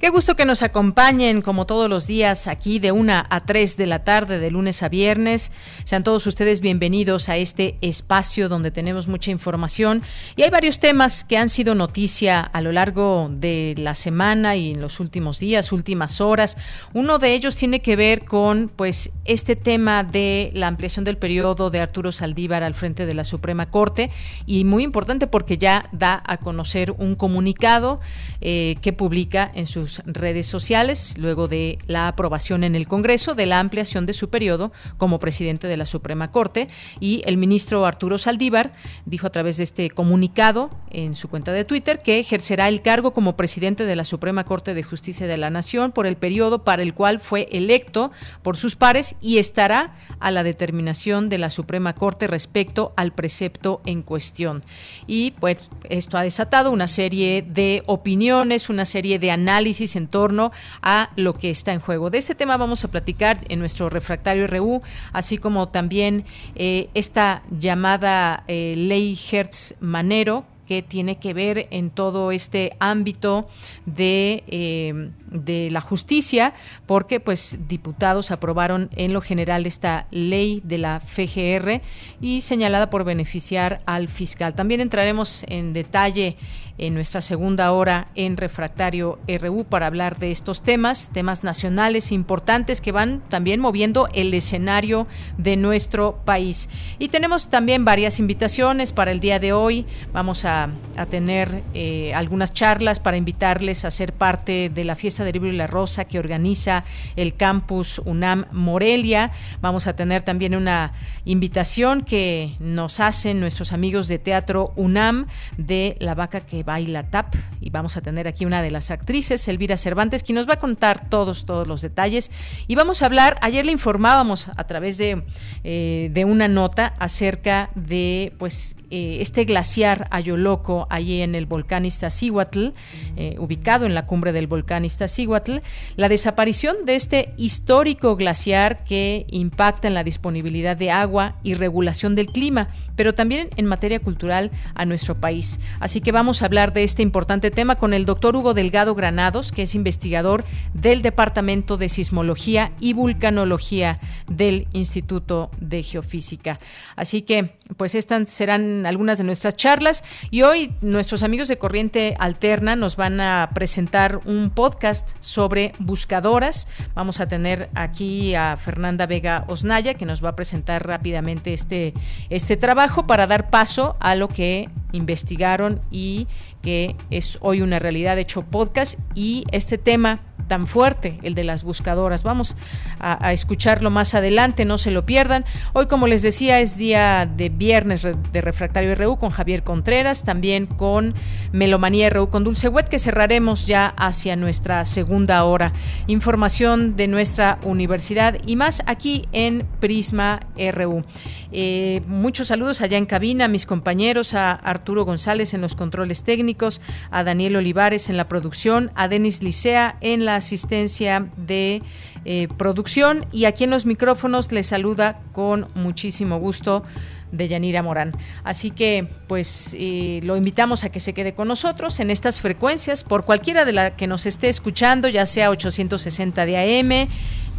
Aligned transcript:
Qué 0.00 0.08
gusto 0.08 0.34
que 0.34 0.46
nos 0.46 0.62
acompañen 0.62 1.42
como 1.42 1.66
todos 1.66 1.90
los 1.90 2.06
días 2.06 2.46
aquí 2.46 2.78
de 2.78 2.90
una 2.90 3.26
a 3.28 3.40
3 3.40 3.76
de 3.76 3.86
la 3.86 4.02
tarde, 4.02 4.38
de 4.38 4.50
lunes 4.50 4.82
a 4.82 4.88
viernes. 4.88 5.52
Sean 5.84 6.04
todos 6.04 6.26
ustedes 6.26 6.62
bienvenidos 6.62 7.28
a 7.28 7.36
este 7.36 7.76
espacio 7.82 8.48
donde 8.48 8.70
tenemos 8.70 9.08
mucha 9.08 9.30
información 9.30 10.00
y 10.36 10.42
hay 10.42 10.48
varios 10.48 10.80
temas 10.80 11.22
que 11.22 11.36
han 11.36 11.50
sido 11.50 11.74
noticia 11.74 12.40
a 12.40 12.62
lo 12.62 12.72
largo 12.72 13.28
de 13.30 13.74
la 13.76 13.94
semana 13.94 14.56
y 14.56 14.70
en 14.70 14.80
los 14.80 15.00
últimos 15.00 15.38
días, 15.38 15.70
últimas 15.70 16.22
horas. 16.22 16.56
Uno 16.94 17.18
de 17.18 17.34
ellos 17.34 17.54
tiene 17.56 17.82
que 17.82 17.94
ver 17.94 18.24
con 18.24 18.72
pues 18.74 19.10
este 19.26 19.54
tema 19.54 20.02
de 20.02 20.50
la 20.54 20.68
ampliación 20.68 21.04
del 21.04 21.18
periodo 21.18 21.68
de 21.68 21.80
Arturo 21.80 22.10
Saldívar 22.10 22.62
al 22.62 22.72
frente 22.72 23.04
de 23.04 23.12
la 23.12 23.24
Suprema 23.24 23.68
Corte 23.68 24.10
y 24.46 24.64
muy 24.64 24.82
importante 24.82 25.26
porque 25.26 25.58
ya 25.58 25.90
da 25.92 26.22
a 26.26 26.38
conocer 26.38 26.90
un 26.92 27.16
comunicado 27.16 28.00
eh, 28.40 28.76
que 28.80 28.94
publica 28.94 29.52
en 29.54 29.66
sus 29.66 29.89
redes 30.06 30.46
sociales 30.46 31.16
luego 31.18 31.48
de 31.48 31.78
la 31.86 32.08
aprobación 32.08 32.64
en 32.64 32.74
el 32.74 32.86
Congreso 32.86 33.34
de 33.34 33.46
la 33.46 33.60
ampliación 33.60 34.06
de 34.06 34.12
su 34.12 34.30
periodo 34.30 34.72
como 34.96 35.20
presidente 35.20 35.68
de 35.68 35.76
la 35.76 35.86
Suprema 35.86 36.30
Corte 36.30 36.68
y 37.00 37.22
el 37.26 37.36
ministro 37.36 37.84
Arturo 37.86 38.18
Saldívar 38.18 38.72
dijo 39.06 39.26
a 39.26 39.30
través 39.30 39.56
de 39.56 39.64
este 39.64 39.90
comunicado 39.90 40.70
en 40.90 41.14
su 41.14 41.28
cuenta 41.28 41.52
de 41.52 41.64
Twitter 41.64 42.02
que 42.02 42.18
ejercerá 42.18 42.68
el 42.68 42.82
cargo 42.82 43.12
como 43.12 43.36
presidente 43.36 43.84
de 43.84 43.96
la 43.96 44.04
Suprema 44.04 44.44
Corte 44.44 44.74
de 44.74 44.82
Justicia 44.82 45.26
de 45.26 45.36
la 45.36 45.50
Nación 45.50 45.92
por 45.92 46.06
el 46.06 46.16
periodo 46.16 46.64
para 46.64 46.82
el 46.82 46.94
cual 46.94 47.20
fue 47.20 47.48
electo 47.50 48.12
por 48.42 48.56
sus 48.56 48.76
pares 48.76 49.14
y 49.20 49.38
estará 49.38 49.96
a 50.20 50.30
la 50.30 50.42
determinación 50.42 51.28
de 51.28 51.38
la 51.38 51.50
Suprema 51.50 51.94
Corte 51.94 52.26
respecto 52.26 52.92
al 52.96 53.12
precepto 53.12 53.80
en 53.86 54.02
cuestión. 54.02 54.62
Y 55.06 55.32
pues 55.32 55.70
esto 55.88 56.18
ha 56.18 56.22
desatado 56.22 56.70
una 56.70 56.88
serie 56.88 57.42
de 57.42 57.82
opiniones, 57.86 58.68
una 58.68 58.84
serie 58.84 59.18
de 59.18 59.30
análisis 59.30 59.79
en 59.96 60.08
torno 60.08 60.52
a 60.82 61.10
lo 61.16 61.34
que 61.34 61.50
está 61.50 61.72
en 61.72 61.80
juego. 61.80 62.10
De 62.10 62.18
ese 62.18 62.34
tema 62.34 62.56
vamos 62.56 62.84
a 62.84 62.88
platicar 62.88 63.44
en 63.48 63.58
nuestro 63.58 63.88
refractario 63.88 64.46
RU, 64.46 64.82
así 65.12 65.38
como 65.38 65.68
también 65.68 66.24
eh, 66.54 66.88
esta 66.94 67.42
llamada 67.50 68.44
eh, 68.46 68.74
ley 68.76 69.18
Hertz 69.30 69.74
Manero 69.80 70.44
que 70.70 70.82
tiene 70.82 71.18
que 71.18 71.34
ver 71.34 71.66
en 71.72 71.90
todo 71.90 72.30
este 72.30 72.76
ámbito 72.78 73.48
de, 73.86 74.44
eh, 74.46 75.10
de 75.26 75.68
la 75.68 75.80
justicia, 75.80 76.54
porque 76.86 77.18
pues 77.18 77.58
diputados 77.66 78.30
aprobaron 78.30 78.88
en 78.94 79.12
lo 79.12 79.20
general 79.20 79.66
esta 79.66 80.06
ley 80.12 80.60
de 80.62 80.78
la 80.78 81.00
FGR 81.00 81.82
y 82.20 82.42
señalada 82.42 82.88
por 82.88 83.02
beneficiar 83.02 83.80
al 83.84 84.06
fiscal. 84.06 84.54
También 84.54 84.80
entraremos 84.80 85.44
en 85.48 85.72
detalle 85.72 86.36
en 86.80 86.94
nuestra 86.94 87.20
segunda 87.20 87.72
hora 87.72 88.08
en 88.14 88.38
Refractario 88.38 89.18
RU 89.28 89.64
para 89.64 89.86
hablar 89.86 90.18
de 90.18 90.30
estos 90.30 90.62
temas, 90.62 91.10
temas 91.12 91.44
nacionales 91.44 92.10
importantes 92.10 92.80
que 92.80 92.90
van 92.90 93.22
también 93.28 93.60
moviendo 93.60 94.08
el 94.14 94.32
escenario 94.32 95.06
de 95.36 95.58
nuestro 95.58 96.16
país. 96.24 96.70
Y 96.98 97.08
tenemos 97.08 97.50
también 97.50 97.84
varias 97.84 98.18
invitaciones 98.18 98.92
para 98.92 99.10
el 99.10 99.20
día 99.20 99.38
de 99.38 99.52
hoy. 99.52 99.86
Vamos 100.12 100.44
a, 100.44 100.70
tener 101.10 101.62
eh, 101.72 102.12
algunas 102.14 102.52
charlas 102.52 103.00
para 103.00 103.16
invitarles 103.16 103.84
a 103.84 103.90
ser 103.90 104.12
parte 104.12 104.70
de 104.72 104.84
la 104.84 104.96
fiesta 104.96 105.24
del 105.24 105.32
libro 105.32 105.48
y 105.48 105.56
la 105.56 105.66
rosa 105.66 106.04
que 106.04 106.18
organiza 106.18 106.84
el 107.16 107.34
campus 107.34 108.00
UNAM 108.04 108.46
Morelia. 108.52 109.32
Vamos 109.60 109.86
a 109.86 109.96
tener 109.96 110.22
también 110.22 110.54
una 110.54 110.92
invitación 111.24 112.02
que 112.02 112.54
nos 112.58 113.00
hacen 113.00 113.40
nuestros 113.40 113.72
amigos 113.72 114.08
de 114.08 114.18
Teatro 114.18 114.72
UNAM 114.76 115.26
de 115.56 115.96
La 116.00 116.14
Vaca 116.14 116.40
que 116.40 116.62
Baila 116.70 117.10
Tap 117.10 117.34
y 117.60 117.70
vamos 117.70 117.96
a 117.96 118.00
tener 118.00 118.28
aquí 118.28 118.44
una 118.44 118.62
de 118.62 118.70
las 118.70 118.92
actrices, 118.92 119.48
Elvira 119.48 119.76
Cervantes, 119.76 120.22
quien 120.22 120.36
nos 120.36 120.48
va 120.48 120.54
a 120.54 120.60
contar 120.60 121.10
todos, 121.10 121.44
todos 121.44 121.66
los 121.66 121.82
detalles. 121.82 122.30
Y 122.68 122.76
vamos 122.76 123.02
a 123.02 123.06
hablar, 123.06 123.38
ayer 123.42 123.66
le 123.66 123.72
informábamos 123.72 124.48
a 124.56 124.64
través 124.68 124.96
de, 124.96 125.24
eh, 125.64 126.10
de 126.12 126.24
una 126.24 126.46
nota 126.46 126.94
acerca 127.00 127.70
de 127.74 128.34
pues 128.38 128.76
eh, 128.90 129.18
este 129.20 129.44
glaciar 129.44 130.08
Ayoloco 130.10 130.86
allí 130.90 131.22
en 131.22 131.34
el 131.34 131.46
volcán 131.46 131.84
Iztaccíhuatl, 131.84 132.68
eh, 133.16 133.36
ubicado 133.38 133.86
en 133.86 133.94
la 133.94 134.06
cumbre 134.06 134.32
del 134.32 134.46
volcán 134.46 134.84
Iztaccíhuatl, 134.84 135.58
la 135.96 136.08
desaparición 136.08 136.84
de 136.84 136.96
este 136.96 137.32
histórico 137.36 138.16
glaciar 138.16 138.84
que 138.84 139.26
impacta 139.30 139.88
en 139.88 139.94
la 139.94 140.04
disponibilidad 140.04 140.76
de 140.76 140.90
agua 140.90 141.36
y 141.42 141.54
regulación 141.54 142.14
del 142.14 142.26
clima, 142.26 142.68
pero 142.96 143.14
también 143.14 143.50
en 143.56 143.66
materia 143.66 144.00
cultural 144.00 144.50
a 144.74 144.84
nuestro 144.84 145.20
país. 145.20 145.60
Así 145.78 146.00
que 146.00 146.12
vamos 146.12 146.42
a 146.42 146.46
hablar 146.46 146.72
de 146.72 146.82
este 146.82 147.02
importante 147.02 147.50
tema 147.50 147.76
con 147.76 147.94
el 147.94 148.06
doctor 148.06 148.34
Hugo 148.34 148.54
Delgado 148.54 148.94
Granados, 148.94 149.52
que 149.52 149.62
es 149.62 149.74
investigador 149.74 150.44
del 150.74 151.02
Departamento 151.02 151.76
de 151.76 151.88
Sismología 151.88 152.72
y 152.80 152.92
Vulcanología 152.92 154.00
del 154.28 154.66
Instituto 154.72 155.50
de 155.60 155.82
Geofísica. 155.82 156.58
Así 156.96 157.22
que, 157.22 157.59
pues 157.76 157.94
estas 157.94 158.30
serán 158.30 158.86
algunas 158.86 159.18
de 159.18 159.24
nuestras 159.24 159.54
charlas 159.54 160.04
y 160.30 160.42
hoy 160.42 160.74
nuestros 160.80 161.22
amigos 161.22 161.48
de 161.48 161.58
Corriente 161.58 162.16
Alterna 162.18 162.76
nos 162.76 162.96
van 162.96 163.20
a 163.20 163.50
presentar 163.54 164.20
un 164.24 164.50
podcast 164.50 165.16
sobre 165.20 165.72
buscadoras. 165.78 166.68
Vamos 166.94 167.20
a 167.20 167.28
tener 167.28 167.70
aquí 167.74 168.34
a 168.34 168.56
Fernanda 168.56 169.06
Vega 169.06 169.44
Osnaya, 169.48 169.94
que 169.94 170.06
nos 170.06 170.24
va 170.24 170.30
a 170.30 170.36
presentar 170.36 170.86
rápidamente 170.86 171.52
este, 171.52 171.94
este 172.28 172.56
trabajo 172.56 173.06
para 173.06 173.26
dar 173.26 173.50
paso 173.50 173.96
a 174.00 174.14
lo 174.14 174.28
que 174.28 174.68
investigaron 174.92 175.80
y 175.90 176.26
que 176.62 176.96
es 177.10 177.38
hoy 177.40 177.62
una 177.62 177.78
realidad 177.78 178.18
hecho 178.18 178.42
podcast 178.42 178.98
y 179.14 179.44
este 179.50 179.78
tema 179.78 180.20
tan 180.50 180.66
fuerte, 180.66 181.16
el 181.22 181.36
de 181.36 181.44
las 181.44 181.62
buscadoras. 181.62 182.24
Vamos 182.24 182.56
a, 182.98 183.32
escucharlo 183.32 183.88
más 183.88 184.16
adelante, 184.16 184.64
no 184.64 184.78
se 184.78 184.90
lo 184.90 185.06
pierdan. 185.06 185.44
Hoy, 185.74 185.86
como 185.86 186.08
les 186.08 186.22
decía, 186.22 186.58
es 186.58 186.76
día 186.76 187.24
de 187.24 187.50
viernes 187.50 188.02
de 188.02 188.40
Refractario 188.40 188.92
RU 188.96 189.16
con 189.16 189.30
Javier 189.30 189.62
Contreras, 189.62 190.24
también 190.24 190.66
con 190.66 191.14
Melomanía 191.52 192.10
RU 192.10 192.30
con 192.30 192.42
Dulce 192.42 192.68
Wet, 192.68 192.88
que 192.88 192.98
cerraremos 192.98 193.68
ya 193.68 193.94
hacia 193.96 194.34
nuestra 194.34 194.84
segunda 194.84 195.44
hora. 195.44 195.72
Información 196.08 196.96
de 196.96 197.06
nuestra 197.06 197.60
universidad 197.62 198.36
y 198.44 198.56
más 198.56 198.82
aquí 198.86 199.28
en 199.30 199.68
Prisma 199.78 200.40
RU. 200.72 201.04
Eh, 201.52 202.02
muchos 202.06 202.48
saludos 202.48 202.80
allá 202.80 202.96
en 202.98 203.06
cabina 203.06 203.46
a 203.46 203.48
mis 203.48 203.66
compañeros, 203.66 204.34
a 204.34 204.52
Arturo 204.52 205.04
González 205.04 205.54
en 205.54 205.60
los 205.60 205.74
controles 205.74 206.24
técnicos, 206.24 206.80
a 207.10 207.24
Daniel 207.24 207.56
Olivares 207.56 208.08
en 208.08 208.16
la 208.16 208.28
producción, 208.28 208.90
a 208.94 209.08
Denis 209.08 209.42
Licea 209.42 209.96
en 210.00 210.24
la 210.24 210.36
asistencia 210.36 211.26
de 211.36 211.82
eh, 212.24 212.48
producción 212.56 213.26
y 213.32 213.46
aquí 213.46 213.64
en 213.64 213.70
los 213.70 213.86
micrófonos 213.86 214.52
les 214.52 214.66
saluda 214.66 215.20
con 215.32 215.68
muchísimo 215.74 216.38
gusto 216.38 216.84
de 217.32 217.48
Yanira 217.48 217.82
Morán. 217.82 218.12
Así 218.44 218.70
que, 218.70 219.08
pues, 219.28 219.76
eh, 219.78 220.20
lo 220.22 220.36
invitamos 220.36 220.84
a 220.84 220.90
que 220.90 221.00
se 221.00 221.14
quede 221.14 221.34
con 221.34 221.48
nosotros 221.48 222.00
en 222.00 222.10
estas 222.10 222.40
frecuencias, 222.40 223.04
por 223.04 223.24
cualquiera 223.24 223.64
de 223.64 223.72
la 223.72 223.96
que 223.96 224.06
nos 224.06 224.26
esté 224.26 224.48
escuchando, 224.48 225.08
ya 225.08 225.26
sea 225.26 225.50
860 225.50 226.44
de 226.44 226.80
AM, 226.80 227.08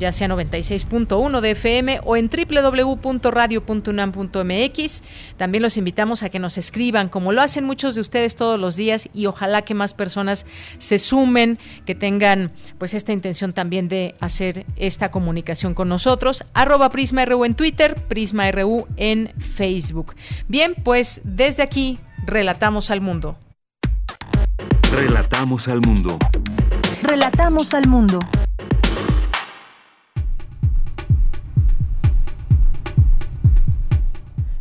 ya 0.02 0.12
sea 0.12 0.28
96.1 0.28 1.40
de 1.40 1.52
FM 1.52 2.02
o 2.04 2.18
en 2.18 2.30
www.radio.unam.mx. 2.30 5.04
También 5.38 5.62
los 5.62 5.78
invitamos 5.78 6.24
a 6.24 6.30
que 6.30 6.40
nos 6.40 6.58
escriban, 6.58 7.08
como 7.08 7.32
lo 7.32 7.42
hacen 7.42 7.64
muchos 7.64 7.96
de 7.96 8.02
ustedes 8.02 8.36
todos 8.36 8.60
los 8.60 8.76
días, 8.76 9.08
y 9.14 9.28
ojalá 9.28 9.62
que 9.62 9.76
más 9.76 9.94
personas 9.94 10.46
se 10.80 11.00
sumen, 11.00 11.58
que 11.86 11.96
tengan 11.96 12.52
pues 12.80 12.94
esta 12.96 13.14
intención 13.14 13.54
también 13.54 13.88
de 13.88 14.16
hacer 14.20 14.66
esta 14.76 15.12
comunicación 15.12 15.76
con 15.76 15.88
nosotros. 15.88 16.44
Arroba 16.54 16.90
Prisma 16.90 17.24
RU 17.26 17.46
en 17.46 17.54
Twitter, 17.54 17.96
Prisma 18.08 18.52
RU 18.52 18.88
en 18.98 19.32
Facebook. 19.38 20.16
Bien, 20.48 20.74
pues 20.84 21.22
desde 21.24 21.62
aquí 21.64 22.00
relatamos 22.26 22.90
al 22.90 23.02
mundo. 23.02 23.38
Relatamos 24.92 25.68
al 25.68 25.82
mundo. 25.82 26.18
Relatamos 27.04 27.76
al 27.76 27.88
mundo. 27.88 28.20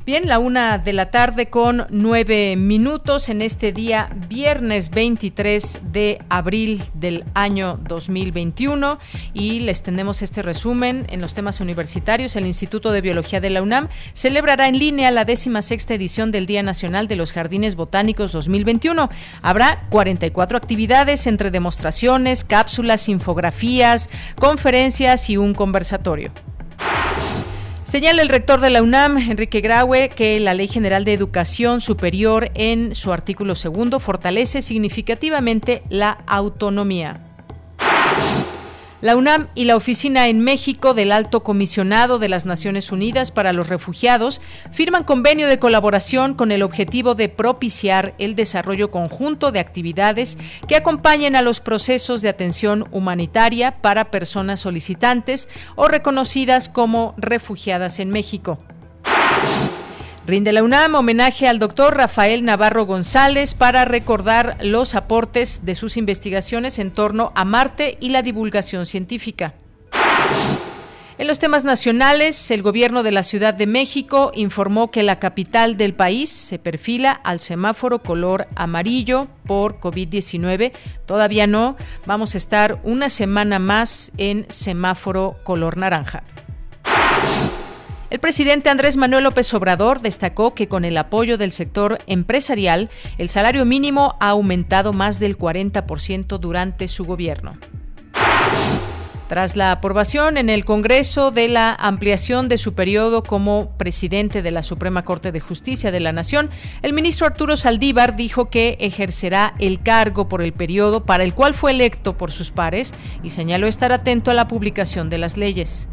Bien, 0.06 0.26
la 0.26 0.38
una 0.38 0.78
de 0.78 0.94
la 0.94 1.10
tarde 1.10 1.50
con 1.50 1.86
nueve 1.90 2.56
minutos 2.56 3.28
en 3.28 3.42
este 3.42 3.70
día 3.70 4.08
viernes 4.30 4.90
23 4.90 5.80
de 5.92 6.22
abril 6.30 6.82
del 6.94 7.22
año 7.34 7.78
2021 7.86 8.98
y 9.34 9.60
les 9.60 9.82
tenemos 9.82 10.22
este 10.22 10.40
resumen 10.40 11.06
en 11.10 11.20
los 11.20 11.34
temas 11.34 11.60
universitarios. 11.60 12.34
El 12.34 12.46
Instituto 12.46 12.92
de 12.92 13.02
Biología 13.02 13.42
de 13.42 13.50
la 13.50 13.60
UNAM 13.60 13.88
celebrará 14.14 14.68
en 14.68 14.78
línea 14.78 15.10
la 15.10 15.26
décima 15.26 15.60
sexta 15.60 15.92
edición 15.92 16.30
del 16.30 16.46
Día 16.46 16.62
Nacional 16.62 17.06
de 17.06 17.16
los 17.16 17.34
Jardines 17.34 17.76
Botánicos 17.76 18.32
2021. 18.32 19.10
Habrá 19.42 19.86
44 19.90 20.56
actividades 20.56 21.26
entre 21.26 21.50
demostraciones, 21.50 22.42
cápsulas, 22.44 23.10
infografías, 23.10 24.08
conferencias 24.36 25.28
y 25.28 25.36
un 25.36 25.52
conversatorio. 25.52 26.32
Señala 27.90 28.22
el 28.22 28.28
rector 28.28 28.60
de 28.60 28.70
la 28.70 28.82
UNAM, 28.82 29.18
Enrique 29.18 29.60
Graue, 29.60 30.10
que 30.10 30.38
la 30.38 30.54
Ley 30.54 30.68
General 30.68 31.04
de 31.04 31.12
Educación 31.12 31.80
Superior 31.80 32.52
en 32.54 32.94
su 32.94 33.12
artículo 33.12 33.56
segundo 33.56 33.98
fortalece 33.98 34.62
significativamente 34.62 35.82
la 35.88 36.10
autonomía. 36.28 37.18
La 39.00 39.16
UNAM 39.16 39.48
y 39.54 39.64
la 39.64 39.76
Oficina 39.76 40.28
en 40.28 40.40
México 40.40 40.92
del 40.92 41.10
Alto 41.10 41.42
Comisionado 41.42 42.18
de 42.18 42.28
las 42.28 42.44
Naciones 42.44 42.92
Unidas 42.92 43.30
para 43.30 43.54
los 43.54 43.70
Refugiados 43.70 44.42
firman 44.72 45.04
convenio 45.04 45.48
de 45.48 45.58
colaboración 45.58 46.34
con 46.34 46.52
el 46.52 46.62
objetivo 46.62 47.14
de 47.14 47.30
propiciar 47.30 48.14
el 48.18 48.34
desarrollo 48.34 48.90
conjunto 48.90 49.52
de 49.52 49.60
actividades 49.60 50.36
que 50.68 50.76
acompañen 50.76 51.34
a 51.34 51.40
los 51.40 51.60
procesos 51.60 52.20
de 52.20 52.28
atención 52.28 52.88
humanitaria 52.90 53.80
para 53.80 54.10
personas 54.10 54.60
solicitantes 54.60 55.48
o 55.76 55.88
reconocidas 55.88 56.68
como 56.68 57.14
refugiadas 57.16 58.00
en 58.00 58.10
México. 58.10 58.58
Rinde 60.30 60.52
la 60.52 60.62
UNAM 60.62 60.94
homenaje 60.94 61.48
al 61.48 61.58
doctor 61.58 61.96
Rafael 61.96 62.44
Navarro 62.44 62.86
González 62.86 63.54
para 63.54 63.84
recordar 63.84 64.58
los 64.62 64.94
aportes 64.94 65.64
de 65.64 65.74
sus 65.74 65.96
investigaciones 65.96 66.78
en 66.78 66.92
torno 66.92 67.32
a 67.34 67.44
Marte 67.44 67.98
y 67.98 68.10
la 68.10 68.22
divulgación 68.22 68.86
científica. 68.86 69.54
En 71.18 71.26
los 71.26 71.40
temas 71.40 71.64
nacionales, 71.64 72.52
el 72.52 72.62
gobierno 72.62 73.02
de 73.02 73.10
la 73.10 73.24
Ciudad 73.24 73.54
de 73.54 73.66
México 73.66 74.30
informó 74.32 74.92
que 74.92 75.02
la 75.02 75.18
capital 75.18 75.76
del 75.76 75.94
país 75.94 76.30
se 76.30 76.60
perfila 76.60 77.10
al 77.10 77.40
semáforo 77.40 78.00
color 78.00 78.46
amarillo 78.54 79.26
por 79.46 79.80
COVID-19. 79.80 80.70
Todavía 81.06 81.48
no, 81.48 81.74
vamos 82.06 82.36
a 82.36 82.38
estar 82.38 82.78
una 82.84 83.08
semana 83.08 83.58
más 83.58 84.12
en 84.16 84.46
semáforo 84.48 85.38
color 85.42 85.76
naranja. 85.76 86.22
El 88.10 88.18
presidente 88.18 88.70
Andrés 88.70 88.96
Manuel 88.96 89.22
López 89.22 89.54
Obrador 89.54 90.00
destacó 90.00 90.52
que 90.52 90.66
con 90.66 90.84
el 90.84 90.96
apoyo 90.98 91.38
del 91.38 91.52
sector 91.52 92.00
empresarial, 92.08 92.90
el 93.18 93.28
salario 93.28 93.64
mínimo 93.64 94.16
ha 94.18 94.30
aumentado 94.30 94.92
más 94.92 95.20
del 95.20 95.38
40% 95.38 96.40
durante 96.40 96.88
su 96.88 97.04
gobierno. 97.04 97.54
Tras 99.28 99.54
la 99.54 99.70
aprobación 99.70 100.38
en 100.38 100.50
el 100.50 100.64
Congreso 100.64 101.30
de 101.30 101.46
la 101.46 101.72
ampliación 101.72 102.48
de 102.48 102.58
su 102.58 102.74
periodo 102.74 103.22
como 103.22 103.70
presidente 103.76 104.42
de 104.42 104.50
la 104.50 104.64
Suprema 104.64 105.04
Corte 105.04 105.30
de 105.30 105.38
Justicia 105.38 105.92
de 105.92 106.00
la 106.00 106.10
Nación, 106.10 106.50
el 106.82 106.92
ministro 106.92 107.28
Arturo 107.28 107.56
Saldívar 107.56 108.16
dijo 108.16 108.50
que 108.50 108.76
ejercerá 108.80 109.54
el 109.60 109.84
cargo 109.84 110.28
por 110.28 110.42
el 110.42 110.52
periodo 110.52 111.06
para 111.06 111.22
el 111.22 111.32
cual 111.32 111.54
fue 111.54 111.70
electo 111.70 112.18
por 112.18 112.32
sus 112.32 112.50
pares 112.50 112.92
y 113.22 113.30
señaló 113.30 113.68
estar 113.68 113.92
atento 113.92 114.32
a 114.32 114.34
la 114.34 114.48
publicación 114.48 115.10
de 115.10 115.18
las 115.18 115.36
leyes. 115.36 115.88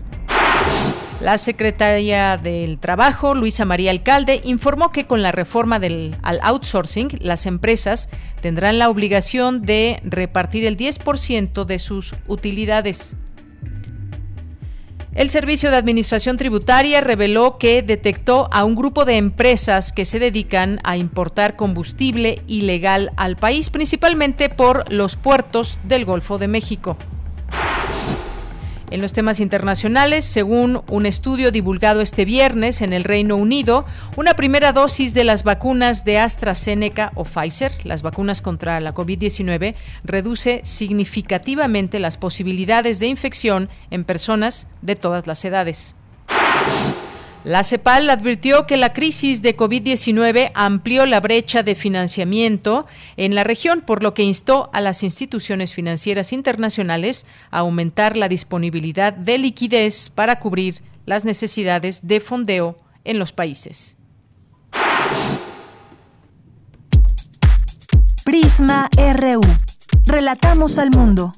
La 1.20 1.40
secretaria 1.40 2.38
del 2.38 2.78
Trabajo, 2.78 3.34
Luisa 3.34 3.66
María 3.66 3.90
Alcalde, 3.90 4.40
informó 4.44 4.92
que 4.92 5.08
con 5.08 5.24
la 5.24 5.32
reforma 5.32 5.80
del, 5.80 6.16
al 6.22 6.40
outsourcing, 6.44 7.18
las 7.22 7.48
empresas 7.48 8.10
tendrán 8.42 8.78
la 8.78 8.88
obligación 8.88 9.64
de 9.64 10.00
repartir 10.04 10.64
el 10.66 10.78
10% 10.78 11.66
de 11.66 11.80
sus 11.80 12.14
utilidades. 12.28 13.16
El 15.16 15.32
Servicio 15.32 15.72
de 15.72 15.78
Administración 15.78 16.38
Tributaria 16.38 17.02
reveló 17.02 17.58
que 17.58 17.82
detectó 17.82 18.48
a 18.52 18.64
un 18.64 18.76
grupo 18.76 19.04
de 19.04 19.18
empresas 19.18 19.92
que 19.92 20.06
se 20.06 20.20
dedican 20.20 20.80
a 20.84 20.98
importar 20.98 21.56
combustible 21.56 22.44
ilegal 22.46 23.12
al 23.18 23.38
país, 23.38 23.72
principalmente 23.72 24.50
por 24.50 24.94
los 24.94 25.16
puertos 25.16 25.80
del 25.84 26.06
Golfo 26.06 26.38
de 26.38 26.48
México. 26.48 26.96
En 28.90 29.02
los 29.02 29.12
temas 29.12 29.42
internacionales, 29.42 30.24
según 30.24 30.82
un 30.88 31.06
estudio 31.06 31.52
divulgado 31.52 32.00
este 32.00 32.24
viernes 32.24 32.82
en 32.82 32.94
el 32.94 33.04
Reino 33.04 33.36
Unido, 33.36 33.86
una 34.16 34.36
primera 34.36 34.72
dosis 34.72 35.14
de 35.14 35.26
las 35.26 35.44
vacunas 35.44 36.06
de 36.06 36.20
AstraZeneca 36.20 37.12
o 37.16 37.26
Pfizer, 37.26 37.74
las 37.84 38.02
vacunas 38.02 38.42
contra 38.42 38.80
la 38.80 38.94
COVID-19, 38.94 39.76
reduce 40.06 40.62
significativamente 40.64 42.00
las 42.00 42.16
posibilidades 42.16 43.00
de 43.00 43.08
infección 43.08 43.68
en 43.92 44.06
personas 44.06 44.68
de 44.82 44.96
todas 44.96 45.28
las 45.28 45.44
edades. 45.44 45.94
La 47.48 47.64
CEPAL 47.64 48.10
advirtió 48.10 48.68
que 48.68 48.76
la 48.76 48.92
crisis 48.92 49.42
de 49.42 49.56
COVID-19 49.56 50.52
amplió 50.54 51.06
la 51.06 51.22
brecha 51.22 51.64
de 51.64 51.76
financiamiento 51.76 52.86
en 53.16 53.36
la 53.36 53.46
región, 53.46 53.80
por 53.80 54.04
lo 54.04 54.14
que 54.14 54.24
instó 54.24 54.70
a 54.74 54.82
las 54.82 55.02
instituciones 55.02 55.74
financieras 55.74 56.34
internacionales 56.34 57.26
a 57.50 57.60
aumentar 57.60 58.18
la 58.18 58.28
disponibilidad 58.28 59.14
de 59.14 59.38
liquidez 59.38 60.10
para 60.10 60.42
cubrir 60.42 60.84
las 61.06 61.24
necesidades 61.24 62.06
de 62.06 62.20
fondeo 62.20 62.76
en 63.06 63.18
los 63.18 63.32
países. 63.32 63.96
Prisma 68.26 68.90
RU. 68.98 69.40
Relatamos 70.06 70.78
al 70.80 70.90
mundo. 70.90 71.34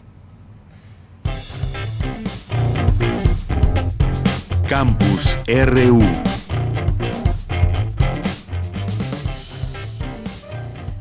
Campus 4.70 5.34
RU 5.50 6.06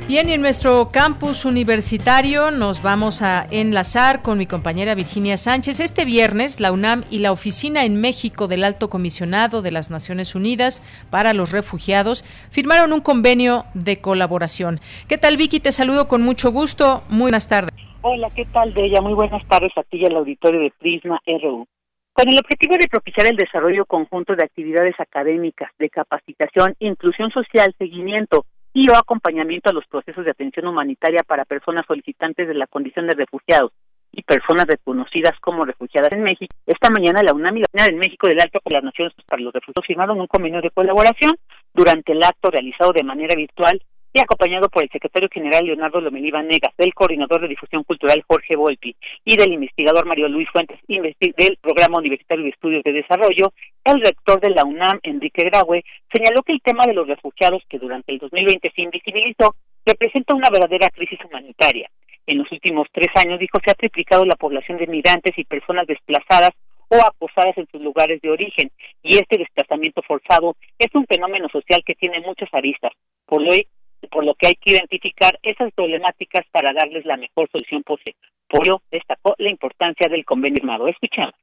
Bien, 0.09 0.31
en 0.31 0.41
nuestro 0.41 0.88
campus 0.91 1.45
universitario 1.45 2.50
nos 2.50 2.83
vamos 2.83 3.21
a 3.21 3.47
enlazar 3.50 4.23
con 4.23 4.38
mi 4.38 4.47
compañera 4.47 4.95
Virginia 4.95 5.37
Sánchez. 5.37 5.81
Este 5.81 6.07
viernes, 6.07 6.61
la 6.61 6.73
UNAM 6.73 7.05
y 7.11 7.19
la 7.19 7.31
Oficina 7.31 7.85
en 7.85 8.00
México 8.00 8.49
del 8.49 8.65
Alto 8.65 8.88
Comisionado 8.88 9.61
de 9.61 9.71
las 9.71 9.91
Naciones 9.91 10.35
Unidas 10.35 10.83
para 11.11 11.35
los 11.35 11.53
Refugiados 11.53 12.25
firmaron 12.50 12.95
un 12.95 13.03
convenio 13.03 13.67
de 13.75 14.00
colaboración. 14.00 14.81
¿Qué 15.11 15.19
tal, 15.19 15.37
Vicky? 15.37 15.61
Te 15.61 15.73
saludo 15.73 16.09
con 16.09 16.23
mucho 16.23 16.53
gusto. 16.53 17.03
Muy 17.11 17.25
buenas 17.25 17.47
tardes. 17.47 17.79
Hola, 18.00 18.31
¿qué 18.35 18.47
tal, 18.47 18.73
Bella? 18.73 19.03
Muy 19.03 19.12
buenas 19.12 19.47
tardes 19.47 19.73
a 19.77 19.83
ti 19.83 19.99
y 19.99 20.07
al 20.07 20.17
auditorio 20.17 20.61
de 20.61 20.73
Prisma 20.79 21.21
RU. 21.27 21.67
Con 22.15 22.29
el 22.31 22.38
objetivo 22.38 22.77
de 22.81 22.88
propiciar 22.88 23.27
el 23.27 23.37
desarrollo 23.37 23.85
conjunto 23.85 24.35
de 24.35 24.45
actividades 24.45 24.99
académicas, 24.99 25.71
de 25.79 25.91
capacitación, 25.91 26.77
inclusión 26.79 27.31
social, 27.31 27.75
seguimiento 27.77 28.47
y 28.73 28.89
o 28.91 28.97
acompañamiento 28.97 29.71
a 29.71 29.73
los 29.73 29.87
procesos 29.87 30.25
de 30.25 30.31
atención 30.31 30.67
humanitaria 30.67 31.23
para 31.27 31.45
personas 31.45 31.85
solicitantes 31.87 32.49
de 32.49 32.55
la 32.55 32.67
condición 32.67 33.07
de 33.07 33.15
refugiados 33.15 33.73
y 34.13 34.23
personas 34.23 34.67
reconocidas 34.67 35.39
como 35.41 35.65
refugiadas 35.65 36.13
en 36.13 36.23
México. 36.23 36.55
Esta 36.67 36.91
mañana 36.91 37.23
la 37.23 37.33
UNAM 37.33 37.57
y 37.59 37.63
la 37.73 37.87
en 37.87 37.99
México 37.99 38.27
del 38.27 38.41
Alto 38.41 38.61
con 38.61 38.73
las 38.73 38.83
Naciones 38.83 39.15
para 39.27 39.43
los 39.43 39.53
Refugiados 39.53 39.87
firmaron 39.87 40.21
un 40.21 40.27
convenio 40.27 40.61
de 40.61 40.71
colaboración 40.71 41.37
durante 41.75 42.13
el 42.13 42.23
acto 42.23 42.51
realizado 42.51 42.93
de 42.93 43.05
manera 43.05 43.35
virtual 43.35 43.81
y 44.12 44.21
acompañado 44.21 44.69
por 44.69 44.83
el 44.83 44.91
secretario 44.91 45.29
general 45.31 45.65
Leonardo 45.65 46.00
Lomelí 46.00 46.31
Negas, 46.31 46.75
del 46.77 46.95
coordinador 46.95 47.43
de 47.43 47.49
difusión 47.49 47.85
cultural 47.85 48.25
Jorge 48.27 48.57
Volpi 48.57 48.97
y 49.25 49.37
del 49.37 49.53
investigador 49.53 50.07
Mario 50.07 50.29
Luis 50.29 50.49
Fuentes 50.50 50.79
del 50.87 51.59
Programa 51.61 51.99
Universitario 51.99 52.45
de 52.45 52.50
Estudios 52.50 52.83
de 52.85 52.93
Desarrollo, 52.93 53.53
el 53.85 54.00
rector 54.00 54.41
de 54.41 54.50
la 54.50 54.65
UNAM, 54.65 55.00
Enrique 55.03 55.45
Graue, 55.45 55.85
señaló 56.12 56.43
que 56.43 56.53
el 56.53 56.62
tema 56.62 56.85
de 56.87 56.95
los 56.95 57.07
refugiados 57.07 57.62
que 57.69 57.79
durante 57.79 58.12
el 58.12 58.19
2020 58.19 58.73
se 58.75 58.83
invisibilizó 58.83 59.55
representa 59.85 60.35
una 60.35 60.50
verdadera 60.50 60.88
crisis 60.88 61.19
humanitaria. 61.25 61.91
En 62.27 62.38
los 62.38 62.53
últimos 62.53 62.87
tres 62.93 63.09
años, 63.15 63.38
dijo, 63.38 63.59
se 63.65 63.71
ha 63.71 63.75
triplicado 63.75 64.25
la 64.25 64.37
población 64.37 64.79
de 64.79 64.87
migrantes 64.87 65.33
y 65.38 65.45
personas 65.45 65.87
desplazadas 65.87 66.50
o 66.88 66.97
acosadas 66.97 67.57
en 67.59 67.67
sus 67.71 67.81
lugares 67.81 68.21
de 68.21 68.31
origen, 68.31 68.71
y 69.03 69.17
este 69.17 69.38
desplazamiento 69.38 70.03
forzado 70.03 70.57
es 70.79 70.88
un 70.95 71.07
fenómeno 71.07 71.49
social 71.49 71.83
que 71.85 71.95
tiene 71.95 72.21
muchas 72.21 72.49
aristas. 72.53 72.93
Por 73.27 73.43
hoy, 73.43 73.67
por 74.11 74.25
lo 74.25 74.35
que 74.35 74.49
hay 74.49 74.55
que 74.55 74.73
identificar 74.73 75.38
esas 75.43 75.73
problemáticas 75.73 76.45
para 76.52 76.73
darles 76.73 77.05
la 77.05 77.17
mejor 77.17 77.49
solución 77.50 77.83
posible. 77.83 78.21
Por 78.49 78.64
ello, 78.64 78.83
destacó 78.90 79.35
la 79.38 79.50
importancia 79.50 80.09
del 80.09 80.25
convenio 80.25 80.61
firmado. 80.61 80.87
Escuchamos. 80.87 81.35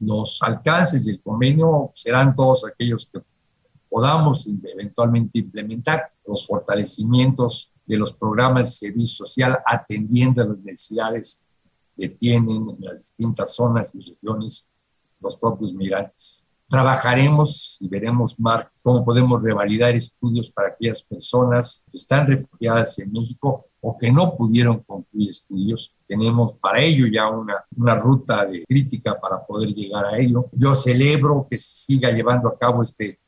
Los 0.00 0.42
alcances 0.42 1.06
del 1.06 1.22
convenio 1.22 1.88
serán 1.92 2.34
todos 2.34 2.66
aquellos 2.66 3.06
que 3.06 3.20
podamos 3.88 4.48
eventualmente 4.48 5.38
implementar, 5.38 6.12
los 6.26 6.46
fortalecimientos 6.46 7.70
de 7.84 7.98
los 7.98 8.12
programas 8.14 8.66
de 8.66 8.88
servicio 8.88 9.26
social 9.26 9.58
atendiendo 9.66 10.42
a 10.42 10.46
las 10.46 10.60
necesidades 10.60 11.42
que 11.96 12.08
tienen 12.08 12.70
en 12.70 12.76
las 12.80 12.98
distintas 12.98 13.54
zonas 13.54 13.94
y 13.94 14.00
regiones 14.00 14.70
los 15.20 15.36
propios 15.36 15.74
migrantes. 15.74 16.46
Trabajaremos 16.72 17.76
y 17.82 17.88
veremos, 17.88 18.40
Marc, 18.40 18.72
cómo 18.82 19.04
podemos 19.04 19.42
revalidar 19.42 19.94
estudios 19.94 20.50
para 20.50 20.68
aquellas 20.68 21.02
personas 21.02 21.84
que 21.90 21.98
están 21.98 22.26
refugiadas 22.26 22.98
en 22.98 23.12
México 23.12 23.66
o 23.82 23.98
que 23.98 24.10
no 24.10 24.34
pudieron 24.34 24.78
concluir 24.78 25.28
estudios. 25.28 25.94
Tenemos 26.06 26.54
para 26.54 26.80
ello 26.80 27.06
ya 27.12 27.28
una, 27.28 27.62
una 27.76 27.96
ruta 27.96 28.46
de 28.46 28.64
crítica 28.64 29.20
para 29.20 29.44
poder 29.44 29.74
llegar 29.74 30.02
a 30.06 30.16
ello. 30.16 30.48
Yo 30.52 30.74
celebro 30.74 31.46
que 31.46 31.58
se 31.58 31.92
siga 31.92 32.10
llevando 32.10 32.48
a 32.48 32.58
cabo 32.58 32.80
este 32.80 33.20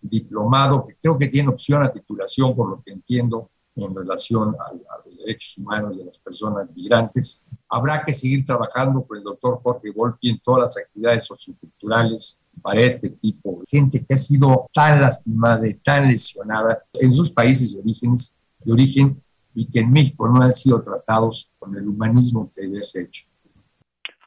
diplomado, 0.00 0.84
que 0.84 0.94
creo 0.94 1.18
que 1.18 1.26
tiene 1.26 1.48
opción 1.48 1.82
a 1.82 1.90
titulación, 1.90 2.54
por 2.54 2.70
lo 2.70 2.82
que 2.84 2.92
entiendo, 2.92 3.50
en 3.74 3.92
relación 3.92 4.54
a, 4.60 4.68
a, 4.68 5.04
los 5.04 5.18
derechos 5.18 5.58
humanos 5.58 5.98
de 5.98 6.04
las 6.04 6.18
personas 6.18 6.70
migrantes. 6.72 7.44
Habrá 7.68 8.04
que 8.04 8.14
seguir 8.14 8.44
trabajando 8.44 9.04
con 9.04 9.18
el 9.18 9.24
doctor 9.24 9.58
Jorge 9.60 9.90
Volpi 9.90 10.30
en 10.30 10.38
todas 10.38 10.60
las 10.60 10.76
actividades 10.76 11.24
socioculturales 11.24 12.38
para 12.60 12.80
este 12.80 13.10
tipo 13.10 13.60
de 13.60 13.78
gente 13.78 14.04
que 14.04 14.14
ha 14.14 14.16
sido 14.16 14.68
tan 14.72 15.00
lastimada 15.00 15.66
y 15.68 15.74
tan 15.74 16.06
lesionada 16.06 16.84
en 17.00 17.12
sus 17.12 17.32
países 17.32 17.74
de, 17.74 17.80
orígenes, 17.80 18.36
de 18.60 18.72
origen 18.72 19.22
y 19.54 19.70
que 19.70 19.80
en 19.80 19.92
México 19.92 20.28
no 20.28 20.42
han 20.42 20.52
sido 20.52 20.80
tratados 20.80 21.50
con 21.58 21.76
el 21.76 21.86
humanismo 21.88 22.50
que 22.54 22.62
debe 22.62 22.76
ser 22.76 23.06
hecho. 23.06 23.26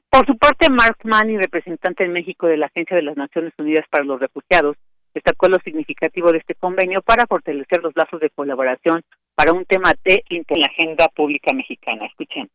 Por 0.10 0.26
su 0.26 0.38
parte, 0.38 0.70
Mark 0.70 0.98
Manning, 1.04 1.40
representante 1.40 2.06
en 2.06 2.14
México 2.14 2.48
de 2.48 2.58
la 2.58 2.68
Agencia 2.68 2.96
de 2.96 3.04
las 3.04 3.18
Naciones 3.18 3.54
Unidas 3.58 3.86
para 3.90 4.06
los 4.06 4.20
Refugiados, 4.20 4.78
destacó 5.14 5.48
lo 5.48 5.58
significativo 5.60 6.32
de 6.32 6.38
este 6.38 6.56
convenio 6.56 7.02
para 7.02 7.26
fortalecer 7.26 7.82
los 7.82 7.94
lazos 7.96 8.20
de 8.20 8.30
colaboración 8.30 9.02
para 9.36 9.54
un 9.54 9.66
tema 9.66 9.94
de 10.04 10.24
la 10.30 10.68
agenda 10.68 11.10
pública 11.10 11.54
mexicana. 11.54 12.06
Escuchen. 12.06 12.50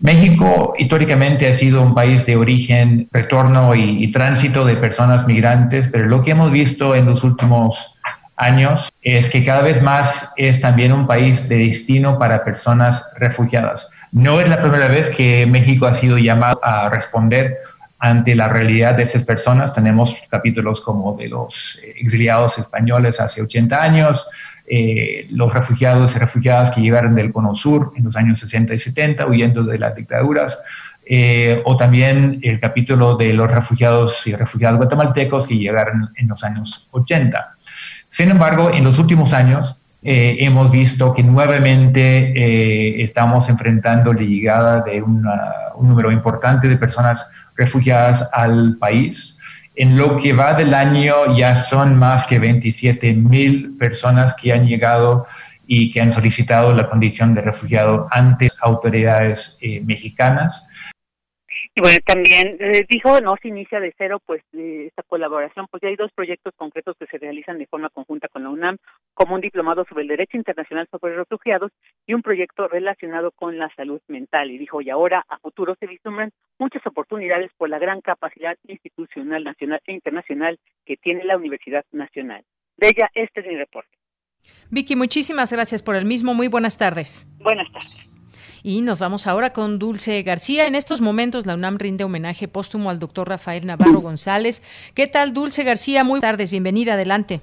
México 0.00 0.74
históricamente 0.76 1.48
ha 1.48 1.54
sido 1.54 1.80
un 1.80 1.94
país 1.94 2.26
de 2.26 2.36
origen, 2.36 3.08
retorno 3.12 3.74
y, 3.76 4.10
tránsito 4.10 4.64
de 4.64 4.76
personas 4.76 5.26
migrantes, 5.26 5.88
pero 5.88 6.06
lo 6.06 6.22
que 6.22 6.32
hemos 6.32 6.50
visto 6.50 6.96
en 6.96 7.06
los 7.06 7.22
últimos 7.22 7.94
años 8.36 8.92
es 9.02 9.30
que 9.30 9.44
cada 9.44 9.62
vez 9.62 9.82
más 9.82 10.32
es 10.36 10.60
también 10.60 10.92
un 10.92 11.06
país 11.06 11.48
de 11.48 11.58
destino 11.58 12.18
para 12.18 12.44
personas 12.44 13.04
refugiadas. 13.16 13.88
No 14.10 14.40
es 14.40 14.48
la 14.48 14.60
primera 14.60 14.88
vez 14.88 15.10
que 15.10 15.46
México 15.46 15.86
ha 15.86 15.94
sido 15.94 16.18
llamado 16.18 16.58
a 16.64 16.88
responder 16.88 17.56
ante 18.00 18.34
la 18.34 18.48
realidad 18.48 18.96
de 18.96 19.04
esas 19.04 19.22
personas. 19.22 19.72
Tenemos 19.72 20.14
capítulos 20.28 20.80
como 20.80 21.14
de 21.14 21.28
los 21.28 21.80
exiliados 21.96 22.58
españoles 22.58 23.20
hace 23.20 23.42
80 23.42 23.80
años, 23.80 24.26
eh, 24.66 25.26
los 25.30 25.52
refugiados 25.52 26.16
y 26.16 26.18
refugiadas 26.18 26.70
que 26.70 26.80
llegaron 26.80 27.14
del 27.14 27.32
Cono 27.32 27.54
Sur 27.54 27.92
en 27.96 28.04
los 28.04 28.16
años 28.16 28.38
60 28.40 28.74
y 28.74 28.78
70, 28.78 29.26
huyendo 29.26 29.62
de 29.62 29.78
las 29.78 29.94
dictaduras, 29.94 30.58
eh, 31.04 31.60
o 31.66 31.76
también 31.76 32.40
el 32.42 32.60
capítulo 32.60 33.16
de 33.16 33.34
los 33.34 33.52
refugiados 33.52 34.26
y 34.26 34.34
refugiadas 34.34 34.78
guatemaltecos 34.78 35.46
que 35.46 35.58
llegaron 35.58 36.08
en 36.16 36.28
los 36.28 36.42
años 36.44 36.88
80. 36.92 37.56
Sin 38.08 38.30
embargo, 38.30 38.70
en 38.72 38.84
los 38.84 38.98
últimos 38.98 39.34
años 39.34 39.82
eh, 40.02 40.38
hemos 40.40 40.70
visto 40.70 41.12
que 41.12 41.22
nuevamente 41.22 43.02
estamos 43.02 43.48
enfrentando 43.50 44.14
la 44.14 44.22
llegada 44.22 44.80
de 44.80 45.02
un 45.02 45.26
número 45.80 46.10
importante 46.10 46.68
de 46.68 46.76
personas 46.76 47.26
refugiadas 47.54 48.30
al 48.32 48.76
país 48.78 49.33
en 49.76 49.96
lo 49.96 50.18
que 50.18 50.32
va 50.32 50.54
del 50.54 50.72
año 50.72 51.36
ya 51.36 51.56
son 51.56 51.96
más 51.96 52.26
que 52.26 52.38
27 52.38 53.12
mil 53.14 53.76
personas 53.76 54.34
que 54.34 54.52
han 54.52 54.66
llegado 54.66 55.26
y 55.66 55.90
que 55.90 56.00
han 56.00 56.12
solicitado 56.12 56.72
la 56.74 56.86
condición 56.86 57.34
de 57.34 57.40
refugiado 57.42 58.06
ante 58.10 58.50
autoridades 58.60 59.56
eh, 59.60 59.80
mexicanas. 59.80 60.66
Y 61.76 61.80
bueno, 61.80 61.98
también 62.06 62.56
eh, 62.60 62.86
dijo, 62.88 63.20
no 63.20 63.34
se 63.42 63.48
inicia 63.48 63.80
de 63.80 63.92
cero, 63.98 64.22
pues 64.24 64.42
esta 64.52 65.02
colaboración, 65.02 65.66
pues 65.68 65.80
ya 65.82 65.88
hay 65.88 65.96
dos 65.96 66.12
proyectos 66.12 66.54
concretos 66.56 66.96
que 66.96 67.06
se 67.06 67.18
realizan 67.18 67.58
de 67.58 67.66
forma 67.66 67.90
conjunta 67.90 68.28
con 68.28 68.44
la 68.44 68.50
UNAM, 68.50 68.76
como 69.12 69.34
un 69.34 69.40
diplomado 69.40 69.84
sobre 69.88 70.02
el 70.02 70.08
derecho 70.08 70.36
internacional 70.36 70.86
sobre 70.88 71.16
refugiados 71.16 71.72
y 72.06 72.14
un 72.14 72.22
proyecto 72.22 72.68
relacionado 72.68 73.32
con 73.32 73.58
la 73.58 73.74
salud 73.74 74.00
mental. 74.06 74.52
Y 74.52 74.58
dijo, 74.58 74.82
y 74.82 74.90
ahora 74.90 75.24
a 75.28 75.38
futuro 75.38 75.74
se 75.80 75.88
vislumbran 75.88 76.30
muchas 76.60 76.86
oportunidades 76.86 77.50
por 77.56 77.68
la 77.68 77.80
gran 77.80 78.00
capacidad 78.02 78.56
institucional 78.68 79.42
nacional 79.42 79.80
e 79.86 79.94
internacional 79.94 80.60
que 80.86 80.96
tiene 80.96 81.24
la 81.24 81.36
Universidad 81.36 81.84
Nacional. 81.90 82.44
De 82.76 82.86
ella, 82.86 83.10
este 83.14 83.40
es 83.40 83.46
mi 83.46 83.56
reporte. 83.56 83.90
Vicky, 84.70 84.94
muchísimas 84.94 85.52
gracias 85.52 85.82
por 85.82 85.96
el 85.96 86.04
mismo. 86.04 86.34
Muy 86.34 86.46
buenas 86.46 86.78
tardes. 86.78 87.26
Buenas 87.38 87.70
tardes. 87.72 88.03
Y 88.66 88.80
nos 88.80 88.98
vamos 88.98 89.26
ahora 89.26 89.50
con 89.50 89.78
Dulce 89.78 90.22
García. 90.22 90.66
En 90.66 90.74
estos 90.74 91.02
momentos 91.02 91.44
la 91.44 91.52
UNAM 91.52 91.76
rinde 91.76 92.02
homenaje 92.02 92.48
póstumo 92.48 92.88
al 92.88 92.98
doctor 92.98 93.28
Rafael 93.28 93.66
Navarro 93.66 94.00
González. 94.00 94.62
¿Qué 94.96 95.06
tal, 95.06 95.34
Dulce 95.34 95.64
García? 95.64 96.02
Muy 96.02 96.12
buenas 96.12 96.30
tardes, 96.30 96.50
bienvenida, 96.50 96.94
adelante. 96.94 97.42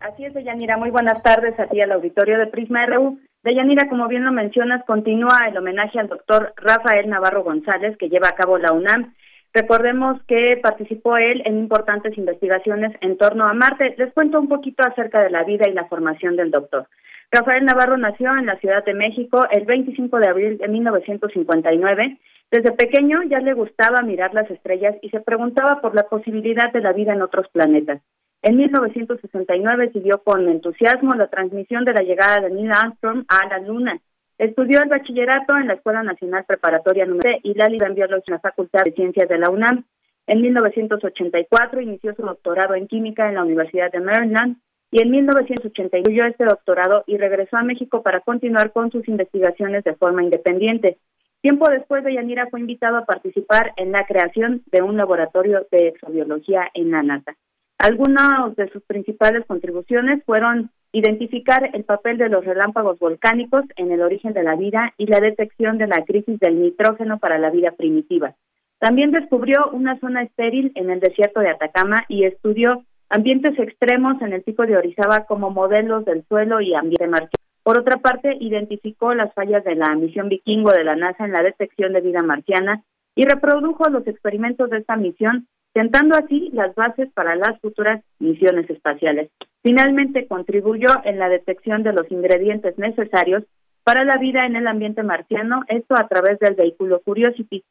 Así 0.00 0.24
es, 0.24 0.34
Deyanira. 0.34 0.76
Muy 0.76 0.90
buenas 0.90 1.22
tardes 1.22 1.56
a 1.60 1.68
ti 1.68 1.80
al 1.80 1.92
auditorio 1.92 2.40
de 2.40 2.48
Prisma 2.48 2.84
RU. 2.86 3.20
Deyanira, 3.44 3.88
como 3.88 4.08
bien 4.08 4.24
lo 4.24 4.32
mencionas, 4.32 4.84
continúa 4.84 5.46
el 5.46 5.56
homenaje 5.56 6.00
al 6.00 6.08
doctor 6.08 6.52
Rafael 6.56 7.08
Navarro 7.08 7.44
González 7.44 7.96
que 7.96 8.08
lleva 8.08 8.30
a 8.30 8.34
cabo 8.34 8.58
la 8.58 8.72
UNAM. 8.72 9.14
Recordemos 9.54 10.20
que 10.26 10.58
participó 10.60 11.18
él 11.18 11.40
en 11.44 11.56
importantes 11.56 12.18
investigaciones 12.18 12.96
en 13.00 13.16
torno 13.16 13.46
a 13.46 13.54
Marte. 13.54 13.94
Les 13.96 14.12
cuento 14.12 14.40
un 14.40 14.48
poquito 14.48 14.82
acerca 14.84 15.22
de 15.22 15.30
la 15.30 15.44
vida 15.44 15.68
y 15.68 15.72
la 15.72 15.86
formación 15.86 16.34
del 16.34 16.50
doctor. 16.50 16.88
Rafael 17.30 17.66
Navarro 17.66 17.98
nació 17.98 18.34
en 18.38 18.46
la 18.46 18.56
Ciudad 18.56 18.82
de 18.84 18.94
México 18.94 19.42
el 19.50 19.66
25 19.66 20.18
de 20.18 20.28
abril 20.30 20.56
de 20.56 20.66
1959. 20.66 22.18
Desde 22.50 22.72
pequeño 22.72 23.22
ya 23.28 23.40
le 23.40 23.52
gustaba 23.52 24.00
mirar 24.00 24.32
las 24.32 24.50
estrellas 24.50 24.96
y 25.02 25.10
se 25.10 25.20
preguntaba 25.20 25.82
por 25.82 25.94
la 25.94 26.04
posibilidad 26.04 26.72
de 26.72 26.80
la 26.80 26.94
vida 26.94 27.12
en 27.12 27.20
otros 27.20 27.46
planetas. 27.52 28.00
En 28.40 28.56
1969 28.56 29.90
siguió 29.92 30.22
con 30.24 30.48
entusiasmo 30.48 31.14
la 31.16 31.26
transmisión 31.26 31.84
de 31.84 31.92
la 31.92 32.00
llegada 32.00 32.40
de 32.40 32.50
Neil 32.50 32.72
Armstrong 32.72 33.24
a 33.28 33.46
la 33.46 33.58
Luna. 33.58 34.00
Estudió 34.38 34.80
el 34.80 34.88
bachillerato 34.88 35.54
en 35.58 35.66
la 35.66 35.74
Escuela 35.74 36.02
Nacional 36.02 36.46
Preparatoria 36.46 37.04
número 37.04 37.38
y 37.42 37.52
la 37.52 37.66
libre 37.66 37.88
en 37.88 37.94
Biología 37.94 38.24
en 38.28 38.34
la 38.34 38.40
Facultad 38.40 38.84
de 38.84 38.92
Ciencias 38.92 39.28
de 39.28 39.36
la 39.36 39.50
UNAM. 39.50 39.84
En 40.26 40.40
1984 40.40 41.80
inició 41.82 42.14
su 42.14 42.22
doctorado 42.22 42.74
en 42.74 42.86
química 42.86 43.28
en 43.28 43.34
la 43.34 43.42
Universidad 43.42 43.92
de 43.92 44.00
Maryland 44.00 44.56
y 44.90 45.02
en 45.02 45.10
1981 45.10 46.26
este 46.26 46.44
doctorado 46.44 47.04
y 47.06 47.16
regresó 47.18 47.56
a 47.56 47.62
México 47.62 48.02
para 48.02 48.20
continuar 48.20 48.72
con 48.72 48.90
sus 48.90 49.06
investigaciones 49.08 49.84
de 49.84 49.94
forma 49.94 50.22
independiente. 50.22 50.98
Tiempo 51.40 51.68
después, 51.68 52.02
Deyanira 52.02 52.48
fue 52.48 52.60
invitado 52.60 52.96
a 52.96 53.04
participar 53.04 53.72
en 53.76 53.92
la 53.92 54.06
creación 54.06 54.62
de 54.72 54.82
un 54.82 54.96
laboratorio 54.96 55.66
de 55.70 55.88
exobiología 55.88 56.68
en 56.74 56.90
la 56.90 57.02
NASA. 57.02 57.36
Algunas 57.78 58.56
de 58.56 58.68
sus 58.70 58.82
principales 58.82 59.46
contribuciones 59.46 60.24
fueron 60.24 60.70
identificar 60.90 61.70
el 61.74 61.84
papel 61.84 62.18
de 62.18 62.28
los 62.28 62.44
relámpagos 62.44 62.98
volcánicos 62.98 63.64
en 63.76 63.92
el 63.92 64.02
origen 64.02 64.32
de 64.32 64.42
la 64.42 64.56
vida 64.56 64.94
y 64.96 65.06
la 65.06 65.20
detección 65.20 65.78
de 65.78 65.86
la 65.86 66.04
crisis 66.04 66.40
del 66.40 66.60
nitrógeno 66.60 67.18
para 67.18 67.38
la 67.38 67.50
vida 67.50 67.72
primitiva. 67.72 68.34
También 68.80 69.12
descubrió 69.12 69.70
una 69.72 69.98
zona 70.00 70.22
estéril 70.22 70.72
en 70.74 70.90
el 70.90 70.98
desierto 70.98 71.40
de 71.40 71.50
Atacama 71.50 72.04
y 72.08 72.24
estudió 72.24 72.84
ambientes 73.10 73.58
extremos 73.58 74.20
en 74.22 74.32
el 74.32 74.42
pico 74.42 74.66
de 74.66 74.76
Orizaba 74.76 75.24
como 75.26 75.50
modelos 75.50 76.04
del 76.04 76.24
suelo 76.28 76.60
y 76.60 76.74
ambiente 76.74 77.06
marciano. 77.06 77.32
Por 77.62 77.78
otra 77.78 77.98
parte, 77.98 78.36
identificó 78.40 79.14
las 79.14 79.32
fallas 79.34 79.62
de 79.64 79.74
la 79.74 79.94
misión 79.94 80.28
vikingo 80.28 80.72
de 80.72 80.84
la 80.84 80.94
NASA 80.94 81.24
en 81.24 81.32
la 81.32 81.42
detección 81.42 81.92
de 81.92 82.00
vida 82.00 82.22
marciana 82.22 82.82
y 83.14 83.24
reprodujo 83.24 83.90
los 83.90 84.06
experimentos 84.06 84.70
de 84.70 84.78
esta 84.78 84.96
misión, 84.96 85.48
sentando 85.74 86.16
así 86.16 86.50
las 86.52 86.74
bases 86.74 87.10
para 87.12 87.36
las 87.36 87.60
futuras 87.60 88.02
misiones 88.18 88.70
espaciales. 88.70 89.30
Finalmente, 89.62 90.26
contribuyó 90.26 90.88
en 91.04 91.18
la 91.18 91.28
detección 91.28 91.82
de 91.82 91.92
los 91.92 92.10
ingredientes 92.10 92.78
necesarios 92.78 93.44
para 93.84 94.04
la 94.04 94.18
vida 94.18 94.46
en 94.46 94.56
el 94.56 94.66
ambiente 94.66 95.02
marciano, 95.02 95.62
esto 95.68 95.94
a 95.98 96.08
través 96.08 96.38
del 96.38 96.54
vehículo 96.54 97.00
Curiosity. 97.04 97.64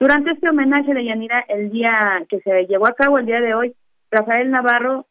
Durante 0.00 0.32
este 0.32 0.50
homenaje 0.50 0.94
de 0.94 1.04
Yanira, 1.04 1.44
el 1.48 1.70
día 1.70 2.24
que 2.28 2.40
se 2.40 2.66
llevó 2.66 2.86
a 2.86 2.94
cabo 2.94 3.18
el 3.18 3.26
día 3.26 3.40
de 3.40 3.54
hoy, 3.54 3.74
Rafael 4.14 4.50
Navarro 4.50 5.06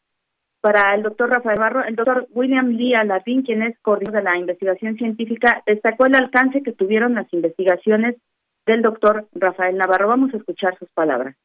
para 0.60 0.94
el 0.94 1.02
doctor 1.02 1.28
Rafael 1.28 1.58
Barro, 1.58 1.84
el 1.84 1.94
doctor 1.94 2.26
William 2.30 2.68
Lee 2.68 2.94
Alardín, 2.94 3.42
quien 3.42 3.62
es 3.62 3.78
coordinador 3.82 4.24
de 4.24 4.30
la 4.30 4.38
investigación 4.38 4.96
científica, 4.96 5.62
destacó 5.66 6.06
el 6.06 6.14
alcance 6.14 6.62
que 6.62 6.72
tuvieron 6.72 7.14
las 7.14 7.30
investigaciones 7.34 8.16
del 8.64 8.80
doctor 8.80 9.28
Rafael 9.34 9.76
Navarro. 9.76 10.08
Vamos 10.08 10.32
a 10.32 10.38
escuchar 10.38 10.74
sus 10.78 10.88
palabras. 10.94 11.36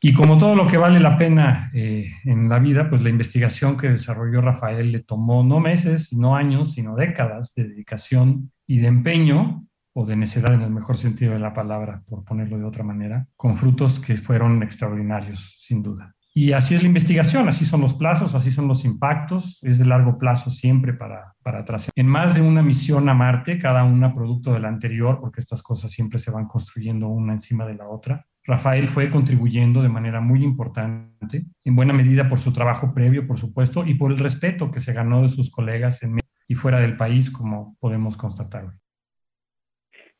Y 0.00 0.14
como 0.14 0.38
todo 0.38 0.54
lo 0.54 0.66
que 0.68 0.76
vale 0.76 1.00
la 1.00 1.18
pena 1.18 1.70
eh, 1.74 2.12
en 2.24 2.48
la 2.48 2.60
vida, 2.60 2.88
pues 2.88 3.02
la 3.02 3.08
investigación 3.08 3.76
que 3.76 3.88
desarrolló 3.88 4.40
Rafael 4.42 4.92
le 4.92 5.00
tomó 5.00 5.42
no 5.42 5.58
meses, 5.58 6.12
no 6.12 6.36
años, 6.36 6.74
sino 6.74 6.94
décadas 6.94 7.52
de 7.54 7.64
dedicación 7.64 8.52
y 8.66 8.78
de 8.78 8.86
empeño, 8.86 9.66
o 9.94 10.04
de 10.04 10.16
necedad 10.16 10.52
en 10.52 10.62
el 10.62 10.70
mejor 10.70 10.96
sentido 10.96 11.32
de 11.32 11.38
la 11.38 11.54
palabra, 11.54 12.02
por 12.06 12.24
ponerlo 12.24 12.58
de 12.58 12.64
otra 12.64 12.82
manera, 12.82 13.26
con 13.36 13.56
frutos 13.56 14.00
que 14.00 14.16
fueron 14.16 14.62
extraordinarios, 14.62 15.56
sin 15.60 15.82
duda. 15.82 16.14
Y 16.36 16.52
así 16.52 16.74
es 16.74 16.82
la 16.82 16.88
investigación, 16.88 17.48
así 17.48 17.64
son 17.64 17.80
los 17.80 17.94
plazos, 17.94 18.34
así 18.34 18.50
son 18.50 18.66
los 18.66 18.84
impactos, 18.84 19.62
es 19.62 19.78
de 19.78 19.84
largo 19.84 20.18
plazo 20.18 20.50
siempre 20.50 20.92
para, 20.92 21.36
para 21.44 21.60
atrás. 21.60 21.90
En 21.94 22.08
más 22.08 22.34
de 22.34 22.42
una 22.42 22.60
misión 22.60 23.08
a 23.08 23.14
Marte, 23.14 23.56
cada 23.56 23.84
una 23.84 24.12
producto 24.12 24.52
de 24.52 24.58
la 24.58 24.68
anterior, 24.68 25.20
porque 25.20 25.40
estas 25.40 25.62
cosas 25.62 25.92
siempre 25.92 26.18
se 26.18 26.32
van 26.32 26.46
construyendo 26.46 27.06
una 27.06 27.34
encima 27.34 27.64
de 27.64 27.76
la 27.76 27.88
otra. 27.88 28.26
Rafael 28.42 28.88
fue 28.88 29.10
contribuyendo 29.10 29.80
de 29.80 29.88
manera 29.88 30.20
muy 30.20 30.42
importante, 30.42 31.46
en 31.62 31.76
buena 31.76 31.92
medida 31.92 32.28
por 32.28 32.40
su 32.40 32.52
trabajo 32.52 32.92
previo, 32.92 33.28
por 33.28 33.38
supuesto, 33.38 33.86
y 33.86 33.94
por 33.94 34.10
el 34.10 34.18
respeto 34.18 34.72
que 34.72 34.80
se 34.80 34.92
ganó 34.92 35.22
de 35.22 35.28
sus 35.28 35.50
colegas 35.50 36.02
en 36.02 36.18
y 36.46 36.54
fuera 36.56 36.80
del 36.80 36.96
país, 36.96 37.30
como 37.30 37.76
podemos 37.80 38.16
constatar. 38.16 38.74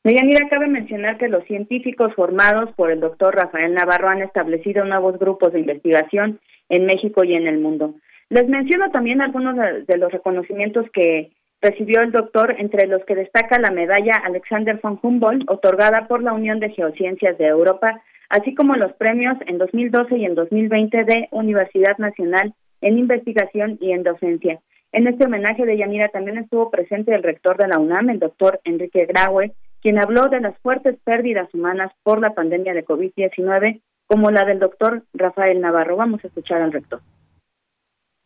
Deyanira, 0.04 0.50
cabe 0.50 0.66
mencionar 0.68 1.16
que 1.16 1.28
los 1.28 1.44
científicos 1.44 2.12
formados 2.14 2.70
por 2.76 2.90
el 2.90 3.00
doctor 3.00 3.34
Rafael 3.34 3.72
Navarro 3.72 4.10
han 4.10 4.20
establecido 4.20 4.84
nuevos 4.84 5.18
grupos 5.18 5.54
de 5.54 5.60
investigación 5.60 6.40
en 6.68 6.84
México 6.84 7.24
y 7.24 7.32
en 7.34 7.46
el 7.46 7.58
mundo. 7.58 7.94
Les 8.28 8.46
menciono 8.46 8.90
también 8.90 9.22
algunos 9.22 9.56
de 9.56 9.96
los 9.96 10.12
reconocimientos 10.12 10.84
que 10.92 11.30
recibió 11.62 12.02
el 12.02 12.12
doctor, 12.12 12.54
entre 12.58 12.86
los 12.86 13.02
que 13.06 13.14
destaca 13.14 13.58
la 13.58 13.70
medalla 13.70 14.12
Alexander 14.22 14.78
von 14.82 14.98
Humboldt, 15.02 15.50
otorgada 15.50 16.06
por 16.06 16.22
la 16.22 16.34
Unión 16.34 16.60
de 16.60 16.68
Geociencias 16.68 17.38
de 17.38 17.46
Europa, 17.46 18.02
así 18.28 18.54
como 18.54 18.76
los 18.76 18.92
premios 18.92 19.38
en 19.46 19.56
2012 19.56 20.18
y 20.18 20.26
en 20.26 20.34
2020 20.34 21.04
de 21.04 21.28
Universidad 21.30 21.96
Nacional 21.96 22.52
en 22.82 22.98
Investigación 22.98 23.78
y 23.80 23.92
en 23.92 24.02
Docencia. 24.02 24.60
En 24.92 25.06
este 25.06 25.24
homenaje 25.24 25.64
de 25.64 25.78
Yanira 25.78 26.08
también 26.08 26.36
estuvo 26.36 26.70
presente 26.70 27.14
el 27.14 27.22
rector 27.22 27.56
de 27.56 27.68
la 27.68 27.78
UNAM, 27.78 28.10
el 28.10 28.18
doctor 28.18 28.60
Enrique 28.64 29.06
Graue, 29.06 29.52
quien 29.84 29.98
habló 29.98 30.30
de 30.30 30.40
las 30.40 30.58
fuertes 30.60 30.98
pérdidas 31.04 31.52
humanas 31.52 31.92
por 32.02 32.18
la 32.18 32.34
pandemia 32.34 32.72
de 32.72 32.86
COVID-19, 32.86 33.82
como 34.06 34.30
la 34.30 34.46
del 34.46 34.58
doctor 34.58 35.06
Rafael 35.12 35.60
Navarro. 35.60 35.98
Vamos 35.98 36.24
a 36.24 36.28
escuchar 36.28 36.62
al 36.62 36.72
rector. 36.72 37.02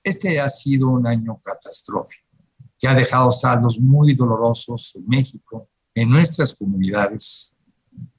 Este 0.05 0.39
ha 0.39 0.49
sido 0.49 0.87
un 0.87 1.05
año 1.05 1.41
catastrófico 1.43 2.29
que 2.79 2.87
ha 2.87 2.95
dejado 2.95 3.33
saldos 3.33 3.81
muy 3.81 4.15
dolorosos 4.15 4.95
en 4.95 5.09
México, 5.09 5.69
en 5.97 6.09
nuestras 6.11 6.55
comunidades, 6.55 7.57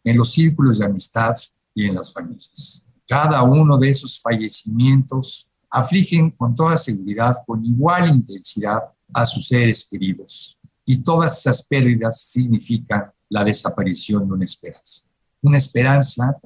en 0.04 0.17
los 0.17 0.34
círculos 0.34 0.80
de 0.80 0.88
amistad 0.88 1.34
y 1.73 1.86
en 1.86 1.95
las 1.95 2.12
familias. 2.12 2.86
Cada 3.08 3.41
uno 3.43 3.78
de 3.78 3.88
esos 3.88 4.21
fallecimientos 4.21 5.47
afligen 5.71 6.32
con 6.32 6.54
toda 6.54 6.78
seguridad, 6.78 7.36
con 7.47 7.65
igual 7.65 8.10
intensidad 8.10 8.80
a 9.13 9.25
sus 9.25 9.47
seres 9.47 9.88
queridos. 9.89 10.60
Y 10.84 11.02
todas 11.02 11.39
esas 11.39 11.63
pérdidas 11.63 12.21
significan 12.21 13.13
la 13.30 13.44
desaparición 13.44 14.28
de 14.28 14.34
una 14.34 14.46
esperanza. 14.46 15.06
Una 15.42 15.58
esperanza 15.58 16.38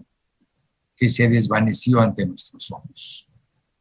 que 0.95 1.09
se 1.09 1.27
desvaneció 1.27 2.01
ante 2.01 2.25
nuestros 2.25 2.71
ojos. 2.71 3.27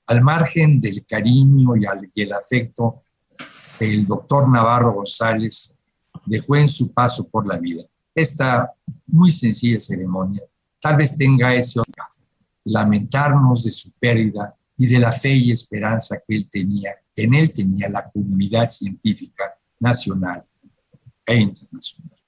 Al 0.07 0.23
margen 0.23 0.81
del 0.81 1.05
cariño 1.07 1.77
y, 1.77 2.21
el 2.21 2.33
afecto 2.33 3.03
el 3.79 4.07
doctor 4.07 4.49
Navarro 4.49 4.93
González 4.93 5.75
dejó 6.27 6.57
en 6.57 6.69
su 6.69 6.93
paso 6.93 7.27
por 7.29 7.47
la 7.49 7.59
vida. 7.59 7.83
Esta 8.15 8.73
muy 9.07 9.33
sencilla 9.33 9.81
ceremonia 9.81 10.43
tal 10.81 10.97
vez 10.97 11.17
tenga 11.17 11.55
ese 11.55 11.81
lamentarnos 12.65 13.65
de 13.65 13.71
su 13.71 13.91
pérdida 13.93 14.57
y 14.77 14.87
de 14.87 14.99
la 14.99 15.13
fe 15.13 15.35
y 15.35 15.51
esperanza 15.51 16.17
que 16.27 16.37
él 16.37 16.49
tenía, 16.51 16.91
que 17.15 17.25
en 17.25 17.35
él 17.35 17.53
tenía 17.53 17.89
la 17.89 18.09
comunidad 18.11 18.67
científica 18.67 19.57
nacional 19.81 20.45
e 21.27 21.37
internacional. 21.37 22.19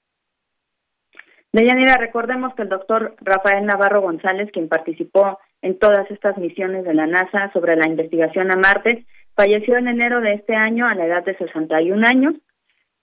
Deyanira, 1.55 1.95
recordemos 1.95 2.53
que 2.53 2.63
el 2.63 2.67
doctor 2.67 3.15
Rafael 3.21 3.65
Navarro 3.65 4.01
González, 4.01 4.51
quien 4.51 4.67
participó 4.67 5.39
en 5.61 5.79
todas 5.79 6.11
estas 6.11 6.37
misiones 6.37 6.83
de 6.83 6.93
la 6.93 7.07
NASA 7.07 7.49
sobre 7.53 7.77
la 7.77 7.87
investigación 7.87 8.51
a 8.51 8.57
Marte, 8.57 9.05
falleció 9.37 9.77
en 9.77 9.87
enero 9.87 10.19
de 10.19 10.33
este 10.33 10.53
año 10.53 10.85
a 10.85 10.95
la 10.95 11.05
edad 11.05 11.23
de 11.23 11.37
61 11.37 12.05
años 12.05 12.33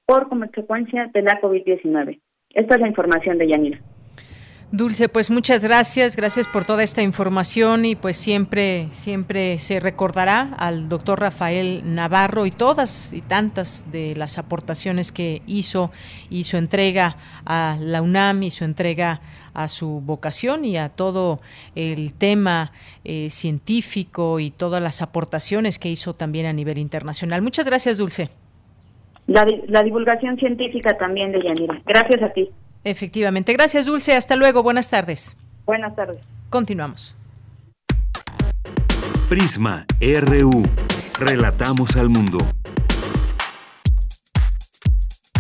por 0.05 0.29
consecuencia 0.29 1.09
de 1.15 1.23
la 1.23 1.41
COVID-19. 1.41 2.21
Esta 2.51 2.75
es 2.75 2.81
la 2.83 2.88
información 2.88 3.38
de 3.38 3.49
Yanira. 3.49 3.81
Dulce, 4.75 5.11
pues 5.11 5.31
muchas 5.31 5.63
gracias, 5.63 6.17
gracias 6.17 6.49
por 6.49 6.65
toda 6.65 6.83
esta 6.83 7.03
información 7.03 7.85
y 7.85 7.95
pues 7.95 8.17
siempre, 8.17 8.87
siempre 8.93 9.59
se 9.59 9.81
recordará 9.81 10.49
al 10.57 10.89
doctor 10.89 11.21
Rafael 11.21 11.83
Navarro 11.85 12.47
y 12.47 12.53
todas 12.53 13.13
y 13.13 13.21
tantas 13.21 13.93
de 13.93 14.17
las 14.17 14.39
aportaciones 14.39 15.13
que 15.13 15.43
hizo 15.47 15.91
y 16.31 16.45
su 16.45 16.57
entrega 16.57 17.17
a 17.45 17.77
la 17.83 18.01
UNAM 18.01 18.45
y 18.45 18.51
su 18.51 18.65
entrega 18.65 19.21
a 19.53 19.69
su 19.69 20.01
vocación 20.01 20.65
y 20.65 20.79
a 20.79 20.89
todo 20.89 21.41
el 21.75 22.15
tema 22.15 22.73
eh, 23.05 23.29
científico 23.29 24.41
y 24.41 24.51
todas 24.51 24.83
las 24.83 25.03
aportaciones 25.03 25.79
que 25.79 25.91
hizo 25.91 26.15
también 26.15 26.47
a 26.47 26.53
nivel 26.55 26.79
internacional. 26.79 27.43
Muchas 27.43 27.67
gracias, 27.67 27.99
Dulce. 27.99 28.31
La, 29.27 29.47
la 29.69 29.83
divulgación 29.83 30.39
científica 30.39 30.97
también 30.97 31.31
de 31.31 31.43
Yanira. 31.43 31.83
Gracias 31.85 32.23
a 32.23 32.31
ti. 32.31 32.49
Efectivamente. 32.85 33.53
Gracias, 33.53 33.87
Dulce. 33.87 34.14
Hasta 34.14 34.37
luego. 34.37 34.62
Buenas 34.62 34.90
tardes. 34.90 35.37
Buenas 35.66 35.95
tardes. 35.95 36.18
Continuamos. 36.51 37.14
Prisma 39.29 39.87
RU. 40.01 40.62
Relatamos 41.18 41.97
al 41.97 42.09
mundo. 42.09 42.38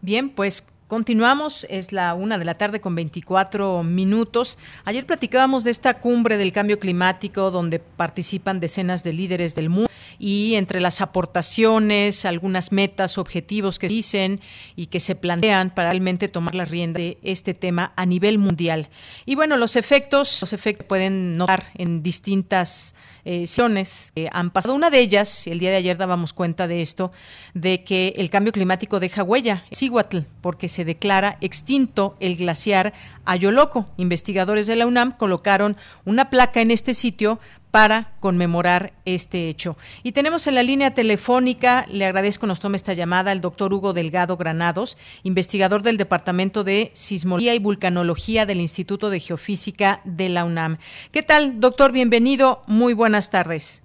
Bien, 0.00 0.30
pues 0.30 0.64
Continuamos, 0.86 1.66
es 1.70 1.92
la 1.92 2.12
una 2.12 2.36
de 2.36 2.44
la 2.44 2.58
tarde 2.58 2.78
con 2.78 2.94
24 2.94 3.82
minutos. 3.82 4.58
Ayer 4.84 5.06
platicábamos 5.06 5.64
de 5.64 5.70
esta 5.70 5.94
cumbre 5.94 6.36
del 6.36 6.52
cambio 6.52 6.78
climático 6.78 7.50
donde 7.50 7.78
participan 7.78 8.60
decenas 8.60 9.02
de 9.02 9.14
líderes 9.14 9.54
del 9.54 9.70
mundo 9.70 9.90
y 10.18 10.56
entre 10.56 10.82
las 10.82 11.00
aportaciones, 11.00 12.26
algunas 12.26 12.70
metas, 12.70 13.16
objetivos 13.16 13.78
que 13.78 13.88
dicen 13.88 14.40
y 14.76 14.86
que 14.86 15.00
se 15.00 15.14
plantean 15.14 15.74
para 15.74 15.88
realmente 15.88 16.28
tomar 16.28 16.54
la 16.54 16.66
rienda 16.66 16.98
de 16.98 17.16
este 17.22 17.54
tema 17.54 17.94
a 17.96 18.04
nivel 18.04 18.36
mundial. 18.36 18.90
Y 19.24 19.36
bueno, 19.36 19.56
los 19.56 19.76
efectos, 19.76 20.42
los 20.42 20.52
efectos 20.52 20.86
pueden 20.86 21.38
notar 21.38 21.68
en 21.76 22.02
distintas 22.02 22.94
eh, 23.24 23.46
que 23.46 24.12
han 24.32 24.50
pasado. 24.50 24.74
Una 24.74 24.90
de 24.90 25.00
ellas, 25.00 25.46
el 25.46 25.58
día 25.58 25.70
de 25.70 25.76
ayer 25.76 25.96
dábamos 25.96 26.32
cuenta 26.32 26.66
de 26.66 26.82
esto, 26.82 27.12
de 27.54 27.82
que 27.82 28.14
el 28.16 28.30
cambio 28.30 28.52
climático 28.52 29.00
deja 29.00 29.22
huella, 29.22 29.64
Cihuatl, 29.72 30.18
porque 30.40 30.68
se 30.68 30.84
declara 30.84 31.38
extinto 31.40 32.16
el 32.20 32.36
glaciar 32.36 32.92
Ayoloco. 33.24 33.86
Investigadores 33.96 34.66
de 34.66 34.76
la 34.76 34.86
UNAM 34.86 35.12
colocaron 35.12 35.76
una 36.04 36.30
placa 36.30 36.60
en 36.60 36.70
este 36.70 36.94
sitio 36.94 37.38
para 37.70 38.12
conmemorar 38.20 38.92
este 39.04 39.48
hecho. 39.48 39.76
Y 40.04 40.12
tenemos 40.12 40.46
en 40.46 40.54
la 40.54 40.62
línea 40.62 40.94
telefónica, 40.94 41.86
le 41.90 42.04
agradezco 42.04 42.46
nos 42.46 42.60
tome 42.60 42.76
esta 42.76 42.92
llamada, 42.92 43.32
el 43.32 43.40
doctor 43.40 43.72
Hugo 43.72 43.92
Delgado 43.92 44.36
Granados, 44.36 44.96
investigador 45.24 45.82
del 45.82 45.96
Departamento 45.96 46.62
de 46.62 46.90
Sismología 46.92 47.52
y 47.52 47.58
Vulcanología 47.58 48.46
del 48.46 48.60
Instituto 48.60 49.10
de 49.10 49.18
Geofísica 49.18 50.00
de 50.04 50.28
la 50.28 50.44
UNAM. 50.44 50.76
¿Qué 51.10 51.24
tal, 51.24 51.58
doctor? 51.58 51.90
Bienvenido. 51.90 52.62
Muy 52.68 52.94
buenas 52.94 53.30
tardes. 53.30 53.82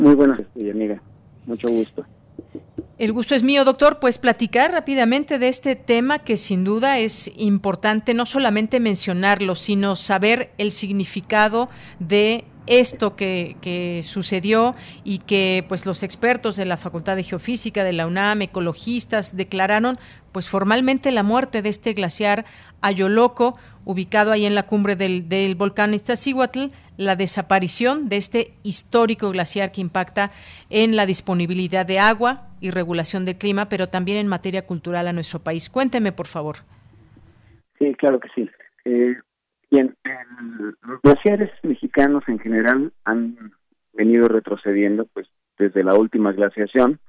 Muy 0.00 0.14
buenas, 0.14 0.40
amiga. 0.56 1.00
Mucho 1.46 1.70
gusto. 1.70 2.04
El 2.96 3.12
gusto 3.12 3.34
es 3.34 3.42
mío, 3.42 3.64
doctor, 3.64 3.98
pues 3.98 4.18
platicar 4.18 4.70
rápidamente 4.70 5.40
de 5.40 5.48
este 5.48 5.74
tema 5.74 6.20
que 6.20 6.36
sin 6.36 6.62
duda 6.62 6.98
es 6.98 7.30
importante 7.36 8.14
no 8.14 8.24
solamente 8.24 8.78
mencionarlo, 8.78 9.56
sino 9.56 9.96
saber 9.96 10.52
el 10.58 10.70
significado 10.70 11.68
de 11.98 12.44
esto 12.66 13.16
que, 13.16 14.00
sucedió 14.04 14.74
y 15.02 15.18
que 15.18 15.64
pues 15.68 15.86
los 15.86 16.02
expertos 16.02 16.56
de 16.56 16.66
la 16.66 16.76
Facultad 16.76 17.16
de 17.16 17.24
Geofísica 17.24 17.84
de 17.84 17.92
la 17.92 18.06
UNAM, 18.06 18.42
ecologistas, 18.42 19.36
declararon 19.36 19.98
pues 20.32 20.48
formalmente 20.48 21.12
la 21.12 21.22
muerte 21.22 21.62
de 21.62 21.68
este 21.68 21.92
glaciar 21.92 22.44
Ayoloco, 22.80 23.56
ubicado 23.84 24.32
ahí 24.32 24.46
en 24.46 24.54
la 24.54 24.64
cumbre 24.64 24.96
del, 24.96 25.28
del 25.28 25.54
volcán 25.54 25.94
Iztaccíhuatl, 25.94 26.66
la 26.96 27.16
desaparición 27.16 28.08
de 28.08 28.16
este 28.16 28.54
histórico 28.62 29.30
glaciar 29.30 29.72
que 29.72 29.80
impacta 29.80 30.30
en 30.70 30.96
la 30.96 31.06
disponibilidad 31.06 31.84
de 31.84 31.98
agua 31.98 32.48
y 32.60 32.70
regulación 32.70 33.24
del 33.24 33.36
clima, 33.36 33.68
pero 33.68 33.88
también 33.88 34.18
en 34.18 34.28
materia 34.28 34.66
cultural 34.66 35.08
a 35.08 35.12
nuestro 35.12 35.40
país. 35.40 35.68
Cuénteme, 35.68 36.12
por 36.12 36.26
favor. 36.26 36.56
Sí, 37.78 37.94
claro 37.94 38.20
que 38.20 38.28
sí. 38.34 38.48
Eh, 38.84 39.16
Bien, 39.74 39.92
los 40.86 41.02
glaciares 41.02 41.50
mexicanos 41.64 42.22
en 42.28 42.38
general 42.38 42.92
han 43.04 43.50
venido 43.92 44.28
retrocediendo 44.28 45.06
pues 45.12 45.26
desde 45.58 45.82
la 45.82 45.96
última 45.96 46.30
glaciación. 46.30 47.00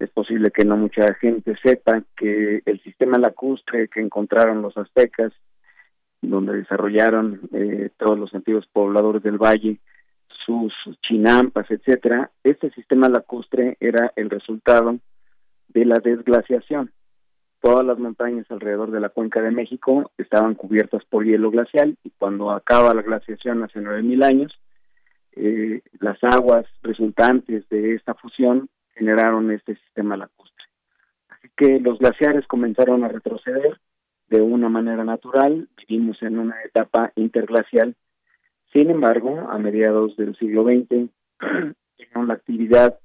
Es 0.00 0.10
posible 0.10 0.50
que 0.50 0.64
no 0.64 0.76
mucha 0.76 1.14
gente 1.14 1.54
sepa 1.62 2.02
que 2.16 2.62
el 2.66 2.82
sistema 2.82 3.16
lacustre 3.16 3.86
que 3.86 4.00
encontraron 4.00 4.60
los 4.60 4.76
aztecas, 4.76 5.32
donde 6.22 6.56
desarrollaron 6.56 7.40
eh, 7.52 7.90
todos 7.96 8.18
los 8.18 8.34
antiguos 8.34 8.66
pobladores 8.72 9.22
del 9.22 9.38
valle, 9.38 9.78
sus 10.44 10.72
chinampas, 11.02 11.70
etcétera, 11.70 12.30
este 12.42 12.70
sistema 12.70 13.08
lacustre 13.08 13.76
era 13.78 14.12
el 14.16 14.30
resultado 14.30 14.98
de 15.68 15.84
la 15.84 15.98
desglaciación 16.00 16.90
todas 17.60 17.84
las 17.84 17.98
montañas 17.98 18.50
alrededor 18.50 18.90
de 18.90 19.00
la 19.00 19.10
cuenca 19.10 19.40
de 19.42 19.50
México 19.50 20.10
estaban 20.18 20.54
cubiertas 20.54 21.04
por 21.04 21.24
hielo 21.24 21.50
glacial 21.50 21.96
y 22.02 22.10
cuando 22.10 22.50
acaba 22.50 22.94
la 22.94 23.02
glaciación 23.02 23.62
hace 23.62 23.80
9.000 23.80 24.24
años, 24.24 24.60
eh, 25.32 25.82
las 26.00 26.18
aguas 26.24 26.66
resultantes 26.82 27.68
de 27.68 27.94
esta 27.94 28.14
fusión 28.14 28.68
generaron 28.94 29.50
este 29.50 29.76
sistema 29.76 30.16
lacustre. 30.16 30.64
Así 31.28 31.48
que 31.56 31.80
los 31.80 31.98
glaciares 31.98 32.46
comenzaron 32.46 33.04
a 33.04 33.08
retroceder 33.08 33.78
de 34.30 34.40
una 34.40 34.68
manera 34.68 35.04
natural, 35.04 35.68
vivimos 35.76 36.22
en 36.22 36.38
una 36.38 36.56
etapa 36.62 37.12
interglacial. 37.16 37.96
Sin 38.72 38.88
embargo, 38.88 39.48
a 39.50 39.58
mediados 39.58 40.16
del 40.16 40.36
siglo 40.36 40.64
XX, 40.64 41.10
la 42.26 42.34
actividad 42.34 42.98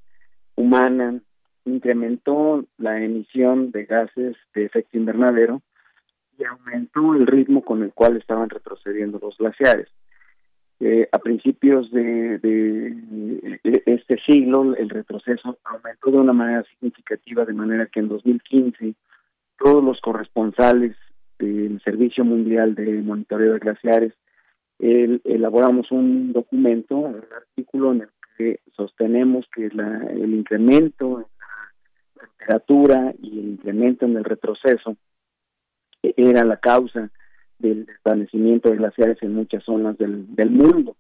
humana 0.56 1.20
incrementó 1.66 2.66
la 2.78 3.04
emisión 3.04 3.72
de 3.72 3.86
gases 3.86 4.38
de 4.54 4.66
efecto 4.66 4.98
invernadero 4.98 5.64
y 6.38 6.44
aumentó 6.44 7.16
el 7.16 7.26
ritmo 7.26 7.64
con 7.64 7.82
el 7.82 7.92
cual 7.92 8.18
estaban 8.18 8.50
retrocediendo 8.50 9.20
los 9.20 9.38
glaciares. 9.38 9.90
Eh, 10.80 11.08
a 11.12 11.20
principios 11.20 11.90
de, 11.92 12.40
este 13.86 14.20
siglo, 14.28 14.76
el 14.76 14.90
retroceso 14.90 15.58
aumentó 15.64 16.12
de 16.12 16.18
una 16.18 16.34
manera 16.34 16.64
significativa, 16.64 17.46
de 17.46 17.54
manera 17.54 17.88
que 17.88 18.02
en 18.02 18.10
2015 18.10 18.94
todos 19.58 19.84
los 19.84 20.00
corresponsales 20.02 20.96
del 21.40 21.82
Servicio 21.82 22.24
Mundial 22.24 22.76
de 22.76 23.02
Monitoreo 23.02 23.54
de 23.54 23.60
Glaciares 23.60 24.14
elaboramos 24.80 25.90
un 25.92 26.34
documento, 26.34 26.98
un 26.98 27.24
artículo 27.36 27.94
en 27.94 28.02
el 28.02 28.10
que 28.38 28.60
sostenemos 28.76 29.46
que 29.54 29.68
el 29.68 30.34
incremento 30.34 31.30
temperatura 32.46 33.14
y 33.22 33.40
el 33.40 33.50
incremento 33.50 34.06
en 34.06 34.18
el 34.18 34.24
retroceso 34.24 34.98
era 36.02 36.44
la 36.44 36.58
causa 36.58 37.10
del 37.58 37.86
desvanecimiento 37.86 38.70
de 38.70 38.78
glaciares 38.78 39.18
en 39.22 39.34
muchas 39.34 39.64
zonas 39.64 39.98
del, 39.98 40.50
mundo. 40.50 40.96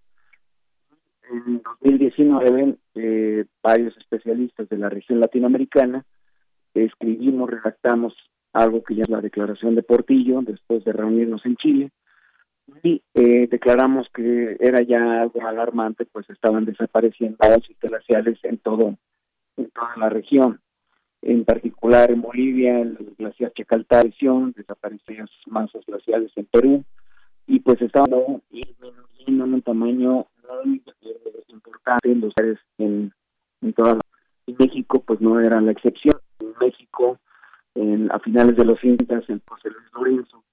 En 1.29 1.61
2019, 1.81 2.75
eh, 2.95 3.45
varios 3.61 3.95
especialistas 3.97 4.69
de 4.69 4.77
la 4.77 4.89
región 4.89 5.19
latinoamericana 5.19 6.05
escribimos, 6.73 7.49
redactamos 7.49 8.13
algo 8.55 8.83
que 8.83 8.95
ya 8.95 9.03
es 9.03 9.09
la 9.09 9.21
declaración 9.21 9.75
de 9.75 9.83
Portillo, 9.83 10.41
después 10.41 10.83
de 10.85 10.93
reunirnos 10.93 11.45
en 11.45 11.57
Chile, 11.57 11.91
y 12.81 13.03
eh, 13.13 13.47
declaramos 13.47 14.07
que 14.13 14.57
era 14.59 14.81
ya 14.81 15.21
algo 15.21 15.45
alarmante, 15.45 16.05
pues 16.05 16.29
estaban 16.29 16.65
desapareciendo 16.65 17.37
las 17.41 17.59
glaciares 17.79 18.39
en 18.43 18.57
todo 18.57 18.97
en 19.57 19.69
toda 19.71 19.95
la 19.97 20.09
región. 20.09 20.59
En 21.21 21.45
particular 21.45 22.11
en 22.11 22.21
Bolivia, 22.21 22.79
el 22.79 23.13
glaciar 23.17 23.53
Chacaltarición, 23.53 24.53
desaparecían 24.55 25.27
masas 25.47 25.85
glaciales 25.85 26.31
en 26.35 26.45
Perú, 26.45 26.83
y 27.47 27.59
pues 27.59 27.81
estaban 27.81 28.41
disminuyendo 28.49 29.45
en 29.45 29.53
un 29.53 29.61
tamaño 29.61 30.27
muy 30.63 30.81
importante 31.49 32.11
en 32.11 32.21
los 32.21 32.33
lugares 32.37 32.59
en, 32.77 33.13
en 33.61 33.73
toda 33.73 33.95
la 33.95 34.01
México 34.59 35.03
pues 35.05 35.21
no 35.21 35.39
era 35.39 35.59
la 35.61 35.71
excepción. 35.71 36.15
En 36.39 36.53
México, 36.59 37.19
en, 37.75 38.11
a 38.11 38.19
finales 38.19 38.55
de 38.55 38.65
los 38.65 38.79
50, 38.79 39.13
el 39.27 39.41
José 39.47 39.69
Lorenzo 39.93 40.43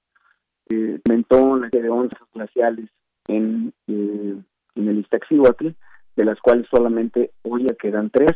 eh, 0.69 1.01
aumentó 1.07 1.57
la 1.57 1.69
de 1.69 1.89
11 1.89 2.17
glaciales 2.35 2.91
en, 3.29 3.73
eh, 3.87 4.37
en 4.75 4.89
el 4.89 4.99
Iztaccíhuatl, 4.99 5.69
de 6.17 6.25
las 6.25 6.41
cuales 6.41 6.67
solamente 6.71 7.33
hoy 7.43 7.67
ya 7.69 7.75
quedan 7.75 8.11
tres, 8.11 8.33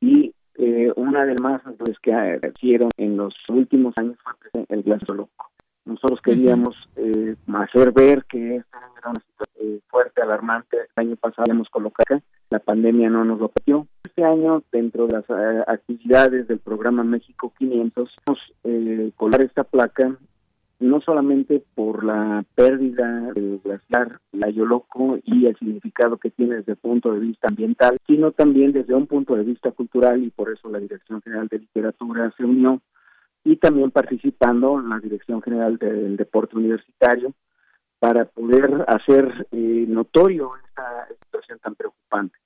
y 0.00 0.34
eh, 0.56 0.92
una 0.96 1.24
de 1.24 1.34
más 1.40 1.62
pues, 1.78 1.98
que 2.00 2.12
hicieron 2.56 2.90
en 2.96 3.16
los 3.16 3.34
últimos 3.48 3.94
años 3.96 4.18
fue 4.22 4.64
el 4.68 4.82
glaciar 4.82 5.16
loco. 5.16 5.51
Nosotros 5.84 6.20
queríamos 6.22 6.76
eh, 6.96 7.34
hacer 7.54 7.92
ver 7.92 8.24
que 8.24 8.56
esta 8.56 8.78
era 8.98 9.10
una 9.10 9.20
situación 9.20 9.76
eh, 9.76 9.80
fuerte, 9.88 10.22
alarmante. 10.22 10.76
El 10.96 11.06
año 11.06 11.16
pasado 11.16 11.50
hemos 11.50 11.68
colocado 11.68 12.20
la 12.52 12.58
pandemia 12.58 13.08
no 13.08 13.24
nos 13.24 13.40
lo 13.40 13.48
permitió. 13.48 13.86
Este 14.04 14.24
año, 14.24 14.62
dentro 14.70 15.06
de 15.06 15.14
las 15.14 15.24
eh, 15.30 15.64
actividades 15.66 16.46
del 16.46 16.58
programa 16.58 17.02
México 17.02 17.52
500, 17.58 18.10
vamos 18.26 18.40
eh, 18.64 19.10
colar 19.16 19.40
esta 19.40 19.64
placa 19.64 20.18
no 20.78 21.00
solamente 21.00 21.62
por 21.74 22.04
la 22.04 22.44
pérdida 22.56 23.32
del 23.32 23.60
glaciar 23.64 24.18
Yoloco 24.52 25.18
y 25.24 25.46
el 25.46 25.56
significado 25.56 26.18
que 26.18 26.30
tiene 26.30 26.56
desde 26.56 26.72
el 26.72 26.78
punto 26.78 27.12
de 27.14 27.20
vista 27.20 27.46
ambiental, 27.48 27.96
sino 28.06 28.32
también 28.32 28.72
desde 28.72 28.92
un 28.92 29.06
punto 29.06 29.36
de 29.36 29.44
vista 29.44 29.70
cultural 29.70 30.22
y 30.22 30.30
por 30.30 30.52
eso 30.52 30.68
la 30.68 30.80
Dirección 30.80 31.22
General 31.22 31.46
de 31.48 31.60
Literatura 31.60 32.34
se 32.36 32.44
unió 32.44 32.82
y 33.44 33.56
también 33.56 33.90
participando 33.90 34.78
en 34.78 34.88
la 34.88 34.98
Dirección 34.98 35.42
General 35.42 35.76
del 35.76 36.16
Deporte 36.16 36.56
Universitario 36.56 37.32
para 37.98 38.24
poder 38.24 38.84
hacer 38.88 39.46
eh, 39.52 39.84
notorio 39.88 40.52
esta 40.68 41.08
situación 41.22 41.58
tan 41.60 41.74
preocupante. 41.74 42.36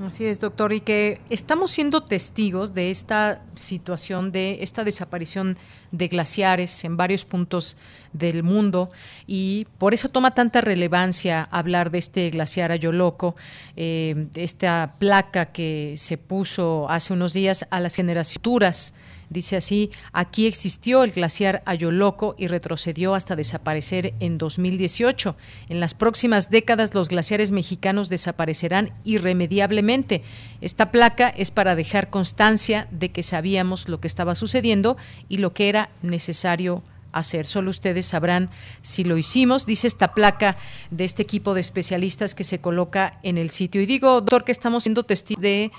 Así 0.00 0.24
es, 0.24 0.40
doctor, 0.40 0.72
y 0.72 0.80
que 0.80 1.18
estamos 1.28 1.70
siendo 1.70 2.02
testigos 2.02 2.72
de 2.72 2.90
esta 2.90 3.42
situación, 3.54 4.32
de 4.32 4.62
esta 4.62 4.84
desaparición 4.84 5.56
de 5.90 6.08
glaciares 6.08 6.84
en 6.84 6.96
varios 6.96 7.26
puntos 7.26 7.76
del 8.12 8.42
mundo 8.42 8.90
y 9.26 9.66
por 9.78 9.92
eso 9.92 10.08
toma 10.08 10.32
tanta 10.32 10.62
relevancia 10.62 11.46
hablar 11.50 11.90
de 11.90 11.98
este 11.98 12.30
glaciar 12.30 12.72
Ayoloco, 12.72 13.36
eh, 13.76 14.28
esta 14.34 14.94
placa 14.98 15.52
que 15.52 15.94
se 15.96 16.16
puso 16.16 16.88
hace 16.88 17.12
unos 17.12 17.34
días 17.34 17.66
a 17.70 17.78
las 17.78 17.94
generaciones 17.94 18.94
Dice 19.32 19.56
así, 19.56 19.90
aquí 20.12 20.46
existió 20.46 21.04
el 21.04 21.12
glaciar 21.12 21.62
Ayoloco 21.64 22.34
y 22.36 22.48
retrocedió 22.48 23.14
hasta 23.14 23.34
desaparecer 23.34 24.12
en 24.20 24.36
2018. 24.36 25.36
En 25.70 25.80
las 25.80 25.94
próximas 25.94 26.50
décadas 26.50 26.94
los 26.94 27.08
glaciares 27.08 27.50
mexicanos 27.50 28.10
desaparecerán 28.10 28.92
irremediablemente. 29.04 30.22
Esta 30.60 30.90
placa 30.90 31.30
es 31.30 31.50
para 31.50 31.74
dejar 31.74 32.10
constancia 32.10 32.88
de 32.90 33.10
que 33.10 33.22
sabíamos 33.22 33.88
lo 33.88 34.00
que 34.00 34.06
estaba 34.06 34.34
sucediendo 34.34 34.98
y 35.28 35.38
lo 35.38 35.54
que 35.54 35.70
era 35.70 35.88
necesario 36.02 36.82
hacer. 37.12 37.46
Solo 37.46 37.70
ustedes 37.70 38.06
sabrán 38.06 38.48
si 38.80 39.04
lo 39.04 39.16
hicimos, 39.16 39.66
dice 39.66 39.86
esta 39.86 40.14
placa 40.14 40.56
de 40.90 41.04
este 41.04 41.22
equipo 41.22 41.54
de 41.54 41.60
especialistas 41.60 42.34
que 42.34 42.44
se 42.44 42.60
coloca 42.60 43.18
en 43.22 43.38
el 43.38 43.50
sitio. 43.50 43.80
Y 43.80 43.86
digo, 43.86 44.20
doctor, 44.20 44.44
que 44.44 44.52
estamos 44.52 44.84
siendo 44.84 45.02
testigos 45.02 45.42
de, 45.42 45.70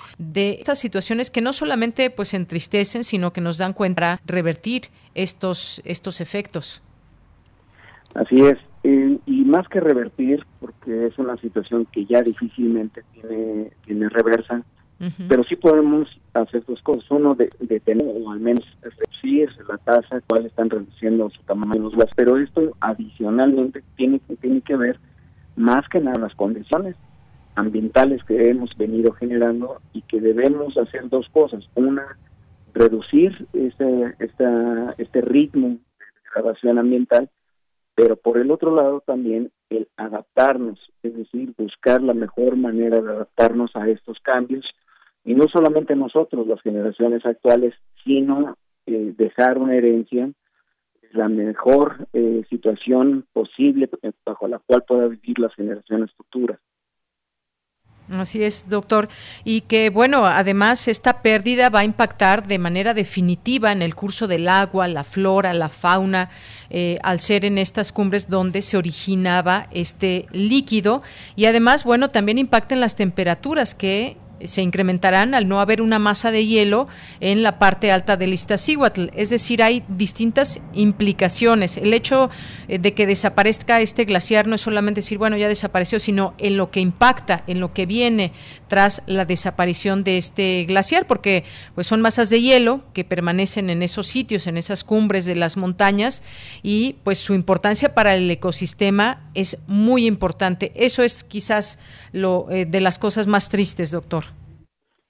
estas 0.58 0.78
situaciones 0.78 1.30
que 1.30 1.40
no 1.40 1.52
solamente 1.52 2.10
pues 2.10 2.34
entristecen, 2.34 3.04
sino 3.04 3.32
que 3.32 3.40
nos 3.40 3.58
dan 3.58 3.72
cuenta 3.72 3.94
para 3.94 4.20
revertir 4.26 4.82
estos, 5.14 5.80
estos 5.84 6.20
efectos. 6.20 6.82
Así 8.14 8.40
es, 8.40 8.58
y 8.84 9.44
más 9.44 9.66
que 9.68 9.80
revertir, 9.80 10.44
porque 10.60 11.06
es 11.06 11.18
una 11.18 11.36
situación 11.38 11.86
que 11.86 12.04
ya 12.04 12.22
difícilmente 12.22 13.02
tiene, 13.12 13.70
tiene 13.84 14.08
reversa, 14.08 14.62
pero 15.28 15.44
sí 15.44 15.56
podemos 15.56 16.08
hacer 16.32 16.64
dos 16.66 16.80
cosas. 16.82 17.04
Uno, 17.10 17.34
de, 17.34 17.48
tener 17.80 18.06
o 18.06 18.30
al 18.30 18.40
menos 18.40 18.64
reducir 18.80 19.50
la 19.68 19.78
tasa, 19.78 20.20
cuál 20.26 20.46
están 20.46 20.70
reduciendo 20.70 21.30
su 21.30 21.42
tamaño 21.42 21.82
los 21.82 21.96
gas. 21.96 22.10
Pero 22.16 22.38
esto 22.38 22.76
adicionalmente 22.80 23.82
tiene, 23.96 24.20
tiene 24.40 24.60
que 24.62 24.76
ver 24.76 24.98
más 25.56 25.88
que 25.88 26.00
nada 26.00 26.18
las 26.20 26.34
condiciones 26.34 26.96
ambientales 27.54 28.22
que 28.24 28.50
hemos 28.50 28.76
venido 28.76 29.12
generando 29.12 29.80
y 29.92 30.02
que 30.02 30.20
debemos 30.20 30.76
hacer 30.76 31.08
dos 31.08 31.28
cosas. 31.30 31.64
Una, 31.74 32.16
reducir 32.72 33.46
este, 33.52 34.14
esta, 34.18 34.94
este 34.98 35.20
ritmo 35.20 35.68
de 35.68 36.04
degradación 36.24 36.78
ambiental, 36.78 37.30
pero 37.94 38.16
por 38.16 38.38
el 38.38 38.50
otro 38.50 38.74
lado 38.74 39.00
también 39.06 39.52
el 39.70 39.88
adaptarnos, 39.96 40.80
es 41.02 41.16
decir, 41.16 41.54
buscar 41.56 42.02
la 42.02 42.14
mejor 42.14 42.56
manera 42.56 43.00
de 43.00 43.10
adaptarnos 43.10 43.70
a 43.76 43.88
estos 43.88 44.18
cambios 44.20 44.64
y 45.24 45.34
no 45.34 45.48
solamente 45.48 45.96
nosotros, 45.96 46.46
las 46.46 46.60
generaciones 46.60 47.24
actuales, 47.24 47.74
sino 48.04 48.56
eh, 48.86 49.14
dejar 49.16 49.58
una 49.58 49.74
herencia, 49.74 50.30
la 51.12 51.28
mejor 51.28 52.08
eh, 52.12 52.42
situación 52.50 53.24
posible 53.32 53.88
bajo 54.26 54.48
la 54.48 54.58
cual 54.58 54.84
pueda 54.86 55.06
vivir 55.08 55.38
las 55.38 55.54
generaciones 55.54 56.10
futuras. 56.12 56.58
Así 58.12 58.42
es, 58.42 58.68
doctor. 58.68 59.08
Y 59.44 59.62
que, 59.62 59.88
bueno, 59.88 60.26
además 60.26 60.88
esta 60.88 61.22
pérdida 61.22 61.70
va 61.70 61.80
a 61.80 61.84
impactar 61.84 62.46
de 62.46 62.58
manera 62.58 62.92
definitiva 62.92 63.72
en 63.72 63.80
el 63.80 63.94
curso 63.94 64.26
del 64.26 64.48
agua, 64.48 64.88
la 64.88 65.04
flora, 65.04 65.54
la 65.54 65.70
fauna, 65.70 66.28
eh, 66.68 66.98
al 67.02 67.20
ser 67.20 67.46
en 67.46 67.56
estas 67.56 67.92
cumbres 67.92 68.28
donde 68.28 68.60
se 68.60 68.76
originaba 68.76 69.68
este 69.70 70.26
líquido. 70.32 71.02
Y 71.34 71.46
además, 71.46 71.84
bueno, 71.84 72.10
también 72.10 72.36
impacta 72.36 72.74
en 72.74 72.82
las 72.82 72.94
temperaturas 72.94 73.74
que 73.74 74.18
se 74.42 74.62
incrementarán 74.62 75.34
al 75.34 75.48
no 75.48 75.60
haber 75.60 75.80
una 75.80 75.98
masa 75.98 76.30
de 76.30 76.46
hielo 76.46 76.88
en 77.20 77.42
la 77.42 77.58
parte 77.58 77.92
alta 77.92 78.16
del 78.16 78.32
Iztaccíhuatl. 78.32 79.08
Es 79.14 79.30
decir, 79.30 79.62
hay 79.62 79.84
distintas 79.88 80.60
implicaciones. 80.72 81.76
El 81.76 81.94
hecho 81.94 82.30
eh, 82.68 82.78
de 82.78 82.94
que 82.94 83.06
desaparezca 83.06 83.80
este 83.80 84.04
glaciar 84.04 84.46
no 84.46 84.54
es 84.54 84.60
solamente 84.60 85.00
decir, 85.00 85.18
bueno, 85.18 85.36
ya 85.36 85.48
desapareció, 85.48 85.98
sino 85.98 86.34
en 86.38 86.56
lo 86.56 86.70
que 86.70 86.80
impacta, 86.80 87.44
en 87.46 87.60
lo 87.60 87.72
que 87.72 87.86
viene 87.86 88.32
tras 88.68 89.02
la 89.06 89.24
desaparición 89.24 90.04
de 90.04 90.18
este 90.18 90.64
glaciar, 90.64 91.06
porque 91.06 91.44
pues 91.74 91.86
son 91.86 92.00
masas 92.00 92.30
de 92.30 92.40
hielo 92.40 92.82
que 92.92 93.04
permanecen 93.04 93.70
en 93.70 93.82
esos 93.82 94.06
sitios, 94.06 94.46
en 94.46 94.56
esas 94.56 94.84
cumbres 94.84 95.24
de 95.24 95.36
las 95.36 95.56
montañas 95.56 96.22
y 96.62 96.96
pues 97.04 97.18
su 97.18 97.34
importancia 97.34 97.94
para 97.94 98.14
el 98.14 98.30
ecosistema 98.30 99.30
es 99.34 99.58
muy 99.66 100.06
importante. 100.06 100.72
Eso 100.74 101.02
es 101.02 101.24
quizás 101.24 101.78
lo 102.12 102.46
eh, 102.50 102.66
de 102.66 102.80
las 102.80 102.98
cosas 102.98 103.26
más 103.26 103.48
tristes, 103.48 103.90
doctor. 103.90 104.33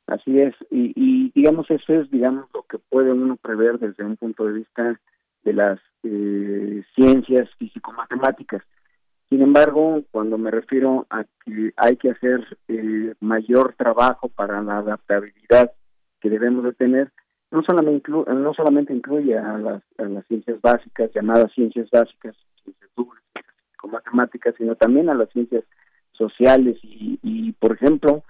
Así 0.06 0.38
es, 0.38 0.54
y, 0.70 1.30
digamos 1.34 1.70
eso 1.70 1.94
es 1.94 2.10
digamos 2.10 2.46
lo 2.52 2.62
que 2.64 2.78
puede 2.78 3.12
uno 3.12 3.36
prever 3.36 3.78
desde 3.78 4.04
un 4.04 4.16
punto 4.16 4.44
de 4.44 4.52
vista 4.52 5.00
de 5.44 5.52
las 5.54 5.80
eh, 6.02 6.82
ciencias 6.94 7.48
físico-matemáticas. 7.58 8.62
Sin 9.30 9.40
embargo, 9.40 10.02
cuando 10.10 10.36
me 10.36 10.50
refiero 10.50 11.06
a 11.08 11.24
que 11.44 11.72
hay 11.76 11.96
que 11.96 12.10
hacer 12.10 12.46
eh, 12.68 13.14
mayor 13.20 13.74
trabajo 13.78 14.28
para 14.28 14.60
la 14.62 14.78
adaptabilidad 14.78 15.72
que 16.20 16.28
debemos 16.28 16.64
de 16.64 16.74
tener, 16.74 17.10
no 17.50 17.62
solamente, 17.62 18.10
no 18.10 18.54
solamente 18.54 18.92
incluye 18.92 19.38
a 19.38 19.56
las, 19.58 19.82
ciencias 20.28 20.60
básicas, 20.60 21.10
llamadas 21.14 21.52
ciencias 21.52 21.88
básicas, 21.90 22.36
ciencias 22.62 22.90
duras, 22.94 23.22
matemáticas, 23.90 24.54
sino 24.58 24.74
también 24.76 25.08
a 25.08 25.14
las 25.14 25.30
ciencias 25.30 25.64
sociales 26.12 26.78
y, 26.82 27.18
y 27.22 27.52
por 27.52 27.72
ejemplo, 27.72 28.22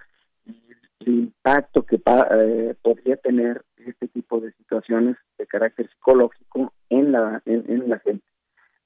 el 0.99 1.13
impacto 1.13 1.83
que 1.83 1.95
eh, 1.97 2.75
podría 2.81 3.17
tener 3.17 3.63
este 3.77 4.07
tipo 4.07 4.39
de 4.39 4.51
situaciones 4.53 5.17
de 5.37 5.45
carácter 5.45 5.89
psicológico 5.89 6.73
en 6.89 7.11
la, 7.11 7.41
en, 7.45 7.89
la 7.89 7.99
gente. 7.99 8.25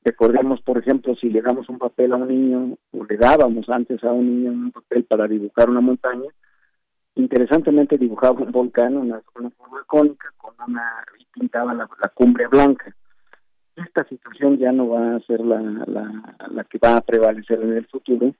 Recordemos, 0.03 0.61
por 0.61 0.77
ejemplo, 0.77 1.15
si 1.15 1.29
le 1.29 1.41
damos 1.41 1.69
un 1.69 1.77
papel 1.77 2.13
a 2.13 2.17
un 2.17 2.27
niño, 2.27 2.77
o 2.91 3.03
le 3.05 3.17
dábamos 3.17 3.69
antes 3.69 4.03
a 4.03 4.11
un 4.11 4.25
niño 4.25 4.51
un 4.51 4.71
papel 4.71 5.03
para 5.05 5.27
dibujar 5.27 5.69
una 5.69 5.81
montaña, 5.81 6.29
interesantemente 7.15 7.97
dibujaba 7.97 8.41
un 8.41 8.51
volcán, 8.51 8.97
una, 8.97 9.21
forma 9.21 9.83
cónica, 9.85 10.33
con 10.37 10.53
una, 10.67 11.03
y 11.17 11.25
pintaba 11.25 11.73
la, 11.73 11.87
cumbre 12.13 12.47
blanca. 12.47 12.93
Esta 13.75 14.05
situación 14.05 14.57
ya 14.57 14.71
no 14.71 14.89
va 14.89 15.15
a 15.15 15.19
ser 15.21 15.41
la, 15.41 15.61
la, 15.61 16.35
la 16.49 16.63
que 16.65 16.79
va 16.79 16.97
a 16.97 17.01
prevalecer 17.01 17.61
en 17.61 17.73
el 17.73 17.85
futuro, 17.87 18.33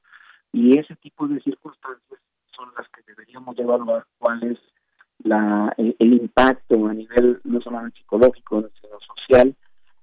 y 0.52 0.78
ese 0.78 0.96
tipo 0.96 1.28
de 1.28 1.40
circunstancias 1.42 2.20
son 2.60 2.70
las 2.78 2.88
que 2.90 3.02
deberíamos 3.08 3.58
evaluar 3.58 4.06
cuál 4.18 4.44
es 4.44 4.60
la, 5.24 5.74
el, 5.78 6.14
impacto 6.14 6.88
a 6.88 6.94
nivel 6.94 7.40
no 7.44 7.62
solamente 7.62 8.00
psicológico, 8.00 8.70
sino 8.82 9.00
social, 9.00 9.56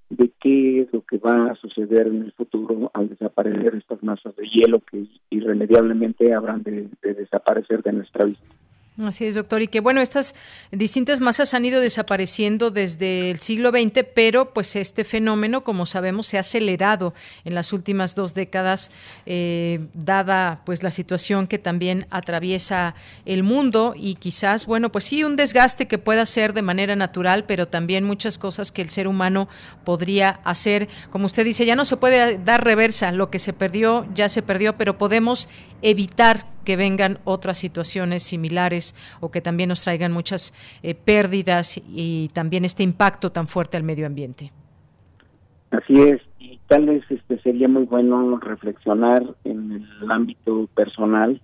de 0.08 0.32
qué 0.40 0.82
es 0.82 0.92
lo 0.92 1.02
que 1.02 1.18
va 1.18 1.50
a 1.50 1.54
suceder 1.56 2.06
en 2.06 2.22
el 2.22 2.32
futuro 2.32 2.90
al 2.94 3.08
desaparecer 3.08 3.74
estas 3.74 4.02
masas 4.02 4.34
de 4.36 4.48
hielo 4.48 4.80
que 4.80 5.06
irremediablemente 5.30 6.32
habrán 6.32 6.62
de 6.62 6.88
desaparecer 7.02 7.82
de 7.82 7.92
nuestra 7.92 8.24
vista. 8.24 8.46
Así 9.04 9.26
es, 9.26 9.34
doctor. 9.34 9.60
Y 9.60 9.68
que 9.68 9.80
bueno, 9.80 10.00
estas 10.00 10.34
distintas 10.72 11.20
masas 11.20 11.52
han 11.52 11.66
ido 11.66 11.82
desapareciendo 11.82 12.70
desde 12.70 13.28
el 13.28 13.38
siglo 13.40 13.68
XX, 13.70 14.06
pero 14.14 14.54
pues 14.54 14.74
este 14.74 15.04
fenómeno, 15.04 15.64
como 15.64 15.84
sabemos, 15.84 16.26
se 16.26 16.38
ha 16.38 16.40
acelerado 16.40 17.12
en 17.44 17.54
las 17.54 17.74
últimas 17.74 18.14
dos 18.14 18.32
décadas, 18.32 18.90
eh, 19.26 19.80
dada 19.92 20.62
pues 20.64 20.82
la 20.82 20.90
situación 20.90 21.46
que 21.46 21.58
también 21.58 22.06
atraviesa 22.08 22.94
el 23.26 23.42
mundo 23.42 23.92
y 23.94 24.14
quizás, 24.14 24.64
bueno, 24.64 24.90
pues 24.90 25.04
sí, 25.04 25.24
un 25.24 25.36
desgaste 25.36 25.88
que 25.88 25.98
pueda 25.98 26.24
ser 26.24 26.54
de 26.54 26.62
manera 26.62 26.96
natural, 26.96 27.44
pero 27.44 27.68
también 27.68 28.02
muchas 28.02 28.38
cosas 28.38 28.72
que 28.72 28.80
el 28.80 28.88
ser 28.88 29.08
humano 29.08 29.46
podría 29.84 30.40
hacer. 30.44 30.88
Como 31.10 31.26
usted 31.26 31.44
dice, 31.44 31.66
ya 31.66 31.76
no 31.76 31.84
se 31.84 31.98
puede 31.98 32.38
dar 32.38 32.64
reversa, 32.64 33.12
lo 33.12 33.30
que 33.30 33.40
se 33.40 33.52
perdió 33.52 34.06
ya 34.14 34.30
se 34.30 34.40
perdió, 34.40 34.78
pero 34.78 34.96
podemos 34.96 35.50
evitar 35.82 36.46
que 36.64 36.76
vengan 36.76 37.18
otras 37.24 37.58
situaciones 37.58 38.22
similares 38.22 38.94
o 39.20 39.30
que 39.30 39.40
también 39.40 39.68
nos 39.68 39.82
traigan 39.84 40.12
muchas 40.12 40.52
eh, 40.82 40.94
pérdidas 40.94 41.80
y 41.88 42.28
también 42.34 42.64
este 42.64 42.82
impacto 42.82 43.30
tan 43.30 43.46
fuerte 43.46 43.76
al 43.76 43.84
medio 43.84 44.06
ambiente. 44.06 44.52
Así 45.70 45.94
es, 45.94 46.20
y 46.38 46.58
tal 46.66 46.86
vez 46.86 47.04
este 47.08 47.38
sería 47.40 47.68
muy 47.68 47.84
bueno 47.84 48.38
reflexionar 48.38 49.22
en 49.44 49.72
el 50.00 50.10
ámbito 50.10 50.68
personal 50.74 51.40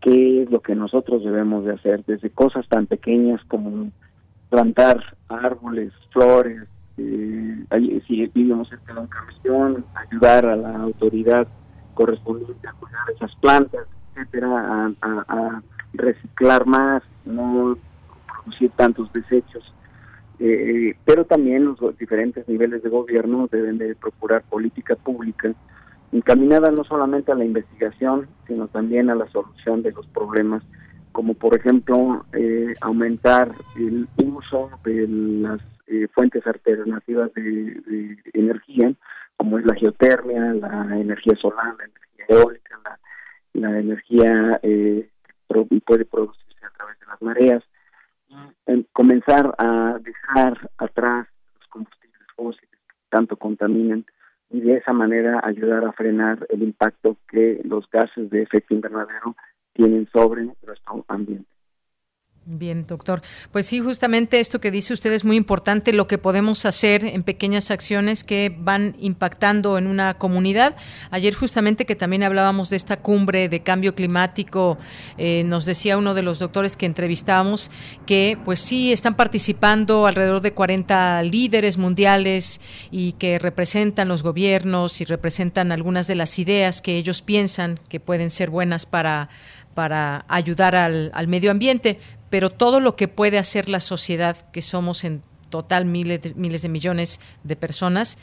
qué 0.00 0.42
es 0.42 0.50
lo 0.50 0.60
que 0.60 0.74
nosotros 0.74 1.24
debemos 1.24 1.64
de 1.64 1.74
hacer, 1.74 2.04
desde 2.06 2.30
cosas 2.30 2.66
tan 2.68 2.86
pequeñas 2.86 3.40
como 3.46 3.90
plantar 4.50 5.16
árboles, 5.28 5.92
flores, 6.10 6.64
eh, 6.98 7.64
si 8.06 8.26
vivimos 8.26 8.68
cerca 8.68 8.94
de 8.94 9.00
un 9.00 9.06
camión, 9.06 9.84
ayudar 9.94 10.46
a 10.46 10.56
la 10.56 10.76
autoridad 10.76 11.46
correspondiente 11.94 12.68
a 12.68 12.72
cuidar 12.72 13.10
esas 13.14 13.34
plantas, 13.36 13.86
etcétera, 14.14 14.92
a, 15.00 15.62
reciclar 15.94 16.66
más, 16.66 17.02
no 17.24 17.76
producir 18.26 18.70
tantos 18.76 19.12
desechos. 19.12 19.62
Eh, 20.38 20.96
pero 21.04 21.24
también 21.24 21.64
los 21.64 21.96
diferentes 21.98 22.48
niveles 22.48 22.82
de 22.82 22.88
gobierno 22.88 23.48
deben 23.50 23.78
de 23.78 23.94
procurar 23.94 24.42
política 24.42 24.96
pública 24.96 25.54
encaminada 26.12 26.70
no 26.70 26.84
solamente 26.84 27.32
a 27.32 27.34
la 27.34 27.44
investigación, 27.44 28.28
sino 28.46 28.68
también 28.68 29.10
a 29.10 29.14
la 29.14 29.28
solución 29.30 29.82
de 29.82 29.92
los 29.92 30.06
problemas, 30.08 30.62
como 31.10 31.34
por 31.34 31.56
ejemplo 31.56 32.24
eh, 32.32 32.74
aumentar 32.80 33.52
el 33.76 34.06
uso 34.16 34.70
de 34.84 35.08
las 35.08 35.60
eh, 35.86 36.06
fuentes 36.14 36.46
alternativas 36.46 37.32
de, 37.34 38.18
energía, 38.34 38.92
como 39.42 39.58
es 39.58 39.66
la 39.66 39.74
geotermia, 39.74 40.54
la 40.54 40.96
energía 40.96 41.34
solar, 41.34 41.74
la 41.76 41.84
energía 41.86 42.26
eólica, 42.28 42.78
la 43.54 43.80
energía 43.80 44.60
eh, 44.62 45.10
puede 45.84 46.04
producirse 46.04 46.64
a 46.64 46.70
través 46.70 46.96
de 47.00 47.06
las 47.06 47.20
mareas, 47.20 47.64
y 48.68 48.84
comenzar 48.92 49.52
a 49.58 49.98
dejar 50.00 50.70
atrás 50.78 51.26
los 51.58 51.66
combustibles 51.70 52.22
fósiles 52.36 52.70
que 52.70 52.94
tanto 53.10 53.36
contaminan 53.36 54.06
y 54.48 54.60
de 54.60 54.76
esa 54.76 54.92
manera 54.92 55.40
ayudar 55.42 55.86
a 55.86 55.92
frenar 55.92 56.46
el 56.48 56.62
impacto 56.62 57.16
que 57.28 57.62
los 57.64 57.90
gases 57.90 58.30
de 58.30 58.42
efecto 58.42 58.74
invernadero 58.74 59.34
tienen 59.72 60.08
sobre 60.12 60.44
nuestro 60.44 61.04
ambiente. 61.08 61.51
Bien, 62.44 62.84
doctor. 62.88 63.22
Pues 63.52 63.66
sí, 63.66 63.78
justamente 63.78 64.40
esto 64.40 64.60
que 64.60 64.72
dice 64.72 64.92
usted 64.92 65.12
es 65.12 65.24
muy 65.24 65.36
importante, 65.36 65.92
lo 65.92 66.08
que 66.08 66.18
podemos 66.18 66.66
hacer 66.66 67.04
en 67.04 67.22
pequeñas 67.22 67.70
acciones 67.70 68.24
que 68.24 68.52
van 68.58 68.96
impactando 68.98 69.78
en 69.78 69.86
una 69.86 70.14
comunidad. 70.14 70.74
Ayer 71.12 71.36
justamente 71.36 71.86
que 71.86 71.94
también 71.94 72.24
hablábamos 72.24 72.68
de 72.68 72.76
esta 72.76 72.96
cumbre 72.96 73.48
de 73.48 73.60
cambio 73.60 73.94
climático, 73.94 74.76
eh, 75.18 75.44
nos 75.44 75.66
decía 75.66 75.96
uno 75.96 76.14
de 76.14 76.22
los 76.22 76.40
doctores 76.40 76.76
que 76.76 76.84
entrevistamos 76.84 77.70
que 78.06 78.36
pues 78.44 78.58
sí 78.58 78.90
están 78.90 79.14
participando 79.14 80.08
alrededor 80.08 80.40
de 80.40 80.52
40 80.52 81.22
líderes 81.22 81.78
mundiales 81.78 82.60
y 82.90 83.12
que 83.12 83.38
representan 83.38 84.08
los 84.08 84.24
gobiernos 84.24 85.00
y 85.00 85.04
representan 85.04 85.70
algunas 85.70 86.08
de 86.08 86.16
las 86.16 86.36
ideas 86.40 86.82
que 86.82 86.96
ellos 86.96 87.22
piensan 87.22 87.78
que 87.88 88.00
pueden 88.00 88.30
ser 88.30 88.50
buenas 88.50 88.84
para 88.84 89.28
para 89.74 90.26
ayudar 90.28 90.74
al, 90.74 91.10
al 91.14 91.28
medio 91.28 91.50
ambiente, 91.50 91.98
pero 92.32 92.48
todo 92.48 92.80
lo 92.80 92.96
que 92.96 93.08
puede 93.08 93.36
hacer 93.36 93.68
la 93.68 93.78
sociedad, 93.78 94.50
que 94.52 94.62
somos 94.62 95.04
en 95.04 95.20
total 95.50 95.84
miles 95.84 96.22
de, 96.22 96.34
miles 96.34 96.62
de 96.62 96.70
millones 96.70 97.20
de 97.44 97.56
personas, 97.56 98.16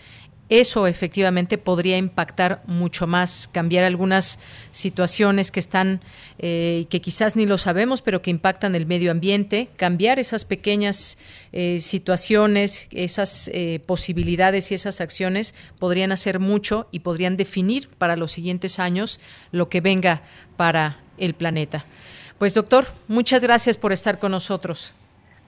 eso 0.50 0.88
efectivamente 0.88 1.60
podría 1.60 1.96
impactar 1.96 2.64
mucho 2.66 3.06
más, 3.06 3.48
cambiar 3.48 3.84
algunas 3.84 4.40
situaciones 4.72 5.52
que 5.52 5.60
están, 5.60 6.02
eh, 6.40 6.88
que 6.90 7.02
quizás 7.02 7.36
ni 7.36 7.46
lo 7.46 7.60
sabemos, 7.60 8.02
pero 8.02 8.24
que 8.24 8.32
impactan 8.32 8.74
el 8.74 8.88
medio 8.88 9.12
ambiente, 9.12 9.70
cambiar 9.78 10.18
esas 10.18 10.44
pequeñas 10.44 11.20
eh, 11.52 11.78
situaciones, 11.80 12.88
esas 12.90 13.52
eh, 13.54 13.80
posibilidades 13.86 14.72
y 14.72 14.74
esas 14.74 15.02
acciones 15.02 15.54
podrían 15.78 16.12
hacer 16.12 16.40
mucho 16.40 16.88
y 16.92 17.02
podrían 17.02 17.38
definir 17.38 17.90
para 17.90 18.16
los 18.16 18.32
siguientes 18.32 18.80
años 18.80 19.20
lo 19.52 19.70
que 19.70 19.82
venga 19.82 20.24
para 20.58 20.98
el 21.20 21.36
planeta. 21.36 21.86
Pues 22.40 22.54
doctor, 22.54 22.86
muchas 23.10 23.44
gracias 23.44 23.78
por 23.78 23.92
estar 23.92 24.18
con 24.18 24.32
nosotros. 24.32 24.96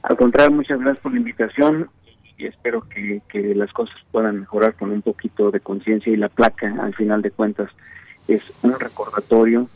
Al 0.04 0.18
contrario, 0.18 0.52
muchas 0.52 0.78
gracias 0.78 1.02
por 1.02 1.14
la 1.14 1.20
invitación 1.20 1.90
y 2.38 2.48
espero 2.48 2.82
que, 2.90 3.22
las 3.56 3.72
cosas 3.72 3.96
puedan 4.12 4.42
mejorar 4.42 4.76
con 4.76 4.92
un 4.92 5.02
poquito 5.02 5.52
de 5.52 5.62
conciencia 5.62 6.12
y 6.12 6.18
la 6.18 6.28
placa, 6.28 6.76
al 6.82 6.94
final 6.94 7.22
de 7.22 7.32
cuentas, 7.32 7.70
es 8.28 8.42
un 8.62 8.78
recordatorio, 8.78 9.68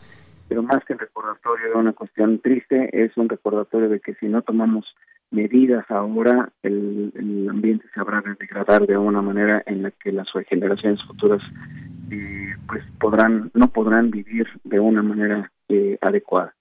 pero 0.49 0.61
más 0.61 0.83
que 0.83 0.91
un 0.91 0.99
recordatorio 0.99 1.69
de 1.69 1.75
una 1.75 1.93
cuestión 1.93 2.39
triste, 2.39 2.89
es 2.91 3.15
un 3.15 3.29
recordatorio 3.29 3.87
de 3.87 4.01
que 4.01 4.15
si 4.15 4.25
no 4.25 4.41
tomamos 4.41 4.85
medidas 5.31 5.85
ahora, 5.89 6.49
el, 6.63 7.47
ambiente 7.49 7.85
se 7.93 7.99
habrá 8.01 8.21
de 8.21 8.35
degradar 8.37 8.85
de 8.85 8.97
una 8.97 9.21
manera 9.21 9.63
en 9.67 9.83
la 9.83 9.91
que 9.91 10.11
las 10.11 10.27
generaciones 10.49 11.01
futuras 11.03 11.41
eh, 12.11 12.55
pues 12.67 12.83
podrán 12.99 13.51
no 13.53 13.69
podrán 13.69 14.11
vivir 14.11 14.47
de 14.65 14.79
una 14.81 15.01
manera 15.01 15.49
eh, 15.69 15.97
adecuada. 16.01 16.53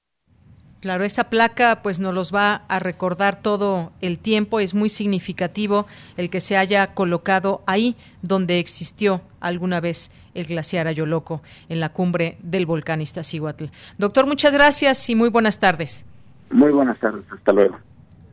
Claro, 0.84 1.04
esta 1.04 1.30
placa 1.30 1.80
pues 1.82 1.98
nos 1.98 2.12
los 2.12 2.34
va 2.34 2.56
a 2.68 2.78
recordar 2.78 3.40
todo 3.40 3.90
el 4.02 4.18
tiempo. 4.18 4.60
Es 4.60 4.74
muy 4.74 4.90
significativo 4.90 5.86
el 6.18 6.28
que 6.28 6.40
se 6.40 6.58
haya 6.58 6.88
colocado 6.88 7.62
ahí 7.64 7.96
donde 8.20 8.58
existió 8.58 9.22
alguna 9.40 9.80
vez 9.80 10.10
el 10.34 10.44
glaciar 10.44 10.86
Ayoloco 10.86 11.40
en 11.70 11.80
la 11.80 11.88
cumbre 11.88 12.36
del 12.42 12.66
volcán 12.66 13.00
Iztaccíhuatl. 13.00 13.64
Doctor, 13.96 14.26
muchas 14.26 14.52
gracias 14.52 15.08
y 15.08 15.14
muy 15.14 15.30
buenas 15.30 15.58
tardes. 15.58 16.04
Muy 16.50 16.70
buenas 16.70 16.98
tardes, 16.98 17.24
hasta 17.32 17.54
luego. 17.54 17.78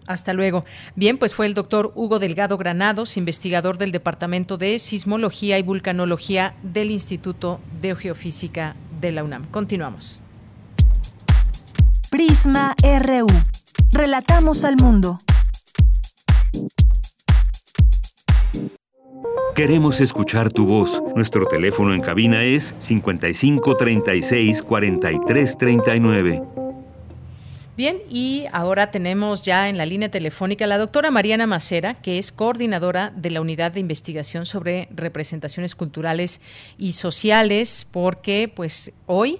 Hasta 0.07 0.33
luego. 0.33 0.65
Bien, 0.97 1.17
pues 1.17 1.33
fue 1.33 1.45
el 1.45 1.53
doctor 1.53 1.93
Hugo 1.95 2.19
Delgado 2.19 2.57
Granados, 2.57 3.15
investigador 3.15 3.77
del 3.77 3.93
Departamento 3.93 4.57
de 4.57 4.77
Sismología 4.79 5.57
y 5.57 5.63
Vulcanología 5.63 6.53
del 6.63 6.91
Instituto 6.91 7.61
de 7.81 7.95
Geofísica 7.95 8.75
de 8.99 9.13
la 9.13 9.23
UNAM. 9.23 9.45
Continuamos. 9.51 10.20
Prisma 12.11 12.75
RU. 12.83 13.27
Relatamos 13.93 14.65
al 14.65 14.75
mundo. 14.75 15.19
Queremos 19.55 20.01
escuchar 20.01 20.51
tu 20.51 20.65
voz. 20.65 21.01
Nuestro 21.15 21.45
teléfono 21.45 21.93
en 21.93 22.01
cabina 22.01 22.43
es 22.43 22.75
55 22.79 23.77
36 23.77 24.61
43 24.61 25.57
39. 25.57 26.43
Bien, 27.77 27.99
y 28.09 28.43
ahora 28.51 28.91
tenemos 28.91 29.43
ya 29.43 29.69
en 29.69 29.77
la 29.77 29.85
línea 29.85 30.11
telefónica 30.11 30.65
a 30.65 30.67
la 30.67 30.77
doctora 30.77 31.11
Mariana 31.11 31.47
Macera, 31.47 31.93
que 32.01 32.17
es 32.19 32.33
coordinadora 32.33 33.13
de 33.15 33.29
la 33.29 33.39
Unidad 33.39 33.71
de 33.71 33.79
Investigación 33.79 34.45
sobre 34.45 34.89
Representaciones 34.93 35.75
Culturales 35.75 36.41
y 36.77 36.91
Sociales, 36.91 37.87
porque 37.89 38.51
pues 38.53 38.91
hoy 39.05 39.39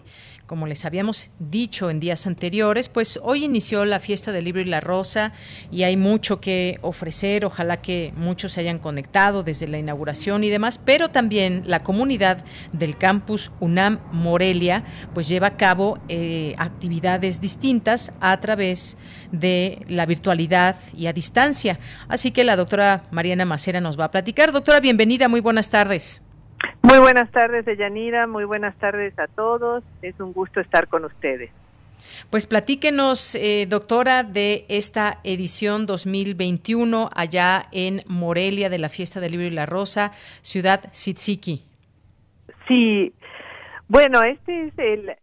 como 0.52 0.68
les 0.68 0.84
habíamos 0.84 1.32
dicho 1.40 1.90
en 1.90 2.02
días 2.02 2.28
anteriores, 2.28 2.90
pues 2.90 3.22
hoy 3.24 3.46
inició 3.46 3.86
la 3.86 4.02
fiesta 4.02 4.34
del 4.34 4.44
libro 4.44 4.60
y 4.60 4.66
la 4.66 4.82
rosa 4.82 5.32
y 5.72 5.84
hay 5.84 5.96
mucho 5.96 6.42
que 6.42 6.78
ofrecer. 6.82 7.46
Ojalá 7.46 7.82
que 7.82 8.12
muchos 8.18 8.52
se 8.52 8.60
hayan 8.60 8.78
conectado 8.78 9.44
desde 9.44 9.70
la 9.70 9.80
inauguración 9.80 10.44
y 10.44 10.50
demás, 10.50 10.78
pero 10.78 11.08
también 11.08 11.64
la 11.68 11.84
comunidad 11.84 12.44
del 12.74 12.98
campus 12.98 13.50
UNAM 13.62 14.00
Morelia 14.12 14.84
pues 15.14 15.30
lleva 15.30 15.48
a 15.48 15.56
cabo 15.56 16.00
eh, 16.10 16.54
actividades 16.58 17.40
distintas 17.40 18.12
a 18.20 18.38
través 18.42 18.98
de 19.32 19.86
la 19.88 20.06
virtualidad 20.06 20.76
y 20.94 21.08
a 21.08 21.14
distancia. 21.14 21.80
Así 22.10 22.32
que 22.32 22.44
la 22.44 22.58
doctora 22.58 23.04
Mariana 23.10 23.46
Macera 23.46 23.80
nos 23.80 23.98
va 23.98 24.04
a 24.04 24.12
platicar. 24.12 24.52
Doctora, 24.52 24.82
bienvenida, 24.82 25.30
muy 25.30 25.40
buenas 25.40 25.70
tardes. 25.70 26.22
Muy 26.84 27.00
buenas 27.00 27.32
tardes, 27.32 27.66
Deyanira. 27.66 28.28
Muy 28.28 28.44
buenas 28.44 28.76
tardes 28.78 29.18
a 29.20 29.28
todos. 29.28 29.84
Es 30.02 30.20
un 30.20 30.34
gusto 30.34 30.60
estar 30.60 30.88
con 30.88 31.06
ustedes. 31.06 31.52
Pues 32.30 32.48
platíquenos, 32.48 33.36
eh, 33.36 33.66
doctora, 33.68 34.24
de 34.24 34.66
esta 34.70 35.20
edición 35.24 35.86
2021 35.86 37.10
allá 37.16 37.68
en 37.72 38.02
Morelia 38.08 38.70
de 38.70 38.80
la 38.80 38.90
Fiesta 38.90 39.20
del 39.20 39.32
Libro 39.32 39.48
y 39.48 39.52
la 39.52 39.66
Rosa, 39.66 40.12
ciudad 40.42 40.82
Sitziki. 40.92 41.64
Sí, 42.68 43.14
bueno, 43.88 44.22
esta 44.24 44.52
es 44.54 44.74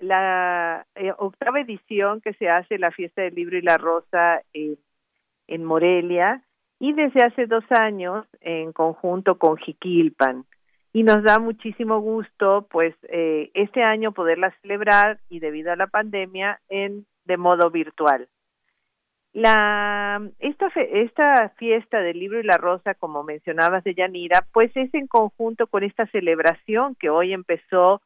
la 0.01 0.87
eh, 0.95 1.13
octava 1.19 1.61
edición 1.61 2.21
que 2.21 2.35
se 2.35 2.49
hace 2.49 2.79
la 2.79 2.91
Fiesta 2.91 3.23
del 3.23 3.35
Libro 3.35 3.57
y 3.57 3.63
la 3.63 3.77
Rosa 3.77 4.43
en 4.53 5.65
Morelia 5.65 6.43
y 6.79 6.93
desde 6.93 7.25
hace 7.25 7.47
dos 7.47 7.65
años 7.71 8.27
en 8.41 8.73
conjunto 8.73 9.39
con 9.39 9.57
Jiquilpan 9.57 10.45
y 10.93 11.03
nos 11.03 11.23
da 11.23 11.39
muchísimo 11.39 12.01
gusto 12.01 12.67
pues 12.71 12.95
eh, 13.11 13.51
este 13.55 13.83
año 13.83 14.13
poderla 14.13 14.55
celebrar 14.63 15.21
y 15.29 15.41
debido 15.41 15.73
a 15.73 15.77
la 15.77 15.87
pandemia 15.87 16.61
en 16.69 17.07
de 17.25 17.37
modo 17.37 17.71
virtual. 17.71 18.29
La 19.35 20.23
esta 20.39 20.69
esta 20.75 21.51
fiesta 21.59 22.01
del 22.01 22.19
libro 22.19 22.41
y 22.41 22.45
la 22.45 22.57
rosa 22.57 22.95
como 22.95 23.23
mencionabas 23.23 23.85
de 23.85 23.95
Yanira 23.95 24.47
pues 24.53 24.75
es 24.75 24.93
en 24.95 25.07
conjunto 25.07 25.67
con 25.67 25.85
esta 25.85 26.07
celebración 26.07 26.95
que 26.95 27.11
hoy 27.11 27.35
empezó 27.35 28.01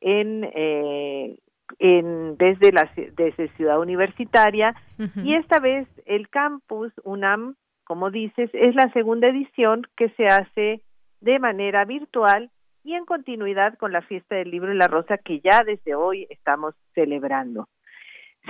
en 0.00 0.44
eh, 0.52 1.38
en 1.78 2.36
desde 2.36 2.72
la 2.72 2.90
desde 3.16 3.48
Ciudad 3.56 3.80
Universitaria 3.80 4.74
y 5.22 5.34
esta 5.34 5.60
vez 5.60 5.88
el 6.04 6.28
campus 6.28 6.92
UNAM 7.04 7.54
como 7.84 8.10
dices 8.10 8.50
es 8.52 8.74
la 8.74 8.92
segunda 8.92 9.28
edición 9.28 9.86
que 9.96 10.08
se 10.10 10.26
hace 10.26 10.82
de 11.24 11.38
manera 11.38 11.84
virtual 11.86 12.50
y 12.84 12.94
en 12.94 13.06
continuidad 13.06 13.78
con 13.78 13.92
la 13.92 14.02
fiesta 14.02 14.36
del 14.36 14.50
libro 14.50 14.72
y 14.72 14.76
la 14.76 14.88
rosa 14.88 15.16
que 15.16 15.40
ya 15.40 15.62
desde 15.64 15.94
hoy 15.94 16.26
estamos 16.28 16.74
celebrando. 16.94 17.68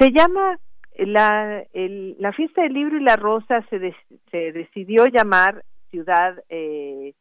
Se 0.00 0.10
llama 0.10 0.58
la, 0.96 1.64
la 1.72 2.32
fiesta 2.32 2.62
del 2.62 2.72
libro 2.72 2.96
y 2.96 3.02
la 3.02 3.14
rosa 3.14 3.64
se, 3.70 3.94
se 4.32 4.52
decidió 4.52 5.06
llamar 5.06 5.64
ciudad, 5.90 6.42
eh, 6.48 7.14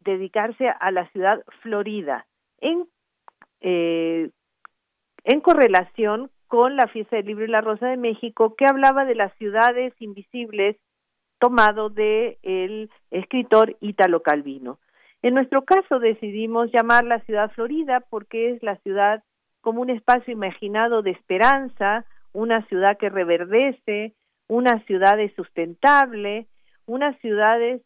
dedicarse 0.00 0.68
a 0.68 0.90
la 0.92 1.08
ciudad 1.10 1.42
Florida 1.62 2.26
en, 2.60 2.86
eh, 3.60 4.30
en 5.24 5.40
correlación 5.40 6.30
con 6.46 6.76
la 6.76 6.86
fiesta 6.86 7.16
del 7.16 7.26
libro 7.26 7.44
y 7.44 7.48
la 7.48 7.60
rosa 7.60 7.88
de 7.88 7.96
México 7.96 8.54
que 8.54 8.66
hablaba 8.66 9.04
de 9.04 9.16
las 9.16 9.34
ciudades 9.34 9.92
invisibles 9.98 10.76
tomado 11.38 11.90
de 11.90 12.38
el 12.42 12.90
escritor 13.10 13.76
Ítalo 13.80 14.22
Calvino. 14.22 14.78
En 15.22 15.34
nuestro 15.34 15.64
caso 15.64 15.98
decidimos 15.98 16.70
llamar 16.72 17.04
la 17.04 17.20
ciudad 17.20 17.50
Florida 17.52 18.00
porque 18.10 18.50
es 18.50 18.62
la 18.62 18.76
ciudad 18.76 19.22
como 19.60 19.80
un 19.80 19.90
espacio 19.90 20.32
imaginado 20.32 21.02
de 21.02 21.10
esperanza, 21.10 22.04
una 22.32 22.64
ciudad 22.66 22.96
que 22.98 23.08
reverdece, 23.08 24.14
una 24.48 24.80
ciudad 24.84 25.18
sustentable, 25.34 26.46
unas 26.86 27.18
ciudades 27.18 27.82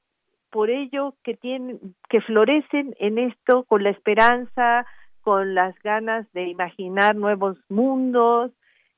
por 0.51 0.69
ello 0.69 1.15
que 1.23 1.35
tienen 1.35 1.79
que 2.09 2.21
florecen 2.21 2.95
en 2.99 3.19
esto 3.19 3.63
con 3.65 3.85
la 3.85 3.91
esperanza, 3.91 4.85
con 5.23 5.55
las 5.55 5.75
ganas 5.83 6.31
de 6.33 6.49
imaginar 6.49 7.15
nuevos 7.15 7.57
mundos 7.69 8.53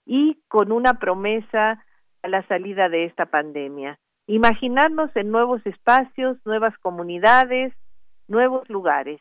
y 0.07 0.39
con 0.49 0.72
una 0.72 0.95
promesa 0.95 1.85
a 2.22 2.29
la 2.29 2.47
salida 2.49 2.89
de 2.89 3.05
esta 3.05 3.27
pandemia 3.27 3.99
imaginarnos 4.35 5.14
en 5.14 5.30
nuevos 5.30 5.61
espacios, 5.66 6.39
nuevas 6.47 6.76
comunidades, 6.78 7.74
nuevos 8.28 8.66
lugares. 8.70 9.20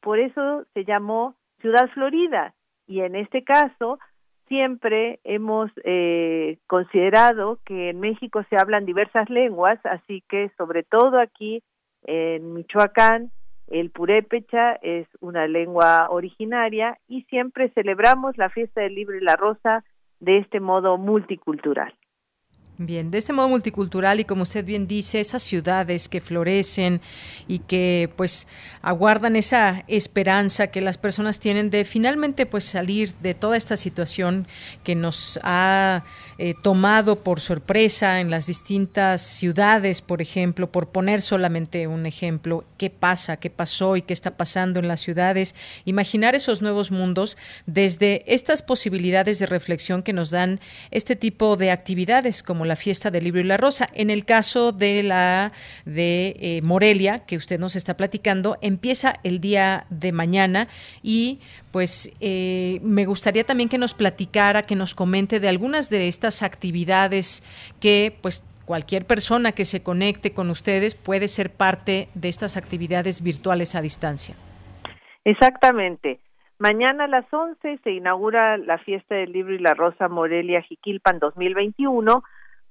Por 0.00 0.20
eso 0.20 0.64
se 0.72 0.84
llamó 0.84 1.34
Ciudad 1.60 1.88
Florida 1.94 2.54
y 2.86 3.00
en 3.00 3.16
este 3.16 3.42
caso, 3.42 3.98
siempre 4.46 5.18
hemos 5.24 5.72
eh, 5.82 6.58
considerado 6.68 7.58
que 7.64 7.90
en 7.90 7.98
México 7.98 8.44
se 8.48 8.56
hablan 8.56 8.86
diversas 8.86 9.28
lenguas, 9.28 9.80
así 9.84 10.22
que 10.28 10.52
sobre 10.56 10.84
todo 10.84 11.18
aquí 11.18 11.64
en 12.04 12.54
Michoacán 12.54 13.32
el 13.66 13.90
purépecha 13.90 14.74
es 14.74 15.08
una 15.18 15.48
lengua 15.48 16.06
originaria 16.08 16.98
y 17.08 17.22
siempre 17.22 17.70
celebramos 17.70 18.38
la 18.38 18.48
fiesta 18.48 18.82
del 18.82 18.94
libro 18.94 19.16
y 19.16 19.24
la 19.24 19.34
rosa 19.34 19.82
de 20.20 20.38
este 20.38 20.60
modo 20.60 20.98
multicultural. 20.98 21.92
Bien, 22.78 23.10
de 23.10 23.16
este 23.16 23.32
modo 23.32 23.48
multicultural 23.48 24.20
y 24.20 24.26
como 24.26 24.42
usted 24.42 24.62
bien 24.62 24.86
dice, 24.86 25.18
esas 25.18 25.42
ciudades 25.42 26.10
que 26.10 26.20
florecen 26.20 27.00
y 27.48 27.60
que 27.60 28.10
pues 28.16 28.46
aguardan 28.82 29.34
esa 29.34 29.82
esperanza 29.88 30.66
que 30.66 30.82
las 30.82 30.98
personas 30.98 31.38
tienen 31.38 31.70
de 31.70 31.86
finalmente 31.86 32.44
pues 32.44 32.64
salir 32.64 33.14
de 33.22 33.32
toda 33.32 33.56
esta 33.56 33.78
situación 33.78 34.46
que 34.84 34.94
nos 34.94 35.40
ha 35.42 36.04
eh, 36.36 36.52
tomado 36.62 37.20
por 37.20 37.40
sorpresa 37.40 38.20
en 38.20 38.30
las 38.30 38.46
distintas 38.46 39.22
ciudades, 39.22 40.02
por 40.02 40.20
ejemplo, 40.20 40.70
por 40.70 40.88
poner 40.90 41.22
solamente 41.22 41.86
un 41.86 42.04
ejemplo, 42.04 42.64
qué 42.76 42.90
pasa, 42.90 43.38
qué 43.38 43.48
pasó 43.48 43.96
y 43.96 44.02
qué 44.02 44.12
está 44.12 44.32
pasando 44.32 44.80
en 44.80 44.88
las 44.88 45.00
ciudades, 45.00 45.54
imaginar 45.86 46.34
esos 46.34 46.60
nuevos 46.60 46.90
mundos 46.90 47.38
desde 47.64 48.22
estas 48.26 48.60
posibilidades 48.60 49.38
de 49.38 49.46
reflexión 49.46 50.02
que 50.02 50.12
nos 50.12 50.30
dan 50.30 50.60
este 50.90 51.16
tipo 51.16 51.56
de 51.56 51.70
actividades 51.70 52.42
como 52.42 52.65
la 52.66 52.76
fiesta 52.76 53.10
del 53.10 53.24
libro 53.24 53.40
y 53.40 53.44
la 53.44 53.56
rosa. 53.56 53.88
En 53.94 54.10
el 54.10 54.24
caso 54.24 54.72
de 54.72 55.02
la 55.02 55.52
de 55.84 56.36
eh, 56.38 56.62
Morelia, 56.62 57.20
que 57.20 57.36
usted 57.36 57.58
nos 57.58 57.76
está 57.76 57.96
platicando, 57.96 58.56
empieza 58.60 59.14
el 59.22 59.40
día 59.40 59.86
de 59.90 60.12
mañana 60.12 60.68
y 61.02 61.40
pues 61.72 62.14
eh, 62.20 62.80
me 62.82 63.06
gustaría 63.06 63.44
también 63.44 63.68
que 63.68 63.78
nos 63.78 63.94
platicara, 63.94 64.62
que 64.62 64.76
nos 64.76 64.94
comente 64.94 65.40
de 65.40 65.48
algunas 65.48 65.90
de 65.90 66.08
estas 66.08 66.42
actividades 66.42 67.42
que 67.80 68.16
pues 68.20 68.44
cualquier 68.66 69.06
persona 69.06 69.52
que 69.52 69.64
se 69.64 69.82
conecte 69.82 70.34
con 70.34 70.50
ustedes 70.50 70.94
puede 70.94 71.28
ser 71.28 71.50
parte 71.50 72.08
de 72.14 72.28
estas 72.28 72.56
actividades 72.56 73.22
virtuales 73.22 73.74
a 73.74 73.80
distancia. 73.80 74.34
Exactamente. 75.24 76.20
Mañana 76.58 77.04
a 77.04 77.08
las 77.08 77.26
11 77.32 77.80
se 77.84 77.90
inaugura 77.90 78.56
la 78.56 78.78
fiesta 78.78 79.14
del 79.14 79.32
libro 79.32 79.54
y 79.54 79.58
la 79.58 79.74
rosa 79.74 80.08
Morelia 80.08 80.62
Jiquilpan 80.62 81.18
2021 81.18 82.22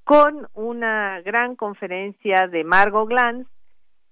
con 0.06 0.48
una 0.54 1.20
gran 1.22 1.56
conferencia 1.56 2.48
de 2.48 2.64
Margot 2.64 3.10
Glantz 3.10 3.50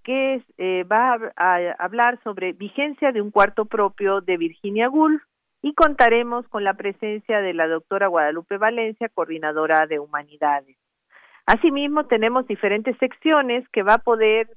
que 0.04 0.44
eh, 0.58 0.84
va 0.84 1.18
a, 1.38 1.56
hablar 1.78 2.20
sobre 2.24 2.52
vigencia 2.52 3.12
de 3.12 3.22
un 3.22 3.30
cuarto 3.30 3.66
propio 3.66 4.20
de 4.20 4.38
Virginia 4.38 4.90
Woolf 4.90 5.22
y 5.62 5.76
contaremos 5.76 6.46
con 6.50 6.64
la 6.64 6.74
presencia 6.74 7.40
de 7.42 7.54
la 7.54 7.68
doctora 7.68 8.08
Guadalupe 8.08 8.58
Valencia, 8.58 9.08
coordinadora 9.08 9.86
de 9.86 10.00
humanidades. 10.00 10.76
Asimismo, 11.46 12.08
tenemos 12.08 12.48
diferentes 12.48 12.98
secciones 12.98 13.64
que 13.70 13.84
va 13.84 13.94
a 13.94 14.04
poder 14.04 14.50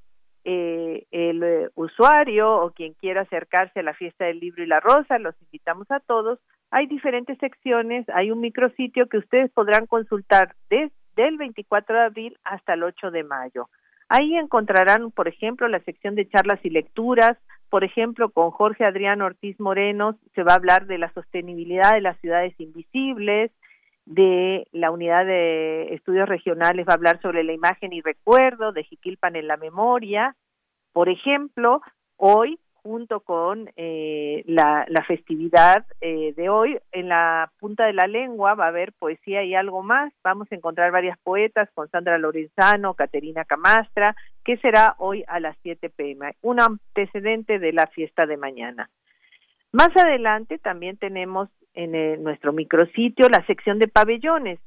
eh, 0.45 1.05
el 1.11 1.43
eh, 1.43 1.69
usuario 1.75 2.51
o 2.51 2.71
quien 2.71 2.95
quiera 2.95 3.23
acercarse 3.23 3.81
a 3.81 3.83
la 3.83 3.95
fiesta 3.95 4.25
del 4.25 4.41
libro 4.41 4.65
y 4.65 4.67
la 4.67 4.81
rosa, 4.81 5.19
los 5.19 5.35
invitamos 5.43 5.89
a 5.91 6.01
todos. 6.01 6.41
Hay 6.71 6.87
diferentes 6.87 7.37
secciones, 7.39 8.09
hay 8.09 8.31
un 8.31 8.41
micrositio 8.41 9.07
que 9.07 9.19
ustedes 9.19 9.51
podrán 9.53 9.87
consultar 9.87 10.55
desde 10.71 11.06
del 11.17 11.39
24 11.39 11.97
de 11.97 12.05
abril 12.05 12.39
hasta 12.45 12.75
el 12.75 12.85
8 12.85 13.11
de 13.11 13.25
mayo. 13.25 13.69
Ahí 14.09 14.37
encontrarán, 14.37 15.11
por 15.11 15.27
ejemplo, 15.27 15.67
la 15.69 15.81
sección 15.81 16.15
de 16.15 16.29
charlas 16.29 16.61
y 16.63 16.71
lecturas. 16.71 17.37
Por 17.71 17.83
ejemplo, 17.83 18.31
con 18.31 18.53
Jorge 18.53 18.85
Adrián 18.85 19.21
Ortiz 19.21 19.59
Moreno 19.59 20.17
se 20.35 20.45
va 20.45 20.53
a 20.53 20.57
hablar 20.57 20.87
de 20.87 20.99
la 20.99 21.13
sostenibilidad 21.13 21.93
de 21.93 22.01
las 22.01 22.19
ciudades 22.21 22.55
invisibles, 22.61 23.51
de 24.05 24.69
la 24.71 24.93
unidad 24.93 25.27
de 25.27 25.95
estudios 25.95 26.29
regionales 26.29 26.87
va 26.87 26.93
a 26.93 26.95
hablar 26.95 27.21
sobre 27.21 27.43
la 27.43 27.53
imagen 27.53 27.93
y 27.93 28.01
recuerdo 28.03 28.71
de 28.71 28.85
Jiquilpan 28.85 29.35
en 29.35 29.49
la 29.49 29.57
memoria. 29.57 30.37
Por 30.93 31.09
ejemplo, 31.09 31.81
hoy 32.17 32.61
junto 32.87 33.21
con 33.21 33.69
eh, 33.77 34.45
la, 34.47 34.87
festividad 35.09 35.85
eh, 36.01 36.33
de 36.37 36.49
hoy. 36.49 36.79
En 36.93 37.09
la 37.09 37.51
punta 37.59 37.85
de 37.85 37.93
la 37.93 38.07
lengua 38.07 38.55
va 38.55 38.67
a 38.67 38.69
haber 38.69 38.93
poesía 38.93 39.43
y 39.43 39.55
algo 39.55 39.83
más. 39.83 40.13
Vamos 40.23 40.47
a 40.51 40.55
encontrar 40.55 40.93
varias 40.93 41.19
poetas 41.19 41.69
con 41.75 41.91
Sandra 41.91 42.17
Lorenzano, 42.17 42.95
Caterina 42.95 43.45
Camastra, 43.45 44.15
que 44.45 44.57
será 44.59 44.95
hoy 44.99 45.25
a 45.27 45.41
las 45.41 45.57
7 45.63 45.91
pm, 45.91 46.37
un 46.43 46.61
antecedente 46.61 47.59
de 47.59 47.73
la 47.73 47.89
fiesta 47.89 48.25
de 48.25 48.37
mañana. 48.37 48.89
Más 49.73 49.91
adelante 49.97 50.59
también 50.59 50.97
tenemos 50.97 51.49
en 51.75 52.23
nuestro 52.23 52.53
micrositio 52.53 53.29
la 53.29 53.45
sección 53.47 53.79
de 53.79 53.89
pabellones, 53.89 54.61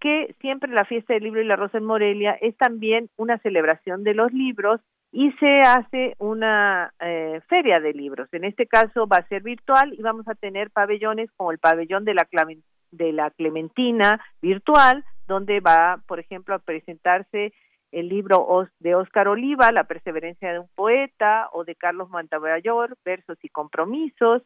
que 0.00 0.34
siempre 0.40 0.70
la 0.72 0.84
fiesta 0.84 1.14
del 1.14 1.22
libro 1.22 1.40
y 1.40 1.46
la 1.46 1.56
rosa 1.56 1.78
en 1.78 1.84
Morelia 1.84 2.32
es 2.32 2.56
también 2.56 3.08
una 3.16 3.38
celebración 3.38 4.02
de 4.02 4.14
los 4.14 4.32
libros 4.32 4.80
y 5.12 5.32
se 5.32 5.58
hace 5.62 6.14
una 6.18 6.92
eh, 7.00 7.40
feria 7.48 7.80
de 7.80 7.92
libros. 7.92 8.28
En 8.32 8.44
este 8.44 8.66
caso 8.66 9.08
va 9.08 9.18
a 9.18 9.28
ser 9.28 9.42
virtual 9.42 9.92
y 9.94 10.02
vamos 10.02 10.26
a 10.28 10.34
tener 10.34 10.70
pabellones 10.70 11.30
como 11.36 11.50
el 11.50 11.58
pabellón 11.58 12.04
de 12.04 12.14
la, 12.14 13.30
Clementina 13.30 14.20
virtual, 14.40 15.04
donde 15.26 15.60
va, 15.60 16.00
por 16.06 16.20
ejemplo, 16.20 16.54
a 16.54 16.60
presentarse 16.60 17.52
el 17.90 18.08
libro 18.08 18.68
de 18.78 18.94
Óscar 18.94 19.26
Oliva, 19.26 19.72
La 19.72 19.84
perseverancia 19.84 20.52
de 20.52 20.60
un 20.60 20.68
poeta, 20.76 21.48
o 21.52 21.64
de 21.64 21.74
Carlos 21.74 22.08
Montemayor, 22.08 22.96
Versos 23.04 23.38
y 23.42 23.48
compromisos. 23.48 24.42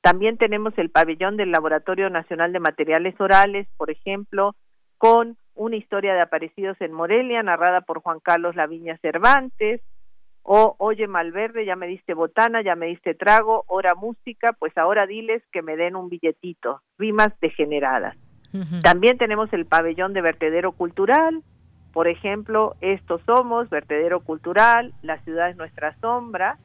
También 0.00 0.36
tenemos 0.36 0.76
el 0.78 0.90
pabellón 0.90 1.36
del 1.36 1.52
Laboratorio 1.52 2.10
Nacional 2.10 2.52
de 2.52 2.60
Materiales 2.60 3.20
Orales, 3.20 3.68
por 3.76 3.90
ejemplo, 3.90 4.56
con 4.96 5.36
una 5.54 5.76
historia 5.76 6.14
de 6.14 6.22
aparecidos 6.22 6.76
en 6.80 6.92
Morelia, 6.92 7.42
narrada 7.44 7.82
por 7.82 8.00
Juan 8.00 8.18
Carlos 8.20 8.56
Laviña 8.56 8.96
Cervantes, 8.98 9.80
o 10.50 10.76
oye 10.78 11.06
Malverde, 11.06 11.66
ya 11.66 11.76
me 11.76 11.86
diste 11.86 12.14
botana, 12.14 12.62
ya 12.62 12.74
me 12.74 12.86
diste 12.86 13.14
trago, 13.14 13.64
hora 13.66 13.94
música, 13.94 14.56
pues 14.58 14.76
ahora 14.78 15.06
diles 15.06 15.42
que 15.52 15.60
me 15.60 15.76
den 15.76 15.94
un 15.94 16.08
billetito, 16.08 16.80
rimas 16.96 17.38
degeneradas. 17.42 18.16
También 18.82 19.18
tenemos 19.18 19.52
el 19.52 19.66
pabellón 19.66 20.14
de 20.14 20.22
vertedero 20.22 20.72
cultural, 20.72 21.42
por 21.92 22.08
ejemplo, 22.08 22.76
estos 22.80 23.20
somos, 23.26 23.68
vertedero 23.68 24.20
cultural, 24.20 24.94
la 25.02 25.18
ciudad 25.18 25.50
es 25.50 25.56
nuestra 25.56 25.94
sombra, 26.00 26.56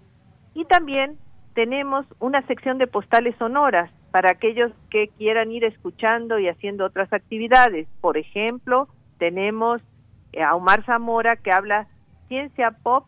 y 0.54 0.64
también 0.64 1.18
tenemos 1.54 2.06
una 2.20 2.42
sección 2.48 2.78
de 2.78 2.88
postales 2.88 3.36
sonoras 3.36 3.92
para 4.12 4.32
aquellos 4.32 4.72
que 4.92 5.10
quieran 5.10 5.52
ir 5.52 5.66
escuchando 5.66 6.40
y 6.40 6.48
haciendo 6.48 6.86
otras 6.86 7.12
actividades. 7.12 7.90
Por 8.00 8.18
ejemplo, 8.18 8.88
tenemos 9.18 9.82
a 10.42 10.56
Omar 10.56 10.86
Zamora 10.86 11.36
que 11.36 11.52
habla 11.52 11.88
ciencia 12.30 12.72
pop 12.82 13.08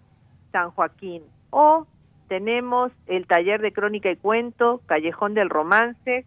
San 0.56 0.72
Joaquín. 0.72 1.22
O 1.50 1.86
tenemos 2.30 2.94
el 3.08 3.28
taller 3.28 3.62
de 3.62 3.74
crónica 3.74 4.10
y 4.10 4.16
cuento, 4.16 4.80
Callejón 4.86 5.34
del 5.34 5.50
Romance. 5.50 6.26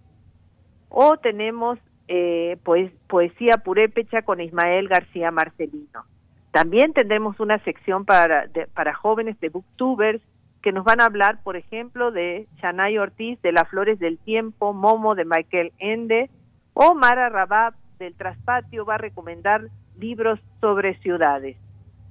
O 0.90 1.16
tenemos 1.16 1.78
eh, 2.08 2.58
pues, 2.62 2.92
poesía 3.06 3.56
purépecha 3.64 4.20
con 4.20 4.42
Ismael 4.42 4.86
García 4.88 5.30
Marcelino. 5.30 6.04
También 6.50 6.92
tendremos 6.92 7.40
una 7.40 7.58
sección 7.64 8.04
para, 8.04 8.50
para 8.74 8.92
jóvenes 8.92 9.40
de 9.40 9.48
booktubers 9.48 10.20
que 10.60 10.72
nos 10.72 10.84
van 10.84 11.00
a 11.00 11.06
hablar, 11.06 11.42
por 11.42 11.56
ejemplo, 11.56 12.10
de 12.10 12.48
Shanay 12.60 12.98
Ortiz 12.98 13.40
de 13.40 13.52
Las 13.52 13.68
Flores 13.68 13.98
del 13.98 14.18
Tiempo, 14.18 14.74
Momo 14.74 15.14
de 15.14 15.24
Michael 15.24 15.72
Ende, 15.78 16.28
o 16.74 16.94
Mara 16.94 17.30
Rabab 17.30 17.74
del 17.98 18.14
Traspatio 18.14 18.84
va 18.84 18.96
a 18.96 18.98
recomendar 18.98 19.68
libros 19.98 20.38
sobre 20.60 20.98
ciudades. 20.98 21.56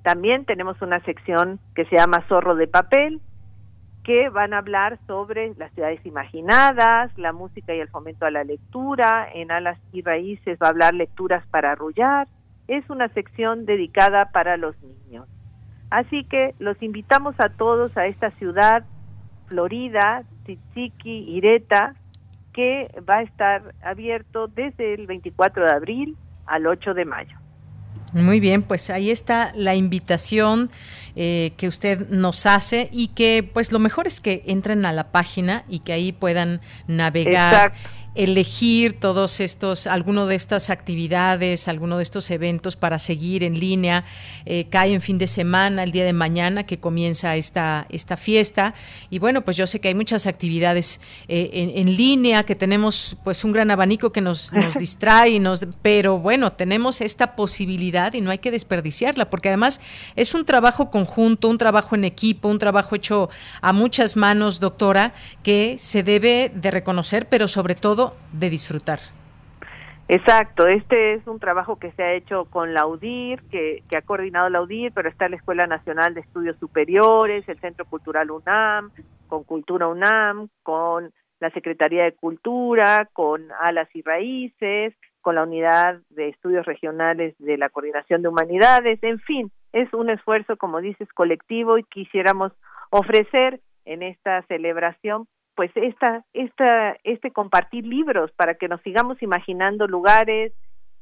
También 0.03 0.45
tenemos 0.45 0.81
una 0.81 0.99
sección 1.01 1.59
que 1.75 1.85
se 1.85 1.95
llama 1.95 2.23
Zorro 2.27 2.55
de 2.55 2.67
Papel, 2.67 3.21
que 4.03 4.29
van 4.29 4.53
a 4.53 4.59
hablar 4.59 4.99
sobre 5.05 5.53
las 5.55 5.71
ciudades 5.73 6.05
imaginadas, 6.05 7.11
la 7.17 7.33
música 7.33 7.75
y 7.75 7.79
el 7.79 7.89
fomento 7.89 8.25
a 8.25 8.31
la 8.31 8.45
lectura. 8.45 9.27
En 9.33 9.51
Alas 9.51 9.77
y 9.91 10.01
Raíces 10.01 10.57
va 10.63 10.67
a 10.67 10.69
hablar 10.69 10.93
lecturas 10.93 11.45
para 11.47 11.73
arrullar. 11.73 12.27
Es 12.69 12.89
una 12.89 13.09
sección 13.09 13.65
dedicada 13.65 14.31
para 14.31 14.55
los 14.55 14.75
niños. 14.81 15.27
Así 15.89 16.23
que 16.23 16.55
los 16.59 16.81
invitamos 16.81 17.35
a 17.39 17.49
todos 17.49 17.95
a 17.97 18.07
esta 18.07 18.31
ciudad 18.31 18.85
florida, 19.47 20.23
Tzitziki, 20.43 21.35
Ireta, 21.35 21.95
que 22.53 22.89
va 23.07 23.17
a 23.17 23.21
estar 23.23 23.75
abierto 23.81 24.47
desde 24.47 24.93
el 24.93 25.07
24 25.07 25.65
de 25.65 25.73
abril 25.73 26.17
al 26.45 26.65
8 26.65 26.93
de 26.93 27.05
mayo. 27.05 27.37
Muy 28.14 28.39
bien, 28.39 28.64
pues 28.64 28.89
ahí 28.89 29.12
está 29.12 29.51
la 29.55 29.76
invitación 29.76 30.72
eh, 31.16 31.53
que 31.58 31.68
usted 31.68 32.10
nos 32.10 32.45
hace 32.45 32.89
y 32.91 33.10
que 33.10 33.43
pues 33.51 33.72
lo 33.72 33.80
mejor 33.80 34.08
es 34.08 34.20
que 34.20 34.43
entren 34.47 34.86
a 34.86 34.93
la 34.93 35.12
página 35.12 35.66
y 35.68 35.80
que 35.80 35.93
ahí 35.93 36.12
puedan 36.12 36.62
navegar. 36.88 37.74
Elegir 38.18 38.99
todos 38.99 39.39
estos, 39.39 39.86
alguno 39.86 40.26
de 40.26 40.36
estas 40.36 40.70
actividades, 40.70 41.68
alguno 41.68 41.97
de 41.97 42.03
estos 42.03 42.32
eventos 42.32 42.76
para 42.76 42.97
seguir 42.99 43.43
en 43.43 43.59
línea. 43.59 44.05
Eh, 44.45 44.65
cae 44.70 44.93
en 44.93 45.01
fin 45.01 45.18
de 45.18 45.28
semana, 45.28 45.84
el 45.84 45.91
día 45.91 46.03
de 46.03 46.13
mañana 46.13 46.65
que 46.65 46.80
comienza 46.80 47.36
esta, 47.36 47.86
esta 47.89 48.18
fiesta. 48.18 48.74
Y 49.09 49.20
bueno, 49.20 49.41
pues 49.41 49.55
yo 49.55 49.68
sé 49.68 49.80
que 49.80 49.89
hay 49.89 49.95
muchas 49.95 50.26
actividades 50.26 50.99
eh, 51.28 51.74
en, 51.76 51.95
línea, 51.95 52.43
que 52.43 52.55
tenemos 52.55 53.15
pues 53.24 53.43
un 53.43 53.51
gran 53.51 53.70
abanico 53.72 54.11
que 54.11 54.22
nos, 54.22 54.51
nos 54.51 54.74
distrae, 54.80 55.39
nos, 55.39 55.65
pero 55.82 56.18
bueno, 56.18 56.53
tenemos 56.53 57.01
esta 57.01 57.36
posibilidad 57.36 58.13
y 58.13 58.22
no 58.22 58.32
hay 58.32 58.39
que 58.39 58.51
desperdiciarla, 58.51 59.30
porque 59.30 59.49
además 59.49 59.80
es 60.15 60.34
un 60.34 60.43
trabajo 60.43 60.89
conjunto, 60.89 61.49
un 61.49 61.57
trabajo 61.57 61.95
en 61.95 62.03
equipo, 62.03 62.49
un 62.49 62.59
trabajo 62.59 62.95
hecho 62.95 63.30
a 63.61 63.74
muchas 63.74 64.15
manos, 64.15 64.59
doctora, 64.59 65.13
que 65.43 65.76
se 65.78 66.01
debe 66.01 66.51
de 66.53 66.72
reconocer, 66.72 67.30
pero 67.30 67.47
sobre 67.47 67.76
todo 67.76 68.07
de 68.32 68.49
disfrutar. 68.49 68.99
Exacto, 70.10 70.68
este 70.68 71.16
es 71.16 71.28
un 71.28 71.39
trabajo 71.39 71.80
que 71.80 71.91
se 71.91 72.03
ha 72.03 72.14
hecho 72.14 72.45
con 72.45 72.74
la 72.74 72.88
UDIR, 72.88 73.41
que, 73.51 73.84
ha 73.95 74.01
coordinado 74.01 74.49
la 74.49 74.62
UDIR, 74.62 74.93
pero 74.93 75.10
está 75.10 75.28
la 75.28 75.36
Escuela 75.36 75.68
Nacional 75.68 76.14
de 76.14 76.22
Estudios 76.22 76.55
Superiores, 76.60 77.47
el 77.49 77.60
Centro 77.60 77.84
Cultural 77.86 78.32
UNAM, 78.32 78.91
con 79.28 79.43
Cultura 79.43 79.88
UNAM, 79.88 80.47
con 80.64 81.12
la 81.41 81.49
Secretaría 81.51 82.05
de 82.05 82.14
Cultura, 82.14 83.10
con 83.12 83.49
Alas 83.60 83.89
y 83.93 84.01
Raíces, 84.01 84.93
con 85.20 85.36
la 85.36 85.43
Unidad 85.43 85.99
de 86.10 86.30
Estudios 86.30 86.66
Regionales 86.66 87.36
de 87.38 87.58
la 87.58 87.68
Coordinación 87.68 88.22
de 88.22 88.30
Humanidades, 88.30 89.03
en 89.03 89.20
fin, 89.20 89.51
es 89.74 89.93
un 89.93 90.10
esfuerzo, 90.10 90.55
como 90.55 90.80
dices, 90.80 91.10
colectivo 91.14 91.78
y 91.78 91.84
quisiéramos 91.84 92.53
ofrecer 92.91 93.60
en 93.84 94.03
esta 94.03 94.41
celebración 94.43 95.28
pues 95.58 95.72
esta, 95.74 96.24
esta, 96.34 96.97
este 97.03 97.32
compartir 97.32 97.84
libros 97.84 98.32
para 98.34 98.53
que 98.53 98.68
nos 98.68 98.80
sigamos 98.84 99.22
imaginando 99.24 99.88
lugares, 99.88 100.53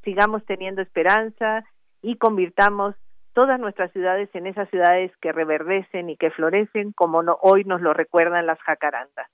sigamos 0.05 0.45
teniendo 0.45 0.81
esperanza 0.81 1.65
y 2.01 2.15
convirtamos 2.15 2.95
todas 3.33 3.59
nuestras 3.59 3.91
ciudades 3.91 4.29
en 4.33 4.47
esas 4.47 4.69
ciudades 4.69 5.11
que 5.21 5.33
reverdecen 5.33 6.09
y 6.09 6.15
que 6.15 6.31
florecen 6.31 6.93
como 6.93 7.21
hoy 7.41 7.65
nos 7.65 7.81
lo 7.81 7.93
recuerdan 7.93 8.45
las 8.45 8.57
jacarandas. 8.61 9.27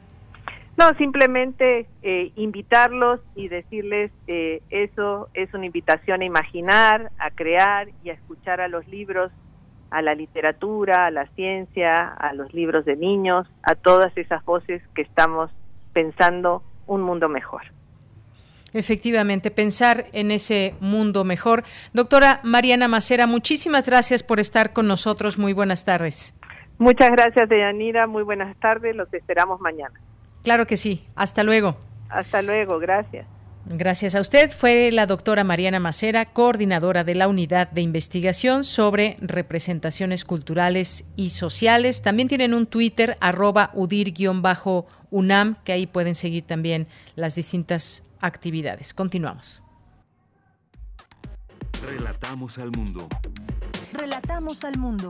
No, 0.79 0.93
simplemente 0.93 1.87
eh, 2.03 2.31
invitarlos 2.37 3.19
y 3.35 3.49
decirles 3.49 4.11
eh, 4.27 4.61
eso 4.69 5.27
es 5.33 5.53
una 5.53 5.65
invitación 5.65 6.21
a 6.21 6.23
imaginar, 6.23 7.11
a 7.19 7.31
crear 7.31 7.89
y 8.01 8.11
a 8.11 8.13
escuchar 8.13 8.61
a 8.61 8.69
los 8.69 8.87
libros, 8.87 9.29
a 9.91 10.01
la 10.01 10.15
literatura, 10.15 11.07
a 11.07 11.11
la 11.11 11.27
ciencia, 11.35 12.07
a 12.07 12.33
los 12.33 12.53
libros 12.53 12.85
de 12.85 12.95
niños, 12.95 13.45
a 13.61 13.75
todas 13.75 14.15
esas 14.15 14.45
voces 14.45 14.81
que 14.95 15.01
estamos 15.01 15.51
pensando 15.91 16.63
un 16.87 17.01
mundo 17.01 17.27
mejor. 17.27 17.63
Efectivamente, 18.71 19.51
pensar 19.51 20.05
en 20.13 20.31
ese 20.31 20.75
mundo 20.79 21.25
mejor. 21.25 21.63
Doctora 21.91 22.39
Mariana 22.43 22.87
Macera, 22.87 23.27
muchísimas 23.27 23.85
gracias 23.85 24.23
por 24.23 24.39
estar 24.39 24.71
con 24.71 24.87
nosotros. 24.87 25.37
Muy 25.37 25.51
buenas 25.51 25.83
tardes. 25.83 26.33
Muchas 26.77 27.09
gracias, 27.09 27.49
Deyanira. 27.49 28.07
Muy 28.07 28.23
buenas 28.23 28.55
tardes. 28.61 28.95
Los 28.95 29.13
esperamos 29.13 29.59
mañana. 29.59 29.99
Claro 30.43 30.67
que 30.67 30.77
sí. 30.77 31.05
Hasta 31.15 31.43
luego. 31.43 31.77
Hasta 32.09 32.41
luego. 32.41 32.79
Gracias. 32.79 33.25
Gracias 33.65 34.15
a 34.15 34.21
usted. 34.21 34.49
Fue 34.51 34.91
la 34.91 35.05
doctora 35.05 35.43
Mariana 35.43 35.79
Macera, 35.79 36.25
coordinadora 36.25 37.03
de 37.03 37.13
la 37.13 37.27
Unidad 37.27 37.69
de 37.69 37.81
Investigación 37.81 38.63
sobre 38.63 39.17
Representaciones 39.19 40.25
Culturales 40.25 41.05
y 41.15 41.29
Sociales. 41.29 42.01
También 42.01 42.27
tienen 42.27 42.55
un 42.55 42.65
Twitter, 42.65 43.15
arroba 43.19 43.69
udir-unam, 43.75 45.55
que 45.63 45.73
ahí 45.73 45.85
pueden 45.85 46.15
seguir 46.15 46.45
también 46.47 46.87
las 47.15 47.35
distintas 47.35 48.03
actividades. 48.21 48.93
Continuamos. 48.93 49.61
Relatamos 51.85 52.57
al 52.57 52.71
mundo. 52.71 53.07
Relatamos 53.93 54.63
al 54.63 54.77
mundo. 54.77 55.09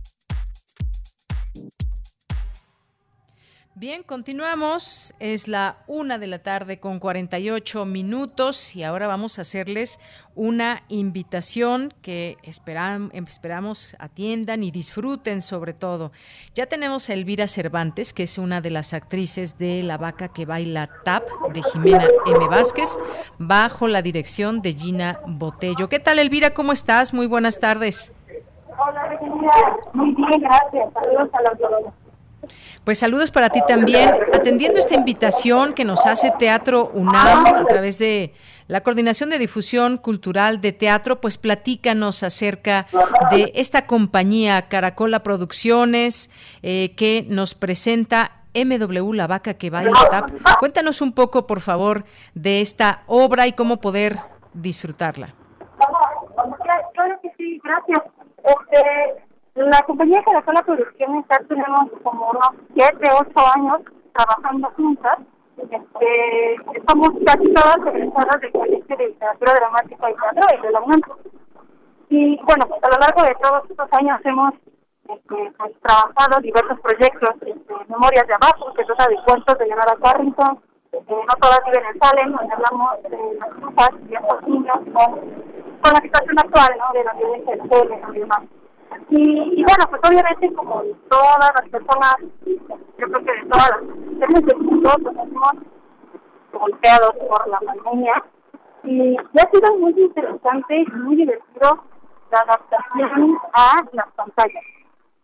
Bien, 3.81 4.03
continuamos. 4.03 5.11
Es 5.19 5.47
la 5.47 5.77
una 5.87 6.19
de 6.19 6.27
la 6.27 6.37
tarde 6.37 6.79
con 6.79 6.99
48 6.99 7.83
minutos 7.85 8.75
y 8.75 8.83
ahora 8.83 9.07
vamos 9.07 9.39
a 9.39 9.41
hacerles 9.41 9.99
una 10.35 10.83
invitación 10.87 11.91
que 12.03 12.37
esperamos 12.43 13.95
atiendan 13.97 14.61
y 14.61 14.69
disfruten 14.69 15.41
sobre 15.41 15.73
todo. 15.73 16.11
Ya 16.53 16.67
tenemos 16.67 17.09
a 17.09 17.13
Elvira 17.13 17.47
Cervantes, 17.47 18.13
que 18.13 18.21
es 18.21 18.37
una 18.37 18.61
de 18.61 18.69
las 18.69 18.93
actrices 18.93 19.57
de 19.57 19.81
La 19.81 19.97
vaca 19.97 20.27
que 20.27 20.45
baila 20.45 20.87
tap 21.03 21.27
de 21.51 21.63
Jimena 21.63 22.07
M. 22.27 22.47
Vázquez, 22.49 22.99
bajo 23.39 23.87
la 23.87 24.03
dirección 24.03 24.61
de 24.61 24.73
Gina 24.73 25.21
Botello. 25.25 25.89
¿Qué 25.89 25.97
tal, 25.97 26.19
Elvira? 26.19 26.53
¿Cómo 26.53 26.71
estás? 26.71 27.15
Muy 27.15 27.25
buenas 27.25 27.59
tardes. 27.59 28.15
Hola, 28.77 29.17
Muy 29.93 30.13
bien, 30.13 30.39
gracias. 30.39 30.93
Saludos 30.93 31.29
a 31.33 31.41
la 31.41 32.00
pues 32.83 32.99
saludos 32.99 33.31
para 33.31 33.49
ti 33.49 33.61
también. 33.67 34.11
Atendiendo 34.33 34.79
esta 34.79 34.95
invitación 34.95 35.73
que 35.73 35.85
nos 35.85 36.05
hace 36.05 36.31
Teatro 36.39 36.91
UNAM 36.93 37.45
a 37.45 37.65
través 37.65 37.99
de 37.99 38.33
la 38.67 38.81
Coordinación 38.81 39.29
de 39.29 39.37
Difusión 39.37 39.97
Cultural 39.97 40.61
de 40.61 40.71
Teatro, 40.71 41.21
pues 41.21 41.37
platícanos 41.37 42.23
acerca 42.23 42.87
de 43.29 43.51
esta 43.55 43.85
compañía 43.85 44.63
Caracola 44.69 45.23
Producciones 45.23 46.31
eh, 46.63 46.93
que 46.95 47.25
nos 47.27 47.53
presenta 47.53 48.41
MW 48.55 49.13
La 49.13 49.27
Vaca 49.27 49.53
que 49.55 49.69
baila 49.69 49.91
tap. 50.09 50.31
Cuéntanos 50.59 51.01
un 51.01 51.13
poco, 51.13 51.47
por 51.47 51.61
favor, 51.61 52.05
de 52.33 52.61
esta 52.61 53.03
obra 53.07 53.47
y 53.47 53.53
cómo 53.53 53.77
poder 53.79 54.17
disfrutarla. 54.53 55.33
Claro 56.93 57.19
que 57.21 57.31
sí, 57.37 57.61
gracias. 57.63 57.99
Este, 58.43 59.30
la 59.69 59.81
compañía 59.83 60.23
Caracola 60.23 60.63
Producciones 60.63 61.25
ya 61.29 61.39
tenemos 61.47 61.91
como 62.03 62.29
unos 62.29 62.49
7, 62.73 62.97
8 63.19 63.31
años 63.55 63.81
trabajando 64.13 64.69
juntas. 64.75 65.19
Este, 65.57 66.55
estamos 66.75 67.09
casi 67.25 67.53
todas 67.53 67.77
egresadas 67.85 68.41
del 68.41 68.51
Colegio 68.51 68.97
de 68.97 69.07
Literatura 69.07 69.53
Dramática 69.53 70.09
y 70.09 70.15
Teatro 70.15 70.57
y 70.57 70.61
de 70.61 70.71
la 70.71 70.81
UNAM. 70.81 71.01
Y 72.09 72.37
bueno, 72.43 72.65
a 72.81 72.89
lo 72.89 72.97
largo 72.97 73.23
de 73.23 73.35
todos 73.41 73.69
estos 73.69 73.87
años 73.93 74.19
hemos 74.23 74.53
este, 75.07 75.53
pues, 75.57 75.71
trabajado 75.81 76.41
diversos 76.41 76.79
proyectos, 76.79 77.35
este, 77.45 77.73
Memorias 77.89 78.27
de 78.27 78.33
Abajo, 78.33 78.73
que 78.73 78.85
trata 78.85 79.07
de 79.07 79.17
cuentos 79.25 79.57
de 79.57 79.65
Leonora 79.67 79.95
Carrington, 80.01 80.59
eh, 80.93 81.05
No 81.09 81.35
todas 81.39 81.59
viven 81.65 81.85
en 81.85 81.99
Salem, 81.99 82.31
donde 82.31 82.53
hablamos 82.53 83.03
de 83.03 83.39
las 83.39 83.49
cosas 83.49 83.91
y 84.09 84.15
estos 84.15 84.47
niños 84.47 84.77
con 85.81 85.93
la 85.93 86.01
situación 86.01 86.39
actual, 86.39 86.77
¿no? 86.79 86.93
De 86.93 87.03
la 87.03 87.13
violencia 87.13 87.55
del 87.55 87.69
género 87.69 88.13
y 88.13 88.19
demás. 88.19 88.41
Y, 89.09 89.63
bueno, 89.63 89.85
pues 89.89 90.01
obviamente 90.07 90.53
como 90.53 90.83
todas 91.09 91.51
las 91.59 91.69
personas, 91.69 92.15
yo 92.45 93.07
creo 93.07 93.25
que 93.25 93.31
de 93.31 93.49
todas 93.49 93.69
las 93.71 94.19
personas 94.19 94.45
del 94.45 94.57
mundo, 94.59 94.89
pues 95.03 95.17
hemos 95.17 95.51
golpeados 96.53 97.11
por 97.27 97.47
la 97.47 97.59
pandemia. 97.59 98.23
Y 98.83 99.15
ha 99.17 99.51
sido 99.51 99.77
muy 99.77 99.91
interesante 99.91 100.75
y 100.75 100.85
muy 100.91 101.15
divertido 101.15 101.83
la 102.31 102.39
adaptación 102.39 103.37
a 103.53 103.81
las 103.93 104.07
pantallas. 104.15 104.63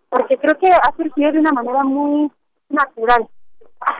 Porque 0.09 0.38
creo 0.38 0.57
que 0.57 0.67
ha 0.71 0.95
surgido 0.95 1.32
de 1.32 1.39
una 1.39 1.51
manera 1.51 1.84
muy 1.84 2.32
natural. 2.69 3.28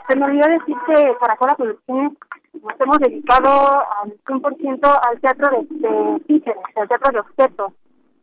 Se 0.09 0.17
me 0.17 0.25
olvidó 0.25 0.47
decir 0.47 0.75
que 0.86 1.13
para 1.19 1.38
cada 1.38 1.55
producción 1.55 2.17
nos 2.53 2.80
hemos 2.80 2.99
dedicado 2.99 3.49
al 4.01 4.13
100% 4.25 4.99
al 5.09 5.21
teatro 5.21 5.65
de, 5.69 6.21
de 6.28 6.55
al 6.75 6.88
teatro 6.88 7.11
de 7.11 7.19
objetos. 7.19 7.73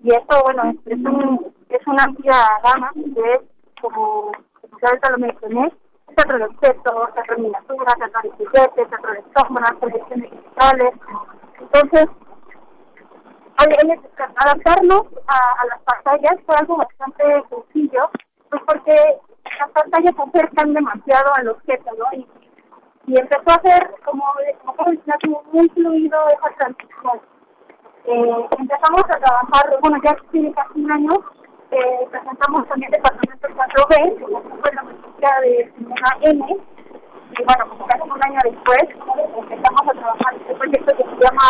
Y 0.04 0.10
esto, 0.10 0.36
bueno, 0.44 0.70
es, 0.84 0.98
un, 0.98 1.54
es 1.70 1.86
una 1.86 2.04
amplia 2.04 2.36
gama 2.62 2.90
es, 2.94 3.40
como, 3.80 4.32
como 4.60 4.78
ahorita 4.82 5.10
lo 5.12 5.18
mencioné, 5.18 5.72
teatro 6.14 6.38
de 6.38 6.44
objetos, 6.44 7.14
teatro 7.14 7.36
de 7.36 7.42
miniatura, 7.42 7.92
teatro 7.96 8.20
de 8.22 8.30
juguetes, 8.32 8.90
teatro 8.90 9.12
de 9.12 9.24
sombras, 9.34 9.72
proyecciones 9.80 10.30
digitales. 10.30 10.92
Entonces, 11.58 12.06
adaptarnos 14.36 15.06
a, 15.26 15.62
a, 15.62 15.66
las 15.70 15.80
pantallas 15.84 16.38
fue 16.44 16.54
algo 16.54 16.76
bastante 16.76 17.24
sencillo, 17.48 18.10
pues 18.50 18.62
porque 18.66 18.96
las 19.58 19.70
pantallas 19.70 20.12
acercan 20.18 20.74
demasiado 20.74 21.32
al 21.36 21.48
objeto, 21.48 21.90
¿no? 21.96 22.04
Y, 22.12 22.28
empezó 23.06 23.50
a 23.50 23.62
ser 23.62 23.94
como, 24.04 24.24
como 24.64 25.42
muy 25.52 25.68
fluido 25.70 26.18
esa 26.28 26.56
transición. 26.58 27.20
Eh, 28.06 28.48
empezamos 28.58 29.02
a 29.02 29.18
trabajar, 29.18 29.78
bueno, 29.80 29.98
ya 30.04 30.14
tiene 30.30 30.52
casi 30.52 30.78
un 30.78 30.92
año, 30.92 31.10
eh, 31.70 32.06
presentamos 32.10 32.68
también 32.68 32.92
Departamento 32.92 33.48
4B, 33.48 34.18
que 34.18 34.26
fue 34.26 34.74
la 34.74 34.82
música 34.82 35.40
de 35.40 35.72
Simona 35.74 36.16
M, 36.20 36.46
y 36.46 37.44
bueno, 37.44 37.68
como 37.70 37.86
casi 37.86 38.02
un 38.02 38.24
año 38.24 38.38
después, 38.44 38.84
empezamos 39.38 39.82
a 39.82 39.92
trabajar 39.98 40.34
este 40.36 40.54
proyecto 40.54 40.96
que 40.96 41.02
se 41.02 41.16
llama 41.24 41.44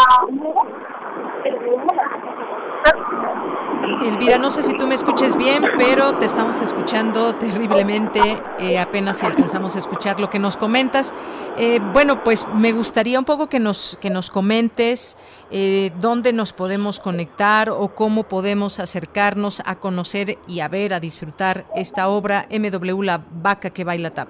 Elvira, 4.03 4.39
no 4.39 4.51
sé 4.51 4.63
si 4.63 4.77
tú 4.77 4.87
me 4.87 4.95
escuches 4.95 5.37
bien, 5.37 5.63
pero 5.77 6.17
te 6.19 6.27
estamos 6.27 6.61
escuchando 6.61 7.35
terriblemente. 7.35 8.21
Eh, 8.59 8.79
apenas 8.79 9.19
si 9.19 9.27
alcanzamos 9.27 9.77
a 9.77 9.79
escuchar 9.79 10.21
lo 10.21 10.31
que 10.31 10.39
nos 10.39 10.57
comentas. 10.57 11.15
Eh, 11.57 11.81
bueno, 11.93 12.23
pues 12.25 12.47
me 12.55 12.73
gustaría 12.73 13.19
un 13.19 13.25
poco 13.25 13.49
que 13.49 13.61
nos, 13.61 13.99
que 14.01 14.11
nos 14.11 14.31
comentes 14.31 15.17
eh, 15.51 15.93
dónde 16.01 16.33
nos 16.33 16.53
podemos 16.53 17.01
conectar 17.01 17.71
o 17.71 17.95
cómo 17.95 18.25
podemos 18.25 18.81
acercarnos 18.81 19.63
a 19.65 19.77
conocer 19.77 20.39
y 20.47 20.61
a 20.61 20.69
ver, 20.69 20.95
a 20.95 21.01
disfrutar 21.01 21.65
esta 21.75 22.09
obra 22.09 22.47
MW 22.51 23.03
La 23.03 23.21
Vaca 23.31 23.71
que 23.71 23.85
Baila 23.85 24.11
Tap. 24.11 24.29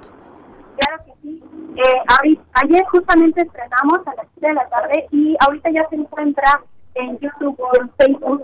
Claro 0.77 1.05
que 1.07 1.13
sí. 1.23 1.43
Eh, 1.77 2.37
ayer 2.55 2.85
justamente 2.91 3.43
estrenamos 3.43 4.07
a 4.07 4.15
las 4.15 4.27
7 4.35 4.49
de 4.49 4.55
la 4.55 4.69
tarde 4.69 5.07
y 5.11 5.37
ahorita 5.41 5.71
ya 5.71 5.89
se 5.89 5.97
encuentra 5.97 6.63
en 6.95 7.19
YouTube 7.19 7.59
o 7.59 7.71
en 7.81 7.91
Facebook 7.99 8.43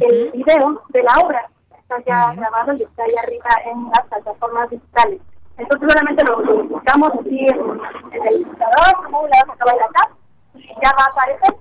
el 0.00 0.30
video 0.32 0.82
de 0.88 1.02
la 1.02 1.18
obra. 1.22 1.48
Está 1.78 1.96
ya 2.06 2.32
grabado 2.34 2.72
y 2.74 2.82
está 2.82 3.02
ahí 3.04 3.14
arriba 3.22 3.50
en 3.66 3.90
las 3.90 4.06
plataformas 4.06 4.70
digitales. 4.70 5.20
Entonces 5.58 5.88
solamente 5.88 6.24
lo, 6.24 6.64
buscamos 6.64 7.10
así 7.20 7.46
en, 7.46 8.26
el 8.26 8.44
buscador, 8.44 9.04
como 9.04 9.28
la 9.28 9.44
vas 9.46 9.58
a 9.60 9.84
acá, 9.84 10.10
y 10.54 10.66
ya 10.82 10.90
va 10.98 11.04
a 11.04 11.10
aparecer. 11.10 11.54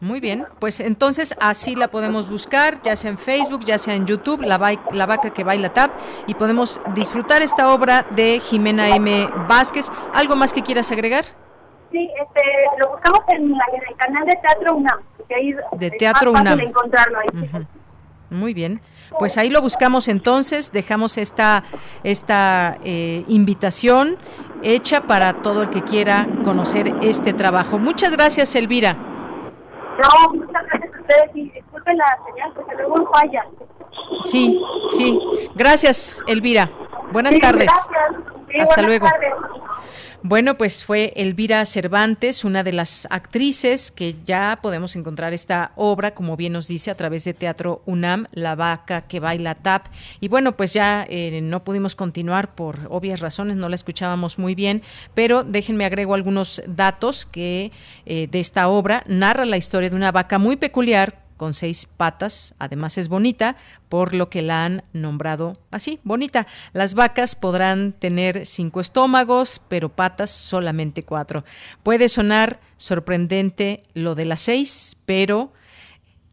Muy 0.00 0.20
bien, 0.20 0.46
pues 0.60 0.78
entonces 0.78 1.34
así 1.40 1.74
la 1.74 1.88
podemos 1.88 2.30
buscar, 2.30 2.80
ya 2.82 2.94
sea 2.94 3.10
en 3.10 3.18
Facebook, 3.18 3.64
ya 3.64 3.78
sea 3.78 3.94
en 3.94 4.06
YouTube, 4.06 4.42
La, 4.42 4.58
la 4.92 5.06
Vaca 5.06 5.30
que 5.30 5.42
Baila 5.42 5.70
Tap, 5.70 5.90
y 6.28 6.34
podemos 6.34 6.80
disfrutar 6.94 7.42
esta 7.42 7.72
obra 7.74 8.06
de 8.10 8.38
Jimena 8.38 8.94
M. 8.94 9.28
Vázquez. 9.48 9.90
¿Algo 10.14 10.36
más 10.36 10.52
que 10.52 10.62
quieras 10.62 10.92
agregar? 10.92 11.24
Sí, 11.98 12.08
este, 12.20 12.42
lo 12.78 12.90
buscamos 12.92 13.20
en, 13.28 13.50
el 13.50 13.96
canal 13.96 14.24
de 14.24 14.36
Teatro 14.36 14.76
UNAM. 14.76 15.00
Ahí 15.34 15.54
de 15.72 15.90
Teatro 15.90 16.32
más 16.32 16.42
UNAM. 16.42 16.60
encontrarlo 16.60 17.18
ahí. 17.18 17.66
Muy 18.30 18.54
bien. 18.54 18.80
Pues 19.18 19.36
ahí 19.36 19.50
lo 19.50 19.60
buscamos 19.60 20.06
entonces, 20.06 20.70
dejamos 20.70 21.18
esta, 21.18 21.64
esta 22.04 22.78
eh, 22.84 23.24
invitación 23.26 24.16
hecha 24.62 25.02
para 25.02 25.32
todo 25.42 25.62
el 25.62 25.70
que 25.70 25.82
quiera 25.82 26.28
conocer 26.44 26.94
este 27.02 27.32
trabajo. 27.32 27.78
Muchas 27.78 28.12
gracias, 28.12 28.54
Elvira. 28.54 28.92
No, 28.92 30.34
muchas 30.34 30.66
gracias 30.66 30.94
a 30.94 31.00
ustedes 31.00 31.30
y 31.34 31.50
disculpen 31.50 31.98
la 31.98 32.18
señal 32.26 32.52
porque 32.54 32.76
luego 32.76 33.10
falla. 33.12 33.44
Sí, 34.22 34.62
sí. 34.90 35.18
Gracias, 35.56 36.22
Elvira. 36.28 36.70
Buenas 37.10 37.36
tardes. 37.40 37.72
Hasta 38.60 38.82
luego. 38.82 39.06
Bueno, 40.22 40.58
pues 40.58 40.84
fue 40.84 41.12
Elvira 41.14 41.64
Cervantes, 41.64 42.44
una 42.44 42.64
de 42.64 42.72
las 42.72 43.06
actrices 43.08 43.92
que 43.92 44.16
ya 44.24 44.58
podemos 44.60 44.96
encontrar 44.96 45.32
esta 45.32 45.70
obra, 45.76 46.12
como 46.12 46.36
bien 46.36 46.54
nos 46.54 46.66
dice, 46.66 46.90
a 46.90 46.96
través 46.96 47.22
de 47.24 47.34
Teatro 47.34 47.82
UNAM, 47.86 48.26
La 48.32 48.56
vaca 48.56 49.02
que 49.02 49.20
baila 49.20 49.54
tap. 49.54 49.86
Y 50.18 50.26
bueno, 50.26 50.56
pues 50.56 50.72
ya 50.72 51.06
eh, 51.08 51.40
no 51.40 51.62
pudimos 51.62 51.94
continuar 51.94 52.56
por 52.56 52.80
obvias 52.90 53.20
razones, 53.20 53.56
no 53.56 53.68
la 53.68 53.76
escuchábamos 53.76 54.40
muy 54.40 54.56
bien, 54.56 54.82
pero 55.14 55.44
déjenme 55.44 55.84
agrego 55.84 56.14
algunos 56.14 56.62
datos 56.66 57.24
que 57.24 57.70
eh, 58.04 58.26
de 58.28 58.40
esta 58.40 58.66
obra 58.68 59.04
narra 59.06 59.44
la 59.44 59.56
historia 59.56 59.88
de 59.88 59.94
una 59.94 60.10
vaca 60.10 60.38
muy 60.40 60.56
peculiar 60.56 61.27
con 61.38 61.54
seis 61.54 61.86
patas, 61.86 62.54
además 62.58 62.98
es 62.98 63.08
bonita, 63.08 63.56
por 63.88 64.12
lo 64.12 64.28
que 64.28 64.42
la 64.42 64.66
han 64.66 64.84
nombrado 64.92 65.54
así, 65.70 66.00
bonita. 66.04 66.46
Las 66.74 66.94
vacas 66.94 67.34
podrán 67.34 67.92
tener 67.92 68.44
cinco 68.44 68.80
estómagos, 68.80 69.62
pero 69.68 69.88
patas 69.88 70.30
solamente 70.30 71.04
cuatro. 71.04 71.44
Puede 71.82 72.10
sonar 72.10 72.60
sorprendente 72.76 73.84
lo 73.94 74.14
de 74.14 74.26
las 74.26 74.42
seis, 74.42 74.98
pero 75.06 75.54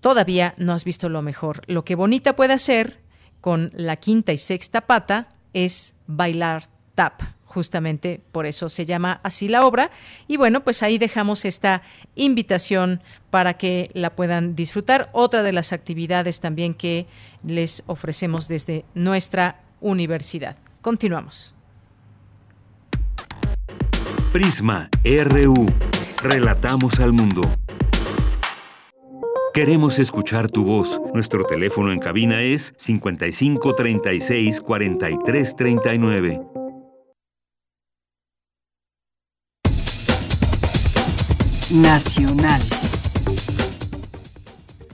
todavía 0.02 0.54
no 0.58 0.74
has 0.74 0.84
visto 0.84 1.08
lo 1.08 1.22
mejor. 1.22 1.62
Lo 1.68 1.86
que 1.86 1.96
bonita 1.96 2.36
puede 2.36 2.54
hacer 2.54 3.00
con 3.40 3.72
la 3.74 3.96
quinta 3.96 4.34
y 4.34 4.38
sexta 4.38 4.82
pata 4.82 5.30
es 5.54 5.96
bailar 6.08 6.68
tap 6.96 7.35
justamente 7.56 8.20
por 8.34 8.46
eso 8.46 8.68
se 8.68 8.86
llama 8.86 9.22
así 9.24 9.48
la 9.48 9.66
obra. 9.66 9.90
Y 10.28 10.36
bueno, 10.36 10.66
pues 10.66 10.84
ahí 10.84 10.98
dejamos 10.98 11.46
esta 11.46 11.82
invitación 12.16 13.02
para 13.30 13.54
que 13.54 13.90
la 13.94 14.10
puedan 14.10 14.56
disfrutar. 14.56 15.10
Otra 15.14 15.42
de 15.42 15.54
las 15.54 15.72
actividades 15.72 16.42
también 16.42 16.74
que 16.74 17.08
les 17.48 17.82
ofrecemos 17.88 18.50
desde 18.50 18.84
nuestra 18.94 19.62
universidad. 19.80 20.58
Continuamos. 20.82 21.56
Prisma 24.34 24.90
RU. 25.06 25.66
Relatamos 26.22 27.00
al 27.00 27.14
mundo. 27.14 27.42
Queremos 29.54 30.00
escuchar 30.00 30.50
tu 30.50 30.66
voz. 30.66 31.00
Nuestro 31.14 31.46
teléfono 31.46 31.94
en 31.94 32.00
cabina 32.00 32.42
es 32.42 32.74
55 32.76 33.74
36 33.76 34.62
Nacional. 41.72 42.62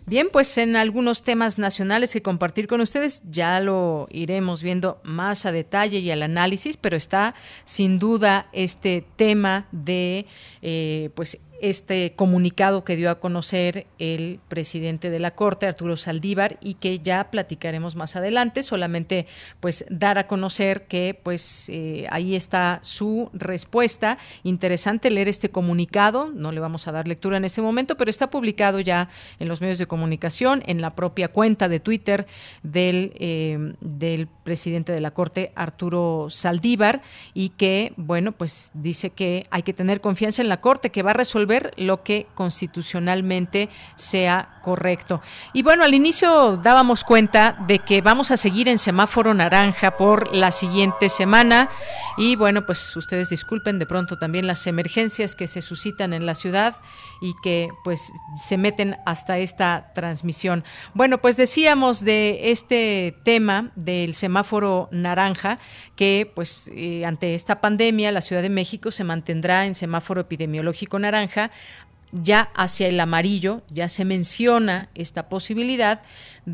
Bien, 0.06 0.30
pues 0.32 0.58
en 0.58 0.76
algunos 0.76 1.24
temas 1.24 1.58
nacionales 1.58 2.14
que 2.14 2.22
compartir 2.22 2.68
con 2.68 2.80
ustedes 2.80 3.22
ya 3.30 3.60
lo 3.60 4.08
iremos 4.10 4.64
viendo 4.64 5.00
más 5.04 5.46
a 5.46 5.52
detalle 5.52 6.00
y 6.00 6.12
al 6.12 6.24
análisis, 6.24 6.78
pero 6.78 6.96
está 6.96 7.36
sin 7.66 8.00
duda 8.00 8.48
este 8.54 9.06
tema 9.16 9.68
de 9.72 10.26
eh, 10.62 11.10
pues 11.16 11.38
este 11.62 12.14
comunicado 12.16 12.84
que 12.84 12.95
dio 12.95 13.12
a 13.12 13.20
conocer 13.20 13.86
el 13.99 14.39
presidente 14.47 15.12
de 15.12 15.20
la 15.20 15.32
Corte, 15.36 15.68
Arturo 15.68 15.95
Saldívar, 15.95 16.57
y 16.59 16.74
que 16.74 16.99
ya 16.99 17.30
platicaremos 17.30 17.95
más 17.95 18.16
adelante. 18.16 18.64
Solamente 18.64 19.28
pues 19.59 19.86
dar 19.89 20.18
a 20.18 20.28
conocer 20.28 20.88
que 20.88 21.18
pues 21.22 21.70
eh, 21.70 22.07
ahí 22.09 22.36
está 22.36 22.80
su 22.82 23.30
respuesta. 23.34 24.18
Interesante 24.43 25.12
leer 25.12 25.30
este 25.30 25.49
comunicado. 25.49 26.32
No 26.34 26.51
le 26.51 26.59
vamos 26.59 26.88
a 26.88 26.91
dar 26.91 27.07
lectura 27.07 27.38
en 27.38 27.45
ese 27.45 27.62
momento, 27.62 27.95
pero 27.95 28.09
está 28.09 28.32
publicado 28.32 28.80
ya 28.80 29.09
en 29.39 29.47
los 29.47 29.62
medios 29.62 29.78
de 29.78 29.86
comunicación, 29.86 30.64
en 30.66 30.82
la 30.82 30.95
propia 30.95 31.28
cuenta 31.28 31.70
de 31.70 31.80
Twitter 31.80 32.26
del, 32.64 33.14
eh, 33.20 33.76
del 33.82 34.28
presidente 34.43 34.93
de 34.93 35.01
la 35.01 35.12
Corte, 35.12 35.51
Arturo 35.55 36.28
Saldívar, 36.30 37.03
y 37.36 37.49
que, 37.49 37.93
bueno, 37.97 38.32
pues 38.32 38.72
dice 38.74 39.12
que 39.12 39.45
hay 39.51 39.62
que 39.62 39.74
tener 39.74 40.01
confianza 40.01 40.41
en 40.41 40.49
la 40.49 40.59
Corte, 40.59 40.89
que 40.89 41.03
va 41.03 41.12
a 41.12 41.14
resolver 41.14 41.51
lo 41.78 42.04
que 42.04 42.28
constitucionalmente 42.36 43.70
sea 43.95 44.60
correcto. 44.62 45.22
Y 45.54 45.64
bueno, 45.64 45.84
al 45.84 45.93
inicio 45.93 46.58
dábamos 46.58 47.04
cuenta 47.04 47.58
de 47.68 47.80
que 47.80 48.02
vamos 48.02 48.32
a 48.32 48.38
seguir 48.38 48.68
en 48.68 48.78
semáforo 48.78 49.34
naranja 49.34 49.97
por 49.97 50.36
la 50.36 50.52
siguiente 50.52 51.10
semana 51.10 51.70
y 52.18 52.36
bueno, 52.36 52.66
pues 52.66 52.95
ustedes 52.95 53.30
disculpen 53.30 53.80
de 53.80 53.86
pronto 53.86 54.18
también 54.18 54.47
las 54.47 54.68
emergencias 54.68 55.36
que 55.36 55.47
se 55.47 55.62
suscitan 55.62 56.14
en 56.14 56.26
la 56.26 56.36
ciudad 56.36 56.76
y 57.22 57.34
que 57.43 57.70
pues 57.84 58.12
se 58.36 58.58
meten 58.58 58.97
hasta 59.06 59.38
esta 59.39 59.91
transmisión. 59.93 60.64
Bueno, 60.93 61.20
pues 61.20 61.38
decíamos 61.38 62.04
de 62.04 62.52
este 62.52 63.16
tema 63.24 63.72
del 63.76 64.14
semáforo 64.14 64.89
naranja 64.91 65.60
que 65.95 66.32
pues 66.34 66.70
eh, 66.76 67.06
ante 67.06 67.36
esta 67.36 67.62
pandemia 67.62 68.12
la 68.12 68.22
Ciudad 68.22 68.41
de 68.41 68.49
México 68.49 68.91
se 68.91 69.04
mantendrá 69.04 69.66
en 69.66 69.76
semáforo 69.76 70.22
epidemiológico 70.22 70.99
naranja 70.99 71.41
ya 72.12 72.50
hacia 72.56 72.88
el 72.88 73.00
amarillo, 73.00 73.62
ya 73.70 73.89
se 73.89 74.06
menciona 74.06 74.89
esta 74.96 75.30
posibilidad 75.30 76.02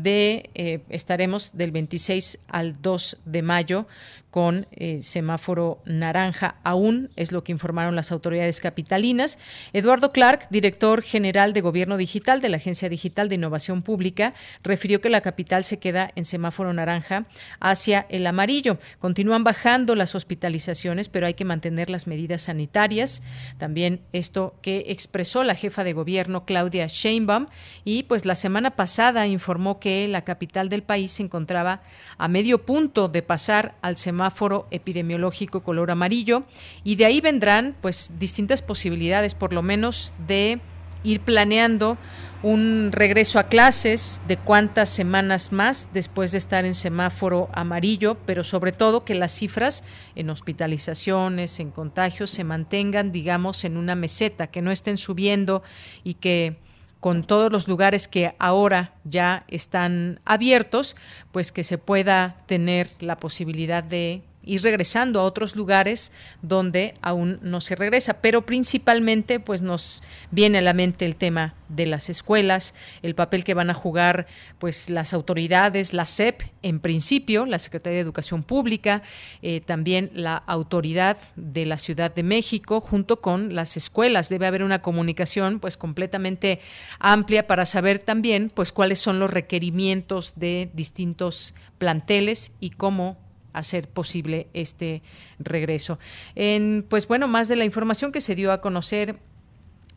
de 0.02 0.50
eh, 0.54 0.80
estaremos 0.88 1.56
del 1.56 1.70
26 1.70 2.38
al 2.48 2.80
2 2.80 3.18
de 3.24 3.42
mayo 3.42 3.86
con 4.30 4.66
eh, 4.72 4.98
semáforo 5.00 5.80
naranja 5.84 6.56
aún, 6.62 7.10
es 7.16 7.32
lo 7.32 7.44
que 7.44 7.52
informaron 7.52 7.96
las 7.96 8.12
autoridades 8.12 8.60
capitalinas. 8.60 9.38
Eduardo 9.72 10.12
Clark, 10.12 10.48
director 10.50 11.02
general 11.02 11.52
de 11.54 11.62
Gobierno 11.62 11.96
Digital 11.96 12.40
de 12.40 12.50
la 12.50 12.58
Agencia 12.58 12.88
Digital 12.88 13.28
de 13.28 13.36
Innovación 13.36 13.82
Pública, 13.82 14.34
refirió 14.62 15.00
que 15.00 15.08
la 15.08 15.22
capital 15.22 15.64
se 15.64 15.78
queda 15.78 16.10
en 16.14 16.26
semáforo 16.26 16.72
naranja 16.72 17.24
hacia 17.58 18.06
el 18.10 18.26
amarillo. 18.26 18.78
Continúan 18.98 19.44
bajando 19.44 19.94
las 19.94 20.14
hospitalizaciones, 20.14 21.08
pero 21.08 21.26
hay 21.26 21.34
que 21.34 21.46
mantener 21.46 21.88
las 21.88 22.06
medidas 22.06 22.42
sanitarias. 22.42 23.22
También 23.56 24.02
esto 24.12 24.54
que 24.60 24.84
expresó 24.88 25.42
la 25.42 25.54
jefa 25.54 25.84
de 25.84 25.94
gobierno 25.94 26.44
Claudia 26.44 26.86
Sheinbaum 26.86 27.46
y 27.84 28.02
pues 28.02 28.26
la 28.26 28.34
semana 28.34 28.72
pasada 28.72 29.26
informó 29.26 29.80
que 29.80 29.87
la 30.08 30.22
capital 30.22 30.68
del 30.68 30.82
país 30.82 31.12
se 31.12 31.22
encontraba 31.22 31.82
a 32.18 32.28
medio 32.28 32.64
punto 32.64 33.08
de 33.08 33.22
pasar 33.22 33.74
al 33.82 33.96
semáforo 33.96 34.66
epidemiológico 34.70 35.62
color 35.62 35.90
amarillo 35.90 36.44
y 36.84 36.96
de 36.96 37.06
ahí 37.06 37.20
vendrán 37.20 37.74
pues 37.80 38.12
distintas 38.18 38.62
posibilidades 38.62 39.34
por 39.34 39.52
lo 39.52 39.62
menos 39.62 40.12
de 40.26 40.60
ir 41.04 41.20
planeando 41.20 41.96
un 42.42 42.90
regreso 42.92 43.38
a 43.38 43.48
clases 43.48 44.20
de 44.28 44.36
cuántas 44.36 44.88
semanas 44.90 45.50
más 45.50 45.88
después 45.92 46.30
de 46.32 46.38
estar 46.38 46.64
en 46.64 46.74
semáforo 46.74 47.48
amarillo, 47.52 48.16
pero 48.26 48.44
sobre 48.44 48.70
todo 48.70 49.04
que 49.04 49.14
las 49.14 49.32
cifras 49.32 49.84
en 50.14 50.30
hospitalizaciones, 50.30 51.58
en 51.58 51.70
contagios 51.70 52.30
se 52.30 52.44
mantengan, 52.44 53.10
digamos, 53.10 53.64
en 53.64 53.76
una 53.76 53.96
meseta, 53.96 54.48
que 54.48 54.62
no 54.62 54.70
estén 54.70 54.98
subiendo 54.98 55.62
y 56.04 56.14
que 56.14 56.58
con 57.00 57.24
todos 57.24 57.52
los 57.52 57.68
lugares 57.68 58.08
que 58.08 58.34
ahora 58.38 58.92
ya 59.04 59.44
están 59.48 60.20
abiertos, 60.24 60.96
pues 61.32 61.52
que 61.52 61.64
se 61.64 61.78
pueda 61.78 62.36
tener 62.46 62.88
la 63.00 63.18
posibilidad 63.18 63.84
de 63.84 64.22
ir 64.48 64.62
regresando 64.62 65.20
a 65.20 65.24
otros 65.24 65.54
lugares 65.54 66.10
donde 66.40 66.94
aún 67.02 67.38
no 67.42 67.60
se 67.60 67.76
regresa, 67.76 68.14
pero 68.22 68.46
principalmente 68.46 69.40
pues 69.40 69.60
nos 69.60 70.02
viene 70.30 70.58
a 70.58 70.62
la 70.62 70.72
mente 70.72 71.04
el 71.04 71.16
tema 71.16 71.54
de 71.68 71.84
las 71.84 72.08
escuelas, 72.08 72.74
el 73.02 73.14
papel 73.14 73.44
que 73.44 73.52
van 73.52 73.68
a 73.68 73.74
jugar 73.74 74.26
pues 74.58 74.88
las 74.88 75.12
autoridades, 75.12 75.92
la 75.92 76.06
SEP 76.06 76.42
en 76.62 76.80
principio, 76.80 77.44
la 77.44 77.58
Secretaría 77.58 77.98
de 77.98 78.02
Educación 78.02 78.42
Pública, 78.42 79.02
eh, 79.42 79.60
también 79.60 80.10
la 80.14 80.36
autoridad 80.36 81.18
de 81.36 81.66
la 81.66 81.76
Ciudad 81.76 82.14
de 82.14 82.22
México 82.22 82.80
junto 82.80 83.20
con 83.20 83.54
las 83.54 83.76
escuelas. 83.76 84.30
Debe 84.30 84.46
haber 84.46 84.62
una 84.62 84.80
comunicación 84.80 85.60
pues 85.60 85.76
completamente 85.76 86.60
amplia 86.98 87.46
para 87.46 87.66
saber 87.66 87.98
también 87.98 88.50
pues 88.54 88.72
cuáles 88.72 88.98
son 88.98 89.18
los 89.18 89.30
requerimientos 89.30 90.32
de 90.36 90.70
distintos 90.72 91.54
planteles 91.76 92.52
y 92.60 92.70
cómo 92.70 93.27
hacer 93.58 93.88
posible 93.88 94.48
este 94.54 95.02
regreso. 95.38 95.98
En, 96.34 96.84
pues 96.88 97.08
bueno, 97.08 97.28
más 97.28 97.48
de 97.48 97.56
la 97.56 97.64
información 97.64 98.12
que 98.12 98.20
se 98.20 98.34
dio 98.34 98.52
a 98.52 98.60
conocer 98.60 99.18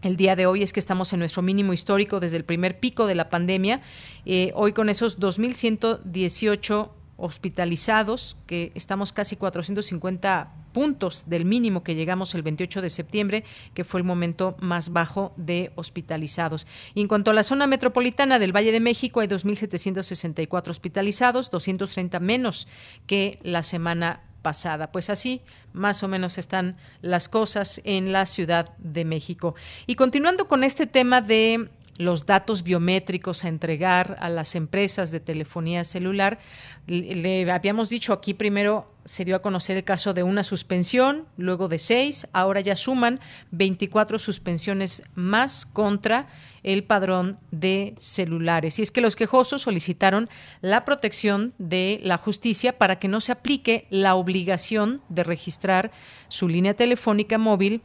el 0.02 0.18
día 0.18 0.36
de 0.36 0.46
hoy 0.46 0.64
es 0.64 0.74
que 0.74 0.80
estamos 0.80 1.14
en 1.14 1.20
nuestro 1.20 1.42
mínimo 1.42 1.74
histórico 1.74 2.20
desde 2.20 2.38
el 2.38 2.44
primer 2.44 2.80
pico 2.80 3.06
de 3.08 3.16
la 3.16 3.30
pandemia. 3.30 3.82
Eh, 4.26 4.52
hoy 4.56 4.74
con 4.74 4.90
esos 4.90 5.20
2.118 5.20 6.90
hospitalizados, 7.18 8.36
que 8.48 8.72
estamos 8.74 9.14
casi 9.14 9.36
450 9.36 10.61
puntos 10.72 11.26
del 11.28 11.46
mínimo 11.46 11.84
que 11.84 11.96
llegamos 11.96 12.36
el 12.36 12.44
28 12.44 12.82
de 12.82 12.90
septiembre, 12.90 13.44
que 13.74 13.84
fue 13.84 14.00
el 14.00 14.04
momento 14.04 14.56
más 14.60 14.92
bajo 14.92 15.34
de 15.38 15.72
hospitalizados. 15.76 16.68
Y 16.94 17.02
en 17.02 17.08
cuanto 17.08 17.32
a 17.32 17.34
la 17.34 17.44
zona 17.44 17.68
metropolitana 17.68 18.40
del 18.40 18.56
Valle 18.56 18.72
de 18.72 18.80
México, 18.80 19.20
hay 19.20 19.28
2.764 19.28 20.70
hospitalizados, 20.70 21.52
230 21.52 22.20
menos 22.20 22.68
que 23.06 23.40
la 23.44 23.64
semana 23.64 24.22
pasada. 24.42 24.92
Pues 24.92 25.10
así 25.10 25.42
más 25.74 26.04
o 26.04 26.08
menos 26.08 26.38
están 26.38 26.78
las 27.02 27.30
cosas 27.30 27.82
en 27.84 28.12
la 28.12 28.26
Ciudad 28.26 28.76
de 28.78 29.06
México. 29.06 29.56
Y 29.88 29.96
continuando 29.96 30.48
con 30.48 30.64
este 30.64 30.88
tema 30.88 31.22
de 31.22 31.70
los 32.02 32.26
datos 32.26 32.64
biométricos 32.64 33.46
a 33.46 33.48
entregar 33.48 34.18
a 34.20 34.30
las 34.30 34.56
empresas 34.56 35.12
de 35.12 35.20
telefonía 35.20 35.84
celular. 35.84 36.40
Le, 36.88 37.50
habíamos 37.52 37.90
dicho 37.90 38.12
aquí 38.12 38.34
primero 38.34 38.92
se 39.06 39.26
dio 39.26 39.36
a 39.36 39.42
conocer 39.42 39.78
el 39.78 39.84
caso 39.84 40.14
de 40.14 40.24
una 40.24 40.44
suspensión, 40.44 41.26
luego 41.38 41.68
de 41.68 41.80
seis, 41.80 42.28
ahora 42.34 42.62
ya 42.62 42.76
suman 42.76 43.20
24 43.52 44.20
suspensiones 44.20 45.04
más 45.16 45.66
contra 45.66 46.28
el 46.64 46.84
padrón 46.84 47.38
de 47.50 47.96
celulares. 48.00 48.78
Y 48.78 48.84
es 48.84 48.92
que 48.92 49.02
los 49.02 49.16
quejosos 49.16 49.64
solicitaron 49.64 50.30
la 50.62 50.86
protección 50.86 51.54
de 51.58 52.00
la 52.04 52.18
justicia 52.18 52.78
para 52.78 53.00
que 53.00 53.08
no 53.08 53.22
se 53.22 53.32
aplique 53.32 53.88
la 53.90 54.16
obligación 54.16 55.02
de 55.10 55.24
registrar 55.24 55.92
su 56.28 56.48
línea 56.48 56.76
telefónica 56.76 57.38
móvil 57.38 57.82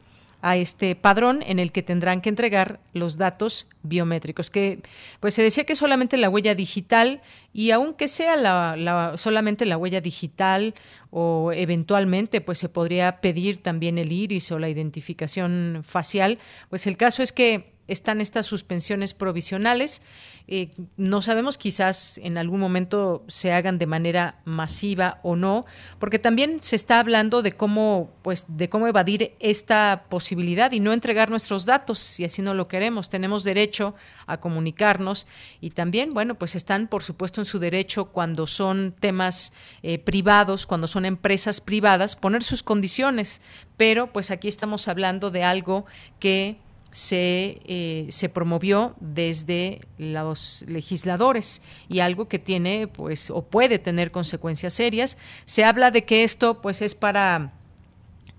a 0.46 0.56
este 0.56 0.94
padrón 0.94 1.42
en 1.44 1.58
el 1.58 1.72
que 1.72 1.82
tendrán 1.82 2.20
que 2.20 2.28
entregar 2.28 2.78
los 2.92 3.16
datos 3.16 3.66
biométricos, 3.82 4.48
que 4.48 4.78
pues 5.18 5.34
se 5.34 5.42
decía 5.42 5.64
que 5.64 5.74
solamente 5.74 6.16
la 6.16 6.30
huella 6.30 6.54
digital 6.54 7.20
y 7.52 7.72
aunque 7.72 8.06
sea 8.06 8.36
la, 8.36 9.16
solamente 9.16 9.66
la 9.66 9.76
huella 9.76 10.00
digital 10.00 10.74
o 11.10 11.50
eventualmente 11.52 12.40
pues 12.40 12.58
se 12.58 12.68
podría 12.68 13.20
pedir 13.20 13.60
también 13.60 13.98
el 13.98 14.12
iris 14.12 14.52
o 14.52 14.60
la 14.60 14.68
identificación 14.68 15.82
facial, 15.84 16.38
pues 16.70 16.86
el 16.86 16.96
caso 16.96 17.24
es 17.24 17.32
que 17.32 17.72
están 17.88 18.20
estas 18.20 18.46
suspensiones 18.46 19.14
provisionales 19.14 20.02
eh, 20.48 20.70
no 20.96 21.22
sabemos, 21.22 21.58
quizás 21.58 22.18
en 22.22 22.38
algún 22.38 22.60
momento 22.60 23.24
se 23.26 23.52
hagan 23.52 23.78
de 23.78 23.86
manera 23.86 24.36
masiva 24.44 25.18
o 25.24 25.34
no, 25.34 25.66
porque 25.98 26.20
también 26.20 26.60
se 26.60 26.76
está 26.76 27.00
hablando 27.00 27.42
de 27.42 27.52
cómo, 27.52 28.12
pues, 28.22 28.46
de 28.48 28.68
cómo 28.68 28.86
evadir 28.86 29.34
esta 29.40 30.04
posibilidad 30.08 30.70
y 30.70 30.78
no 30.78 30.92
entregar 30.92 31.30
nuestros 31.30 31.66
datos, 31.66 31.98
si 31.98 32.24
así 32.24 32.42
no 32.42 32.54
lo 32.54 32.68
queremos. 32.68 33.10
Tenemos 33.10 33.42
derecho 33.42 33.96
a 34.26 34.38
comunicarnos 34.38 35.26
y 35.60 35.70
también, 35.70 36.14
bueno, 36.14 36.36
pues 36.36 36.54
están, 36.54 36.86
por 36.86 37.02
supuesto, 37.02 37.40
en 37.40 37.44
su 37.44 37.58
derecho 37.58 38.06
cuando 38.06 38.46
son 38.46 38.94
temas 39.00 39.52
eh, 39.82 39.98
privados, 39.98 40.66
cuando 40.66 40.86
son 40.86 41.06
empresas 41.06 41.60
privadas, 41.60 42.14
poner 42.14 42.44
sus 42.44 42.62
condiciones. 42.62 43.40
Pero, 43.76 44.12
pues, 44.12 44.30
aquí 44.30 44.46
estamos 44.46 44.86
hablando 44.86 45.32
de 45.32 45.42
algo 45.42 45.86
que 46.20 46.56
se, 46.92 47.60
eh, 47.66 48.06
se 48.08 48.28
promovió 48.28 48.94
desde 49.00 49.80
los 49.98 50.64
legisladores 50.66 51.62
y 51.88 52.00
algo 52.00 52.28
que 52.28 52.38
tiene 52.38 52.88
pues 52.88 53.30
o 53.30 53.42
puede 53.42 53.78
tener 53.78 54.10
consecuencias 54.10 54.74
serias. 54.74 55.18
Se 55.44 55.64
habla 55.64 55.90
de 55.90 56.04
que 56.04 56.24
esto 56.24 56.62
pues 56.62 56.82
es 56.82 56.94
para 56.94 57.52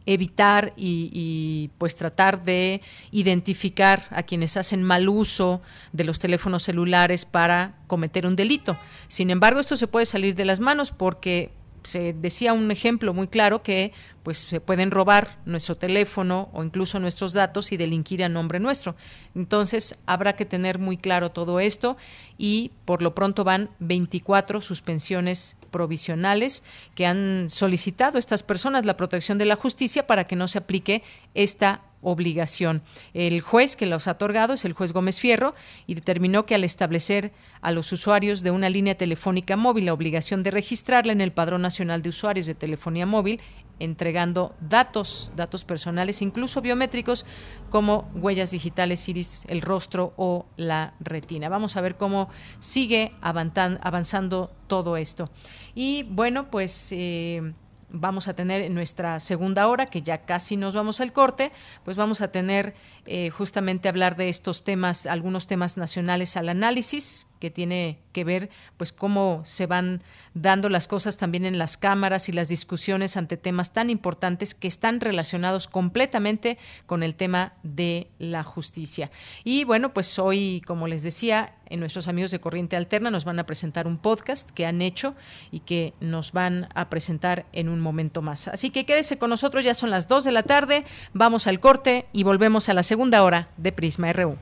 evitar 0.07 0.73
y, 0.77 1.11
y, 1.13 1.69
pues 1.77 1.97
tratar 1.97 2.43
de 2.43 2.81
identificar 3.11 4.07
a 4.09 4.23
quienes 4.23 4.55
hacen 4.55 4.81
mal 4.81 5.09
uso 5.09 5.61
de 5.91 6.05
los 6.05 6.17
teléfonos 6.17 6.63
celulares 6.63 7.25
para 7.25 7.75
cometer 7.87 8.25
un 8.25 8.37
delito. 8.37 8.79
Sin 9.09 9.29
embargo, 9.29 9.59
esto 9.59 9.75
se 9.75 9.85
puede 9.85 10.05
salir 10.05 10.33
de 10.33 10.45
las 10.45 10.61
manos 10.61 10.91
porque 10.91 11.51
se 11.83 12.13
decía 12.13 12.53
un 12.53 12.69
ejemplo 12.71 13.13
muy 13.13 13.27
claro 13.27 13.63
que 13.63 13.93
pues 14.23 14.39
se 14.39 14.59
pueden 14.59 14.91
robar 14.91 15.39
nuestro 15.45 15.77
teléfono 15.77 16.49
o 16.51 16.63
incluso 16.63 16.99
nuestros 16.99 17.31
datos 17.31 17.71
y 17.71 17.77
delinquir 17.77 18.23
a 18.23 18.29
nombre 18.29 18.59
nuestro. 18.59 18.95
Entonces, 19.35 19.95
habrá 20.05 20.35
que 20.35 20.45
tener 20.45 20.79
muy 20.79 20.97
claro 20.97 21.31
todo 21.31 21.61
esto 21.61 21.95
y 22.37 22.71
por 22.83 23.01
lo 23.01 23.15
pronto 23.15 23.43
van 23.43 23.69
24 23.79 24.61
suspensiones 24.61 25.55
provisionales 25.71 26.63
que 26.93 27.05
han 27.05 27.49
solicitado 27.49 28.17
estas 28.17 28.43
personas 28.43 28.85
la 28.85 28.97
protección 28.97 29.37
de 29.37 29.45
la 29.45 29.55
justicia 29.55 30.07
para 30.07 30.25
que 30.25 30.35
no 30.35 30.47
se 30.47 30.57
aplique 30.57 31.03
esta 31.33 31.81
obligación. 32.01 32.81
El 33.13 33.41
juez 33.41 33.75
que 33.75 33.85
los 33.85 34.07
ha 34.07 34.11
otorgado 34.11 34.53
es 34.53 34.65
el 34.65 34.73
juez 34.73 34.93
Gómez 34.93 35.19
Fierro 35.19 35.55
y 35.85 35.95
determinó 35.95 36.45
que 36.45 36.55
al 36.55 36.63
establecer 36.63 37.31
a 37.61 37.71
los 37.71 37.91
usuarios 37.91 38.43
de 38.43 38.51
una 38.51 38.69
línea 38.69 38.95
telefónica 38.95 39.57
móvil 39.57 39.85
la 39.85 39.93
obligación 39.93 40.43
de 40.43 40.51
registrarla 40.51 41.11
en 41.11 41.21
el 41.21 41.31
Padrón 41.31 41.61
Nacional 41.61 42.01
de 42.01 42.09
Usuarios 42.09 42.45
de 42.45 42.55
Telefonía 42.55 43.05
Móvil, 43.05 43.41
entregando 43.79 44.55
datos, 44.59 45.31
datos 45.35 45.63
personales, 45.65 46.21
incluso 46.21 46.61
biométricos, 46.61 47.25
como 47.69 48.09
huellas 48.15 48.51
digitales, 48.51 49.07
iris, 49.07 49.45
el 49.47 49.61
rostro 49.61 50.13
o 50.17 50.45
la 50.55 50.93
retina. 50.99 51.49
Vamos 51.49 51.77
a 51.77 51.81
ver 51.81 51.95
cómo 51.95 52.29
sigue 52.59 53.11
avanzando 53.21 54.51
todo 54.67 54.97
esto. 54.97 55.29
Y 55.75 56.03
bueno, 56.03 56.49
pues... 56.49 56.89
Eh, 56.91 57.53
vamos 57.89 58.27
a 58.27 58.33
tener 58.33 58.61
en 58.61 58.73
nuestra 58.73 59.19
segunda 59.19 59.67
hora, 59.67 59.85
que 59.85 60.01
ya 60.01 60.19
casi 60.25 60.57
nos 60.57 60.75
vamos 60.75 60.99
al 61.01 61.13
corte, 61.13 61.51
pues 61.83 61.97
vamos 61.97 62.21
a 62.21 62.31
tener 62.31 62.75
eh, 63.05 63.29
justamente 63.29 63.89
hablar 63.89 64.15
de 64.15 64.29
estos 64.29 64.63
temas, 64.63 65.05
algunos 65.07 65.47
temas 65.47 65.77
nacionales 65.77 66.37
al 66.37 66.49
análisis, 66.49 67.27
que 67.39 67.51
tiene 67.51 67.99
que 68.13 68.23
ver 68.23 68.49
pues 68.77 68.91
cómo 68.91 69.41
se 69.45 69.67
van 69.67 70.01
dando 70.33 70.69
las 70.69 70.87
cosas 70.87 71.17
también 71.17 71.45
en 71.45 71.57
las 71.57 71.77
cámaras 71.77 72.29
y 72.29 72.31
las 72.31 72.49
discusiones 72.49 73.17
ante 73.17 73.37
temas 73.37 73.73
tan 73.73 73.89
importantes 73.89 74.55
que 74.55 74.67
están 74.67 74.99
relacionados 74.99 75.67
completamente 75.67 76.57
con 76.85 77.03
el 77.03 77.15
tema 77.15 77.53
de 77.63 78.07
la 78.19 78.43
justicia. 78.43 79.11
Y 79.43 79.63
bueno, 79.63 79.93
pues 79.93 80.17
hoy, 80.19 80.61
como 80.65 80.87
les 80.87 81.03
decía, 81.03 81.55
en 81.69 81.79
nuestros 81.79 82.07
amigos 82.07 82.31
de 82.31 82.39
Corriente 82.39 82.75
Alterna 82.75 83.11
nos 83.11 83.25
van 83.25 83.39
a 83.39 83.45
presentar 83.45 83.87
un 83.87 83.97
podcast 83.97 84.51
que 84.51 84.65
han 84.65 84.81
hecho 84.81 85.15
y 85.51 85.61
que 85.61 85.93
nos 85.99 86.31
van 86.31 86.67
a 86.73 86.89
presentar 86.89 87.45
en 87.53 87.69
un 87.69 87.79
momento 87.79 88.21
más. 88.21 88.47
Así 88.47 88.69
que 88.69 88.85
quédese 88.85 89.17
con 89.17 89.29
nosotros, 89.29 89.63
ya 89.63 89.73
son 89.73 89.89
las 89.89 90.07
2 90.07 90.23
de 90.23 90.31
la 90.31 90.43
tarde, 90.43 90.85
vamos 91.13 91.47
al 91.47 91.59
corte 91.59 92.07
y 92.13 92.23
volvemos 92.23 92.69
a 92.69 92.73
la 92.73 92.83
segunda 92.83 93.23
hora 93.23 93.49
de 93.57 93.71
Prisma 93.71 94.13
RU. 94.13 94.37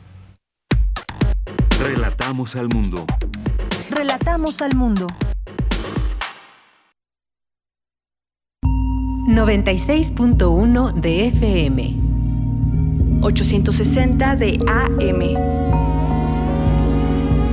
Relatamos 1.79 2.55
al 2.55 2.69
mundo. 2.69 3.05
Relatamos 3.89 4.61
al 4.61 4.75
mundo. 4.75 5.07
96.1 9.27 10.93
de 10.93 11.27
FM. 11.27 11.95
860 13.21 14.35
de 14.37 14.59
AM. 14.67 15.35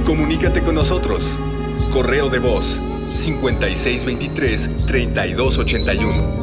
Comunícate 0.05 0.63
con 0.63 0.77
nosotros. 0.77 1.37
Correo 1.91 2.31
de 2.31 2.39
voz 2.39 2.81
5623 3.11 4.71
3281. 4.87 6.43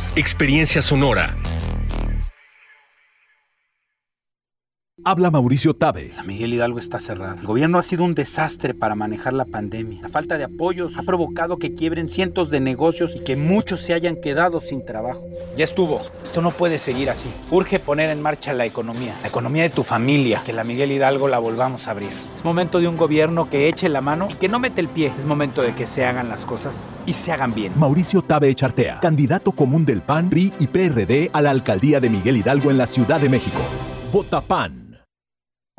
Experiencia 0.15 0.81
Sonora. 0.81 1.40
Habla 5.03 5.31
Mauricio 5.31 5.73
Tabe. 5.73 6.13
La 6.15 6.21
Miguel 6.21 6.53
Hidalgo 6.53 6.77
está 6.77 6.99
cerrada. 6.99 7.35
El 7.39 7.47
gobierno 7.47 7.79
ha 7.79 7.83
sido 7.83 8.03
un 8.03 8.13
desastre 8.13 8.75
para 8.75 8.93
manejar 8.93 9.33
la 9.33 9.45
pandemia. 9.45 9.99
La 10.03 10.09
falta 10.09 10.37
de 10.37 10.43
apoyos 10.43 10.95
ha 10.95 11.01
provocado 11.01 11.57
que 11.57 11.73
quiebren 11.73 12.07
cientos 12.07 12.51
de 12.51 12.59
negocios 12.59 13.15
y 13.15 13.23
que 13.23 13.35
muchos 13.35 13.81
se 13.81 13.95
hayan 13.95 14.15
quedado 14.15 14.61
sin 14.61 14.85
trabajo. 14.85 15.27
Ya 15.57 15.63
estuvo. 15.63 16.01
Esto 16.23 16.43
no 16.43 16.51
puede 16.51 16.77
seguir 16.77 17.09
así. 17.09 17.29
Urge 17.49 17.79
poner 17.79 18.11
en 18.11 18.21
marcha 18.21 18.53
la 18.53 18.67
economía, 18.67 19.15
la 19.23 19.29
economía 19.29 19.63
de 19.63 19.71
tu 19.71 19.81
familia, 19.81 20.43
que 20.45 20.53
la 20.53 20.63
Miguel 20.63 20.91
Hidalgo 20.91 21.27
la 21.27 21.39
volvamos 21.39 21.87
a 21.87 21.91
abrir. 21.91 22.11
Es 22.35 22.45
momento 22.45 22.79
de 22.79 22.87
un 22.87 22.95
gobierno 22.95 23.49
que 23.49 23.69
eche 23.69 23.89
la 23.89 24.01
mano 24.01 24.27
y 24.29 24.35
que 24.35 24.49
no 24.49 24.59
mete 24.59 24.81
el 24.81 24.87
pie. 24.87 25.11
Es 25.17 25.25
momento 25.25 25.63
de 25.63 25.73
que 25.73 25.87
se 25.87 26.05
hagan 26.05 26.29
las 26.29 26.45
cosas 26.45 26.87
y 27.07 27.13
se 27.13 27.31
hagan 27.31 27.55
bien. 27.55 27.73
Mauricio 27.75 28.21
Tabe 28.21 28.49
Echartea, 28.49 28.99
candidato 28.99 29.51
común 29.51 29.83
del 29.83 30.03
PAN, 30.03 30.29
PRI 30.29 30.53
y 30.59 30.67
PRD 30.67 31.31
a 31.33 31.41
la 31.41 31.49
alcaldía 31.49 31.99
de 31.99 32.11
Miguel 32.11 32.37
Hidalgo 32.37 32.69
en 32.69 32.77
la 32.77 32.85
Ciudad 32.85 33.19
de 33.19 33.29
México. 33.29 33.61
Vota 34.13 34.41
PAN. 34.41 34.90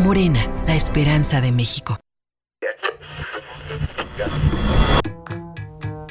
Morena, 0.00 0.62
la 0.64 0.76
esperanza 0.76 1.40
de 1.40 1.50
México. 1.50 1.98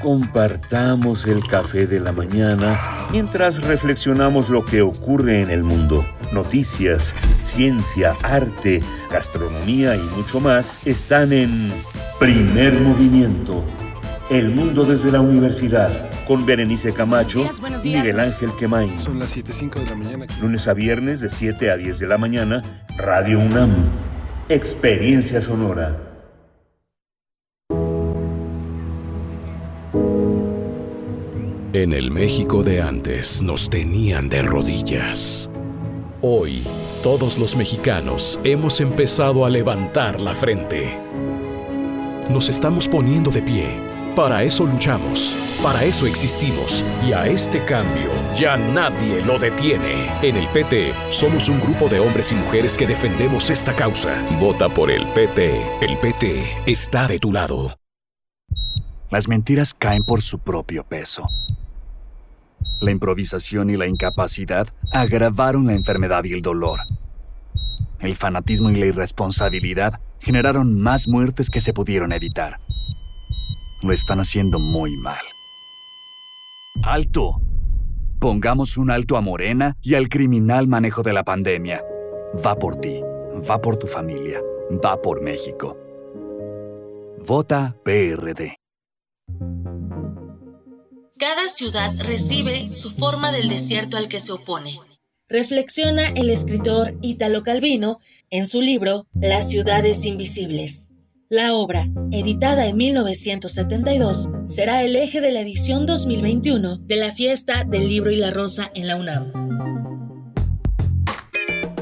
Compartamos 0.01 1.25
el 1.25 1.45
café 1.47 1.87
de 1.87 2.01
la 2.01 2.11
mañana 2.11 2.79
mientras 3.11 3.63
reflexionamos 3.63 4.49
lo 4.49 4.65
que 4.65 4.81
ocurre 4.81 5.41
en 5.41 5.49
el 5.49 5.63
mundo. 5.63 6.05
Noticias, 6.33 7.15
ciencia, 7.43 8.13
arte, 8.23 8.81
gastronomía 9.09 9.95
y 9.95 10.01
mucho 10.17 10.41
más 10.41 10.85
están 10.85 11.31
en 11.31 11.71
Primer 12.19 12.73
Movimiento. 12.73 13.63
El 14.29 14.49
mundo 14.49 14.83
desde 14.83 15.09
la 15.09 15.21
universidad 15.21 15.89
con 16.27 16.45
Berenice 16.45 16.91
Camacho 16.91 17.49
y 17.81 17.95
Miguel 17.95 18.19
Ángel 18.19 18.51
Quemain. 18.59 18.99
Son 18.99 19.19
las 19.19 19.37
7.05 19.37 19.75
de 19.75 19.85
la 19.85 19.95
mañana. 19.95 20.27
Lunes 20.41 20.67
a 20.67 20.73
viernes 20.73 21.21
de 21.21 21.29
7 21.29 21.71
a 21.71 21.77
10 21.77 21.99
de 21.99 22.07
la 22.07 22.17
mañana, 22.17 22.83
Radio 22.97 23.39
UNAM. 23.39 23.71
Experiencia 24.49 25.39
sonora. 25.39 25.95
En 31.71 31.93
el 31.93 32.11
México 32.11 32.63
de 32.63 32.81
antes 32.81 33.41
nos 33.41 33.69
tenían 33.69 34.27
de 34.27 34.41
rodillas. 34.41 35.49
Hoy, 36.21 36.63
todos 37.01 37.37
los 37.37 37.55
mexicanos 37.55 38.41
hemos 38.43 38.81
empezado 38.81 39.45
a 39.45 39.49
levantar 39.49 40.19
la 40.19 40.33
frente. 40.33 40.99
Nos 42.29 42.49
estamos 42.49 42.89
poniendo 42.89 43.31
de 43.31 43.41
pie 43.41 43.86
para 44.17 44.41
eso 44.41 44.65
luchamos, 44.65 45.37
para 45.61 45.83
eso 45.83 46.07
existimos 46.07 46.83
y 47.07 47.13
a 47.13 47.27
este 47.27 47.63
cambio 47.65 48.09
ya 48.33 48.57
nadie 48.57 49.23
lo 49.23 49.37
detiene. 49.37 50.09
En 50.23 50.37
el 50.37 50.47
PT 50.47 50.91
somos 51.11 51.49
un 51.49 51.61
grupo 51.61 51.87
de 51.87 51.99
hombres 51.99 52.31
y 52.31 52.35
mujeres 52.35 52.75
que 52.75 52.87
defendemos 52.87 53.51
esta 53.51 53.75
causa. 53.75 54.19
Vota 54.39 54.69
por 54.69 54.89
el 54.89 55.05
PT. 55.09 55.61
El 55.81 55.99
PT 55.99 56.43
está 56.65 57.07
de 57.07 57.19
tu 57.19 57.31
lado. 57.31 57.77
Las 59.11 59.27
mentiras 59.27 59.75
caen 59.75 60.03
por 60.03 60.23
su 60.23 60.39
propio 60.39 60.83
peso. 60.83 61.29
La 62.79 62.89
improvisación 62.89 63.69
y 63.69 63.77
la 63.77 63.85
incapacidad 63.85 64.67
agravaron 64.91 65.67
la 65.67 65.73
enfermedad 65.73 66.23
y 66.23 66.33
el 66.33 66.41
dolor. 66.41 66.79
El 67.99 68.15
fanatismo 68.15 68.71
y 68.71 68.77
la 68.77 68.87
irresponsabilidad 68.87 70.01
generaron 70.19 70.81
más 70.81 71.07
muertes 71.07 71.51
que 71.51 71.61
se 71.61 71.71
pudieron 71.71 72.11
evitar. 72.13 72.59
Lo 73.81 73.93
están 73.93 74.19
haciendo 74.19 74.59
muy 74.59 74.97
mal. 74.97 75.23
¡Alto! 76.83 77.41
Pongamos 78.19 78.77
un 78.77 78.89
alto 78.89 79.17
a 79.17 79.21
Morena 79.21 79.75
y 79.81 79.93
al 79.93 80.09
criminal 80.09 80.67
manejo 80.67 81.03
de 81.03 81.13
la 81.13 81.23
pandemia. 81.23 81.83
Va 82.45 82.57
por 82.57 82.77
ti, 82.77 83.01
va 83.49 83.61
por 83.61 83.77
tu 83.77 83.87
familia, 83.87 84.41
va 84.83 84.99
por 85.01 85.21
México. 85.21 85.77
Vota 87.25 87.75
PRD. 87.83 88.55
Cada 91.19 91.47
ciudad 91.47 91.93
recibe 91.99 92.73
su 92.73 92.89
forma 92.91 93.31
del 93.31 93.49
desierto 93.49 93.97
al 93.97 94.07
que 94.07 94.19
se 94.19 94.31
opone. 94.31 94.79
Reflexiona 95.29 96.07
el 96.09 96.29
escritor 96.29 96.93
Italo 97.01 97.43
Calvino 97.43 97.99
en 98.29 98.47
su 98.47 98.61
libro 98.61 99.05
Las 99.13 99.49
ciudades 99.49 100.05
invisibles. 100.05 100.87
La 101.29 101.55
obra, 101.55 101.85
editada 102.11 102.67
en 102.67 102.77
1972, 102.77 104.29
será 104.45 104.83
el 104.83 104.95
eje 104.95 105.19
de 105.19 105.31
la 105.31 105.41
edición 105.41 105.85
2021 105.85 106.77
de 106.77 106.95
la 106.95 107.11
Fiesta 107.11 107.65
del 107.65 107.89
Libro 107.89 108.11
y 108.11 108.15
la 108.15 108.31
Rosa 108.31 108.71
en 108.75 108.87
la 108.87 108.95
UNAM. 108.95 109.33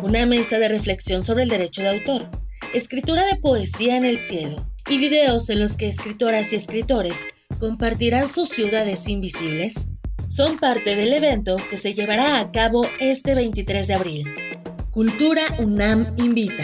Una 0.02 0.26
mesa 0.26 0.58
de 0.58 0.68
reflexión 0.68 1.22
sobre 1.22 1.44
el 1.44 1.50
derecho 1.50 1.84
de 1.84 1.90
autor, 1.90 2.28
escritura 2.74 3.24
de 3.24 3.36
poesía 3.36 3.98
en 3.98 4.06
el 4.08 4.18
cielo, 4.18 4.66
y 4.90 4.98
videos 4.98 5.48
en 5.52 5.60
los 5.60 5.78
que 5.78 5.90
escritoras 5.90 6.52
y 6.52 6.56
escritores 6.56 7.28
compartirán 7.60 8.28
sus 8.28 8.50
ciudades 8.50 9.08
invisibles 9.08 9.88
son 10.26 10.58
parte 10.58 10.96
del 10.96 11.14
evento 11.14 11.58
que 11.70 11.78
se 11.78 11.94
llevará 11.94 12.40
a 12.40 12.52
cabo 12.52 12.88
este 13.00 13.36
23 13.36 13.88
de 13.88 13.94
abril. 13.94 14.26
Cultura 14.90 15.44
UNAM 15.60 16.16
invita. 16.18 16.64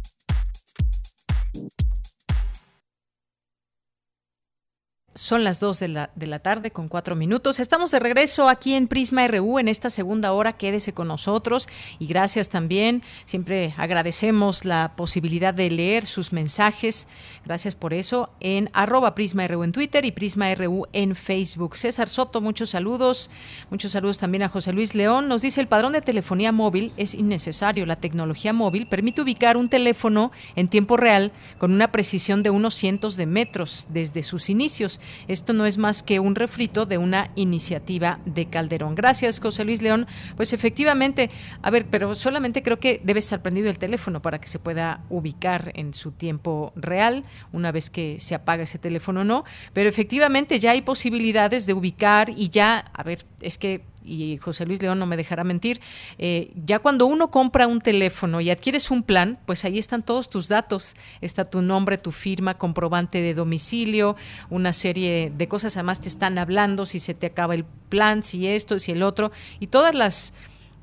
Son 5.13 5.43
las 5.43 5.59
2 5.59 5.77
de 5.81 5.87
la, 5.89 6.09
de 6.15 6.25
la 6.25 6.39
tarde 6.39 6.71
con 6.71 6.87
cuatro 6.87 7.17
minutos. 7.17 7.59
Estamos 7.59 7.91
de 7.91 7.99
regreso 7.99 8.47
aquí 8.47 8.75
en 8.75 8.87
Prisma 8.87 9.27
RU 9.27 9.59
en 9.59 9.67
esta 9.67 9.89
segunda 9.89 10.31
hora. 10.31 10.53
Quédese 10.53 10.93
con 10.93 11.09
nosotros 11.09 11.67
y 11.99 12.07
gracias 12.07 12.47
también. 12.47 13.03
Siempre 13.25 13.73
agradecemos 13.75 14.63
la 14.63 14.93
posibilidad 14.95 15.53
de 15.53 15.69
leer 15.69 16.05
sus 16.05 16.31
mensajes. 16.31 17.09
Gracias 17.43 17.75
por 17.75 17.93
eso 17.93 18.29
en 18.39 18.69
arroba 18.71 19.13
Prisma 19.13 19.45
RU 19.49 19.65
en 19.65 19.73
Twitter 19.73 20.05
y 20.05 20.13
Prisma 20.13 20.55
RU 20.55 20.87
en 20.93 21.13
Facebook. 21.13 21.75
César 21.75 22.07
Soto, 22.07 22.39
muchos 22.39 22.69
saludos. 22.69 23.29
Muchos 23.69 23.91
saludos 23.91 24.17
también 24.17 24.43
a 24.43 24.49
José 24.49 24.71
Luis 24.71 24.95
León. 24.95 25.27
Nos 25.27 25.41
dice 25.41 25.59
el 25.59 25.67
padrón 25.67 25.91
de 25.91 26.01
telefonía 26.01 26.53
móvil 26.53 26.93
es 26.95 27.15
innecesario. 27.15 27.85
La 27.85 27.97
tecnología 27.97 28.53
móvil 28.53 28.87
permite 28.87 29.21
ubicar 29.21 29.57
un 29.57 29.67
teléfono 29.67 30.31
en 30.55 30.69
tiempo 30.69 30.95
real 30.95 31.33
con 31.57 31.73
una 31.73 31.91
precisión 31.91 32.43
de 32.43 32.49
unos 32.49 32.75
cientos 32.75 33.17
de 33.17 33.25
metros 33.25 33.87
desde 33.89 34.23
sus 34.23 34.49
inicios. 34.49 35.00
Esto 35.27 35.53
no 35.53 35.65
es 35.65 35.77
más 35.77 36.03
que 36.03 36.19
un 36.19 36.35
refrito 36.35 36.85
de 36.85 36.97
una 36.97 37.31
iniciativa 37.35 38.19
de 38.25 38.47
Calderón. 38.47 38.95
Gracias, 38.95 39.39
José 39.39 39.65
Luis 39.65 39.81
León. 39.81 40.07
Pues 40.37 40.53
efectivamente, 40.53 41.29
a 41.61 41.69
ver, 41.69 41.85
pero 41.89 42.15
solamente 42.15 42.63
creo 42.63 42.79
que 42.79 43.01
debe 43.03 43.19
estar 43.19 43.41
prendido 43.41 43.69
el 43.69 43.77
teléfono 43.77 44.21
para 44.21 44.39
que 44.39 44.47
se 44.47 44.59
pueda 44.59 45.03
ubicar 45.09 45.71
en 45.75 45.93
su 45.93 46.11
tiempo 46.11 46.73
real, 46.75 47.23
una 47.51 47.71
vez 47.71 47.89
que 47.89 48.19
se 48.19 48.35
apaga 48.35 48.63
ese 48.63 48.79
teléfono 48.79 49.21
o 49.21 49.23
no. 49.23 49.43
Pero 49.73 49.89
efectivamente 49.89 50.59
ya 50.59 50.71
hay 50.71 50.81
posibilidades 50.81 51.65
de 51.65 51.73
ubicar 51.73 52.29
y 52.29 52.49
ya, 52.49 52.91
a 52.93 53.03
ver, 53.03 53.25
es 53.41 53.57
que 53.57 53.90
y 54.03 54.37
José 54.37 54.65
Luis 54.65 54.81
León 54.81 54.99
no 54.99 55.05
me 55.05 55.17
dejará 55.17 55.43
mentir, 55.43 55.79
eh, 56.17 56.51
ya 56.65 56.79
cuando 56.79 57.05
uno 57.05 57.31
compra 57.31 57.67
un 57.67 57.81
teléfono 57.81 58.41
y 58.41 58.49
adquieres 58.49 58.91
un 58.91 59.03
plan, 59.03 59.39
pues 59.45 59.65
ahí 59.65 59.79
están 59.79 60.03
todos 60.03 60.29
tus 60.29 60.47
datos, 60.47 60.95
está 61.21 61.45
tu 61.45 61.61
nombre, 61.61 61.97
tu 61.97 62.11
firma, 62.11 62.57
comprobante 62.57 63.21
de 63.21 63.33
domicilio, 63.33 64.15
una 64.49 64.73
serie 64.73 65.31
de 65.35 65.47
cosas, 65.47 65.77
además 65.77 66.01
te 66.01 66.07
están 66.07 66.37
hablando 66.37 66.85
si 66.85 66.99
se 66.99 67.13
te 67.13 67.27
acaba 67.27 67.55
el 67.55 67.65
plan, 67.89 68.23
si 68.23 68.47
esto, 68.47 68.79
si 68.79 68.91
el 68.91 69.03
otro, 69.03 69.31
y 69.59 69.67
todas 69.67 69.95
las 69.95 70.33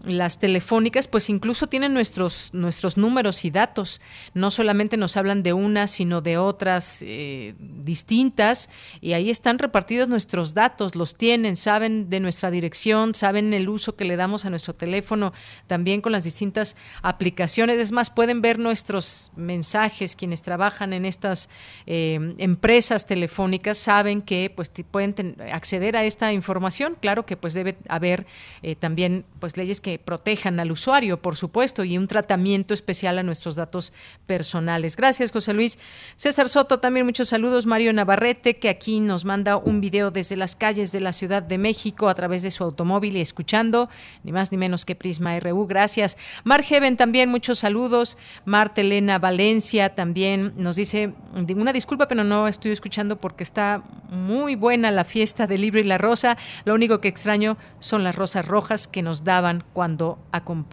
las 0.05 0.39
telefónicas 0.39 1.09
pues 1.09 1.29
incluso 1.29 1.67
tienen 1.67 1.93
nuestros 1.93 2.51
nuestros 2.53 2.97
números 2.97 3.45
y 3.45 3.51
datos. 3.51 4.01
No 4.35 4.51
solamente 4.51 4.97
nos 4.97 5.17
hablan 5.17 5.43
de 5.43 5.53
una 5.53 5.87
sino 5.87 6.21
de 6.21 6.39
otras 6.39 7.03
eh, 7.03 7.55
distintas 7.59 8.71
y 9.01 9.15
ahí 9.15 9.31
están 9.31 9.59
repartidos 9.59 10.09
nuestros 10.09 10.55
datos 10.55 10.95
los 10.95 11.17
tienen 11.17 11.57
saben 11.57 12.11
de 12.11 12.21
nuestra 12.21 12.51
dirección 12.51 13.15
saben 13.15 13.53
el 13.53 13.69
uso 13.69 13.97
que 13.97 14.05
le 14.05 14.17
damos 14.17 14.45
a 14.45 14.51
nuestro 14.51 14.75
teléfono 14.75 15.33
también 15.67 16.01
con 16.01 16.13
las 16.13 16.25
distintas 16.25 16.77
aplicaciones. 17.03 17.79
Es 17.79 17.93
más 17.93 18.11
pueden 18.11 18.41
ver 18.41 18.59
nuestros 18.59 19.33
mensajes 19.37 20.15
quienes 20.17 20.43
trabajan 20.43 20.93
en 20.93 21.05
estas 21.05 21.51
eh, 21.87 22.35
empresas 22.39 23.07
telefónicas 23.07 23.79
saben 23.79 24.23
que 24.23 24.53
pues 24.55 24.71
pueden 24.91 25.37
acceder 25.53 25.97
a 25.97 26.05
esta 26.05 26.33
información. 26.33 26.97
Claro 27.01 27.27
que 27.27 27.37
pues 27.37 27.55
debe 27.55 27.77
haber 27.89 28.27
eh, 28.63 28.77
también 28.77 29.25
pues 29.41 29.57
leyes 29.57 29.81
que 29.81 29.88
protejan 29.97 30.61
al 30.61 30.73
usuario, 30.73 31.23
por 31.23 31.37
supuesto, 31.37 31.85
y 31.85 31.97
un 31.97 32.09
tratamiento 32.09 32.75
especial 32.75 33.19
a 33.19 33.23
nuestros 33.23 33.57
datos 33.57 33.95
personales. 34.27 34.97
Gracias, 34.97 35.33
José 35.33 35.55
Luis. 35.55 35.79
César 36.17 36.49
Soto, 36.49 36.81
también 36.81 37.07
muchos 37.07 37.29
saludos. 37.29 37.65
Mario 37.65 37.93
Navarrete, 37.93 38.59
que 38.59 38.69
aquí 38.69 39.01
nos 39.01 39.25
manda 39.25 39.57
un 39.57 39.81
video 39.81 40.11
desde 40.11 40.37
las 40.37 40.57
calles 40.57 40.93
de 40.93 41.01
la 41.01 41.13
Ciudad 41.13 41.43
de 41.43 41.59
México 41.59 42.09
a 42.09 42.15
través 42.15 42.43
de 42.43 42.51
su 42.51 42.65
automóvil 42.65 43.17
y 43.17 43.21
escuchando, 43.21 43.89
ni 44.25 44.33
más 44.33 44.53
ni 44.53 44.59
menos 44.59 44.85
que 44.85 44.95
Prisma 44.95 45.39
RU. 45.39 45.67
Gracias. 45.67 46.19
Mar 46.45 46.63
Heaven, 46.63 46.97
también 46.97 47.31
muchos 47.31 47.61
saludos. 47.61 48.19
Marta 48.45 48.81
Elena 48.81 49.19
Valencia 49.19 49.95
también 49.95 50.53
nos 50.57 50.77
dice, 50.77 51.15
una 51.35 51.73
disculpa, 51.73 52.09
pero 52.09 52.25
no 52.25 52.49
estoy 52.49 52.73
escuchando 52.73 53.21
porque 53.21 53.45
está 53.45 53.83
muy 54.11 54.57
buena 54.57 54.91
la 54.91 55.05
fiesta 55.05 55.47
del 55.47 55.61
libro 55.61 55.81
y 55.81 55.85
la 55.85 55.99
rosa. 55.99 56.37
Lo 56.65 56.75
único 56.75 57.01
que 57.01 57.09
extraño 57.09 57.57
son 57.79 58.05
las 58.05 58.17
rosas 58.17 58.47
rojas 58.47 58.89
que 58.89 59.03
nos 59.03 59.25
daban 59.25 59.65
cuando, 59.79 60.19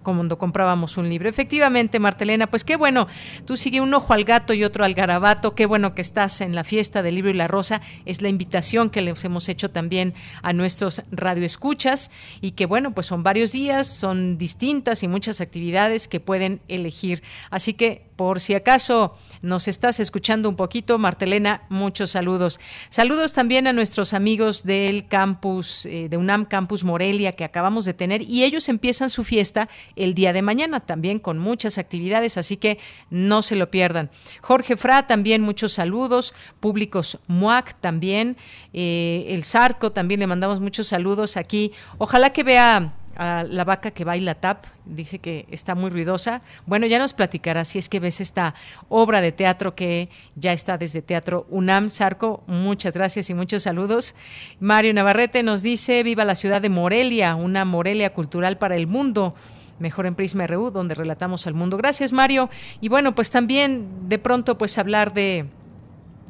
cuando 0.02 0.40
comprábamos 0.40 0.98
un 0.98 1.10
libro. 1.10 1.30
Efectivamente, 1.30 2.00
Martelena, 2.00 2.48
pues 2.48 2.64
qué 2.64 2.76
bueno, 2.76 3.08
tú 3.46 3.56
sigue 3.56 3.80
un 3.80 3.94
ojo 3.94 4.14
al 4.14 4.24
gato 4.24 4.52
y 4.56 4.64
otro 4.64 4.84
al 4.84 4.96
garabato, 4.96 5.54
qué 5.54 5.68
bueno 5.68 5.94
que 5.94 6.02
estás 6.02 6.42
en 6.42 6.56
la 6.56 6.64
fiesta 6.64 7.04
del 7.04 7.14
libro 7.14 7.30
y 7.30 7.36
la 7.36 7.48
rosa, 7.48 7.84
es 8.06 8.24
la 8.24 8.30
invitación 8.30 8.90
que 8.90 9.04
les 9.04 9.24
hemos 9.24 9.48
hecho 9.48 9.70
también 9.70 10.16
a 10.42 10.54
nuestros 10.54 11.04
radioescuchas 11.12 12.10
y 12.42 12.54
que 12.54 12.66
bueno, 12.66 12.96
pues 12.96 13.06
son 13.06 13.22
varios 13.22 13.52
días, 13.52 13.86
son 13.86 14.40
distintas 14.40 15.04
y 15.04 15.08
muchas 15.08 15.40
actividades 15.40 16.08
que 16.08 16.20
pueden 16.20 16.60
elegir. 16.68 17.22
Así 17.52 17.76
que 17.76 18.08
por 18.16 18.40
si 18.40 18.54
acaso 18.54 19.16
nos 19.42 19.68
estás 19.68 20.00
escuchando 20.00 20.50
un 20.50 20.56
poquito, 20.56 20.98
Martelena, 20.98 21.64
muchos 21.70 22.12
saludos. 22.12 22.60
Saludos 22.90 23.34
también 23.34 23.68
a 23.68 23.74
nuestros 23.74 24.14
amigos 24.14 24.64
del 24.64 25.08
campus, 25.08 25.86
eh, 25.86 26.08
de 26.10 26.18
UNAM 26.18 26.46
Campus 26.46 26.84
Morelia, 26.84 27.34
que 27.34 27.44
acabamos 27.44 27.86
de 27.86 27.94
tener, 27.94 28.22
y 28.22 28.44
ellos 28.44 28.70
empiezan 28.70 29.10
su 29.10 29.24
fiesta 29.24 29.70
el 29.96 30.14
día 30.14 30.34
de 30.34 30.42
mañana, 30.42 30.80
también 30.80 31.20
con 31.20 31.38
muchas 31.38 31.78
actividades, 31.78 32.38
así 32.38 32.58
que 32.58 32.80
no 33.10 33.42
se 33.42 33.56
lo 33.56 33.70
pierdan. 33.70 34.10
Jorge 34.42 34.78
Fra, 34.78 35.08
también 35.08 35.42
muchos 35.42 35.74
saludos. 35.74 36.34
Públicos 36.60 37.20
MUAC 37.28 37.80
también. 37.80 38.38
Eh, 38.74 39.26
el 39.30 39.44
Zarco, 39.44 39.92
también 39.92 40.20
le 40.20 40.28
mandamos 40.28 40.62
muchos 40.62 40.88
saludos 40.88 41.38
aquí. 41.38 41.72
Ojalá 41.98 42.32
que 42.32 42.44
vea 42.44 42.94
a 43.16 43.44
la 43.44 43.64
vaca 43.64 43.92
que 43.92 44.04
baila 44.04 44.36
tap, 44.36 44.66
dice 44.86 45.20
que 45.20 45.46
está 45.50 45.76
muy 45.76 45.90
ruidosa. 45.90 46.42
Bueno, 46.66 46.86
ya 46.86 47.00
nos 47.00 47.14
platicará 47.14 47.66
si 47.66 47.80
es 47.80 47.90
que 47.90 48.00
ves 48.00 48.22
esta 48.22 48.56
obra 48.90 49.22
de 49.22 49.32
teatro 49.32 49.76
que 49.76 50.10
ya 50.36 50.54
está 50.54 50.78
desde 50.78 51.02
Teatro 51.02 51.46
UNAM. 51.50 51.90
Sarco, 51.90 52.44
muchas 52.48 52.94
gracias 52.94 53.30
y 53.30 53.34
muchos 53.34 53.64
saludos. 53.64 54.16
Mario 54.60 54.94
Navarrete 54.94 55.44
nos 55.44 55.62
dice, 55.62 56.04
viva 56.04 56.26
la 56.26 56.36
ciudad 56.36 56.62
de 56.62 56.70
Morelia, 56.70 57.36
una 57.36 57.66
Morelia 57.66 58.14
cultural 58.14 58.58
para 58.58 58.76
el 58.76 58.88
mundo 58.88 59.36
mejor 59.80 60.06
en 60.06 60.16
Prisma 60.16 60.48
RU, 60.48 60.72
donde 60.72 60.96
relatamos 60.96 61.48
al 61.48 61.54
mundo. 61.54 61.78
Gracias, 61.78 62.14
Mario. 62.14 62.50
Y 62.82 62.90
bueno, 62.90 63.14
pues 63.16 63.30
también 63.30 64.08
de 64.08 64.20
pronto 64.20 64.58
pues 64.58 64.78
hablar 64.78 65.14
de 65.14 65.46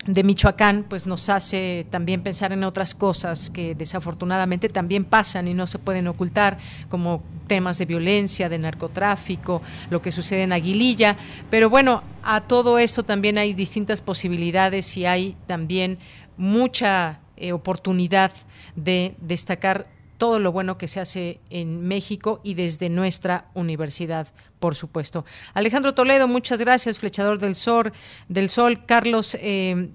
de 0.06 0.24
Michoacán, 0.24 0.86
pues 0.88 1.08
nos 1.08 1.30
hace 1.30 1.86
también 1.90 2.22
pensar 2.22 2.52
en 2.52 2.64
otras 2.64 2.94
cosas 2.94 3.50
que 3.50 3.74
desafortunadamente 3.74 4.70
también 4.70 5.04
pasan 5.04 5.48
y 5.48 5.54
no 5.54 5.66
se 5.66 5.80
pueden 5.80 6.08
ocultar, 6.08 6.58
como 6.90 7.24
temas 7.48 7.78
de 7.78 7.86
violencia, 7.86 8.48
de 8.48 8.60
narcotráfico, 8.60 9.62
lo 9.90 10.02
que 10.02 10.12
sucede 10.12 10.44
en 10.44 10.54
Aguililla. 10.54 11.18
Pero 11.50 11.70
bueno, 11.70 12.04
a 12.24 12.42
todo 12.42 12.78
esto 12.78 13.04
también 13.04 13.38
hay 13.38 13.54
distintas 13.54 14.02
posibilidades 14.02 14.96
y 14.98 15.06
hay 15.06 15.36
también 15.48 15.98
mucha 16.38 17.20
eh, 17.38 17.52
oportunidad 17.52 18.32
de 18.76 19.16
destacar 19.20 19.88
todo 20.18 20.40
lo 20.40 20.52
bueno 20.52 20.78
que 20.78 20.88
se 20.88 21.00
hace 21.00 21.40
en 21.50 21.88
México 21.88 22.40
y 22.44 22.54
desde 22.54 22.90
nuestra 22.90 23.46
universidad 23.54 24.28
por 24.60 24.74
supuesto. 24.74 25.26
Alejandro 25.54 25.94
Toledo, 25.94 26.28
muchas 26.28 26.60
gracias, 26.60 26.98
flechador 26.98 27.38
del 27.38 27.54
sol. 27.54 27.94
Del 28.30 28.50
sol. 28.50 28.84
Carlos 28.86 29.38
eh, 29.40 29.90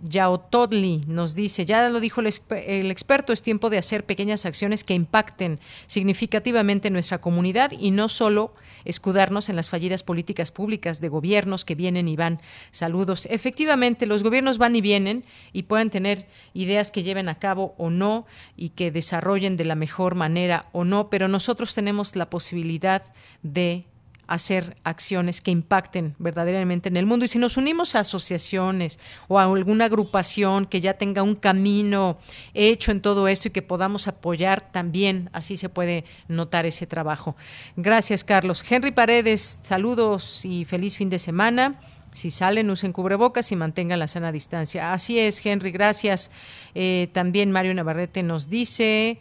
nos 1.08 1.34
dice, 1.34 1.66
ya 1.66 1.88
lo 1.88 1.98
dijo 1.98 2.20
el, 2.20 2.32
el, 2.50 2.90
experto, 2.90 3.32
es 3.32 3.42
tiempo 3.42 3.68
de 3.68 3.78
hacer 3.78 4.04
pequeñas 4.04 4.46
acciones 4.46 4.84
que 4.84 4.94
impacten 4.94 5.58
significativamente 5.88 6.90
nuestra 6.90 7.20
comunidad 7.20 7.72
y 7.72 7.90
no 7.90 8.08
solo 8.08 8.54
escudarnos 8.84 9.48
en 9.48 9.56
las 9.56 9.70
fallidas 9.70 10.02
políticas 10.02 10.52
públicas 10.52 11.00
de 11.00 11.08
gobiernos 11.08 11.64
que 11.64 11.74
vienen 11.74 12.08
y 12.08 12.16
van. 12.16 12.40
Saludos. 12.70 13.26
Efectivamente, 13.30 14.06
los 14.06 14.22
gobiernos 14.22 14.58
van 14.58 14.76
y 14.76 14.80
vienen 14.80 15.24
y 15.52 15.64
pueden 15.64 15.90
tener 15.90 16.26
ideas 16.54 16.90
que 16.90 17.02
lleven 17.02 17.28
a 17.28 17.38
cabo 17.38 17.74
o 17.78 17.90
no 17.90 18.26
y 18.56 18.70
que 18.70 18.90
desarrollen 18.90 19.56
de 19.56 19.64
la 19.64 19.74
mejor 19.74 20.14
manera 20.14 20.66
o 20.72 20.84
no, 20.84 21.10
pero 21.10 21.28
nosotros 21.28 21.74
tenemos 21.74 22.16
la 22.16 22.30
posibilidad 22.30 23.02
de 23.42 23.84
hacer 24.30 24.76
acciones 24.84 25.40
que 25.40 25.50
impacten 25.50 26.14
verdaderamente 26.20 26.88
en 26.88 26.96
el 26.96 27.04
mundo. 27.04 27.24
Y 27.24 27.28
si 27.28 27.38
nos 27.38 27.56
unimos 27.56 27.96
a 27.96 28.00
asociaciones 28.00 29.00
o 29.26 29.40
a 29.40 29.42
alguna 29.42 29.86
agrupación 29.86 30.66
que 30.66 30.80
ya 30.80 30.94
tenga 30.94 31.24
un 31.24 31.34
camino 31.34 32.16
hecho 32.54 32.92
en 32.92 33.02
todo 33.02 33.26
esto 33.26 33.48
y 33.48 33.50
que 33.50 33.60
podamos 33.60 34.06
apoyar 34.06 34.60
también, 34.60 35.30
así 35.32 35.56
se 35.56 35.68
puede 35.68 36.04
notar 36.28 36.64
ese 36.64 36.86
trabajo. 36.86 37.34
Gracias, 37.76 38.22
Carlos. 38.22 38.64
Henry 38.70 38.92
Paredes, 38.92 39.58
saludos 39.64 40.44
y 40.44 40.64
feliz 40.64 40.96
fin 40.96 41.10
de 41.10 41.18
semana. 41.18 41.80
Si 42.12 42.30
salen, 42.30 42.70
usen 42.70 42.92
cubrebocas 42.92 43.50
y 43.50 43.56
mantengan 43.56 43.98
la 43.98 44.06
sana 44.06 44.30
distancia. 44.30 44.92
Así 44.92 45.18
es, 45.18 45.44
Henry, 45.44 45.72
gracias. 45.72 46.30
Eh, 46.76 47.08
también 47.12 47.50
Mario 47.50 47.74
Navarrete 47.74 48.22
nos 48.22 48.48
dice, 48.48 49.18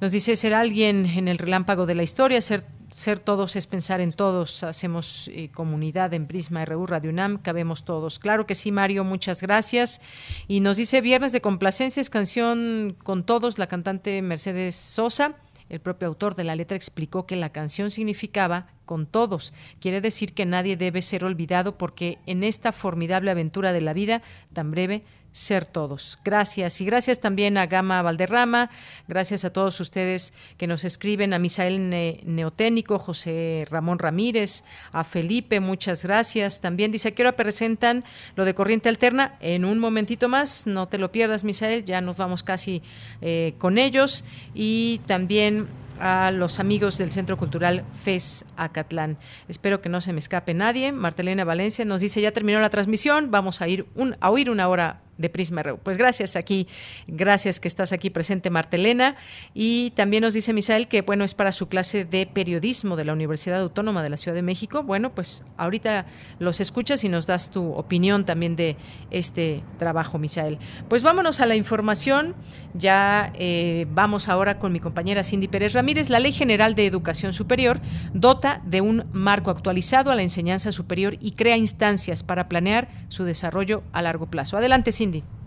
nos 0.00 0.10
dice 0.10 0.34
ser 0.34 0.52
alguien 0.52 1.06
en 1.06 1.28
el 1.28 1.38
relámpago 1.38 1.86
de 1.86 1.94
la 1.94 2.02
historia, 2.02 2.40
ser 2.40 2.64
ser 2.92 3.18
todos 3.18 3.56
es 3.56 3.66
pensar 3.66 4.00
en 4.00 4.12
todos. 4.12 4.62
Hacemos 4.62 5.28
eh, 5.32 5.50
comunidad 5.50 6.14
en 6.14 6.26
Prisma 6.26 6.64
RU 6.64 6.86
Radio 6.86 7.10
UNAM, 7.10 7.38
cabemos 7.38 7.84
todos. 7.84 8.18
Claro 8.18 8.46
que 8.46 8.54
sí, 8.54 8.70
Mario, 8.72 9.04
muchas 9.04 9.42
gracias. 9.42 10.00
Y 10.48 10.60
nos 10.60 10.76
dice 10.76 11.00
Viernes 11.00 11.32
de 11.32 11.40
Complacencias, 11.40 12.10
canción 12.10 12.96
con 13.02 13.24
todos, 13.24 13.58
la 13.58 13.66
cantante 13.66 14.20
Mercedes 14.22 14.74
Sosa. 14.76 15.36
El 15.68 15.80
propio 15.80 16.06
autor 16.08 16.34
de 16.34 16.44
la 16.44 16.54
letra 16.54 16.76
explicó 16.76 17.24
que 17.24 17.34
la 17.34 17.50
canción 17.50 17.90
significaba 17.90 18.66
con 18.84 19.06
todos. 19.06 19.54
Quiere 19.80 20.02
decir 20.02 20.34
que 20.34 20.44
nadie 20.44 20.76
debe 20.76 21.00
ser 21.00 21.24
olvidado 21.24 21.78
porque 21.78 22.18
en 22.26 22.44
esta 22.44 22.72
formidable 22.72 23.30
aventura 23.30 23.72
de 23.72 23.80
la 23.80 23.94
vida 23.94 24.22
tan 24.52 24.70
breve 24.70 25.02
ser 25.32 25.64
todos. 25.64 26.18
Gracias 26.24 26.80
y 26.80 26.84
gracias 26.84 27.18
también 27.18 27.56
a 27.56 27.66
Gama 27.66 28.02
Valderrama, 28.02 28.70
gracias 29.08 29.44
a 29.44 29.52
todos 29.52 29.80
ustedes 29.80 30.34
que 30.58 30.66
nos 30.66 30.84
escriben, 30.84 31.32
a 31.32 31.38
Misael 31.38 31.90
Neoténico, 32.24 32.98
José 32.98 33.66
Ramón 33.70 33.98
Ramírez, 33.98 34.62
a 34.92 35.04
Felipe, 35.04 35.58
muchas 35.60 36.04
gracias. 36.04 36.60
También 36.60 36.92
dice, 36.92 37.14
que 37.14 37.22
ahora 37.22 37.36
presentan 37.36 38.04
lo 38.36 38.44
de 38.44 38.54
Corriente 38.54 38.88
Alterna? 38.88 39.36
En 39.40 39.64
un 39.64 39.78
momentito 39.78 40.28
más, 40.28 40.66
no 40.66 40.86
te 40.86 40.98
lo 40.98 41.10
pierdas, 41.10 41.44
Misael, 41.44 41.84
ya 41.84 42.00
nos 42.00 42.16
vamos 42.16 42.42
casi 42.42 42.82
eh, 43.22 43.54
con 43.58 43.78
ellos. 43.78 44.24
Y 44.54 45.00
también 45.06 45.68
a 45.98 46.30
los 46.30 46.58
amigos 46.58 46.98
del 46.98 47.12
Centro 47.12 47.36
Cultural 47.36 47.84
FES 48.02 48.44
Acatlán. 48.56 49.18
Espero 49.48 49.80
que 49.80 49.88
no 49.88 50.00
se 50.00 50.12
me 50.12 50.18
escape 50.18 50.52
nadie. 50.52 50.90
Martelena 50.92 51.44
Valencia 51.44 51.84
nos 51.84 52.00
dice, 52.00 52.20
ya 52.20 52.32
terminó 52.32 52.60
la 52.60 52.70
transmisión, 52.70 53.30
vamos 53.30 53.62
a 53.62 53.68
ir 53.68 53.86
a 54.20 54.30
oír 54.30 54.50
una 54.50 54.68
hora 54.68 55.00
de 55.22 55.30
Prisma 55.30 55.62
RU. 55.62 55.78
Pues 55.78 55.96
gracias 55.96 56.36
aquí, 56.36 56.68
gracias 57.06 57.60
que 57.60 57.68
estás 57.68 57.92
aquí 57.92 58.10
presente, 58.10 58.50
Martelena. 58.50 59.16
Y 59.54 59.92
también 59.92 60.22
nos 60.22 60.34
dice 60.34 60.52
Misael 60.52 60.88
que, 60.88 61.00
bueno, 61.00 61.24
es 61.24 61.32
para 61.32 61.52
su 61.52 61.68
clase 61.68 62.04
de 62.04 62.26
periodismo 62.26 62.96
de 62.96 63.06
la 63.06 63.14
Universidad 63.14 63.60
Autónoma 63.60 64.02
de 64.02 64.10
la 64.10 64.18
Ciudad 64.18 64.34
de 64.34 64.42
México. 64.42 64.82
Bueno, 64.82 65.14
pues 65.14 65.44
ahorita 65.56 66.04
los 66.38 66.60
escuchas 66.60 67.04
y 67.04 67.08
nos 67.08 67.26
das 67.26 67.50
tu 67.50 67.72
opinión 67.72 68.26
también 68.26 68.56
de 68.56 68.76
este 69.10 69.62
trabajo, 69.78 70.18
Misael. 70.18 70.58
Pues 70.88 71.02
vámonos 71.02 71.40
a 71.40 71.46
la 71.46 71.56
información. 71.56 72.34
Ya 72.74 73.32
eh, 73.34 73.86
vamos 73.90 74.28
ahora 74.28 74.58
con 74.58 74.72
mi 74.72 74.80
compañera 74.80 75.24
Cindy 75.24 75.48
Pérez 75.48 75.74
Ramírez. 75.74 76.10
La 76.10 76.20
Ley 76.20 76.32
General 76.32 76.74
de 76.74 76.86
Educación 76.86 77.32
Superior 77.32 77.80
dota 78.12 78.60
de 78.64 78.80
un 78.80 79.04
marco 79.12 79.50
actualizado 79.50 80.10
a 80.10 80.14
la 80.14 80.22
enseñanza 80.22 80.72
superior 80.72 81.16
y 81.20 81.32
crea 81.32 81.56
instancias 81.56 82.22
para 82.22 82.48
planear 82.48 82.88
su 83.08 83.24
desarrollo 83.24 83.82
a 83.92 84.02
largo 84.02 84.26
plazo. 84.26 84.56
Adelante, 84.56 84.90
Cindy. 84.90 85.11
деньги. 85.12 85.41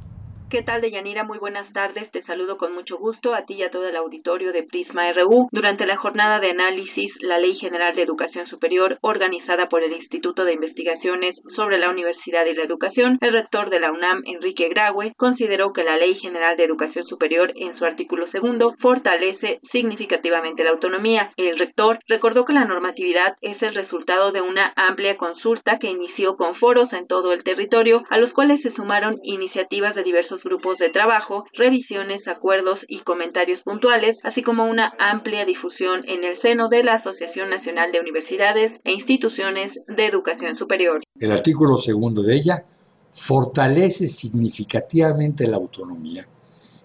¿Qué 0.47 0.61
tal, 0.61 0.79
Deyanira? 0.79 1.23
Muy 1.23 1.39
buenas 1.39 1.73
tardes. 1.73 2.11
Te 2.11 2.21
saludo 2.21 2.57
con 2.57 2.75
mucho 2.75 2.97
gusto 2.97 3.33
a 3.33 3.45
ti 3.45 3.55
y 3.55 3.63
a 3.63 3.71
todo 3.71 3.87
el 3.87 3.95
auditorio 3.95 4.53
de 4.53 4.61
Prisma 4.61 5.11
RU. 5.11 5.47
Durante 5.51 5.87
la 5.87 5.97
jornada 5.97 6.39
de 6.39 6.51
análisis, 6.51 7.11
la 7.21 7.39
Ley 7.39 7.55
General 7.55 7.95
de 7.95 8.03
Educación 8.03 8.45
Superior, 8.45 8.99
organizada 9.01 9.69
por 9.69 9.81
el 9.81 9.93
Instituto 9.93 10.45
de 10.45 10.53
Investigaciones 10.53 11.35
sobre 11.55 11.79
la 11.79 11.89
Universidad 11.89 12.45
y 12.45 12.53
la 12.53 12.63
Educación, 12.63 13.17
el 13.21 13.33
rector 13.33 13.71
de 13.71 13.79
la 13.79 13.91
UNAM, 13.91 14.21
Enrique 14.25 14.69
Graue, 14.69 15.13
consideró 15.17 15.73
que 15.73 15.83
la 15.83 15.97
Ley 15.97 16.13
General 16.19 16.55
de 16.55 16.65
Educación 16.65 17.07
Superior, 17.07 17.51
en 17.55 17.75
su 17.79 17.83
artículo 17.83 18.27
segundo, 18.27 18.75
fortalece 18.79 19.59
significativamente 19.71 20.63
la 20.63 20.69
autonomía. 20.69 21.31
El 21.37 21.57
rector 21.57 21.97
recordó 22.07 22.45
que 22.45 22.53
la 22.53 22.65
normatividad 22.65 23.35
es 23.41 23.59
el 23.63 23.73
resultado 23.73 24.31
de 24.31 24.41
una 24.41 24.73
amplia 24.75 25.17
consulta 25.17 25.79
que 25.79 25.89
inició 25.89 26.35
con 26.35 26.53
foros 26.55 26.93
en 26.93 27.07
todo 27.07 27.33
el 27.33 27.43
territorio, 27.43 28.03
a 28.11 28.19
los 28.19 28.31
cuales 28.31 28.61
se 28.61 28.71
sumaron 28.73 29.17
iniciativas 29.23 29.95
de 29.95 30.03
diversos 30.03 30.34
grupos 30.43 30.77
de 30.77 30.89
trabajo, 30.89 31.45
revisiones, 31.53 32.27
acuerdos 32.27 32.79
y 32.88 33.01
comentarios 33.03 33.61
puntuales, 33.63 34.17
así 34.23 34.43
como 34.43 34.65
una 34.65 34.93
amplia 34.99 35.45
difusión 35.45 36.07
en 36.07 36.23
el 36.23 36.41
seno 36.41 36.69
de 36.69 36.83
la 36.83 36.95
Asociación 36.95 37.49
Nacional 37.49 37.91
de 37.91 37.99
Universidades 37.99 38.79
e 38.83 38.91
Instituciones 38.91 39.71
de 39.88 40.07
Educación 40.07 40.57
Superior. 40.57 41.01
El 41.19 41.31
artículo 41.31 41.75
segundo 41.75 42.21
de 42.21 42.36
ella 42.36 42.65
fortalece 43.11 44.07
significativamente 44.09 45.47
la 45.47 45.57
autonomía 45.57 46.23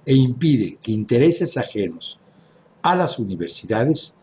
e 0.07 0.15
impide 0.15 0.79
que 0.83 0.93
intereses 0.93 1.57
ajenos 1.57 2.21
a 2.83 2.97
las 2.97 3.19
universidades 3.19 4.15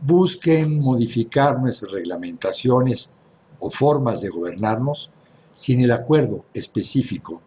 busquen 0.00 0.80
modificar 0.80 1.60
nuestras 1.60 1.92
reglamentaciones 1.92 3.10
o 3.60 3.70
formas 3.70 4.20
de 4.20 4.30
gobernarnos 4.30 5.12
sin 5.52 5.80
el 5.82 5.92
acuerdo 5.92 6.44
específico 6.54 7.40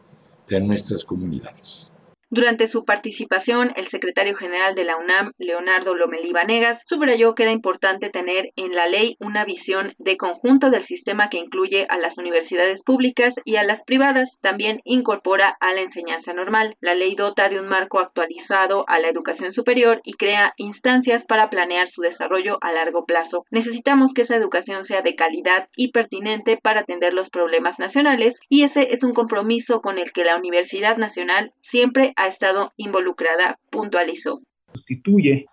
de 0.47 0.61
nuestras 0.61 1.03
comunidades. 1.03 1.91
Durante 2.35 2.67
su 2.67 2.83
participación, 2.83 3.71
el 3.77 3.89
secretario 3.89 4.35
general 4.35 4.75
de 4.75 4.83
la 4.83 4.97
UNAM, 4.97 5.31
Leonardo 5.37 5.95
Lomelí 5.95 6.33
Vanegas, 6.33 6.81
subrayó 6.89 7.33
que 7.33 7.43
era 7.43 7.53
importante 7.53 8.09
tener 8.09 8.49
en 8.57 8.75
la 8.75 8.87
ley 8.87 9.15
una 9.21 9.45
visión 9.45 9.93
de 9.99 10.17
conjunto 10.17 10.69
del 10.69 10.85
sistema 10.85 11.29
que 11.29 11.37
incluye 11.37 11.85
a 11.87 11.97
las 11.97 12.17
universidades 12.17 12.81
públicas 12.83 13.33
y 13.45 13.55
a 13.55 13.63
las 13.63 13.81
privadas. 13.85 14.27
También 14.41 14.81
incorpora 14.83 15.55
a 15.61 15.71
la 15.71 15.79
enseñanza 15.79 16.33
normal. 16.33 16.75
La 16.81 16.93
ley 16.93 17.15
dota 17.15 17.47
de 17.47 17.57
un 17.57 17.69
marco 17.69 17.99
actualizado 18.01 18.83
a 18.89 18.99
la 18.99 19.07
educación 19.07 19.53
superior 19.53 20.01
y 20.03 20.15
crea 20.15 20.51
instancias 20.57 21.23
para 21.29 21.49
planear 21.49 21.89
su 21.91 22.01
desarrollo 22.01 22.57
a 22.59 22.73
largo 22.73 23.05
plazo. 23.05 23.45
Necesitamos 23.49 24.11
que 24.13 24.23
esa 24.23 24.35
educación 24.35 24.85
sea 24.87 25.01
de 25.03 25.15
calidad 25.15 25.69
y 25.77 25.93
pertinente 25.93 26.57
para 26.61 26.81
atender 26.81 27.13
los 27.13 27.29
problemas 27.29 27.79
nacionales 27.79 28.35
y 28.49 28.65
ese 28.65 28.93
es 28.93 29.01
un 29.03 29.13
compromiso 29.13 29.79
con 29.79 29.99
el 29.99 30.11
que 30.11 30.25
la 30.25 30.35
Universidad 30.35 30.97
Nacional 30.97 31.51
siempre 31.71 32.11
ha 32.17 32.24
estado 32.27 32.71
involucrada, 32.77 33.59
puntualizó. 33.69 34.41
Constituye 34.65 35.45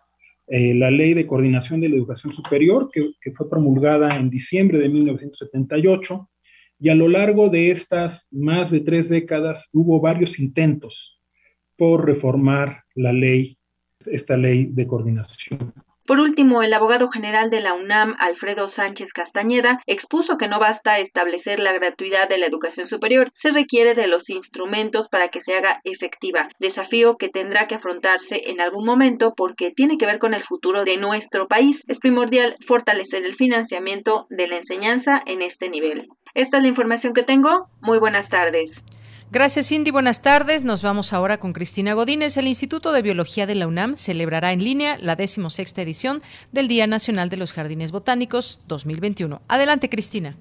eh, 0.46 0.74
la 0.74 0.90
Ley 0.90 1.14
de 1.14 1.26
Coordinación 1.26 1.80
de 1.80 1.88
la 1.88 1.96
Educación 1.96 2.32
Superior, 2.32 2.90
que, 2.92 3.12
que 3.20 3.32
fue 3.32 3.48
promulgada 3.48 4.16
en 4.16 4.30
diciembre 4.30 4.78
de 4.78 4.88
1978, 4.88 6.28
y 6.78 6.88
a 6.88 6.94
lo 6.94 7.08
largo 7.08 7.48
de 7.48 7.70
estas 7.70 8.28
más 8.32 8.70
de 8.70 8.80
tres 8.80 9.08
décadas 9.08 9.70
hubo 9.72 10.00
varios 10.00 10.38
intentos 10.40 11.20
por 11.76 12.04
reformar 12.04 12.82
la 12.94 13.12
ley, 13.12 13.56
esta 14.06 14.36
ley 14.36 14.66
de 14.66 14.86
coordinación. 14.86 15.72
Por 16.06 16.18
último, 16.18 16.62
el 16.62 16.74
abogado 16.74 17.08
general 17.10 17.48
de 17.50 17.60
la 17.60 17.74
UNAM, 17.74 18.16
Alfredo 18.18 18.70
Sánchez 18.72 19.12
Castañeda, 19.12 19.80
expuso 19.86 20.36
que 20.36 20.48
no 20.48 20.58
basta 20.58 20.98
establecer 20.98 21.60
la 21.60 21.72
gratuidad 21.72 22.28
de 22.28 22.38
la 22.38 22.46
educación 22.46 22.88
superior, 22.88 23.30
se 23.40 23.50
requiere 23.50 23.94
de 23.94 24.08
los 24.08 24.28
instrumentos 24.28 25.08
para 25.10 25.28
que 25.28 25.42
se 25.42 25.54
haga 25.54 25.80
efectiva, 25.84 26.48
desafío 26.58 27.16
que 27.16 27.28
tendrá 27.28 27.68
que 27.68 27.76
afrontarse 27.76 28.50
en 28.50 28.60
algún 28.60 28.84
momento 28.84 29.34
porque 29.36 29.70
tiene 29.70 29.96
que 29.96 30.06
ver 30.06 30.18
con 30.18 30.34
el 30.34 30.42
futuro 30.44 30.84
de 30.84 30.96
nuestro 30.96 31.46
país. 31.46 31.76
Es 31.86 31.98
primordial 31.98 32.56
fortalecer 32.66 33.24
el 33.24 33.36
financiamiento 33.36 34.26
de 34.30 34.48
la 34.48 34.58
enseñanza 34.58 35.22
en 35.26 35.42
este 35.42 35.68
nivel. 35.68 36.08
Esta 36.34 36.56
es 36.56 36.62
la 36.62 36.68
información 36.68 37.14
que 37.14 37.22
tengo. 37.22 37.66
Muy 37.80 37.98
buenas 37.98 38.28
tardes. 38.28 38.70
Gracias, 39.32 39.70
Cindy. 39.70 39.90
Buenas 39.90 40.20
tardes. 40.20 40.62
Nos 40.62 40.82
vamos 40.82 41.14
ahora 41.14 41.38
con 41.38 41.54
Cristina 41.54 41.94
Godínez. 41.94 42.36
El 42.36 42.46
Instituto 42.46 42.92
de 42.92 43.00
Biología 43.00 43.46
de 43.46 43.54
la 43.54 43.66
UNAM 43.66 43.96
celebrará 43.96 44.52
en 44.52 44.62
línea 44.62 44.98
la 45.00 45.16
decimosexta 45.16 45.80
edición 45.80 46.20
del 46.52 46.68
Día 46.68 46.86
Nacional 46.86 47.30
de 47.30 47.38
los 47.38 47.54
Jardines 47.54 47.92
Botánicos 47.92 48.60
2021. 48.68 49.40
Adelante, 49.48 49.88
Cristina. 49.88 50.36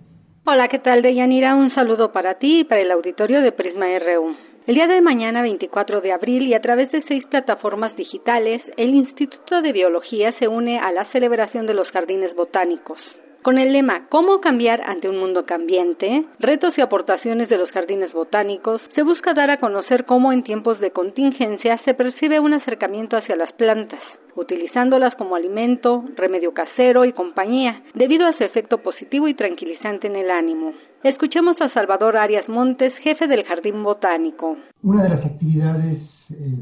Hola, 0.46 0.68
¿qué 0.68 0.80
tal, 0.80 1.04
Deyanira? 1.04 1.56
Un 1.56 1.74
saludo 1.74 2.12
para 2.12 2.34
ti 2.34 2.60
y 2.60 2.64
para 2.66 2.82
el 2.82 2.92
auditorio 2.92 3.42
de 3.42 3.54
Prisma 3.54 3.86
RU. 3.98 4.36
El 4.68 4.76
día 4.76 4.88
de 4.88 5.00
mañana, 5.00 5.42
24 5.42 6.02
de 6.02 6.12
abril, 6.12 6.50
y 6.50 6.54
a 6.54 6.60
través 6.60 6.92
de 6.92 7.02
seis 7.08 7.24
plataformas 7.28 7.96
digitales, 7.96 8.62
el 8.76 8.94
Instituto 8.94 9.62
de 9.62 9.72
Biología 9.72 10.38
se 10.38 10.50
une 10.50 10.80
a 10.80 10.92
la 10.92 11.10
celebración 11.14 11.66
de 11.66 11.76
los 11.76 11.88
jardines 11.92 12.36
botánicos. 12.36 13.00
Con 13.44 13.58
el 13.58 13.74
lema 13.74 14.08
¿Cómo 14.10 14.40
cambiar 14.40 14.82
ante 14.82 15.10
un 15.10 15.18
mundo 15.18 15.46
cambiante? 15.48 16.26
Retos 16.38 16.78
y 16.78 16.82
aportaciones 16.82 17.50
de 17.50 17.58
los 17.58 17.72
jardines 17.72 18.14
botánicos, 18.14 18.82
se 18.94 19.02
busca 19.02 19.34
dar 19.34 19.50
a 19.50 19.60
conocer 19.60 20.06
cómo 20.06 20.32
en 20.32 20.44
tiempos 20.44 20.80
de 20.80 20.92
contingencia 20.92 21.80
se 21.84 21.96
percibe 21.96 22.40
un 22.40 22.54
acercamiento 22.54 23.18
hacia 23.18 23.36
las 23.36 23.52
plantas, 23.54 24.00
utilizándolas 24.36 25.16
como 25.16 25.36
alimento, 25.36 26.04
remedio 26.16 26.54
casero 26.54 27.04
y 27.04 27.14
compañía, 27.14 27.82
debido 27.96 28.28
a 28.28 28.38
su 28.38 28.44
efecto 28.44 28.78
positivo 28.78 29.28
y 29.28 29.34
tranquilizante 29.34 30.06
en 30.06 30.18
el 30.18 30.30
ánimo. 30.30 30.74
Escuchemos 31.04 31.56
a 31.64 31.74
Salvador 31.74 32.18
Arias 32.18 32.48
Montes, 32.48 32.94
jefe 33.02 33.28
del 33.28 33.44
Jardín 33.46 33.82
Botánico. 33.82 34.58
Una 34.84 35.02
de 35.02 35.10
las 35.10 35.26
actividades 35.26 36.30
eh, 36.32 36.60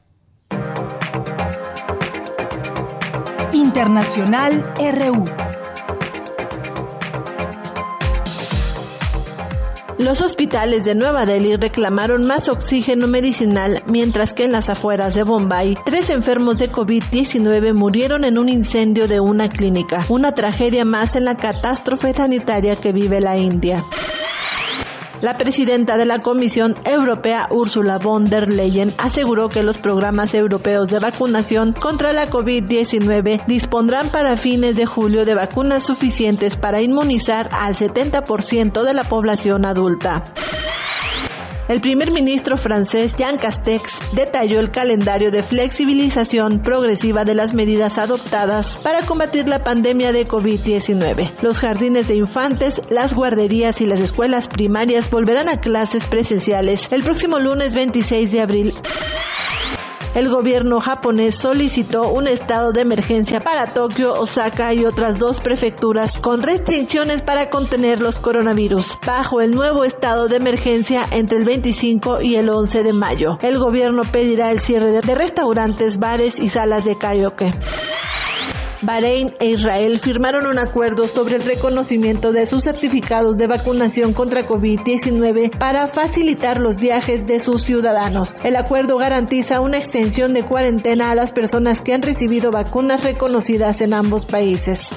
Internacional 3.53 4.73
RU. 4.77 5.23
Los 9.99 10.21
hospitales 10.21 10.85
de 10.85 10.95
Nueva 10.95 11.27
Delhi 11.27 11.55
reclamaron 11.55 12.25
más 12.25 12.49
oxígeno 12.49 13.05
medicinal, 13.05 13.83
mientras 13.85 14.33
que 14.33 14.45
en 14.45 14.53
las 14.53 14.69
afueras 14.69 15.13
de 15.13 15.21
Bombay, 15.21 15.77
tres 15.85 16.09
enfermos 16.09 16.57
de 16.57 16.71
COVID-19 16.71 17.75
murieron 17.75 18.23
en 18.25 18.39
un 18.39 18.49
incendio 18.49 19.07
de 19.07 19.19
una 19.19 19.49
clínica, 19.49 20.03
una 20.09 20.33
tragedia 20.33 20.83
más 20.83 21.15
en 21.15 21.25
la 21.25 21.37
catástrofe 21.37 22.11
sanitaria 22.11 22.75
que 22.75 22.91
vive 22.91 23.21
la 23.21 23.37
India. 23.37 23.85
La 25.21 25.37
presidenta 25.37 25.97
de 25.97 26.05
la 26.05 26.19
Comisión 26.19 26.75
Europea, 26.83 27.47
Ursula 27.49 27.97
von 27.97 28.25
der 28.25 28.49
Leyen, 28.49 28.93
aseguró 28.97 29.49
que 29.49 29.63
los 29.63 29.77
programas 29.77 30.33
europeos 30.33 30.89
de 30.89 30.99
vacunación 30.99 31.73
contra 31.73 32.13
la 32.13 32.27
COVID-19 32.27 33.45
dispondrán 33.47 34.09
para 34.09 34.37
fines 34.37 34.75
de 34.75 34.85
julio 34.85 35.25
de 35.25 35.35
vacunas 35.35 35.83
suficientes 35.85 36.57
para 36.57 36.81
inmunizar 36.81 37.49
al 37.51 37.75
70% 37.75 38.83
de 38.83 38.93
la 38.93 39.03
población 39.03 39.65
adulta. 39.65 40.23
El 41.67 41.81
primer 41.81 42.11
ministro 42.11 42.57
francés 42.57 43.15
Jean 43.15 43.37
Castex 43.37 43.99
detalló 44.13 44.59
el 44.59 44.69
calendario 44.69 45.31
de 45.31 45.41
flexibilización 45.41 46.61
progresiva 46.61 47.25
de 47.25 47.33
las 47.33 47.55
medidas 47.55 47.97
adoptadas 47.97 48.77
para 48.77 49.01
combatir 49.01 49.49
la 49.49 49.63
pandemia 49.63 50.11
de 50.11 50.27
COVID-19. 50.27 51.31
Los 51.41 51.59
jardines 51.59 52.07
de 52.07 52.15
infantes, 52.15 52.81
las 52.91 53.15
guarderías 53.15 53.81
y 53.81 53.87
las 53.87 53.99
escuelas 53.99 54.47
primarias 54.47 55.09
volverán 55.09 55.49
a 55.49 55.59
clases 55.59 56.05
presenciales 56.05 56.87
el 56.91 57.01
próximo 57.01 57.39
lunes 57.39 57.73
26 57.73 58.31
de 58.31 58.41
abril 58.41 58.73
el 60.15 60.29
gobierno 60.29 60.79
japonés 60.79 61.35
solicitó 61.35 62.09
un 62.09 62.27
estado 62.27 62.71
de 62.71 62.81
emergencia 62.81 63.41
para 63.41 63.67
Tokio, 63.67 64.13
Osaka 64.13 64.73
y 64.73 64.85
otras 64.85 65.17
dos 65.17 65.39
prefecturas 65.39 66.17
con 66.17 66.41
restricciones 66.41 67.21
para 67.21 67.49
contener 67.49 68.01
los 68.01 68.19
coronavirus. 68.19 68.97
Bajo 69.05 69.41
el 69.41 69.51
nuevo 69.51 69.83
estado 69.83 70.27
de 70.27 70.37
emergencia 70.37 71.05
entre 71.11 71.37
el 71.37 71.45
25 71.45 72.21
y 72.21 72.37
el 72.37 72.49
11 72.49 72.83
de 72.83 72.93
mayo, 72.93 73.37
el 73.41 73.59
gobierno 73.59 74.03
pedirá 74.03 74.51
el 74.51 74.61
cierre 74.61 74.91
de 74.91 75.15
restaurantes, 75.15 75.99
bares 75.99 76.39
y 76.39 76.49
salas 76.49 76.85
de 76.85 76.97
karaoke. 76.97 77.53
Bahrein 78.85 79.33
e 79.39 79.47
Israel 79.47 79.99
firmaron 79.99 80.45
un 80.45 80.59
acuerdo 80.59 81.07
sobre 81.07 81.35
el 81.35 81.43
reconocimiento 81.43 82.31
de 82.31 82.45
sus 82.45 82.63
certificados 82.63 83.35
de 83.37 83.47
vacunación 83.47 84.13
contra 84.13 84.47
COVID-19 84.47 85.57
para 85.57 85.87
facilitar 85.87 86.59
los 86.59 86.77
viajes 86.77 87.25
de 87.25 87.39
sus 87.39 87.63
ciudadanos. 87.63 88.39
El 88.43 88.55
acuerdo 88.55 88.97
garantiza 88.97 89.59
una 89.61 89.77
extensión 89.77 90.33
de 90.33 90.43
cuarentena 90.43 91.11
a 91.11 91.15
las 91.15 91.31
personas 91.31 91.81
que 91.81 91.93
han 91.93 92.03
recibido 92.03 92.51
vacunas 92.51 93.03
reconocidas 93.03 93.81
en 93.81 93.93
ambos 93.93 94.25
países. 94.25 94.91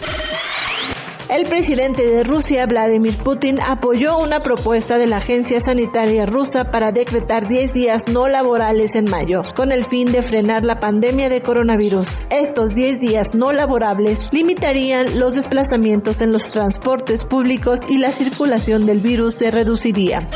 El 1.30 1.44
presidente 1.44 2.06
de 2.06 2.24
Rusia, 2.24 2.64
Vladimir 2.64 3.14
Putin, 3.18 3.60
apoyó 3.60 4.16
una 4.18 4.40
propuesta 4.40 4.96
de 4.96 5.06
la 5.06 5.18
Agencia 5.18 5.60
Sanitaria 5.60 6.24
rusa 6.24 6.70
para 6.70 6.90
decretar 6.90 7.46
10 7.46 7.74
días 7.74 8.08
no 8.08 8.28
laborales 8.28 8.94
en 8.94 9.10
mayo, 9.10 9.42
con 9.54 9.70
el 9.70 9.84
fin 9.84 10.10
de 10.10 10.22
frenar 10.22 10.64
la 10.64 10.80
pandemia 10.80 11.28
de 11.28 11.42
coronavirus. 11.42 12.22
Estos 12.30 12.74
10 12.74 13.00
días 13.00 13.34
no 13.34 13.52
laborables 13.52 14.30
limitarían 14.32 15.18
los 15.18 15.34
desplazamientos 15.34 16.22
en 16.22 16.32
los 16.32 16.48
transportes 16.48 17.26
públicos 17.26 17.82
y 17.86 17.98
la 17.98 18.12
circulación 18.12 18.86
del 18.86 19.00
virus 19.00 19.34
se 19.34 19.50
reduciría. 19.50 20.30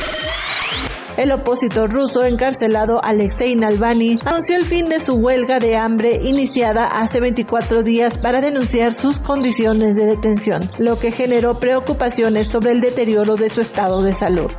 El 1.16 1.30
opositor 1.30 1.92
ruso 1.92 2.24
encarcelado 2.24 3.04
Alexei 3.04 3.54
Navalny 3.54 4.18
anunció 4.24 4.56
el 4.56 4.64
fin 4.64 4.88
de 4.88 4.98
su 4.98 5.14
huelga 5.14 5.60
de 5.60 5.76
hambre 5.76 6.18
iniciada 6.22 6.86
hace 6.86 7.20
24 7.20 7.82
días 7.82 8.16
para 8.16 8.40
denunciar 8.40 8.94
sus 8.94 9.18
condiciones 9.18 9.94
de 9.94 10.06
detención, 10.06 10.70
lo 10.78 10.98
que 10.98 11.12
generó 11.12 11.60
preocupaciones 11.60 12.48
sobre 12.48 12.72
el 12.72 12.80
deterioro 12.80 13.36
de 13.36 13.50
su 13.50 13.60
estado 13.60 14.02
de 14.02 14.14
salud. 14.14 14.50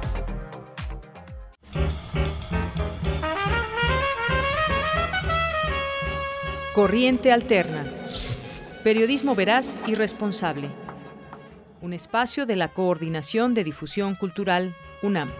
Corriente 6.75 7.31
Alterna. 7.31 7.83
Periodismo 8.83 9.33
veraz 9.33 9.75
y 9.87 9.95
responsable. 9.95 10.69
Un 11.81 11.93
espacio 11.93 12.45
de 12.45 12.55
la 12.55 12.73
Coordinación 12.73 13.53
de 13.53 13.63
Difusión 13.63 14.15
Cultural, 14.15 14.75
UNAM. 15.01 15.31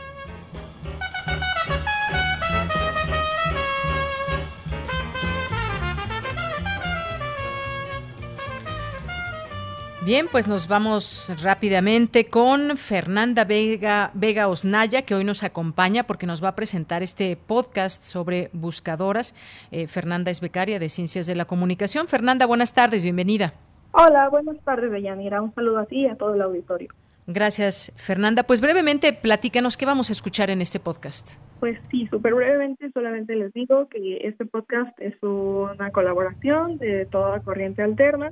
Bien, 10.05 10.27
pues 10.30 10.49
nos 10.49 10.67
vamos 10.67 11.34
rápidamente 11.41 12.25
con 12.25 12.75
Fernanda 12.75 13.45
Vega, 13.45 14.11
Vega 14.13 14.49
Osnaya, 14.49 15.03
que 15.03 15.15
hoy 15.15 15.23
nos 15.23 15.43
acompaña 15.45 16.03
porque 16.03 16.25
nos 16.25 16.43
va 16.43 16.49
a 16.49 16.55
presentar 16.55 17.01
este 17.01 17.38
podcast 17.38 18.03
sobre 18.03 18.49
buscadoras. 18.51 19.34
Eh, 19.71 19.88
Fernanda 19.88 20.30
es 20.30 20.41
becaria 20.41 20.77
de 20.77 20.89
Ciencias 20.89 21.25
de 21.25 21.35
la 21.35 21.45
Comunicación. 21.45 22.09
Fernanda, 22.09 22.45
buenas 22.45 22.73
tardes, 22.73 23.01
bienvenida. 23.01 23.53
Hola, 23.93 24.27
buenas 24.27 24.59
tardes, 24.65 24.91
Deyanira. 24.91 25.41
Un 25.41 25.55
saludo 25.55 25.80
a 25.80 25.85
ti 25.85 26.01
y 26.01 26.07
a 26.07 26.17
todo 26.17 26.34
el 26.34 26.41
auditorio. 26.41 26.89
Gracias, 27.25 27.93
Fernanda. 27.95 28.43
Pues 28.43 28.59
brevemente, 28.59 29.13
platícanos 29.13 29.77
qué 29.77 29.85
vamos 29.85 30.09
a 30.09 30.11
escuchar 30.11 30.49
en 30.49 30.59
este 30.59 30.81
podcast. 30.81 31.39
Pues 31.61 31.80
sí, 31.89 32.07
súper 32.07 32.34
brevemente, 32.34 32.91
solamente 32.91 33.38
les 33.38 33.53
digo 33.53 33.88
que 33.88 34.17
este 34.27 34.45
podcast 34.45 34.99
es 34.99 35.15
una 35.23 35.91
colaboración 35.91 36.77
de 36.77 37.05
toda 37.05 37.39
corriente 37.39 37.81
alterna 37.81 38.31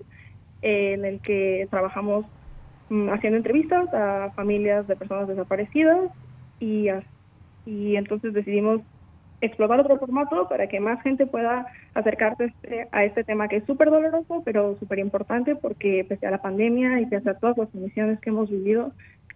en 0.61 1.05
el 1.05 1.19
que 1.21 1.67
trabajamos 1.69 2.25
mm, 2.89 3.09
haciendo 3.09 3.37
entrevistas 3.37 3.93
a 3.93 4.31
familias 4.35 4.87
de 4.87 4.95
personas 4.95 5.27
desaparecidas 5.27 6.11
y, 6.59 6.87
y 7.65 7.95
entonces 7.95 8.33
decidimos 8.33 8.81
explotar 9.41 9.79
otro 9.79 9.97
formato 9.97 10.47
para 10.47 10.67
que 10.67 10.79
más 10.79 11.01
gente 11.01 11.25
pueda 11.25 11.65
acercarse 11.95 12.45
este, 12.45 12.87
a 12.91 13.03
este 13.03 13.23
tema 13.23 13.47
que 13.47 13.57
es 13.57 13.65
súper 13.65 13.89
doloroso, 13.89 14.43
pero 14.45 14.77
súper 14.79 14.99
importante 14.99 15.55
porque 15.55 16.05
pese 16.07 16.27
a 16.27 16.31
la 16.31 16.41
pandemia 16.41 17.01
y 17.01 17.07
pese 17.07 17.31
a 17.31 17.33
todas 17.33 17.57
las 17.57 17.69
condiciones 17.69 18.19
que 18.19 18.29
hemos 18.29 18.49
vivido, 18.49 18.93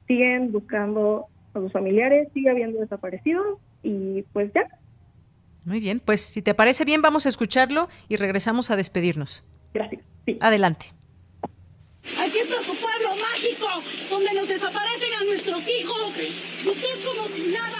siguen 0.07 0.51
buscando 0.51 1.25
a 1.53 1.59
sus 1.59 1.71
familiares, 1.71 2.29
sigue 2.33 2.51
habiendo 2.51 2.79
desaparecidos 2.79 3.57
y 3.81 4.21
pues 4.33 4.51
ya. 4.53 4.67
Muy 5.65 5.79
bien, 5.79 5.99
pues 5.99 6.21
si 6.21 6.43
te 6.43 6.53
parece 6.53 6.85
bien 6.85 7.01
vamos 7.01 7.25
a 7.25 7.29
escucharlo 7.29 7.89
y 8.07 8.17
regresamos 8.17 8.69
a 8.69 8.75
despedirnos. 8.75 9.43
Gracias. 9.73 10.03
Adelante. 10.39 10.87
Aquí 12.19 12.37
está 12.39 12.61
su 12.61 12.75
pueblo 12.75 13.09
mágico, 13.19 13.67
donde 14.09 14.33
nos 14.33 14.47
desaparecen 14.47 15.09
a 15.19 15.23
nuestros 15.25 15.61
hijos. 15.67 16.13
Usted 16.65 17.05
como 17.05 17.27
si 17.35 17.43
nada. 17.51 17.77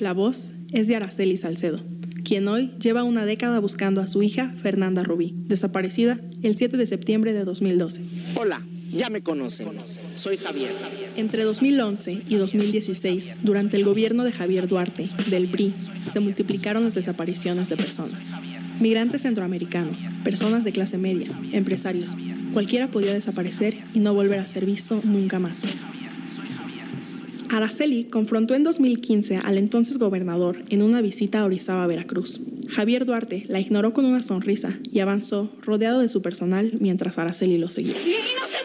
La 0.00 0.12
voz 0.12 0.52
es 0.72 0.86
de 0.86 0.96
Araceli 0.96 1.36
Salcedo, 1.36 1.82
quien 2.24 2.46
hoy 2.48 2.72
lleva 2.80 3.02
una 3.02 3.26
década 3.26 3.58
buscando 3.58 4.00
a 4.00 4.06
su 4.06 4.22
hija 4.22 4.52
Fernanda 4.62 5.02
Rubí, 5.02 5.34
desaparecida 5.34 6.20
el 6.42 6.56
7 6.56 6.76
de 6.76 6.86
septiembre 6.86 7.32
de 7.32 7.44
2012. 7.44 8.02
Hola, 8.36 8.62
ya 8.92 9.10
me 9.10 9.22
conocen. 9.22 9.68
Soy 10.14 10.36
Javier. 10.36 10.70
Entre 11.16 11.44
2011 11.44 12.22
y 12.28 12.36
2016, 12.36 13.36
durante 13.42 13.76
el 13.76 13.84
gobierno 13.84 14.24
de 14.24 14.32
Javier 14.32 14.68
Duarte, 14.68 15.08
del 15.26 15.48
PRI, 15.48 15.74
se 16.10 16.20
multiplicaron 16.20 16.84
las 16.84 16.94
desapariciones 16.94 17.68
de 17.68 17.76
personas. 17.76 18.20
Migrantes 18.80 19.22
centroamericanos, 19.22 20.08
personas 20.22 20.64
de 20.64 20.72
clase 20.72 20.98
media, 20.98 21.28
empresarios, 21.52 22.14
cualquiera 22.52 22.88
podía 22.88 23.14
desaparecer 23.14 23.74
y 23.94 24.00
no 24.00 24.14
volver 24.14 24.38
a 24.38 24.48
ser 24.48 24.66
visto 24.66 25.00
nunca 25.04 25.38
más. 25.38 25.62
Araceli 27.48 28.04
confrontó 28.04 28.54
en 28.54 28.64
2015 28.64 29.38
al 29.38 29.56
entonces 29.56 29.98
gobernador 29.98 30.64
en 30.68 30.82
una 30.82 31.00
visita 31.00 31.40
a 31.40 31.44
Orizaba, 31.44 31.86
Veracruz. 31.86 32.42
Javier 32.68 33.06
Duarte 33.06 33.44
la 33.48 33.60
ignoró 33.60 33.92
con 33.92 34.04
una 34.04 34.22
sonrisa 34.22 34.78
y 34.92 35.00
avanzó 35.00 35.50
rodeado 35.62 36.00
de 36.00 36.08
su 36.08 36.20
personal 36.20 36.72
mientras 36.80 37.18
Araceli 37.18 37.58
lo 37.58 37.70
seguía. 37.70 37.92
Y 37.92 37.94
no 37.94 38.46
se 38.46 38.58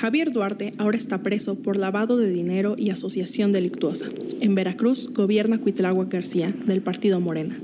Javier 0.00 0.32
Duarte 0.32 0.72
ahora 0.78 0.96
está 0.96 1.22
preso 1.22 1.56
por 1.56 1.76
lavado 1.76 2.16
de 2.16 2.30
dinero 2.30 2.74
y 2.78 2.88
asociación 2.88 3.52
delictuosa. 3.52 4.06
En 4.40 4.54
Veracruz 4.54 5.12
gobierna 5.12 5.60
Cuitláhuac 5.60 6.10
García, 6.10 6.54
del 6.64 6.80
partido 6.80 7.20
Morena. 7.20 7.60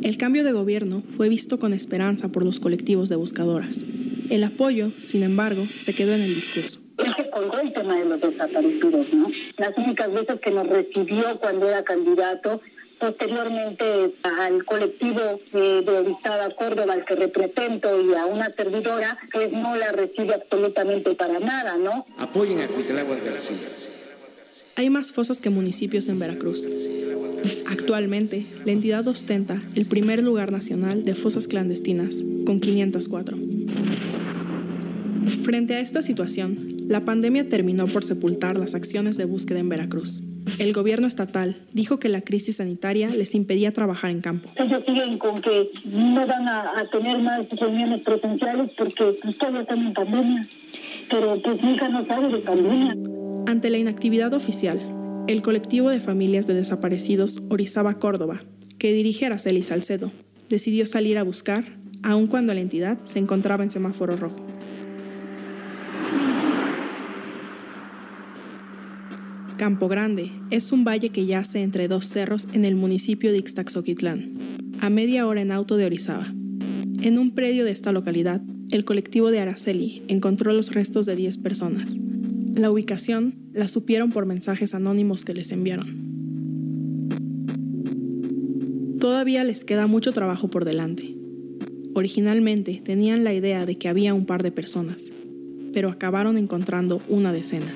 El 0.00 0.16
cambio 0.18 0.44
de 0.44 0.52
gobierno 0.52 1.02
fue 1.04 1.28
visto 1.28 1.58
con 1.58 1.74
esperanza 1.74 2.28
por 2.28 2.44
los 2.44 2.60
colectivos 2.60 3.08
de 3.08 3.16
buscadoras. 3.16 3.82
El 4.30 4.44
apoyo, 4.44 4.92
sin 4.98 5.24
embargo, 5.24 5.66
se 5.74 5.94
quedó 5.94 6.14
en 6.14 6.20
el 6.20 6.32
discurso. 6.32 6.78
Él 6.98 7.12
se 7.16 7.28
colgó 7.28 7.58
el 7.58 7.72
tema 7.72 7.96
de 7.96 8.04
los 8.04 8.20
desaparecidos, 8.20 9.12
¿no? 9.12 9.28
Las 9.56 9.76
únicas 9.78 10.12
veces 10.12 10.40
que 10.40 10.52
nos 10.52 10.68
recibió 10.68 11.40
cuando 11.40 11.66
era 11.66 11.82
candidato 11.82 12.60
posteriormente 12.98 14.14
al 14.22 14.64
colectivo 14.64 15.20
eh, 15.52 15.82
de 15.84 15.98
Orizaba 15.98 16.50
Córdoba, 16.50 16.94
al 16.94 17.04
que 17.04 17.16
represento, 17.16 18.00
y 18.00 18.14
a 18.14 18.26
una 18.26 18.52
servidora, 18.52 19.18
pues 19.32 19.52
no 19.52 19.76
la 19.76 19.92
recibe 19.92 20.34
absolutamente 20.34 21.14
para 21.14 21.38
nada, 21.38 21.76
¿no? 21.76 22.06
Apoyen 22.18 22.60
a 22.60 22.68
Cuitláhuac 22.68 23.24
García. 23.24 23.56
Hay 24.76 24.90
más 24.90 25.12
fosas 25.12 25.40
que 25.40 25.50
municipios 25.50 26.08
en 26.08 26.18
Veracruz. 26.18 26.68
Actualmente, 27.66 28.46
la 28.64 28.72
entidad 28.72 29.06
ostenta 29.08 29.60
el 29.74 29.86
primer 29.86 30.22
lugar 30.22 30.52
nacional 30.52 31.02
de 31.02 31.14
fosas 31.14 31.48
clandestinas, 31.48 32.22
con 32.44 32.60
504. 32.60 33.36
Frente 35.42 35.74
a 35.74 35.80
esta 35.80 36.02
situación, 36.02 36.76
la 36.88 37.04
pandemia 37.04 37.48
terminó 37.48 37.86
por 37.86 38.04
sepultar 38.04 38.56
las 38.56 38.74
acciones 38.74 39.16
de 39.16 39.24
búsqueda 39.24 39.58
en 39.58 39.68
Veracruz. 39.68 40.22
El 40.58 40.72
gobierno 40.72 41.06
estatal 41.06 41.56
dijo 41.72 41.98
que 41.98 42.08
la 42.08 42.20
crisis 42.20 42.56
sanitaria 42.56 43.08
les 43.08 43.34
impedía 43.34 43.72
trabajar 43.72 44.10
en 44.10 44.20
campo. 44.20 44.50
Ellos 44.56 44.82
siguen 44.86 45.18
con 45.18 45.40
que 45.40 45.70
no 45.84 46.26
van 46.26 46.48
a, 46.48 46.78
a 46.78 46.90
tener 46.90 47.18
más 47.20 47.48
reuniones 47.50 48.02
presenciales 48.02 48.70
porque 48.76 49.18
pues, 49.22 49.38
todos 49.38 49.60
están 49.60 49.86
en 49.86 49.92
pandemia. 49.92 50.46
Pero 51.10 51.40
pues 51.42 51.62
hija 51.62 51.88
no 51.88 52.06
sabe 52.06 52.28
de 52.28 52.38
pandemia. 52.38 52.96
Ante 53.46 53.70
la 53.70 53.78
inactividad 53.78 54.34
oficial, 54.34 54.78
el 55.26 55.42
colectivo 55.42 55.90
de 55.90 56.00
familias 56.00 56.46
de 56.46 56.54
desaparecidos 56.54 57.42
Orizaba 57.50 57.98
Córdoba, 57.98 58.40
que 58.78 58.92
dirige 58.92 59.26
Araceli 59.26 59.62
Salcedo, 59.62 60.10
decidió 60.48 60.86
salir 60.86 61.18
a 61.18 61.22
buscar, 61.22 61.64
aun 62.02 62.26
cuando 62.26 62.54
la 62.54 62.60
entidad 62.60 62.98
se 63.04 63.18
encontraba 63.18 63.64
en 63.64 63.70
semáforo 63.70 64.16
rojo. 64.16 64.36
Campo 69.58 69.88
Grande 69.88 70.30
es 70.52 70.70
un 70.70 70.84
valle 70.84 71.10
que 71.10 71.26
yace 71.26 71.62
entre 71.62 71.88
dos 71.88 72.06
cerros 72.06 72.46
en 72.52 72.64
el 72.64 72.76
municipio 72.76 73.32
de 73.32 73.38
Ixtaxoquitlán, 73.38 74.32
a 74.80 74.88
media 74.88 75.26
hora 75.26 75.40
en 75.40 75.50
auto 75.50 75.76
de 75.76 75.84
Orizaba. 75.84 76.32
En 77.02 77.18
un 77.18 77.32
predio 77.32 77.64
de 77.64 77.72
esta 77.72 77.90
localidad, 77.90 78.40
el 78.70 78.84
colectivo 78.84 79.32
de 79.32 79.40
Araceli 79.40 80.04
encontró 80.06 80.52
los 80.52 80.72
restos 80.72 81.06
de 81.06 81.16
10 81.16 81.38
personas. 81.38 81.98
La 82.54 82.70
ubicación 82.70 83.34
la 83.52 83.66
supieron 83.66 84.12
por 84.12 84.26
mensajes 84.26 84.76
anónimos 84.76 85.24
que 85.24 85.34
les 85.34 85.50
enviaron. 85.50 86.06
Todavía 89.00 89.42
les 89.42 89.64
queda 89.64 89.88
mucho 89.88 90.12
trabajo 90.12 90.46
por 90.46 90.64
delante. 90.64 91.16
Originalmente 91.94 92.80
tenían 92.84 93.24
la 93.24 93.34
idea 93.34 93.66
de 93.66 93.74
que 93.74 93.88
había 93.88 94.14
un 94.14 94.24
par 94.24 94.44
de 94.44 94.52
personas, 94.52 95.12
pero 95.72 95.90
acabaron 95.90 96.38
encontrando 96.38 97.02
una 97.08 97.32
decena 97.32 97.74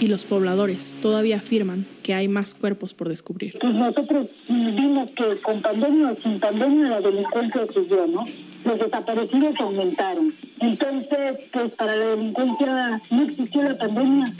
y 0.00 0.06
los 0.06 0.24
pobladores 0.24 0.96
todavía 1.02 1.36
afirman 1.36 1.84
que 2.02 2.14
hay 2.14 2.28
más 2.28 2.54
cuerpos 2.54 2.94
por 2.94 3.08
descubrir. 3.08 3.58
Pues 3.60 3.74
nosotros 3.74 4.28
vimos 4.48 5.10
que 5.12 5.40
con 5.42 5.60
pandemia 5.60 6.12
o 6.12 6.16
sin 6.16 6.38
pandemia 6.38 6.88
la 6.88 7.00
delincuencia 7.00 7.66
subió, 7.72 8.06
¿no? 8.06 8.24
Los 8.64 8.78
desaparecidos 8.78 9.54
aumentaron. 9.60 10.32
Entonces, 10.60 11.38
pues 11.52 11.70
para 11.72 11.96
la 11.96 12.04
delincuencia 12.06 13.02
no 13.10 13.22
existió 13.22 13.62
la 13.62 13.78
pandemia, 13.78 14.34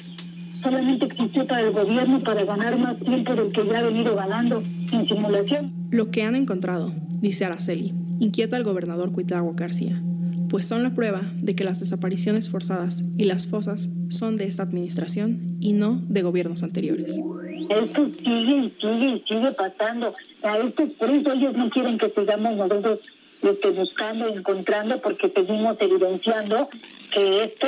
solamente 0.62 1.06
existió 1.06 1.46
para 1.46 1.62
el 1.62 1.72
gobierno 1.72 2.22
para 2.22 2.44
ganar 2.44 2.78
más 2.78 2.98
tiempo 3.00 3.34
del 3.34 3.52
que 3.52 3.66
ya 3.66 3.80
ha 3.80 3.82
venido 3.82 4.14
ganando 4.14 4.62
sin 4.90 5.08
simulación. 5.08 5.72
Lo 5.90 6.10
que 6.10 6.22
han 6.22 6.36
encontrado, 6.36 6.94
dice 7.20 7.44
Araceli, 7.44 7.94
inquieta 8.20 8.56
al 8.56 8.64
gobernador 8.64 9.12
Cuitagua 9.12 9.52
García 9.56 10.02
pues 10.48 10.66
son 10.66 10.82
la 10.82 10.94
prueba 10.94 11.20
de 11.36 11.54
que 11.54 11.64
las 11.64 11.78
desapariciones 11.80 12.48
forzadas 12.48 13.04
y 13.16 13.24
las 13.24 13.46
fosas 13.46 13.90
son 14.10 14.36
de 14.36 14.44
esta 14.44 14.62
administración 14.62 15.40
y 15.60 15.72
no 15.72 16.02
de 16.08 16.22
gobiernos 16.22 16.62
anteriores. 16.62 17.20
Esto 17.68 18.10
sigue 18.16 18.56
y 18.56 18.74
sigue 18.80 19.08
y 19.08 19.24
sigue 19.28 19.52
pasando. 19.52 20.14
A 20.42 20.58
esto, 20.58 20.88
por 20.98 21.10
eso 21.10 21.32
ellos 21.32 21.54
no 21.54 21.68
quieren 21.70 21.98
que 21.98 22.10
sigamos 22.10 22.56
nosotros 22.56 23.00
este, 23.42 23.70
buscando 23.70 24.28
y 24.28 24.38
encontrando 24.38 25.00
porque 25.00 25.30
seguimos 25.34 25.76
evidenciando 25.80 26.68
que 27.12 27.44
esto 27.44 27.66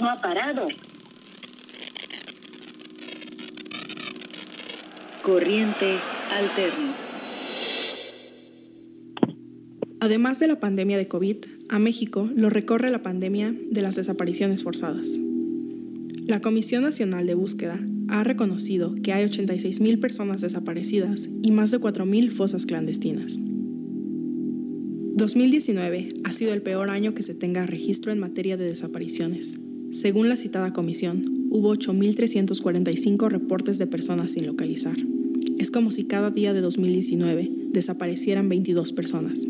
no 0.00 0.10
ha 0.10 0.16
parado. 0.16 0.66
Corriente 5.22 5.98
alterna. 6.30 6.94
Además 10.00 10.40
de 10.40 10.48
la 10.48 10.58
pandemia 10.58 10.96
de 10.96 11.08
COVID, 11.08 11.36
a 11.68 11.78
México 11.78 12.28
lo 12.34 12.48
recorre 12.48 12.90
la 12.90 13.02
pandemia 13.02 13.54
de 13.70 13.82
las 13.82 13.96
desapariciones 13.96 14.62
forzadas. 14.62 15.18
La 16.30 16.40
Comisión 16.40 16.84
Nacional 16.84 17.26
de 17.26 17.34
Búsqueda 17.34 17.84
ha 18.06 18.22
reconocido 18.22 18.94
que 18.94 19.12
hay 19.12 19.26
86.000 19.26 19.98
personas 19.98 20.40
desaparecidas 20.40 21.28
y 21.42 21.50
más 21.50 21.72
de 21.72 21.80
4.000 21.80 22.30
fosas 22.30 22.66
clandestinas. 22.66 23.40
2019 25.16 26.08
ha 26.22 26.30
sido 26.30 26.52
el 26.52 26.62
peor 26.62 26.88
año 26.88 27.14
que 27.14 27.24
se 27.24 27.34
tenga 27.34 27.66
registro 27.66 28.12
en 28.12 28.20
materia 28.20 28.56
de 28.56 28.66
desapariciones. 28.66 29.58
Según 29.90 30.28
la 30.28 30.36
citada 30.36 30.72
comisión, 30.72 31.48
hubo 31.50 31.74
8.345 31.74 33.28
reportes 33.28 33.78
de 33.78 33.88
personas 33.88 34.30
sin 34.30 34.46
localizar. 34.46 34.98
Es 35.58 35.72
como 35.72 35.90
si 35.90 36.04
cada 36.04 36.30
día 36.30 36.52
de 36.52 36.60
2019 36.60 37.50
desaparecieran 37.72 38.48
22 38.48 38.92
personas. 38.92 39.48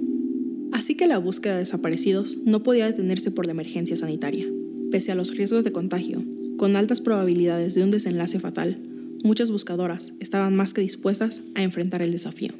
Así 0.72 0.94
que 0.94 1.06
la 1.08 1.18
búsqueda 1.18 1.56
de 1.56 1.60
desaparecidos 1.60 2.38
no 2.46 2.62
podía 2.62 2.86
detenerse 2.86 3.30
por 3.30 3.44
la 3.44 3.52
emergencia 3.52 3.98
sanitaria. 3.98 4.48
Pese 4.90 5.12
a 5.12 5.14
los 5.14 5.36
riesgos 5.36 5.62
de 5.62 5.72
contagio, 5.72 6.24
con 6.60 6.76
altas 6.76 7.00
probabilidades 7.00 7.74
de 7.74 7.82
un 7.82 7.90
desenlace 7.90 8.38
fatal, 8.38 8.76
muchas 9.24 9.50
buscadoras 9.50 10.12
estaban 10.20 10.54
más 10.54 10.74
que 10.74 10.82
dispuestas 10.82 11.40
a 11.54 11.62
enfrentar 11.62 12.02
el 12.02 12.12
desafío. 12.12 12.52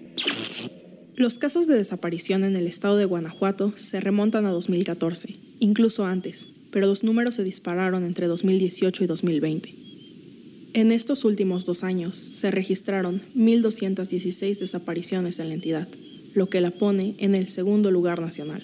Los 1.17 1.37
casos 1.37 1.67
de 1.67 1.77
desaparición 1.77 2.45
en 2.45 2.57
el 2.57 2.67
estado 2.67 2.97
de 2.97 3.05
Guanajuato 3.05 3.75
se 3.77 4.01
remontan 4.01 4.47
a 4.47 4.53
2014, 4.53 5.37
incluso 5.59 6.07
antes, 6.07 6.49
pero 6.71 6.87
los 6.87 7.05
números 7.05 7.35
se 7.35 7.45
dispararon 7.45 8.07
entre 8.07 8.27
2018 8.27 9.05
y 9.05 9.07
2020. 9.07 9.75
En 10.73 10.93
estos 10.93 11.27
últimos 11.27 11.67
dos 11.67 11.85
años 11.85 12.17
se 12.17 12.51
registraron 12.51 13.21
1.216 13.37 14.61
desapariciones 14.61 15.41
en 15.41 15.49
la 15.49 15.55
entidad, 15.57 15.89
lo 16.33 16.49
que 16.49 16.63
la 16.63 16.71
pone 16.71 17.17
en 17.19 17.35
el 17.35 17.51
segundo 17.51 17.91
lugar 17.91 18.19
nacional. 18.19 18.63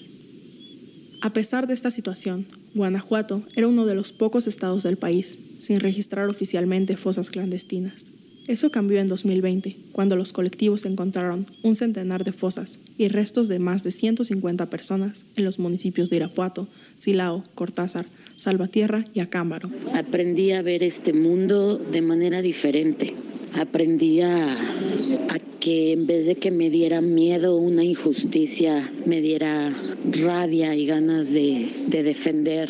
A 1.21 1.31
pesar 1.31 1.65
de 1.65 1.73
esta 1.73 1.89
situación, 1.89 2.45
Guanajuato 2.75 3.41
era 3.55 3.67
uno 3.67 3.87
de 3.87 3.95
los 3.95 4.11
pocos 4.11 4.45
estados 4.45 4.83
del 4.83 4.97
país 4.97 5.37
sin 5.59 5.79
registrar 5.79 6.29
oficialmente 6.29 6.95
fosas 6.95 7.31
clandestinas. 7.31 8.05
Eso 8.47 8.69
cambió 8.69 8.99
en 8.99 9.07
2020, 9.07 9.75
cuando 9.91 10.15
los 10.15 10.31
colectivos 10.31 10.85
encontraron 10.85 11.47
un 11.63 11.75
centenar 11.75 12.23
de 12.23 12.31
fosas 12.31 12.79
y 12.97 13.07
restos 13.07 13.47
de 13.47 13.59
más 13.59 13.83
de 13.83 13.91
150 13.91 14.69
personas 14.69 15.25
en 15.35 15.43
los 15.43 15.59
municipios 15.59 16.09
de 16.09 16.17
Irapuato, 16.17 16.67
Silao, 16.95 17.43
Cortázar, 17.55 18.05
Salvatierra 18.37 19.03
y 19.13 19.19
Acámbaro. 19.19 19.69
Aprendí 19.93 20.51
a 20.51 20.61
ver 20.61 20.83
este 20.83 21.11
mundo 21.11 21.77
de 21.77 22.01
manera 22.01 22.41
diferente. 22.41 23.13
Aprendí 23.59 24.21
a, 24.21 24.53
a 24.53 25.39
que 25.59 25.91
en 25.91 26.05
vez 26.05 26.27
de 26.27 26.35
que 26.35 26.51
me 26.51 26.69
diera 26.69 27.01
miedo 27.01 27.57
una 27.57 27.83
injusticia, 27.83 28.89
me 29.05 29.21
diera 29.21 29.73
rabia 30.11 30.75
y 30.75 30.85
ganas 30.85 31.31
de, 31.31 31.67
de 31.87 32.03
defender 32.03 32.69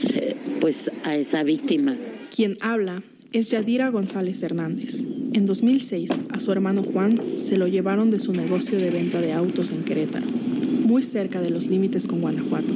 pues 0.62 0.90
a 1.04 1.18
esa 1.18 1.44
víctima. 1.44 1.98
Quien 2.34 2.58
habla 2.62 3.04
es 3.34 3.52
Yadira 3.52 3.90
González 3.90 4.42
Hernández. 4.44 5.04
En 5.34 5.46
2006, 5.46 6.12
a 6.32 6.40
su 6.40 6.52
hermano 6.52 6.82
Juan 6.82 7.32
se 7.32 7.58
lo 7.58 7.68
llevaron 7.68 8.10
de 8.10 8.20
su 8.20 8.32
negocio 8.32 8.80
de 8.80 8.90
venta 8.90 9.20
de 9.20 9.34
autos 9.34 9.72
en 9.72 9.84
Querétaro, 9.84 10.26
muy 10.86 11.04
cerca 11.04 11.42
de 11.42 11.50
los 11.50 11.68
límites 11.68 12.08
con 12.08 12.22
Guanajuato. 12.22 12.74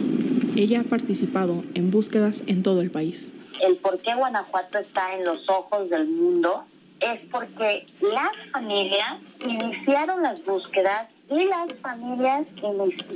Ella 0.55 0.81
ha 0.81 0.83
participado 0.83 1.63
en 1.75 1.91
búsquedas 1.91 2.43
en 2.47 2.61
todo 2.61 2.81
el 2.81 2.91
país. 2.91 3.31
El 3.65 3.77
por 3.77 3.99
qué 3.99 4.13
Guanajuato 4.15 4.79
está 4.79 5.15
en 5.15 5.23
los 5.23 5.47
ojos 5.49 5.89
del 5.89 6.07
mundo 6.07 6.65
es 6.99 7.19
porque 7.31 7.85
las 8.01 8.31
familias 8.51 9.19
iniciaron 9.45 10.21
las 10.21 10.43
búsquedas 10.45 11.07
y 11.29 11.45
las 11.45 11.73
familias 11.81 12.45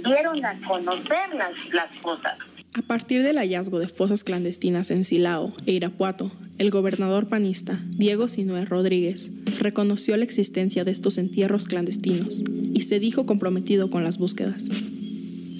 dieron 0.04 0.44
a 0.46 0.60
conocer 0.68 1.36
las, 1.36 1.52
las 1.74 2.00
cosas. 2.02 2.38
A 2.74 2.82
partir 2.82 3.24
del 3.24 3.38
hallazgo 3.38 3.80
de 3.80 3.88
fosas 3.88 4.24
clandestinas 4.24 4.92
en 4.92 5.06
Silao 5.06 5.54
e 5.66 5.74
Irapuato, 5.74 6.32
el 6.58 6.72
gobernador 6.72 7.28
panista 7.28 7.80
Diego 7.92 8.28
Sinué 8.28 8.66
Rodríguez 8.66 9.32
reconoció 9.60 10.18
la 10.18 10.26
existencia 10.26 10.84
de 10.84 10.92
estos 10.92 11.18
entierros 11.18 11.68
clandestinos 11.68 12.44
y 12.74 12.82
se 12.82 13.00
dijo 13.00 13.26
comprometido 13.26 13.90
con 13.90 14.04
las 14.04 14.18
búsquedas. 14.18 14.70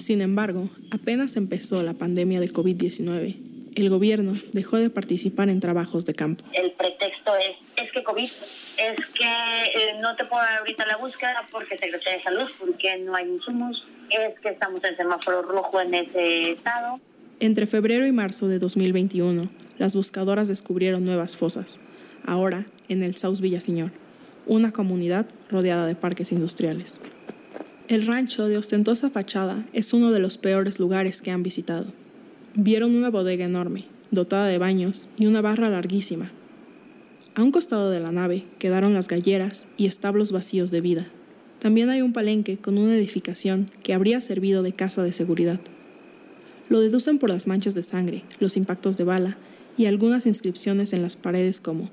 Sin 0.06 0.20
embargo, 0.20 0.70
apenas 0.92 1.34
empezó 1.34 1.82
la 1.82 1.92
pandemia 1.92 2.38
de 2.38 2.46
COVID-19, 2.46 3.38
el 3.74 3.90
gobierno 3.90 4.34
dejó 4.52 4.76
de 4.76 4.88
participar 4.88 5.48
en 5.48 5.58
trabajos 5.58 6.06
de 6.06 6.14
campo. 6.14 6.44
El 6.52 6.70
pretexto 6.74 7.34
es, 7.34 7.56
es 7.74 7.90
que 7.90 8.04
COVID, 8.04 8.22
es 8.22 9.06
que 9.14 9.24
eh, 9.24 9.98
no 10.00 10.14
te 10.14 10.24
puedo 10.26 10.40
dar 10.40 10.60
ahorita 10.60 10.86
la 10.86 10.96
búsqueda 10.98 11.44
porque 11.50 11.76
Secretaría 11.76 12.18
de 12.18 12.22
Salud, 12.22 12.48
porque 12.56 12.98
no 12.98 13.16
hay 13.16 13.28
insumos, 13.28 13.84
es 14.10 14.38
que 14.38 14.50
estamos 14.50 14.80
en 14.84 14.96
semáforo 14.96 15.42
rojo 15.42 15.80
en 15.80 15.94
ese 15.94 16.52
estado. 16.52 17.00
Entre 17.40 17.66
febrero 17.66 18.06
y 18.06 18.12
marzo 18.12 18.46
de 18.46 18.60
2021, 18.60 19.50
las 19.76 19.96
buscadoras 19.96 20.46
descubrieron 20.46 21.04
nuevas 21.04 21.36
fosas, 21.36 21.80
ahora 22.24 22.64
en 22.88 23.02
el 23.02 23.16
South 23.16 23.40
Villaseñor, 23.40 23.90
una 24.46 24.70
comunidad 24.70 25.26
rodeada 25.50 25.84
de 25.84 25.96
parques 25.96 26.30
industriales. 26.30 27.00
El 27.88 28.04
rancho 28.04 28.48
de 28.48 28.58
ostentosa 28.58 29.10
fachada 29.10 29.64
es 29.72 29.92
uno 29.92 30.10
de 30.10 30.18
los 30.18 30.38
peores 30.38 30.80
lugares 30.80 31.22
que 31.22 31.30
han 31.30 31.44
visitado. 31.44 31.86
Vieron 32.54 32.96
una 32.96 33.10
bodega 33.10 33.44
enorme, 33.44 33.84
dotada 34.10 34.48
de 34.48 34.58
baños 34.58 35.08
y 35.16 35.26
una 35.26 35.40
barra 35.40 35.68
larguísima. 35.68 36.32
A 37.36 37.44
un 37.44 37.52
costado 37.52 37.92
de 37.92 38.00
la 38.00 38.10
nave 38.10 38.44
quedaron 38.58 38.92
las 38.92 39.06
galleras 39.06 39.66
y 39.76 39.86
establos 39.86 40.32
vacíos 40.32 40.72
de 40.72 40.80
vida. 40.80 41.06
También 41.60 41.88
hay 41.88 42.02
un 42.02 42.12
palenque 42.12 42.56
con 42.56 42.76
una 42.76 42.96
edificación 42.96 43.70
que 43.84 43.94
habría 43.94 44.20
servido 44.20 44.64
de 44.64 44.72
casa 44.72 45.04
de 45.04 45.12
seguridad. 45.12 45.60
Lo 46.68 46.80
deducen 46.80 47.20
por 47.20 47.30
las 47.30 47.46
manchas 47.46 47.74
de 47.74 47.84
sangre, 47.84 48.24
los 48.40 48.56
impactos 48.56 48.96
de 48.96 49.04
bala 49.04 49.36
y 49.78 49.86
algunas 49.86 50.26
inscripciones 50.26 50.92
en 50.92 51.02
las 51.02 51.14
paredes 51.14 51.60
como 51.60 51.88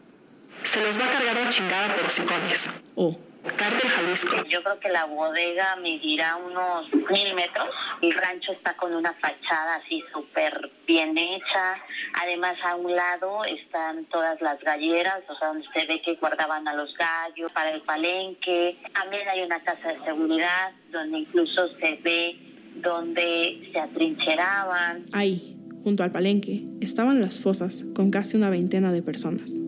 Se 0.64 0.82
los 0.82 0.98
va 0.98 1.08
a 1.08 1.12
cargar 1.12 1.36
la 1.36 1.50
chingada 1.52 1.96
por 1.96 2.08
hocicones. 2.08 2.68
o 2.96 3.20
Cártel 3.44 3.90
Jalisco. 3.90 4.46
Yo 4.48 4.64
creo 4.64 4.80
que 4.80 4.90
la 4.90 5.06
bodega 5.06 5.76
medirá 5.82 6.38
unos 6.38 6.94
mil 6.94 7.36
metros. 7.36 7.68
El 8.02 8.14
rancho 8.14 8.54
está 8.54 8.76
con 8.78 8.94
una 8.94 9.14
fachada 9.16 9.76
así 9.76 10.02
súper 10.14 10.72
bien 10.88 11.18
hecha. 11.18 11.76
Además, 12.22 12.56
a 12.64 12.76
un 12.76 12.96
lado 12.96 13.44
están 13.44 14.06
todas 14.06 14.40
las 14.42 14.60
galleras, 14.62 15.20
o 15.28 15.36
sea, 15.38 15.50
donde 15.50 15.66
se 15.76 15.86
ve 15.86 16.02
que 16.02 16.16
guardaban 16.16 16.68
a 16.68 16.74
los 16.74 16.94
gallos 16.96 17.52
para 17.52 17.72
el 17.72 17.82
palenque. 17.82 18.78
También 18.94 19.28
hay 19.28 19.42
una 19.42 19.62
casa 19.62 19.90
de 19.90 20.04
seguridad 20.06 20.72
donde 20.92 21.20
incluso 21.20 21.68
se 21.80 22.00
ve 22.02 22.38
donde 22.76 23.70
se 23.72 23.80
atrincheraban. 23.80 25.06
Ahí, 25.12 25.58
junto 25.84 26.04
al 26.04 26.12
palenque, 26.12 26.64
estaban 26.82 27.22
las 27.22 27.42
fosas 27.42 27.86
con 27.94 28.10
casi 28.10 28.38
una 28.38 28.50
veintena 28.50 28.94
de 28.94 29.04
personas. 29.04 29.60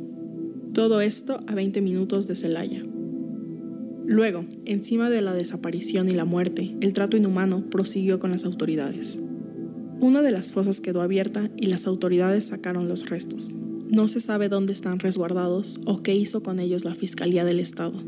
Todo 0.73 1.02
esto 1.02 1.41
a 1.47 1.56
20 1.56 1.81
minutos 1.81 2.27
de 2.27 2.35
Celaya. 2.35 2.81
Luego, 4.07 4.45
encima 4.65 5.10
de 5.10 5.22
la 5.22 5.34
desaparición 5.34 6.10
y 6.10 6.14
la 6.14 6.26
muerte, 6.26 6.76
el 6.82 6.94
trato 6.94 7.18
inhumano 7.18 7.69
prosiguió 7.69 8.19
con 8.19 8.32
las 8.32 8.45
autoridades. 8.45 9.19
Una 9.99 10.22
de 10.22 10.32
las 10.32 10.52
fosas 10.52 10.82
quedó 10.82 11.02
abierta 11.02 11.49
y 11.57 11.68
las 11.68 11.88
autoridades 11.88 12.45
sacaron 12.45 12.88
los 12.88 13.10
restos. 13.10 13.53
No 13.90 14.07
se 14.07 14.19
sabe 14.19 14.49
dónde 14.49 14.73
están 14.73 14.99
resguardados 14.99 15.80
o 15.86 16.03
qué 16.03 16.14
hizo 16.14 16.44
con 16.44 16.60
ellos 16.60 16.86
la 16.86 16.94
Fiscalía 16.94 17.45
del 17.45 17.60
Estado. 17.60 18.03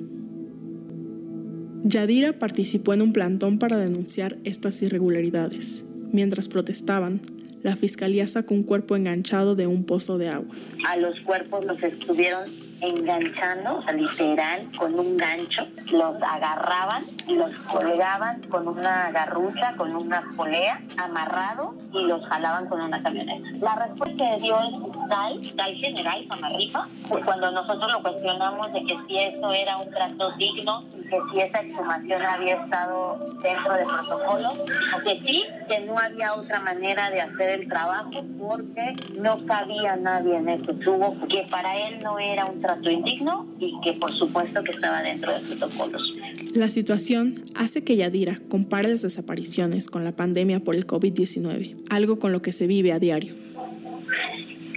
Yadira 1.83 2.37
participó 2.37 2.93
en 2.93 3.01
un 3.01 3.13
plantón 3.13 3.57
para 3.57 3.77
denunciar 3.77 4.37
estas 4.43 4.81
irregularidades. 4.83 5.85
Mientras 6.11 6.47
protestaban, 6.47 7.21
la 7.63 7.75
Fiscalía 7.75 8.27
sacó 8.27 8.53
un 8.53 8.63
cuerpo 8.63 8.95
enganchado 8.95 9.55
de 9.55 9.67
un 9.67 9.83
pozo 9.83 10.17
de 10.17 10.29
agua. 10.29 10.55
A 10.87 10.97
los 10.97 11.19
cuerpos 11.21 11.65
los 11.65 11.81
estuvieron 11.81 12.66
enganchando, 12.81 13.77
o 13.77 13.81
sea, 13.81 13.93
literal, 13.93 14.67
con 14.77 14.97
un 14.99 15.17
gancho. 15.17 15.67
Los 15.91 16.21
agarraban 16.21 17.05
y 17.27 17.35
los 17.35 17.53
colgaban 17.59 18.41
con 18.43 18.67
una 18.67 19.11
garrucha, 19.11 19.73
con 19.77 19.95
una 19.95 20.23
polea, 20.35 20.81
amarrado 20.97 21.75
y 21.93 22.05
los 22.05 22.25
jalaban 22.27 22.67
con 22.67 22.81
una 22.81 23.01
camioneta. 23.01 23.49
La 23.59 23.75
respuesta 23.75 24.25
que 24.25 24.41
dio 24.41 24.59
el 24.59 24.75
fiscal, 24.75 25.41
tal 25.55 25.75
general 25.75 26.27
Samarripa, 26.29 26.87
pues 27.07 27.25
cuando 27.25 27.51
nosotros 27.51 27.91
lo 27.91 28.01
cuestionamos 28.01 28.71
de 28.73 28.83
que 28.83 28.97
si 29.07 29.17
eso 29.19 29.51
era 29.51 29.77
un 29.77 29.89
trato 29.91 30.31
digno 30.33 30.83
que 31.09 31.19
si 31.31 31.41
esa 31.41 31.59
exhumación 31.59 32.21
había 32.21 32.63
estado 32.63 33.17
dentro 33.41 33.73
del 33.73 33.85
protocolo, 33.85 34.51
o 34.51 34.99
que 35.03 35.21
sí, 35.25 35.45
que 35.69 35.79
no 35.81 35.97
había 35.97 36.33
otra 36.33 36.59
manera 36.59 37.09
de 37.09 37.21
hacer 37.21 37.61
el 37.61 37.67
trabajo 37.67 38.25
porque 38.37 38.95
no 39.17 39.37
cabía 39.45 39.95
nadie 39.95 40.37
en 40.37 40.49
ese 40.49 40.73
tubo, 40.73 41.13
que 41.27 41.43
para 41.49 41.75
él 41.77 41.99
no 42.01 42.19
era 42.19 42.45
un 42.45 42.61
trato 42.67 42.91
indigno 42.91 43.47
y 43.59 43.79
que 43.81 43.93
por 43.93 44.11
supuesto 44.11 44.61
que 44.61 44.71
estaba 44.71 45.01
dentro 45.01 45.33
de 45.33 45.39
protocolos. 45.39 46.15
La 46.53 46.69
situación 46.69 47.45
hace 47.55 47.83
que 47.83 47.95
Yadira 47.95 48.39
compare 48.49 48.89
las 48.89 49.03
desapariciones 49.03 49.87
con 49.87 50.03
la 50.03 50.11
pandemia 50.11 50.59
por 50.59 50.75
el 50.75 50.85
COVID-19, 50.85 51.77
algo 51.89 52.19
con 52.19 52.33
lo 52.33 52.41
que 52.41 52.51
se 52.51 52.67
vive 52.67 52.91
a 52.91 52.99
diario. 52.99 53.35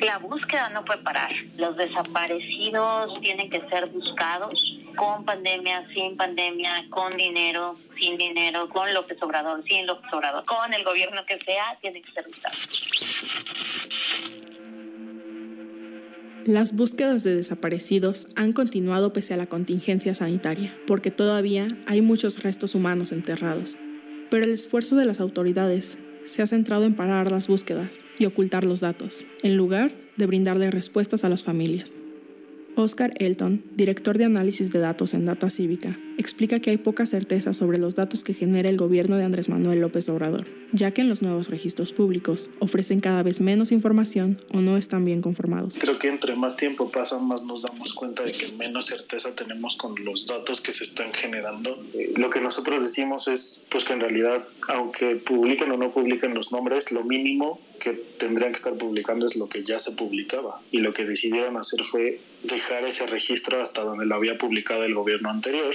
La 0.06 0.18
búsqueda 0.18 0.70
no 0.70 0.84
puede 0.84 1.02
parar. 1.02 1.30
Los 1.58 1.76
desaparecidos 1.76 3.20
tienen 3.20 3.50
que 3.50 3.60
ser 3.68 3.86
buscados 3.88 4.78
con 4.96 5.24
pandemia, 5.24 5.86
sin 5.92 6.16
pandemia, 6.16 6.86
con 6.90 7.16
dinero, 7.16 7.76
sin 8.00 8.16
dinero, 8.16 8.68
con 8.68 8.92
López 8.94 9.18
Obrador, 9.20 9.62
sin 9.68 9.86
López 9.86 10.10
Obrador, 10.12 10.44
con 10.44 10.72
el 10.72 10.84
gobierno 10.84 11.24
que 11.26 11.38
sea, 11.44 11.76
tienen 11.80 12.02
que 12.02 12.12
ser 12.12 12.26
buscados. 12.26 13.59
Las 16.46 16.74
búsquedas 16.74 17.22
de 17.22 17.36
desaparecidos 17.36 18.28
han 18.34 18.52
continuado 18.52 19.12
pese 19.12 19.34
a 19.34 19.36
la 19.36 19.46
contingencia 19.46 20.14
sanitaria, 20.14 20.74
porque 20.86 21.10
todavía 21.10 21.68
hay 21.86 22.00
muchos 22.00 22.42
restos 22.42 22.74
humanos 22.74 23.12
enterrados. 23.12 23.78
Pero 24.30 24.44
el 24.44 24.52
esfuerzo 24.52 24.96
de 24.96 25.04
las 25.04 25.20
autoridades 25.20 25.98
se 26.24 26.40
ha 26.40 26.46
centrado 26.46 26.84
en 26.84 26.94
parar 26.94 27.30
las 27.30 27.46
búsquedas 27.46 28.04
y 28.18 28.24
ocultar 28.24 28.64
los 28.64 28.80
datos, 28.80 29.26
en 29.42 29.58
lugar 29.58 29.92
de 30.16 30.26
brindarle 30.26 30.70
respuestas 30.70 31.24
a 31.24 31.28
las 31.28 31.42
familias. 31.42 31.98
Oscar 32.82 33.12
Elton, 33.18 33.62
director 33.76 34.18
de 34.18 34.24
análisis 34.24 34.72
de 34.72 34.78
datos 34.78 35.14
en 35.14 35.26
Data 35.26 35.50
Cívica, 35.50 35.98
explica 36.18 36.60
que 36.60 36.70
hay 36.70 36.76
poca 36.76 37.06
certeza 37.06 37.52
sobre 37.52 37.78
los 37.78 37.94
datos 37.94 38.24
que 38.24 38.34
genera 38.34 38.68
el 38.68 38.76
gobierno 38.76 39.16
de 39.16 39.24
Andrés 39.24 39.48
Manuel 39.48 39.80
López 39.80 40.08
Obrador, 40.08 40.46
ya 40.72 40.90
que 40.90 41.00
en 41.00 41.08
los 41.08 41.22
nuevos 41.22 41.48
registros 41.48 41.92
públicos 41.92 42.50
ofrecen 42.58 43.00
cada 43.00 43.22
vez 43.22 43.40
menos 43.40 43.72
información 43.72 44.40
o 44.52 44.60
no 44.60 44.76
están 44.76 45.04
bien 45.04 45.22
conformados. 45.22 45.78
Creo 45.78 45.98
que 45.98 46.08
entre 46.08 46.36
más 46.36 46.56
tiempo 46.56 46.90
pasa, 46.90 47.18
más 47.18 47.44
nos 47.44 47.62
damos 47.62 47.94
cuenta 47.94 48.22
de 48.22 48.32
que 48.32 48.52
menos 48.58 48.86
certeza 48.86 49.34
tenemos 49.34 49.76
con 49.76 49.94
los 50.04 50.26
datos 50.26 50.60
que 50.60 50.72
se 50.72 50.84
están 50.84 51.12
generando. 51.12 51.78
Eh, 51.94 52.14
lo 52.16 52.30
que 52.30 52.40
nosotros 52.40 52.82
decimos 52.82 53.28
es 53.28 53.62
pues 53.70 53.84
que 53.84 53.92
en 53.92 54.00
realidad, 54.00 54.44
aunque 54.68 55.16
publiquen 55.16 55.70
o 55.72 55.76
no 55.76 55.90
publiquen 55.90 56.34
los 56.34 56.52
nombres, 56.52 56.92
lo 56.92 57.04
mínimo 57.04 57.60
que 57.80 57.94
tendrían 58.18 58.52
que 58.52 58.58
estar 58.58 58.74
publicando 58.74 59.26
es 59.26 59.34
lo 59.34 59.48
que 59.48 59.64
ya 59.64 59.80
se 59.80 59.92
publicaba. 59.92 60.60
Y 60.70 60.78
lo 60.78 60.94
que 60.94 61.04
decidieron 61.04 61.56
hacer 61.56 61.84
fue 61.84 62.20
dejar 62.44 62.84
ese 62.84 63.06
registro 63.06 63.60
hasta 63.60 63.82
donde 63.82 64.06
lo 64.06 64.14
había 64.14 64.38
publicado 64.38 64.84
el 64.84 64.94
gobierno 64.94 65.30
anterior 65.30 65.74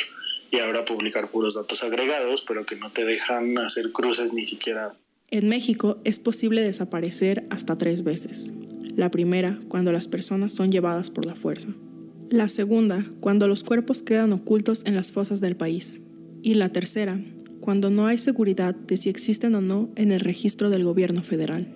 y 0.52 0.60
ahora 0.60 0.86
publicar 0.86 1.30
puros 1.30 1.56
datos 1.56 1.84
agregados, 1.84 2.46
pero 2.48 2.66
que 2.66 2.78
no 2.78 2.90
te 2.92 3.04
dejan 3.04 3.58
hacer 3.58 3.92
cruces 3.92 4.32
ni 4.32 4.46
siquiera. 4.46 4.94
En 5.32 5.50
México 5.50 6.00
es 6.06 6.20
posible 6.20 6.62
desaparecer 6.62 7.46
hasta 7.50 7.78
tres 7.78 8.04
veces. 8.04 8.54
La 8.96 9.12
primera, 9.12 9.60
cuando 9.68 9.92
las 9.92 10.08
personas 10.08 10.54
son 10.54 10.72
llevadas 10.72 11.10
por 11.10 11.26
la 11.26 11.36
fuerza. 11.36 11.74
La 12.30 12.48
segunda, 12.48 13.06
cuando 13.20 13.48
los 13.48 13.64
cuerpos 13.64 14.02
quedan 14.02 14.32
ocultos 14.32 14.86
en 14.86 14.96
las 14.96 15.12
fosas 15.12 15.42
del 15.42 15.58
país. 15.58 16.02
Y 16.42 16.54
la 16.54 16.70
tercera, 16.70 17.20
cuando 17.66 17.90
no 17.90 18.06
hay 18.06 18.20
seguridad 18.20 18.76
de 18.76 18.96
si 18.96 19.10
existen 19.10 19.56
o 19.56 19.62
no 19.62 19.90
en 19.96 20.12
el 20.12 20.20
registro 20.20 20.70
del 20.70 20.84
gobierno 20.84 21.24
federal. 21.24 21.68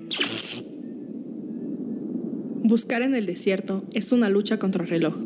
Buscar 2.63 3.01
en 3.01 3.15
el 3.15 3.25
desierto 3.25 3.83
es 3.93 4.11
una 4.11 4.29
lucha 4.29 4.59
contra 4.59 4.85
reloj. 4.85 5.17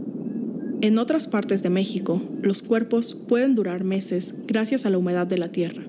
En 0.79 0.97
otras 0.99 1.27
partes 1.27 1.63
de 1.63 1.69
México, 1.69 2.21
los 2.41 2.61
cuerpos 2.63 3.13
pueden 3.13 3.55
durar 3.55 3.83
meses 3.83 4.35
gracias 4.47 4.85
a 4.85 4.89
la 4.89 4.97
humedad 4.97 5.27
de 5.27 5.37
la 5.37 5.51
tierra. 5.51 5.83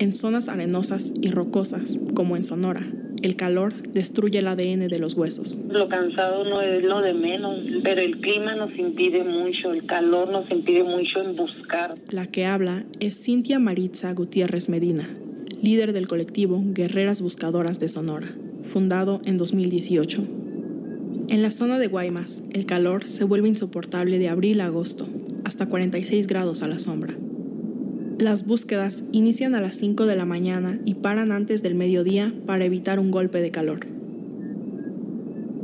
En 0.00 0.12
zonas 0.12 0.48
arenosas 0.48 1.12
y 1.22 1.30
rocosas, 1.30 2.00
como 2.14 2.36
en 2.36 2.44
Sonora, 2.44 2.84
el 3.22 3.36
calor 3.36 3.74
destruye 3.92 4.38
el 4.38 4.46
ADN 4.46 4.88
de 4.88 4.98
los 4.98 5.14
huesos. 5.14 5.58
Lo 5.68 5.88
cansado 5.88 6.44
no 6.44 6.60
es 6.60 6.82
lo 6.82 7.00
de 7.00 7.14
menos, 7.14 7.58
pero 7.82 8.00
el 8.00 8.18
clima 8.18 8.54
nos 8.54 8.76
impide 8.78 9.24
mucho, 9.24 9.72
el 9.72 9.84
calor 9.84 10.30
nos 10.30 10.50
impide 10.50 10.84
mucho 10.84 11.22
en 11.22 11.36
buscar. 11.36 11.94
La 12.10 12.26
que 12.26 12.46
habla 12.46 12.84
es 13.00 13.22
Cintia 13.22 13.58
Maritza 13.58 14.12
Gutiérrez 14.12 14.68
Medina, 14.68 15.08
líder 15.62 15.92
del 15.92 16.08
colectivo 16.08 16.62
Guerreras 16.64 17.20
Buscadoras 17.20 17.80
de 17.80 17.88
Sonora, 17.88 18.28
fundado 18.62 19.20
en 19.24 19.38
2018. 19.38 20.26
En 21.28 21.42
la 21.42 21.50
zona 21.50 21.78
de 21.78 21.88
Guaymas, 21.88 22.44
el 22.52 22.66
calor 22.66 23.06
se 23.06 23.24
vuelve 23.24 23.48
insoportable 23.48 24.18
de 24.18 24.28
abril 24.28 24.60
a 24.60 24.66
agosto, 24.66 25.08
hasta 25.44 25.66
46 25.66 26.26
grados 26.26 26.62
a 26.62 26.68
la 26.68 26.78
sombra. 26.78 27.14
Las 28.18 28.46
búsquedas 28.46 29.04
inician 29.12 29.54
a 29.54 29.60
las 29.60 29.76
5 29.76 30.04
de 30.06 30.16
la 30.16 30.24
mañana 30.24 30.80
y 30.84 30.94
paran 30.94 31.30
antes 31.30 31.62
del 31.62 31.76
mediodía 31.76 32.34
para 32.46 32.64
evitar 32.64 32.98
un 32.98 33.12
golpe 33.12 33.40
de 33.40 33.52
calor. 33.52 33.86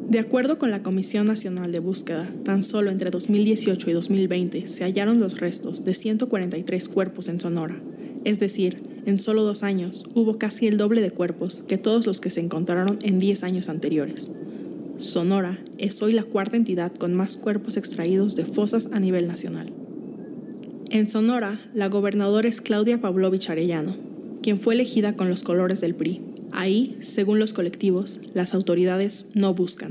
De 0.08 0.20
acuerdo 0.20 0.56
con 0.56 0.70
la 0.70 0.80
Comisión 0.80 1.26
Nacional 1.26 1.72
de 1.72 1.80
Búsqueda, 1.80 2.32
tan 2.44 2.62
solo 2.62 2.92
entre 2.92 3.10
2018 3.10 3.90
y 3.90 3.92
2020 3.92 4.68
se 4.68 4.84
hallaron 4.84 5.18
los 5.18 5.40
restos 5.40 5.84
de 5.84 5.94
143 5.94 6.88
cuerpos 6.88 7.26
en 7.26 7.40
Sonora, 7.40 7.82
es 8.22 8.38
decir, 8.38 8.84
en 9.04 9.18
solo 9.18 9.42
dos 9.42 9.64
años 9.64 10.04
hubo 10.14 10.38
casi 10.38 10.68
el 10.68 10.76
doble 10.76 11.02
de 11.02 11.10
cuerpos 11.10 11.64
que 11.66 11.76
todos 11.76 12.06
los 12.06 12.20
que 12.20 12.30
se 12.30 12.38
encontraron 12.38 13.00
en 13.02 13.18
10 13.18 13.42
años 13.42 13.68
anteriores. 13.68 14.30
Sonora 14.98 15.58
es 15.78 16.00
hoy 16.02 16.12
la 16.12 16.22
cuarta 16.22 16.56
entidad 16.56 16.94
con 16.94 17.14
más 17.14 17.36
cuerpos 17.36 17.76
extraídos 17.76 18.36
de 18.36 18.44
fosas 18.44 18.90
a 18.92 19.00
nivel 19.00 19.26
nacional. 19.26 19.72
En 20.90 21.08
Sonora, 21.08 21.60
la 21.74 21.88
gobernadora 21.88 22.48
es 22.48 22.60
Claudia 22.60 23.00
Pavlovich 23.00 23.50
Arellano, 23.50 23.96
quien 24.42 24.60
fue 24.60 24.74
elegida 24.74 25.16
con 25.16 25.28
los 25.28 25.42
colores 25.42 25.80
del 25.80 25.94
PRI. 25.94 26.20
Ahí, 26.52 26.98
según 27.00 27.38
los 27.38 27.52
colectivos, 27.52 28.20
las 28.34 28.54
autoridades 28.54 29.30
no 29.34 29.54
buscan. 29.54 29.90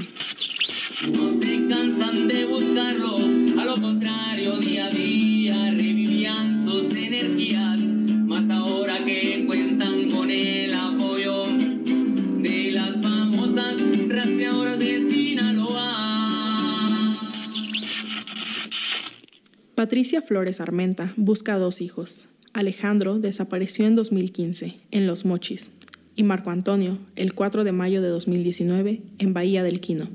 Patricia 19.83 20.21
Flores 20.21 20.61
Armenta 20.61 21.11
busca 21.17 21.57
dos 21.57 21.81
hijos. 21.81 22.29
Alejandro 22.53 23.19
desapareció 23.19 23.85
en 23.85 23.95
2015 23.95 24.75
en 24.91 25.07
Los 25.07 25.25
Mochis 25.25 25.77
y 26.15 26.23
Marco 26.23 26.51
Antonio 26.51 26.99
el 27.17 27.33
4 27.33 27.65
de 27.65 27.73
mayo 27.73 28.01
de 28.01 28.07
2019 28.07 29.01
en 29.19 29.33
Bahía 29.33 29.61
del 29.61 29.81
Quino. 29.81 30.07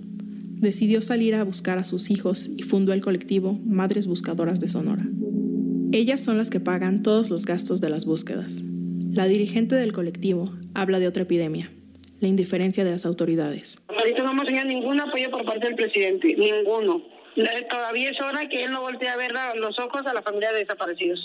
Decidió 0.56 1.02
salir 1.02 1.34
a 1.34 1.44
buscar 1.44 1.76
a 1.76 1.84
sus 1.84 2.10
hijos 2.10 2.48
y 2.56 2.62
fundó 2.62 2.94
el 2.94 3.02
colectivo 3.02 3.60
Madres 3.66 4.06
Buscadoras 4.06 4.58
de 4.58 4.70
Sonora. 4.70 5.06
Ellas 5.92 6.24
son 6.24 6.38
las 6.38 6.48
que 6.48 6.60
pagan 6.60 7.02
todos 7.02 7.28
los 7.28 7.44
gastos 7.44 7.82
de 7.82 7.90
las 7.90 8.06
búsquedas. 8.06 8.62
La 9.12 9.26
dirigente 9.26 9.74
del 9.74 9.92
colectivo 9.92 10.50
habla 10.72 10.98
de 10.98 11.08
otra 11.08 11.24
epidemia, 11.24 11.70
la 12.20 12.28
indiferencia 12.28 12.84
de 12.84 12.92
las 12.92 13.04
autoridades. 13.04 13.80
Ahorita 13.88 14.22
no 14.22 14.30
hemos 14.30 14.46
tenido 14.46 14.64
ningún 14.64 14.98
apoyo 14.98 15.30
por 15.30 15.44
parte 15.44 15.66
del 15.66 15.74
presidente, 15.74 16.34
ninguno. 16.38 17.17
Todavía 17.70 18.10
es 18.10 18.20
hora 18.20 18.48
que 18.48 18.64
él 18.64 18.72
no 18.72 18.80
voltee 18.80 19.08
a 19.08 19.16
ver 19.16 19.32
los 19.60 19.78
ojos 19.78 20.04
a 20.06 20.12
la 20.12 20.22
familia 20.22 20.52
de 20.52 20.60
desaparecidos. 20.60 21.20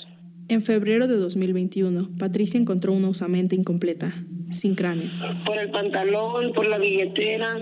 En 0.47 0.61
febrero 0.61 1.07
de 1.07 1.17
2021, 1.17 2.09
Patricia 2.19 2.59
encontró 2.59 2.93
una 2.93 3.09
osamenta 3.09 3.55
incompleta, 3.55 4.13
sin 4.51 4.75
cráneo. 4.75 5.09
Por 5.45 5.57
el 5.57 5.71
pantalón, 5.71 6.53
por 6.53 6.67
la 6.67 6.77
billetera, 6.77 7.57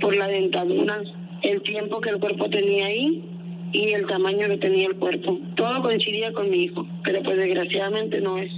por 0.00 0.14
la 0.14 0.28
dentadura, 0.28 1.02
el 1.42 1.62
tiempo 1.62 2.00
que 2.00 2.10
el 2.10 2.20
cuerpo 2.20 2.48
tenía 2.48 2.86
ahí 2.86 3.24
y 3.72 3.88
el 3.88 4.06
tamaño 4.06 4.46
que 4.48 4.58
tenía 4.58 4.86
el 4.86 4.96
cuerpo. 4.96 5.40
Todo 5.56 5.82
coincidía 5.82 6.32
con 6.32 6.48
mi 6.50 6.64
hijo, 6.64 6.86
pero 7.02 7.22
pues 7.22 7.36
desgraciadamente 7.36 8.20
no 8.20 8.38
es. 8.38 8.52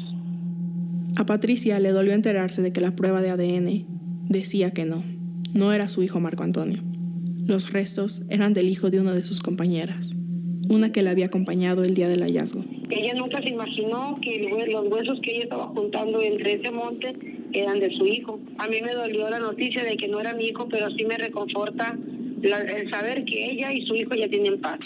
A 1.17 1.25
Patricia 1.25 1.79
le 1.81 1.91
dolió 1.91 2.13
enterarse 2.13 2.61
de 2.61 2.73
que 2.73 2.81
la 2.81 2.95
prueba 2.95 3.23
de 3.23 3.31
ADN 3.31 3.87
decía 4.29 4.73
que 4.73 4.85
no, 4.85 5.05
no 5.55 5.73
era 5.73 5.89
su 5.89 6.03
hijo 6.03 6.21
Marco 6.21 6.43
Antonio. 6.43 6.83
Los 7.49 7.73
restos 7.73 8.25
eran 8.29 8.53
del 8.53 8.69
hijo 8.69 8.91
de 8.91 9.01
una 9.01 9.15
de 9.15 9.23
sus 9.23 9.41
compañeras, 9.41 10.15
una 10.69 10.93
que 10.93 11.01
la 11.01 11.13
había 11.13 11.25
acompañado 11.25 11.83
el 11.83 11.95
día 11.95 12.07
del 12.07 12.21
hallazgo. 12.21 12.63
Ella 12.91 13.15
nunca 13.15 13.41
se 13.41 13.49
imaginó 13.49 14.19
que 14.21 14.51
los 14.71 14.87
huesos 14.93 15.19
que 15.23 15.31
ella 15.31 15.45
estaba 15.45 15.69
juntando 15.69 16.21
entre 16.21 16.57
ese 16.61 16.71
monte 16.71 17.15
eran 17.55 17.81
de 17.81 17.91
su 17.97 18.05
hijo. 18.05 18.39
A 18.59 18.69
mí 18.69 18.83
me 18.83 18.93
dolió 18.93 19.31
la 19.31 19.39
noticia 19.39 19.83
de 19.83 19.97
que 19.97 20.09
no 20.09 20.21
era 20.21 20.35
mi 20.35 20.49
hijo, 20.49 20.69
pero 20.69 20.91
sí 20.91 21.07
me 21.07 21.17
reconforta 21.17 21.99
el 22.43 22.91
saber 22.91 23.25
que 23.25 23.51
ella 23.51 23.73
y 23.73 23.87
su 23.87 23.95
hijo 23.95 24.15
ya 24.15 24.29
tienen 24.29 24.61
paz. 24.61 24.81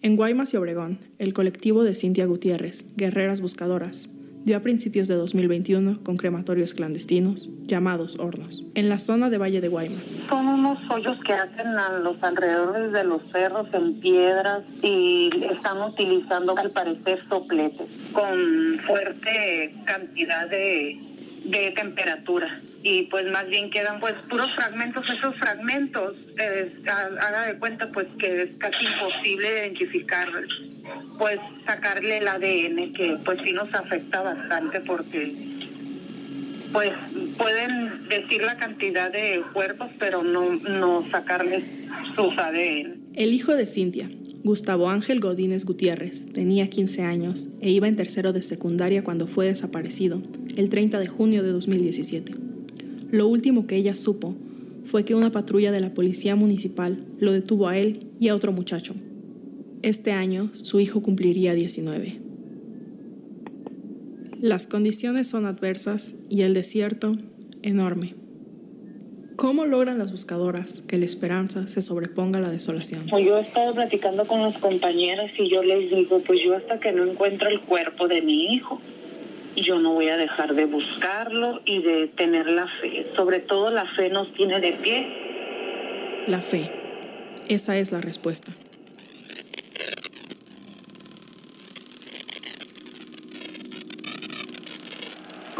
En 0.00 0.16
Guaymas 0.16 0.54
y 0.54 0.56
Obregón, 0.56 0.98
el 1.18 1.34
colectivo 1.34 1.84
de 1.84 1.94
Cintia 1.94 2.24
Gutiérrez, 2.24 2.86
Guerreras 2.96 3.42
Buscadoras, 3.42 4.08
dio 4.44 4.56
a 4.56 4.60
principios 4.60 5.08
de 5.08 5.14
2021 5.14 6.02
con 6.02 6.16
crematorios 6.16 6.74
clandestinos 6.74 7.50
llamados 7.66 8.18
hornos, 8.18 8.64
en 8.74 8.88
la 8.88 8.98
zona 8.98 9.30
de 9.30 9.38
Valle 9.38 9.60
de 9.60 9.68
Guaymas. 9.68 10.24
Son 10.28 10.46
unos 10.46 10.78
hoyos 10.90 11.18
que 11.24 11.32
hacen 11.32 11.66
a 11.78 11.98
los 11.98 12.22
alrededores 12.22 12.92
de 12.92 13.04
los 13.04 13.22
cerros 13.30 13.72
en 13.74 14.00
piedras 14.00 14.62
y 14.82 15.30
están 15.50 15.80
utilizando 15.82 16.56
al 16.56 16.70
parecer 16.70 17.22
sopletes 17.28 17.88
con 18.12 18.78
fuerte 18.86 19.74
cantidad 19.84 20.48
de, 20.48 20.98
de 21.44 21.70
temperatura. 21.72 22.60
Y 22.82 23.02
pues 23.04 23.26
más 23.26 23.46
bien 23.48 23.70
quedan 23.70 24.00
pues 24.00 24.14
puros 24.28 24.50
fragmentos, 24.54 25.04
esos 25.10 25.36
fragmentos, 25.36 26.14
eh, 26.38 26.72
haga 26.86 27.42
de 27.42 27.58
cuenta 27.58 27.90
pues 27.92 28.06
que 28.18 28.42
es 28.42 28.50
casi 28.58 28.86
imposible 28.86 29.48
identificar, 29.48 30.28
pues 31.18 31.38
sacarle 31.66 32.18
el 32.18 32.28
ADN 32.28 32.92
que 32.92 33.16
pues 33.24 33.38
sí 33.44 33.52
nos 33.52 33.72
afecta 33.74 34.22
bastante 34.22 34.80
porque 34.80 35.34
pues 36.72 36.92
pueden 37.36 38.08
decir 38.08 38.42
la 38.42 38.56
cantidad 38.56 39.12
de 39.12 39.42
cuerpos 39.52 39.88
pero 39.98 40.22
no, 40.22 40.54
no 40.54 41.04
sacarles 41.10 41.64
sus 42.14 42.36
ADN. 42.38 43.00
El 43.14 43.32
hijo 43.32 43.54
de 43.54 43.66
Cintia, 43.66 44.10
Gustavo 44.44 44.88
Ángel 44.88 45.20
Godínez 45.20 45.64
Gutiérrez, 45.64 46.32
tenía 46.32 46.70
15 46.70 47.02
años 47.02 47.48
e 47.60 47.70
iba 47.70 47.88
en 47.88 47.96
tercero 47.96 48.32
de 48.32 48.42
secundaria 48.42 49.04
cuando 49.04 49.26
fue 49.26 49.46
desaparecido 49.46 50.22
el 50.56 50.70
30 50.70 50.98
de 50.98 51.06
junio 51.08 51.42
de 51.42 51.50
2017. 51.50 52.32
Lo 53.10 53.26
último 53.26 53.66
que 53.66 53.76
ella 53.76 53.94
supo 53.94 54.36
fue 54.84 55.04
que 55.04 55.14
una 55.14 55.30
patrulla 55.30 55.72
de 55.72 55.80
la 55.80 55.92
policía 55.92 56.36
municipal 56.36 57.04
lo 57.18 57.32
detuvo 57.32 57.68
a 57.68 57.76
él 57.76 58.06
y 58.18 58.28
a 58.28 58.34
otro 58.34 58.52
muchacho. 58.52 58.94
Este 59.82 60.12
año 60.12 60.50
su 60.52 60.78
hijo 60.78 61.00
cumpliría 61.00 61.54
19. 61.54 62.20
Las 64.38 64.66
condiciones 64.66 65.26
son 65.28 65.46
adversas 65.46 66.16
y 66.28 66.42
el 66.42 66.52
desierto 66.52 67.16
enorme. 67.62 68.14
¿Cómo 69.36 69.64
logran 69.64 69.98
las 69.98 70.12
buscadoras 70.12 70.82
que 70.82 70.98
la 70.98 71.06
esperanza 71.06 71.66
se 71.66 71.80
sobreponga 71.80 72.40
a 72.40 72.42
la 72.42 72.50
desolación? 72.50 73.06
Pues 73.08 73.24
yo 73.24 73.38
he 73.38 73.40
estado 73.40 73.72
platicando 73.72 74.26
con 74.26 74.42
las 74.42 74.58
compañeras 74.58 75.30
y 75.38 75.48
yo 75.48 75.62
les 75.62 75.90
digo, 75.90 76.20
pues 76.26 76.40
yo 76.44 76.54
hasta 76.54 76.78
que 76.78 76.92
no 76.92 77.10
encuentro 77.10 77.48
el 77.48 77.60
cuerpo 77.60 78.06
de 78.06 78.20
mi 78.20 78.52
hijo, 78.52 78.82
yo 79.56 79.78
no 79.78 79.94
voy 79.94 80.08
a 80.08 80.18
dejar 80.18 80.54
de 80.54 80.66
buscarlo 80.66 81.62
y 81.64 81.82
de 81.82 82.06
tener 82.08 82.50
la 82.50 82.66
fe. 82.82 83.06
Sobre 83.16 83.38
todo 83.38 83.70
la 83.70 83.86
fe 83.96 84.10
nos 84.10 84.30
tiene 84.34 84.60
de 84.60 84.72
pie. 84.74 85.06
La 86.26 86.42
fe. 86.42 86.70
Esa 87.48 87.78
es 87.78 87.92
la 87.92 88.02
respuesta. 88.02 88.52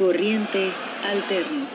Corriente 0.00 0.72
alterno. 1.12 1.66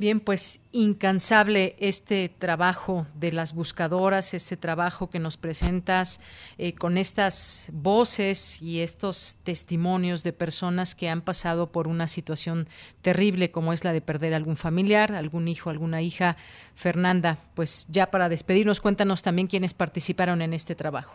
Bien, 0.00 0.18
pues 0.18 0.58
incansable 0.72 1.76
este 1.78 2.28
trabajo 2.28 3.06
de 3.14 3.30
las 3.30 3.54
buscadoras, 3.54 4.34
este 4.34 4.56
trabajo 4.56 5.08
que 5.08 5.20
nos 5.20 5.36
presentas 5.36 6.20
eh, 6.58 6.74
con 6.74 6.98
estas 6.98 7.70
voces 7.72 8.60
y 8.60 8.80
estos 8.80 9.36
testimonios 9.44 10.24
de 10.24 10.32
personas 10.32 10.96
que 10.96 11.08
han 11.08 11.20
pasado 11.20 11.70
por 11.70 11.86
una 11.86 12.08
situación 12.08 12.68
terrible 13.00 13.52
como 13.52 13.72
es 13.72 13.84
la 13.84 13.92
de 13.92 14.00
perder 14.00 14.34
algún 14.34 14.56
familiar, 14.56 15.12
algún 15.12 15.46
hijo, 15.46 15.70
alguna 15.70 16.02
hija. 16.02 16.36
Fernanda, 16.74 17.38
pues 17.54 17.86
ya 17.88 18.10
para 18.10 18.28
despedirnos, 18.28 18.80
cuéntanos 18.80 19.22
también 19.22 19.46
quiénes 19.46 19.74
participaron 19.74 20.42
en 20.42 20.54
este 20.54 20.74
trabajo. 20.74 21.14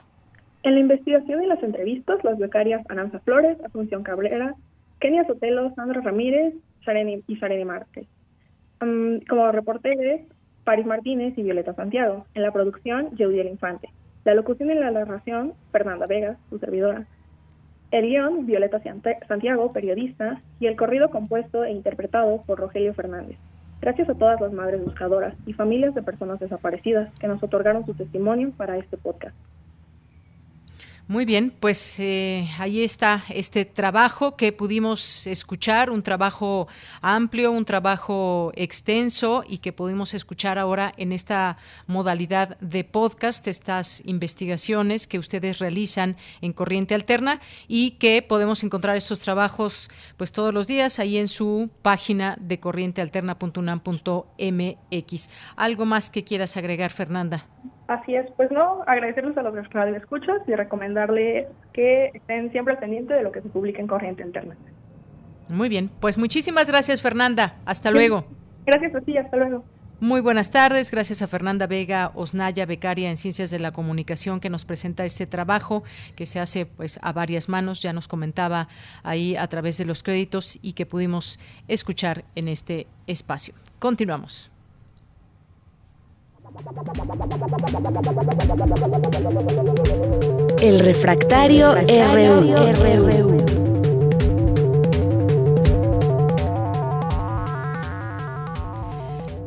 En 0.65 0.73
la 0.73 0.79
investigación 0.79 1.43
y 1.43 1.45
las 1.45 1.61
entrevistas, 1.61 2.23
las 2.23 2.39
becarias 2.39 2.83
Aranza 2.89 3.19
Flores, 3.19 3.55
Asunción 3.63 4.01
Cabrera, 4.01 4.55
Kenia 4.99 5.23
Sotelo, 5.25 5.71
Sandra 5.75 6.01
Ramírez 6.01 6.55
y 7.27 7.35
Sareni 7.35 7.65
Márquez 7.65 8.07
como 8.79 9.51
reporteres, 9.51 10.21
Paris 10.63 10.87
Martínez 10.87 11.37
y 11.37 11.43
Violeta 11.43 11.75
Santiago. 11.75 12.25
En 12.33 12.41
la 12.41 12.51
producción, 12.51 13.15
Yeudiel 13.15 13.47
Infante. 13.47 13.89
La 14.23 14.33
locución 14.33 14.71
y 14.71 14.73
la 14.73 14.89
narración, 14.89 15.53
Fernanda 15.71 16.07
Vegas, 16.07 16.39
su 16.49 16.57
servidora. 16.57 17.05
El 17.91 18.07
guion, 18.07 18.47
Violeta 18.47 18.81
Santiago, 19.27 19.71
periodista, 19.71 20.41
y 20.59 20.65
el 20.65 20.75
corrido 20.75 21.11
compuesto 21.11 21.63
e 21.63 21.71
interpretado 21.71 22.41
por 22.41 22.59
Rogelio 22.59 22.95
Fernández. 22.95 23.37
Gracias 23.81 24.09
a 24.09 24.15
todas 24.15 24.41
las 24.41 24.51
madres 24.51 24.83
buscadoras 24.83 25.35
y 25.45 25.53
familias 25.53 25.93
de 25.93 26.01
personas 26.01 26.39
desaparecidas 26.39 27.13
que 27.19 27.27
nos 27.27 27.43
otorgaron 27.43 27.85
su 27.85 27.93
testimonio 27.93 28.51
para 28.57 28.77
este 28.77 28.97
podcast. 28.97 29.35
Muy 31.07 31.25
bien, 31.25 31.53
pues 31.59 31.99
eh, 31.99 32.49
ahí 32.57 32.83
está 32.83 33.25
este 33.29 33.63
trabajo 33.63 34.35
que 34.35 34.51
pudimos 34.51 35.27
escuchar, 35.27 35.91
un 35.91 36.01
trabajo 36.01 36.67
amplio, 36.99 37.51
un 37.51 37.63
trabajo 37.63 38.51
extenso 38.55 39.43
y 39.47 39.59
que 39.59 39.71
pudimos 39.71 40.15
escuchar 40.15 40.57
ahora 40.57 40.95
en 40.97 41.11
esta 41.11 41.59
modalidad 41.85 42.57
de 42.59 42.83
podcast, 42.85 43.47
estas 43.47 44.01
investigaciones 44.05 45.05
que 45.05 45.19
ustedes 45.19 45.59
realizan 45.59 46.17
en 46.41 46.53
Corriente 46.53 46.95
Alterna 46.95 47.39
y 47.67 47.91
que 47.91 48.23
podemos 48.23 48.63
encontrar 48.63 48.97
estos 48.97 49.19
trabajos 49.19 49.91
pues 50.17 50.31
todos 50.31 50.55
los 50.55 50.65
días 50.65 50.97
ahí 50.97 51.17
en 51.17 51.27
su 51.27 51.69
página 51.83 52.35
de 52.41 52.59
corrientealterna.unam.mx. 52.59 55.29
¿Algo 55.55 55.85
más 55.85 56.09
que 56.09 56.23
quieras 56.23 56.57
agregar, 56.57 56.89
Fernanda? 56.89 57.45
Así 57.87 58.15
es, 58.15 58.25
pues 58.35 58.49
no, 58.51 58.81
agradecerles 58.87 59.37
a 59.37 59.43
los 59.43 59.55
escuchas 59.95 60.41
y 60.47 60.53
recomendarles 60.53 61.47
que 61.71 62.11
estén 62.13 62.51
siempre 62.51 62.75
pendientes 62.77 63.15
de 63.15 63.23
lo 63.23 63.31
que 63.31 63.41
se 63.41 63.49
publica 63.49 63.79
en 63.79 63.87
Corriente 63.87 64.23
Internet. 64.23 64.57
Muy 65.49 65.69
bien, 65.69 65.91
pues 65.99 66.17
muchísimas 66.17 66.67
gracias 66.67 67.01
Fernanda, 67.01 67.55
hasta 67.65 67.91
luego. 67.91 68.25
Gracias 68.65 68.95
a 68.95 69.01
ti, 69.01 69.15
hasta 69.17 69.37
luego. 69.37 69.63
Muy 69.99 70.19
buenas 70.19 70.51
tardes, 70.51 70.91
gracias 70.91 71.21
a 71.21 71.27
Fernanda 71.27 71.67
Vega 71.67 72.11
Osnaya, 72.15 72.65
becaria 72.65 73.09
en 73.09 73.17
Ciencias 73.17 73.51
de 73.51 73.59
la 73.59 73.71
Comunicación, 73.71 74.39
que 74.39 74.49
nos 74.49 74.65
presenta 74.65 75.05
este 75.05 75.27
trabajo 75.27 75.83
que 76.15 76.25
se 76.25 76.39
hace 76.39 76.65
pues 76.65 76.99
a 77.01 77.13
varias 77.13 77.47
manos, 77.47 77.81
ya 77.81 77.93
nos 77.93 78.07
comentaba 78.07 78.67
ahí 79.03 79.35
a 79.35 79.47
través 79.47 79.77
de 79.77 79.85
los 79.85 80.03
créditos 80.03 80.57
y 80.61 80.73
que 80.73 80.85
pudimos 80.85 81.39
escuchar 81.67 82.25
en 82.35 82.47
este 82.47 82.87
espacio. 83.07 83.53
Continuamos. 83.79 84.51
El 90.61 90.79
refractario, 90.79 91.73
RU. 91.73 93.45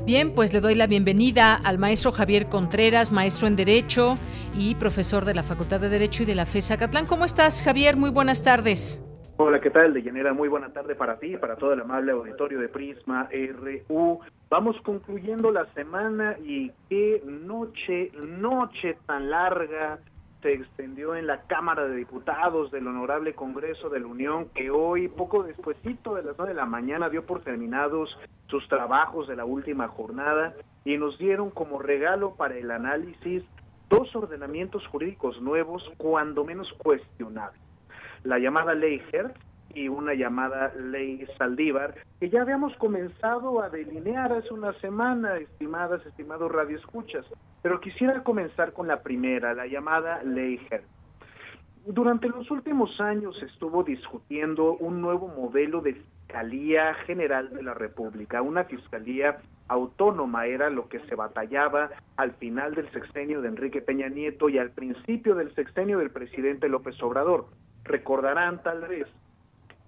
Bien, 0.04 0.32
pues 0.32 0.52
le 0.52 0.60
doy 0.60 0.74
la 0.74 0.86
bienvenida 0.86 1.54
al 1.54 1.78
maestro 1.78 2.12
Javier 2.12 2.48
Contreras, 2.48 3.12
maestro 3.12 3.46
en 3.46 3.56
Derecho 3.56 4.14
y 4.54 4.74
profesor 4.74 5.24
de 5.24 5.34
la 5.34 5.42
Facultad 5.42 5.80
de 5.80 5.88
Derecho 5.88 6.22
y 6.22 6.26
de 6.26 6.34
la 6.34 6.46
FESA 6.46 6.78
Catlán. 6.78 7.06
¿Cómo 7.06 7.24
estás, 7.24 7.62
Javier? 7.62 7.96
Muy 7.96 8.10
buenas 8.10 8.42
tardes. 8.42 9.02
Hola, 9.40 9.60
¿qué 9.60 9.70
tal? 9.70 9.94
De 9.94 10.32
muy 10.32 10.48
buena 10.48 10.72
tarde 10.72 10.96
para 10.96 11.20
ti 11.20 11.36
para 11.36 11.54
todo 11.54 11.72
el 11.72 11.80
amable 11.80 12.10
auditorio 12.10 12.58
de 12.58 12.68
Prisma 12.68 13.28
RU. 13.30 14.18
Vamos 14.50 14.76
concluyendo 14.82 15.52
la 15.52 15.64
semana 15.74 16.36
y 16.44 16.72
qué 16.88 17.22
noche, 17.24 18.10
noche 18.18 18.98
tan 19.06 19.30
larga 19.30 20.00
se 20.42 20.54
extendió 20.54 21.14
en 21.14 21.28
la 21.28 21.42
Cámara 21.42 21.86
de 21.86 21.94
Diputados 21.94 22.72
del 22.72 22.88
Honorable 22.88 23.32
Congreso 23.34 23.88
de 23.88 24.00
la 24.00 24.08
Unión, 24.08 24.48
que 24.56 24.72
hoy, 24.72 25.06
poco 25.06 25.44
despuesito 25.44 26.16
de 26.16 26.24
las 26.24 26.36
nueve 26.36 26.54
de 26.54 26.58
la 26.58 26.66
mañana, 26.66 27.08
dio 27.08 27.24
por 27.24 27.42
terminados 27.42 28.10
sus 28.48 28.66
trabajos 28.66 29.28
de 29.28 29.36
la 29.36 29.44
última 29.44 29.86
jornada 29.86 30.54
y 30.84 30.96
nos 30.96 31.16
dieron 31.16 31.50
como 31.50 31.78
regalo 31.78 32.34
para 32.34 32.56
el 32.56 32.72
análisis 32.72 33.44
dos 33.88 34.16
ordenamientos 34.16 34.84
jurídicos 34.88 35.40
nuevos, 35.40 35.88
cuando 35.96 36.44
menos 36.44 36.72
cuestionables 36.78 37.67
la 38.24 38.38
llamada 38.38 38.74
ley 38.74 39.02
Hertz 39.12 39.38
y 39.74 39.88
una 39.88 40.14
llamada 40.14 40.72
ley 40.74 41.26
Saldívar, 41.36 41.94
que 42.20 42.30
ya 42.30 42.42
habíamos 42.42 42.74
comenzado 42.76 43.62
a 43.62 43.68
delinear 43.68 44.32
hace 44.32 44.52
una 44.52 44.72
semana, 44.80 45.36
estimadas, 45.36 46.04
estimados 46.06 46.50
radioescuchas. 46.50 47.26
Pero 47.62 47.80
quisiera 47.80 48.22
comenzar 48.22 48.72
con 48.72 48.88
la 48.88 49.02
primera, 49.02 49.54
la 49.54 49.66
llamada 49.66 50.22
ley 50.22 50.60
Hertz. 50.70 50.88
Durante 51.86 52.28
los 52.28 52.50
últimos 52.50 53.00
años 53.00 53.42
estuvo 53.42 53.82
discutiendo 53.82 54.74
un 54.74 55.00
nuevo 55.00 55.28
modelo 55.28 55.80
de 55.80 55.94
Fiscalía 55.94 56.92
General 57.06 57.48
de 57.48 57.62
la 57.62 57.72
República, 57.72 58.42
una 58.42 58.64
fiscalía 58.64 59.38
autónoma 59.68 60.46
era 60.46 60.68
lo 60.68 60.88
que 60.88 61.00
se 61.00 61.14
batallaba 61.14 61.90
al 62.16 62.32
final 62.32 62.74
del 62.74 62.90
sexenio 62.90 63.40
de 63.40 63.48
Enrique 63.48 63.80
Peña 63.80 64.08
Nieto 64.08 64.50
y 64.50 64.58
al 64.58 64.70
principio 64.70 65.34
del 65.34 65.54
sexenio 65.54 65.98
del 65.98 66.10
presidente 66.10 66.68
López 66.68 67.02
Obrador. 67.02 67.46
Recordarán 67.88 68.62
tal 68.62 68.82
vez 68.82 69.08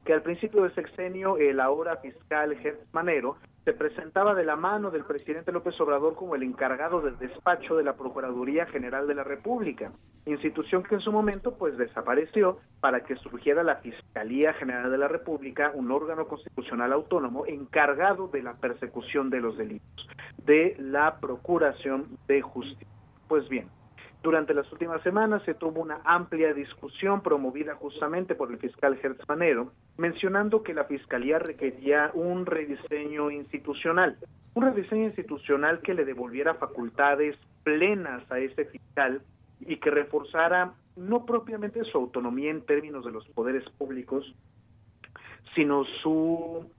que 0.05 0.15
al 0.15 0.23
principio 0.23 0.63
del 0.63 0.75
sexenio 0.75 1.37
el 1.37 1.61
ahora 1.61 1.97
fiscal 1.99 2.57
Gertz 2.57 2.93
Manero 2.93 3.37
se 3.65 3.75
presentaba 3.75 4.35
de 4.35 4.45
la 4.45 4.57
mano 4.57 4.91
del 4.91 5.05
presidente 5.05 5.53
López 5.53 5.79
Obrador 5.83 6.15
como 6.15 6.35
el 6.35 6.43
encargado 6.43 7.03
del 7.03 7.19
despacho 7.19 7.77
de 7.77 7.85
la 7.85 7.97
Procuraduría 7.97 8.65
General 8.67 9.07
de 9.07 9.15
la 9.15 9.23
República, 9.23 9.93
institución 10.25 10.83
que 10.83 10.95
en 10.95 11.03
su 11.03 11.13
momento 11.13 11.59
pues 11.59 11.77
desapareció 11.77 12.59
para 12.81 13.05
que 13.05 13.17
surgiera 13.17 13.63
la 13.63 13.77
Fiscalía 13.77 14.55
General 14.55 14.91
de 14.91 14.97
la 14.97 15.09
República, 15.09 15.73
un 15.75 15.91
órgano 15.91 16.27
constitucional 16.27 16.95
autónomo 16.95 17.45
encargado 17.45 18.29
de 18.29 18.43
la 18.43 18.55
persecución 18.55 19.29
de 19.29 19.41
los 19.41 19.59
delitos, 19.59 20.09
de 20.39 20.75
la 20.79 21.21
procuración 21.21 22.07
de 22.27 22.41
justicia. 22.41 22.89
Pues 23.29 23.47
bien, 23.51 23.69
durante 24.23 24.53
las 24.53 24.71
últimas 24.71 25.03
semanas 25.03 25.43
se 25.45 25.55
tuvo 25.55 25.81
una 25.81 26.01
amplia 26.05 26.53
discusión 26.53 27.23
promovida 27.23 27.75
justamente 27.77 28.35
por 28.35 28.51
el 28.51 28.59
fiscal 28.59 28.99
Hertz 29.03 29.27
Manero, 29.27 29.73
mencionando 29.97 30.63
que 30.63 30.75
la 30.75 30.85
fiscalía 30.85 31.39
requería 31.39 32.11
un 32.13 32.45
rediseño 32.45 33.31
institucional, 33.31 34.19
un 34.55 34.65
rediseño 34.65 35.05
institucional 35.05 35.81
que 35.81 35.95
le 35.95 36.05
devolviera 36.05 36.55
facultades 36.55 37.37
plenas 37.63 38.23
a 38.31 38.39
ese 38.39 38.67
fiscal 38.67 39.23
y 39.61 39.77
que 39.77 39.91
reforzara 39.91 40.75
no 40.97 41.25
propiamente 41.25 41.83
su 41.85 41.97
autonomía 41.97 42.51
en 42.51 42.63
términos 42.67 43.05
de 43.07 43.13
los 43.13 43.27
poderes 43.29 43.65
públicos, 43.71 44.35
sino 45.55 45.85
su 46.03 46.71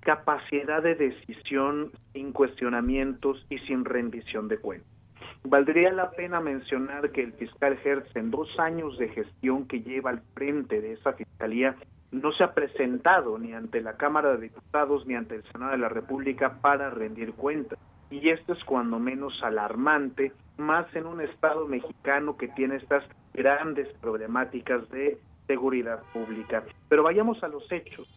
capacidad 0.00 0.82
de 0.82 0.94
decisión 0.94 1.92
sin 2.14 2.32
cuestionamientos 2.32 3.44
y 3.50 3.58
sin 3.58 3.84
rendición 3.84 4.48
de 4.48 4.58
cuentas. 4.58 4.97
Valdría 5.44 5.92
la 5.92 6.10
pena 6.10 6.40
mencionar 6.40 7.10
que 7.10 7.22
el 7.22 7.32
fiscal 7.32 7.78
Hertz, 7.82 8.14
en 8.16 8.30
dos 8.30 8.48
años 8.58 8.98
de 8.98 9.08
gestión 9.08 9.66
que 9.66 9.80
lleva 9.80 10.10
al 10.10 10.20
frente 10.34 10.80
de 10.80 10.92
esa 10.92 11.12
fiscalía, 11.12 11.76
no 12.10 12.32
se 12.32 12.44
ha 12.44 12.54
presentado 12.54 13.38
ni 13.38 13.52
ante 13.52 13.80
la 13.80 13.96
Cámara 13.96 14.32
de 14.32 14.48
Diputados 14.48 15.06
ni 15.06 15.14
ante 15.14 15.36
el 15.36 15.44
Senado 15.52 15.72
de 15.72 15.78
la 15.78 15.88
República 15.88 16.58
para 16.60 16.90
rendir 16.90 17.32
cuentas. 17.34 17.78
Y 18.10 18.30
esto 18.30 18.54
es 18.54 18.64
cuando 18.64 18.98
menos 18.98 19.42
alarmante, 19.42 20.32
más 20.56 20.94
en 20.96 21.06
un 21.06 21.20
Estado 21.20 21.66
mexicano 21.66 22.36
que 22.36 22.48
tiene 22.48 22.76
estas 22.76 23.04
grandes 23.34 23.88
problemáticas 24.00 24.88
de 24.90 25.18
seguridad 25.46 26.02
pública. 26.12 26.64
Pero 26.88 27.02
vayamos 27.02 27.42
a 27.42 27.48
los 27.48 27.70
hechos. 27.70 28.08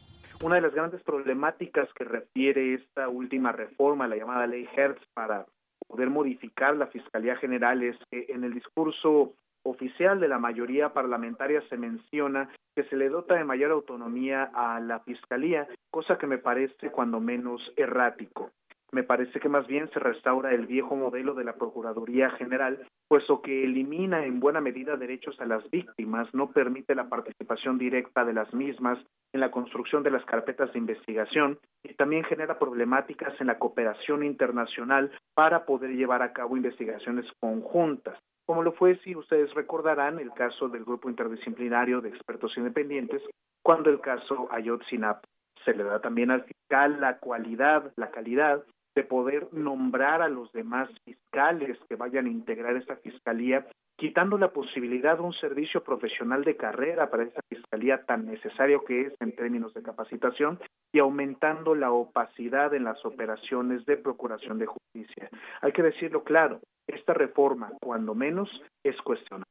Una 0.44 0.56
de 0.56 0.62
las 0.62 0.74
grandes 0.74 1.02
problemáticas 1.04 1.88
que 1.94 2.04
refiere 2.04 2.74
esta 2.74 3.10
última 3.10 3.52
reforma, 3.52 4.08
la 4.08 4.16
llamada 4.16 4.48
ley 4.48 4.68
Hertz, 4.76 5.06
para 5.14 5.46
poder 5.92 6.10
modificar 6.10 6.76
la 6.78 6.88
Fiscalía 6.88 7.36
General 7.36 7.84
es 7.84 7.98
que 8.10 8.28
en 8.30 8.46
el 8.46 8.54
discurso 8.54 9.34
oficial 9.64 10.22
de 10.22 10.30
la 10.30 10.40
mayoría 10.40 10.94
parlamentaria 10.94 11.62
se 11.70 11.76
menciona 11.76 12.50
que 12.74 12.86
se 12.86 12.96
le 12.96 13.10
dota 13.10 13.36
de 13.36 13.44
mayor 13.44 13.72
autonomía 13.72 14.50
a 14.54 14.80
la 14.80 15.02
Fiscalía, 15.02 15.68
cosa 15.92 16.18
que 16.18 16.28
me 16.28 16.38
parece 16.38 16.90
cuando 16.92 17.20
menos 17.20 17.62
errático. 17.76 18.52
Me 18.94 19.04
parece 19.04 19.40
que 19.40 19.48
más 19.48 19.68
bien 19.68 19.90
se 19.92 20.00
restaura 20.00 20.54
el 20.54 20.68
viejo 20.68 20.98
modelo 20.98 21.34
de 21.34 21.46
la 21.46 21.54
Procuraduría 21.54 22.30
General, 22.32 22.86
puesto 23.08 23.42
que 23.42 23.64
elimina 23.64 24.26
en 24.26 24.42
buena 24.42 24.60
medida 24.60 24.98
derechos 24.98 25.40
a 25.40 25.46
las 25.46 25.70
víctimas, 25.72 26.28
no 26.34 26.52
permite 26.52 26.94
la 26.94 27.08
participación 27.08 27.78
directa 27.78 28.26
de 28.26 28.34
las 28.34 28.54
mismas 28.54 29.00
en 29.32 29.40
la 29.40 29.50
construcción 29.50 30.04
de 30.04 30.12
las 30.12 30.26
carpetas 30.26 30.74
de 30.74 30.80
investigación 30.80 31.58
y 31.84 31.94
también 31.94 32.26
genera 32.26 32.60
problemáticas 32.60 33.40
en 33.40 33.48
la 33.48 33.60
cooperación 33.60 34.24
internacional 34.24 35.10
para 35.34 35.66
poder 35.66 35.92
llevar 35.92 36.22
a 36.22 36.34
cabo 36.34 36.58
investigaciones 36.58 37.26
conjuntas. 37.40 38.20
Como 38.46 38.62
lo 38.62 38.74
fue, 38.74 38.98
si 38.98 39.16
ustedes 39.16 39.54
recordarán, 39.54 40.20
el 40.20 40.34
caso 40.34 40.68
del 40.68 40.84
grupo 40.84 41.10
interdisciplinario 41.10 42.02
de 42.02 42.10
expertos 42.10 42.58
independientes, 42.58 43.22
cuando 43.64 43.90
el 43.90 44.02
caso 44.02 44.50
Ayotzinap 44.52 45.24
se 45.64 45.74
le 45.74 45.86
da 45.86 46.02
también 46.02 46.32
al 46.32 46.44
fiscal 46.44 47.00
la 47.00 47.20
cualidad, 47.20 47.94
la 47.96 48.12
calidad 48.12 48.66
de 48.96 49.04
poder 49.04 49.48
nombrar 49.54 50.22
a 50.22 50.30
los 50.30 50.52
demás 50.52 50.90
fiscales 51.06 51.78
que 51.88 51.96
vayan 51.96 52.26
a 52.26 52.30
integrar 52.30 52.76
esta 52.76 52.98
fiscalía, 52.98 53.68
quitando 53.98 54.38
la 54.38 54.52
posibilidad 54.52 55.18
de 55.18 55.24
un 55.24 55.34
servicio 55.34 55.84
profesional 55.84 56.44
de 56.44 56.58
carrera 56.58 57.10
para 57.10 57.24
esa 57.24 57.42
fiscalía 57.50 58.04
tan 58.04 58.26
necesario 58.26 58.84
que 58.84 59.02
es 59.02 59.14
en 59.20 59.36
términos 59.36 59.74
de 59.74 59.84
capacitación 59.84 60.60
y 60.92 61.00
aumentando 61.00 61.76
la 61.76 61.92
opacidad 61.92 62.74
en 62.74 62.84
las 62.84 63.06
operaciones 63.06 63.86
de 63.86 63.98
procuración 63.98 64.58
de 64.58 64.66
justicia. 64.66 65.30
Hay 65.62 65.72
que 65.72 65.84
decirlo 65.84 66.24
claro, 66.24 66.60
esta 66.88 67.14
reforma, 67.14 67.72
cuando 67.80 68.16
menos, 68.16 68.50
es 68.84 69.00
cuestionable. 69.02 69.46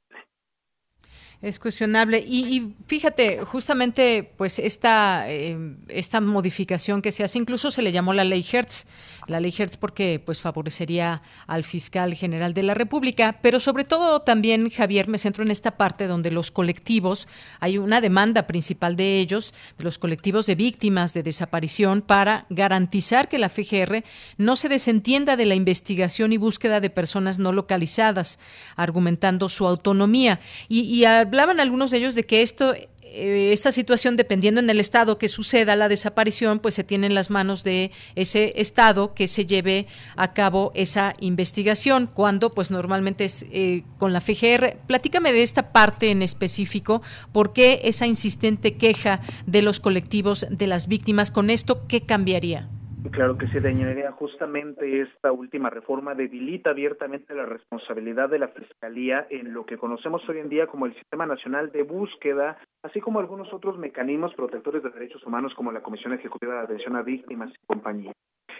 Es 1.42 1.58
cuestionable. 1.58 2.18
Y, 2.18 2.74
fíjate, 2.86 3.40
justamente, 3.46 4.30
pues 4.36 4.58
esta, 4.58 5.24
eh, 5.26 5.56
esta 5.88 6.20
modificación 6.20 7.00
que 7.00 7.12
se 7.12 7.24
hace, 7.24 7.38
incluso 7.38 7.70
se 7.70 7.80
le 7.80 7.92
llamó 7.92 8.12
la 8.12 8.24
ley 8.24 8.44
Hertz, 8.52 8.86
la 9.26 9.40
ley 9.40 9.54
Hertz 9.56 9.78
porque 9.78 10.20
pues 10.22 10.42
favorecería 10.42 11.22
al 11.46 11.64
fiscal 11.64 12.12
general 12.12 12.52
de 12.52 12.62
la 12.62 12.74
República, 12.74 13.38
pero 13.40 13.58
sobre 13.58 13.84
todo 13.84 14.20
también, 14.20 14.68
Javier, 14.68 15.08
me 15.08 15.16
centro 15.16 15.42
en 15.42 15.50
esta 15.50 15.78
parte 15.78 16.06
donde 16.06 16.30
los 16.30 16.50
colectivos, 16.50 17.26
hay 17.58 17.78
una 17.78 18.02
demanda 18.02 18.46
principal 18.46 18.96
de 18.96 19.16
ellos, 19.16 19.54
de 19.78 19.84
los 19.84 19.98
colectivos 19.98 20.44
de 20.44 20.56
víctimas 20.56 21.14
de 21.14 21.22
desaparición, 21.22 22.02
para 22.02 22.44
garantizar 22.50 23.30
que 23.30 23.38
la 23.38 23.48
FGR 23.48 24.04
no 24.36 24.56
se 24.56 24.68
desentienda 24.68 25.36
de 25.36 25.46
la 25.46 25.54
investigación 25.54 26.34
y 26.34 26.36
búsqueda 26.36 26.80
de 26.80 26.90
personas 26.90 27.38
no 27.38 27.52
localizadas, 27.52 28.38
argumentando 28.76 29.48
su 29.48 29.66
autonomía. 29.66 30.40
Y, 30.68 30.80
y 30.80 31.06
hablaban 31.30 31.60
algunos 31.60 31.92
de 31.92 31.98
ellos 31.98 32.16
de 32.16 32.24
que 32.24 32.42
esto 32.42 32.74
eh, 33.12 33.52
esta 33.52 33.70
situación, 33.70 34.16
dependiendo 34.16 34.60
en 34.60 34.68
el 34.68 34.80
estado 34.80 35.16
que 35.16 35.28
suceda 35.28 35.76
la 35.76 35.88
desaparición, 35.88 36.58
pues 36.58 36.74
se 36.74 36.82
tiene 36.82 37.06
en 37.06 37.14
las 37.14 37.30
manos 37.30 37.62
de 37.62 37.92
ese 38.16 38.52
estado 38.56 39.14
que 39.14 39.28
se 39.28 39.46
lleve 39.46 39.86
a 40.16 40.32
cabo 40.32 40.72
esa 40.74 41.14
investigación, 41.20 42.08
cuando 42.12 42.50
pues 42.50 42.72
normalmente 42.72 43.24
es 43.24 43.46
eh, 43.52 43.84
con 43.98 44.12
la 44.12 44.20
FGR. 44.20 44.76
Platícame 44.88 45.32
de 45.32 45.44
esta 45.44 45.70
parte 45.72 46.10
en 46.10 46.22
específico, 46.22 47.00
¿por 47.32 47.52
qué 47.52 47.80
esa 47.84 48.08
insistente 48.08 48.76
queja 48.76 49.20
de 49.46 49.62
los 49.62 49.78
colectivos 49.78 50.46
de 50.50 50.66
las 50.66 50.88
víctimas? 50.88 51.30
¿Con 51.30 51.50
esto 51.50 51.86
qué 51.86 52.02
cambiaría? 52.02 52.68
Claro 53.08 53.38
que 53.38 53.48
sí, 53.48 53.58
dañaría 53.60 54.12
justamente 54.12 55.00
esta 55.00 55.32
última 55.32 55.70
reforma 55.70 56.14
debilita 56.14 56.70
abiertamente 56.70 57.34
la 57.34 57.46
responsabilidad 57.46 58.28
de 58.28 58.38
la 58.38 58.48
Fiscalía 58.48 59.26
en 59.30 59.54
lo 59.54 59.64
que 59.64 59.78
conocemos 59.78 60.26
hoy 60.28 60.38
en 60.38 60.48
día 60.48 60.66
como 60.66 60.86
el 60.86 60.94
Sistema 60.94 61.24
Nacional 61.26 61.72
de 61.72 61.82
Búsqueda, 61.82 62.58
así 62.82 63.00
como 63.00 63.18
algunos 63.18 63.52
otros 63.52 63.78
mecanismos 63.78 64.34
protectores 64.34 64.82
de 64.82 64.90
derechos 64.90 65.24
humanos 65.26 65.54
como 65.54 65.72
la 65.72 65.82
Comisión 65.82 66.12
Ejecutiva 66.12 66.54
de 66.54 66.60
Atención 66.60 66.94
a 66.94 67.02
Víctimas 67.02 67.50
y 67.50 67.66
compañía. 67.66 68.12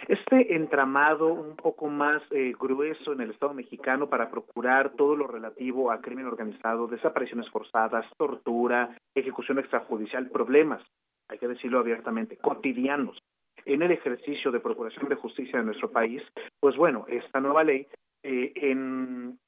Este 0.07 0.55
entramado 0.55 1.27
un 1.27 1.55
poco 1.55 1.87
más 1.87 2.21
eh, 2.31 2.53
grueso 2.59 3.13
en 3.13 3.21
el 3.21 3.31
Estado 3.31 3.53
mexicano 3.53 4.09
para 4.09 4.31
procurar 4.31 4.93
todo 4.97 5.15
lo 5.15 5.27
relativo 5.27 5.91
a 5.91 6.01
crimen 6.01 6.25
organizado, 6.25 6.87
desapariciones 6.87 7.49
forzadas, 7.49 8.05
tortura, 8.17 8.97
ejecución 9.15 9.59
extrajudicial, 9.59 10.29
problemas, 10.29 10.81
hay 11.29 11.37
que 11.37 11.47
decirlo 11.47 11.79
abiertamente, 11.79 12.37
cotidianos 12.37 13.17
en 13.65 13.81
el 13.81 13.91
ejercicio 13.91 14.51
de 14.51 14.59
procuración 14.59 15.09
de 15.09 15.15
justicia 15.15 15.59
de 15.59 15.65
nuestro 15.65 15.91
país, 15.91 16.21
pues 16.59 16.75
bueno, 16.75 17.05
esta 17.09 17.39
nueva 17.39 17.63
ley 17.63 17.87
eh, 18.23 18.51
en, 18.55 19.39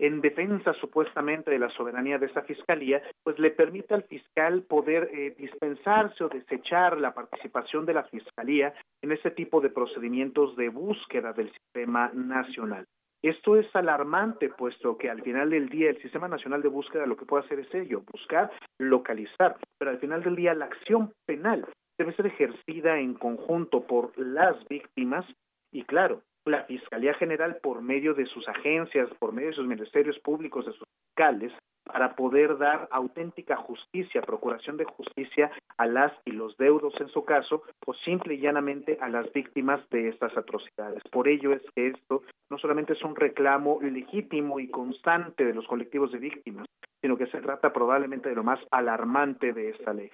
en 0.00 0.20
defensa 0.22 0.72
supuestamente 0.74 1.50
de 1.50 1.58
la 1.58 1.68
soberanía 1.70 2.18
de 2.18 2.26
esta 2.26 2.42
fiscalía, 2.42 3.02
pues 3.22 3.38
le 3.38 3.50
permite 3.50 3.94
al 3.94 4.04
fiscal 4.04 4.62
poder 4.62 5.10
eh, 5.12 5.34
dispensarse 5.38 6.24
o 6.24 6.28
desechar 6.28 6.98
la 6.98 7.12
participación 7.12 7.84
de 7.84 7.94
la 7.94 8.04
fiscalía 8.04 8.72
en 9.02 9.12
este 9.12 9.30
tipo 9.30 9.60
de 9.60 9.68
procedimientos 9.68 10.56
de 10.56 10.70
búsqueda 10.70 11.32
del 11.34 11.52
sistema 11.52 12.10
nacional. 12.14 12.86
Esto 13.22 13.56
es 13.56 13.66
alarmante, 13.76 14.48
puesto 14.48 14.96
que 14.96 15.10
al 15.10 15.20
final 15.22 15.50
del 15.50 15.68
día 15.68 15.90
el 15.90 16.00
Sistema 16.00 16.26
Nacional 16.26 16.62
de 16.62 16.68
Búsqueda 16.68 17.04
lo 17.04 17.18
que 17.18 17.26
puede 17.26 17.44
hacer 17.44 17.58
es 17.60 17.74
ello, 17.74 18.02
buscar, 18.10 18.50
localizar, 18.78 19.58
pero 19.78 19.90
al 19.90 19.98
final 19.98 20.22
del 20.22 20.36
día 20.36 20.54
la 20.54 20.64
acción 20.64 21.12
penal 21.26 21.66
debe 22.00 22.14
ser 22.14 22.26
ejercida 22.28 22.98
en 22.98 23.12
conjunto 23.12 23.82
por 23.82 24.18
las 24.18 24.56
víctimas 24.68 25.26
y 25.70 25.84
claro, 25.84 26.22
la 26.46 26.64
Fiscalía 26.64 27.12
General 27.12 27.58
por 27.62 27.82
medio 27.82 28.14
de 28.14 28.24
sus 28.24 28.48
agencias, 28.48 29.10
por 29.18 29.34
medio 29.34 29.50
de 29.50 29.56
sus 29.56 29.66
ministerios 29.66 30.18
públicos, 30.20 30.64
de 30.64 30.72
sus 30.72 30.88
fiscales, 30.88 31.52
para 31.84 32.16
poder 32.16 32.56
dar 32.56 32.88
auténtica 32.90 33.56
justicia, 33.56 34.22
procuración 34.22 34.78
de 34.78 34.86
justicia 34.86 35.50
a 35.76 35.86
las 35.86 36.10
y 36.24 36.30
los 36.30 36.56
deudos 36.56 36.94
en 37.00 37.08
su 37.08 37.22
caso, 37.26 37.64
o 37.84 37.92
simple 37.92 38.34
y 38.34 38.40
llanamente 38.40 38.96
a 39.02 39.10
las 39.10 39.30
víctimas 39.34 39.86
de 39.90 40.08
estas 40.08 40.34
atrocidades. 40.38 41.02
Por 41.12 41.28
ello 41.28 41.52
es 41.52 41.62
que 41.74 41.88
esto 41.88 42.22
no 42.48 42.56
solamente 42.56 42.94
es 42.94 43.02
un 43.02 43.14
reclamo 43.14 43.78
legítimo 43.82 44.58
y 44.58 44.70
constante 44.70 45.44
de 45.44 45.52
los 45.52 45.66
colectivos 45.66 46.12
de 46.12 46.18
víctimas, 46.18 46.66
sino 47.02 47.18
que 47.18 47.26
se 47.26 47.42
trata 47.42 47.74
probablemente 47.74 48.30
de 48.30 48.36
lo 48.36 48.42
más 48.42 48.60
alarmante 48.70 49.52
de 49.52 49.68
esta 49.68 49.92
ley. 49.92 50.10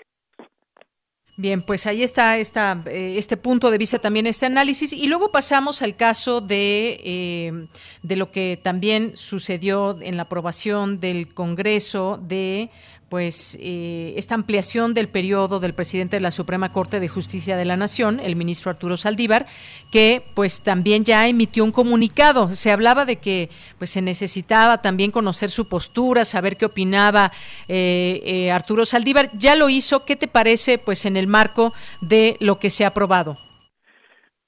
Bien, 1.38 1.60
pues 1.60 1.86
ahí 1.86 2.02
está 2.02 2.38
esta, 2.38 2.82
eh, 2.86 3.16
este 3.18 3.36
punto 3.36 3.70
de 3.70 3.76
vista 3.76 3.98
también, 3.98 4.26
este 4.26 4.46
análisis. 4.46 4.94
Y 4.94 5.06
luego 5.06 5.30
pasamos 5.30 5.82
al 5.82 5.94
caso 5.94 6.40
de, 6.40 6.98
eh, 7.04 7.66
de 8.02 8.16
lo 8.16 8.30
que 8.32 8.58
también 8.62 9.14
sucedió 9.16 10.00
en 10.00 10.16
la 10.16 10.22
aprobación 10.22 10.98
del 10.98 11.34
Congreso 11.34 12.18
de 12.22 12.70
pues 13.08 13.56
eh, 13.60 14.14
esta 14.16 14.34
ampliación 14.34 14.92
del 14.92 15.08
periodo 15.08 15.60
del 15.60 15.74
presidente 15.74 16.16
de 16.16 16.20
la 16.20 16.32
Suprema 16.32 16.72
Corte 16.72 16.98
de 16.98 17.08
Justicia 17.08 17.56
de 17.56 17.64
la 17.64 17.76
Nación, 17.76 18.18
el 18.18 18.34
ministro 18.34 18.70
Arturo 18.70 18.96
Saldívar, 18.96 19.46
que 19.92 20.24
pues 20.34 20.62
también 20.62 21.04
ya 21.04 21.28
emitió 21.28 21.62
un 21.62 21.70
comunicado. 21.70 22.54
Se 22.56 22.72
hablaba 22.72 23.04
de 23.04 23.16
que 23.16 23.48
pues 23.78 23.90
se 23.90 24.02
necesitaba 24.02 24.82
también 24.82 25.12
conocer 25.12 25.50
su 25.52 25.68
postura, 25.68 26.24
saber 26.24 26.56
qué 26.56 26.66
opinaba 26.66 27.30
eh, 27.68 28.22
eh, 28.24 28.50
Arturo 28.50 28.84
Saldívar. 28.84 29.30
Ya 29.34 29.54
lo 29.54 29.68
hizo. 29.68 30.04
¿Qué 30.04 30.16
te 30.16 30.26
parece 30.26 30.78
pues 30.78 31.04
en 31.04 31.16
el 31.16 31.28
marco 31.28 31.72
de 32.00 32.36
lo 32.40 32.58
que 32.58 32.70
se 32.70 32.84
ha 32.84 32.88
aprobado? 32.88 33.36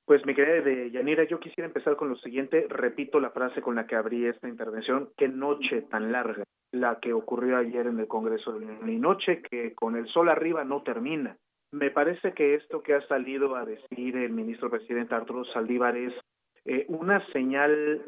Pues 0.09 0.25
mi 0.25 0.35
querida 0.35 0.63
de 0.63 0.91
Yanira, 0.91 1.25
yo 1.25 1.39
quisiera 1.39 1.67
empezar 1.67 1.95
con 1.97 2.09
lo 2.09 2.17
siguiente. 2.17 2.65
Repito 2.71 3.21
la 3.21 3.29
frase 3.29 3.61
con 3.61 3.75
la 3.75 3.87
que 3.87 3.95
abrí 3.95 4.25
esta 4.25 4.49
intervención. 4.49 5.11
Qué 5.19 5.29
noche 5.29 5.83
tan 5.83 6.13
larga 6.13 6.45
la 6.73 6.99
que 6.99 7.13
ocurrió 7.13 7.59
ayer 7.59 7.87
en 7.87 8.01
el 8.01 8.09
Congreso 8.09 8.55
de 8.55 8.65
la 8.65 8.79
Noche 8.87 9.43
que 9.43 9.75
con 9.75 9.97
el 9.97 10.09
sol 10.09 10.31
arriba 10.31 10.65
no 10.65 10.83
termina. 10.83 11.37
Me 11.73 11.91
parece 11.91 12.33
que 12.33 12.55
esto 12.55 12.83
que 12.83 12.95
ha 12.95 13.07
salido 13.07 13.55
a 13.55 13.67
decir 13.67 14.17
el 14.17 14.33
ministro 14.33 14.71
presidente 14.71 15.15
Arturo 15.15 15.45
Saldívar 15.45 15.95
es 15.99 16.15
eh, 16.65 16.87
una 16.89 17.23
señal 17.27 18.01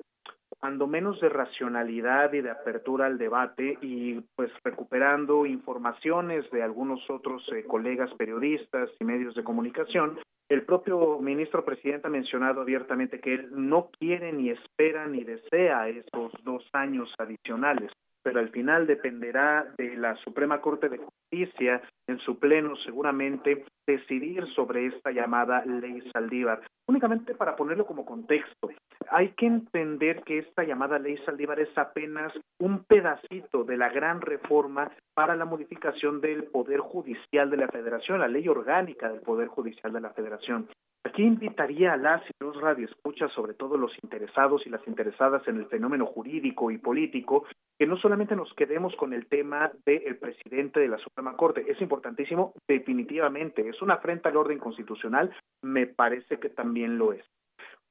cuando 0.59 0.86
menos 0.86 1.20
de 1.20 1.28
racionalidad 1.28 2.32
y 2.32 2.40
de 2.40 2.51
apertura 2.51 3.05
al 3.05 3.18
debate 3.18 3.77
y 3.82 4.22
pues 4.36 4.51
recuperando 4.64 5.44
informaciones 5.44 6.51
de 6.51 6.62
algunos 6.62 6.98
otros 7.10 7.47
eh, 7.52 7.64
colegas 7.64 8.10
periodistas 8.14 8.89
y 8.98 9.05
medios 9.05 9.35
de 9.35 9.44
comunicación, 9.44 10.18
el 10.51 10.64
propio 10.64 11.20
ministro 11.20 11.64
presidente 11.64 12.09
ha 12.09 12.10
mencionado 12.10 12.60
abiertamente 12.60 13.20
que 13.20 13.35
él 13.35 13.48
no 13.52 13.89
quiere 13.98 14.32
ni 14.32 14.51
espera 14.51 15.06
ni 15.06 15.22
desea 15.22 15.89
esos 15.89 16.32
dos 16.43 16.68
años 16.72 17.09
adicionales 17.18 17.93
pero 18.23 18.41
al 18.41 18.51
final 18.51 18.87
dependerá 18.87 19.67
de 19.77 19.97
la 19.97 20.17
Suprema 20.17 20.61
Corte 20.61 20.89
de 20.89 20.99
Justicia 20.99 21.83
en 22.07 22.19
su 22.19 22.39
pleno 22.39 22.77
seguramente 22.77 23.65
decidir 23.87 24.47
sobre 24.55 24.87
esta 24.87 25.11
llamada 25.11 25.65
ley 25.65 26.03
Saldívar. 26.13 26.61
Únicamente 26.87 27.35
para 27.35 27.57
ponerlo 27.57 27.87
como 27.87 28.05
contexto, 28.05 28.71
hay 29.11 29.31
que 29.31 29.47
entender 29.47 30.23
que 30.23 30.39
esta 30.39 30.65
llamada 30.65 30.99
ley 30.99 31.17
Saldívar 31.25 31.61
es 31.61 31.77
apenas 31.77 32.33
un 32.59 32.85
pedacito 32.85 33.65
de 33.65 33.77
la 33.77 33.89
gran 33.89 34.21
reforma 34.21 34.91
para 35.15 35.37
la 35.37 35.45
modificación 35.45 36.21
del 36.21 36.45
Poder 36.45 36.81
Judicial 36.81 37.51
de 37.51 37.57
la 37.57 37.69
Federación, 37.69 38.21
la 38.21 38.29
ley 38.29 38.47
orgánica 38.49 39.09
del 39.09 39.21
Poder 39.21 39.49
Judicial 39.49 39.93
de 39.93 40.01
la 40.01 40.11
Federación. 40.11 40.69
Aquí 41.05 41.23
invitaría 41.23 41.95
a 41.95 41.97
las 41.97 42.23
y 42.29 42.45
los 42.45 42.61
radioescuchas, 42.61 43.33
sobre 43.33 43.55
todo 43.55 43.79
los 43.79 43.93
interesados 44.03 44.67
y 44.67 44.71
las 44.71 44.87
interesadas 44.87 45.47
en 45.49 45.57
el 45.57 45.67
fenómeno 45.67 46.07
jurídico 46.07 46.71
y 46.71 46.79
político, 46.79 47.47
que 47.81 47.86
no 47.86 47.97
solamente 47.97 48.36
nos 48.36 48.52
quedemos 48.52 48.94
con 48.97 49.15
el 49.15 49.27
tema 49.27 49.73
del 49.86 50.19
presidente 50.19 50.81
de 50.81 50.89
la 50.89 50.98
Suprema 50.98 51.35
Corte. 51.35 51.65
Es 51.66 51.81
importantísimo, 51.81 52.52
definitivamente. 52.69 53.66
Es 53.66 53.81
una 53.81 53.94
afrenta 53.94 54.28
al 54.28 54.36
orden 54.36 54.59
constitucional, 54.59 55.35
me 55.62 55.86
parece 55.86 56.39
que 56.39 56.51
también 56.51 56.98
lo 56.98 57.15
es. 57.15 57.24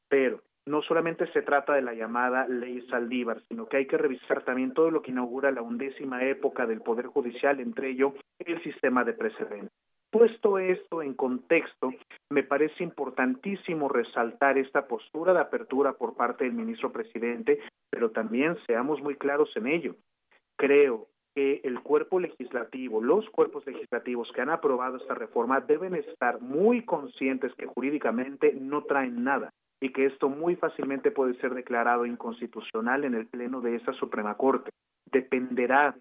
Pero 0.08 0.44
no 0.68 0.84
solamente 0.84 1.26
se 1.34 1.42
trata 1.42 1.74
de 1.74 1.82
la 1.82 1.96
llamada 1.96 2.48
ley 2.48 2.86
Saldívar, 2.88 3.42
sino 3.48 3.66
que 3.66 3.78
hay 3.78 3.88
que 3.88 3.98
revisar 3.98 4.44
también 4.44 4.76
todo 4.76 4.92
lo 4.92 5.02
que 5.02 5.10
inaugura 5.10 5.50
la 5.50 5.64
undécima 5.64 6.24
época 6.24 6.68
del 6.68 6.82
Poder 6.82 7.08
Judicial, 7.08 7.60
entre 7.60 7.90
ello 7.90 8.14
el 8.38 8.62
sistema 8.62 9.04
de 9.04 9.14
precedentes. 9.14 9.72
Puesto 10.12 10.58
esto 10.58 11.04
en 11.04 11.14
contexto, 11.14 11.94
me 12.32 12.44
parece 12.44 12.84
importantísimo 12.84 13.90
resaltar 13.90 14.58
esta 14.58 14.88
postura 14.88 15.34
de 15.34 15.40
apertura 15.40 15.94
por 15.94 16.16
parte 16.16 16.46
del 16.46 16.54
ministro 16.54 16.92
presidente, 16.92 17.60
pero 17.92 18.10
también 18.10 18.58
seamos 18.66 19.02
muy 19.04 19.16
claros 19.16 19.56
en 19.56 19.68
ello. 19.68 19.96
Creo 20.58 21.08
que 21.36 21.62
el 21.64 21.82
cuerpo 21.82 22.20
legislativo, 22.20 23.04
los 23.04 23.30
cuerpos 23.30 23.66
legislativos 23.68 24.32
que 24.34 24.42
han 24.42 24.50
aprobado 24.50 24.98
esta 24.98 25.14
reforma 25.14 25.62
deben 25.62 25.94
estar 25.94 26.42
muy 26.42 26.84
conscientes 26.86 27.54
que 27.54 27.68
jurídicamente 27.68 28.54
no 28.60 28.84
traen 28.86 29.24
nada 29.24 29.52
y 29.80 29.92
que 29.92 30.06
esto 30.06 30.28
muy 30.28 30.56
fácilmente 30.56 31.12
puede 31.12 31.36
ser 31.36 31.54
declarado 31.54 32.08
inconstitucional 32.08 33.06
en 33.06 33.14
el 33.14 33.28
pleno 33.28 33.62
de 33.62 33.76
esa 33.76 33.94
Suprema 33.94 34.36
Corte. 34.36 34.72
Dependerá 35.12 35.96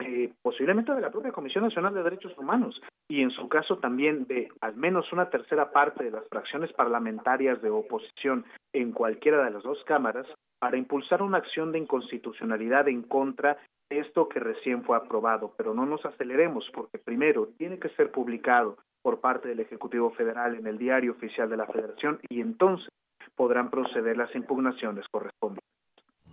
eh, 0.00 0.32
posiblemente 0.42 0.94
de 0.94 1.00
la 1.00 1.10
propia 1.10 1.32
Comisión 1.32 1.64
Nacional 1.64 1.94
de 1.94 2.02
Derechos 2.02 2.36
Humanos 2.38 2.80
y 3.08 3.22
en 3.22 3.30
su 3.30 3.48
caso 3.48 3.78
también 3.78 4.26
de 4.26 4.48
al 4.60 4.76
menos 4.76 5.12
una 5.12 5.28
tercera 5.30 5.70
parte 5.72 6.04
de 6.04 6.10
las 6.10 6.26
fracciones 6.28 6.72
parlamentarias 6.72 7.60
de 7.60 7.70
oposición 7.70 8.44
en 8.72 8.92
cualquiera 8.92 9.44
de 9.44 9.50
las 9.50 9.62
dos 9.62 9.82
cámaras 9.84 10.26
para 10.58 10.76
impulsar 10.76 11.22
una 11.22 11.38
acción 11.38 11.72
de 11.72 11.78
inconstitucionalidad 11.78 12.88
en 12.88 13.02
contra 13.02 13.58
de 13.90 13.98
esto 13.98 14.28
que 14.28 14.40
recién 14.40 14.84
fue 14.84 14.96
aprobado. 14.96 15.54
Pero 15.56 15.74
no 15.74 15.86
nos 15.86 16.04
aceleremos 16.04 16.70
porque 16.72 16.98
primero 16.98 17.48
tiene 17.58 17.78
que 17.78 17.88
ser 17.90 18.12
publicado 18.12 18.78
por 19.02 19.20
parte 19.20 19.48
del 19.48 19.60
Ejecutivo 19.60 20.10
Federal 20.10 20.54
en 20.54 20.66
el 20.66 20.78
Diario 20.78 21.12
Oficial 21.12 21.48
de 21.50 21.56
la 21.56 21.66
Federación 21.66 22.20
y 22.28 22.40
entonces 22.40 22.88
podrán 23.34 23.70
proceder 23.70 24.16
las 24.16 24.34
impugnaciones 24.34 25.06
correspondientes. 25.10 25.79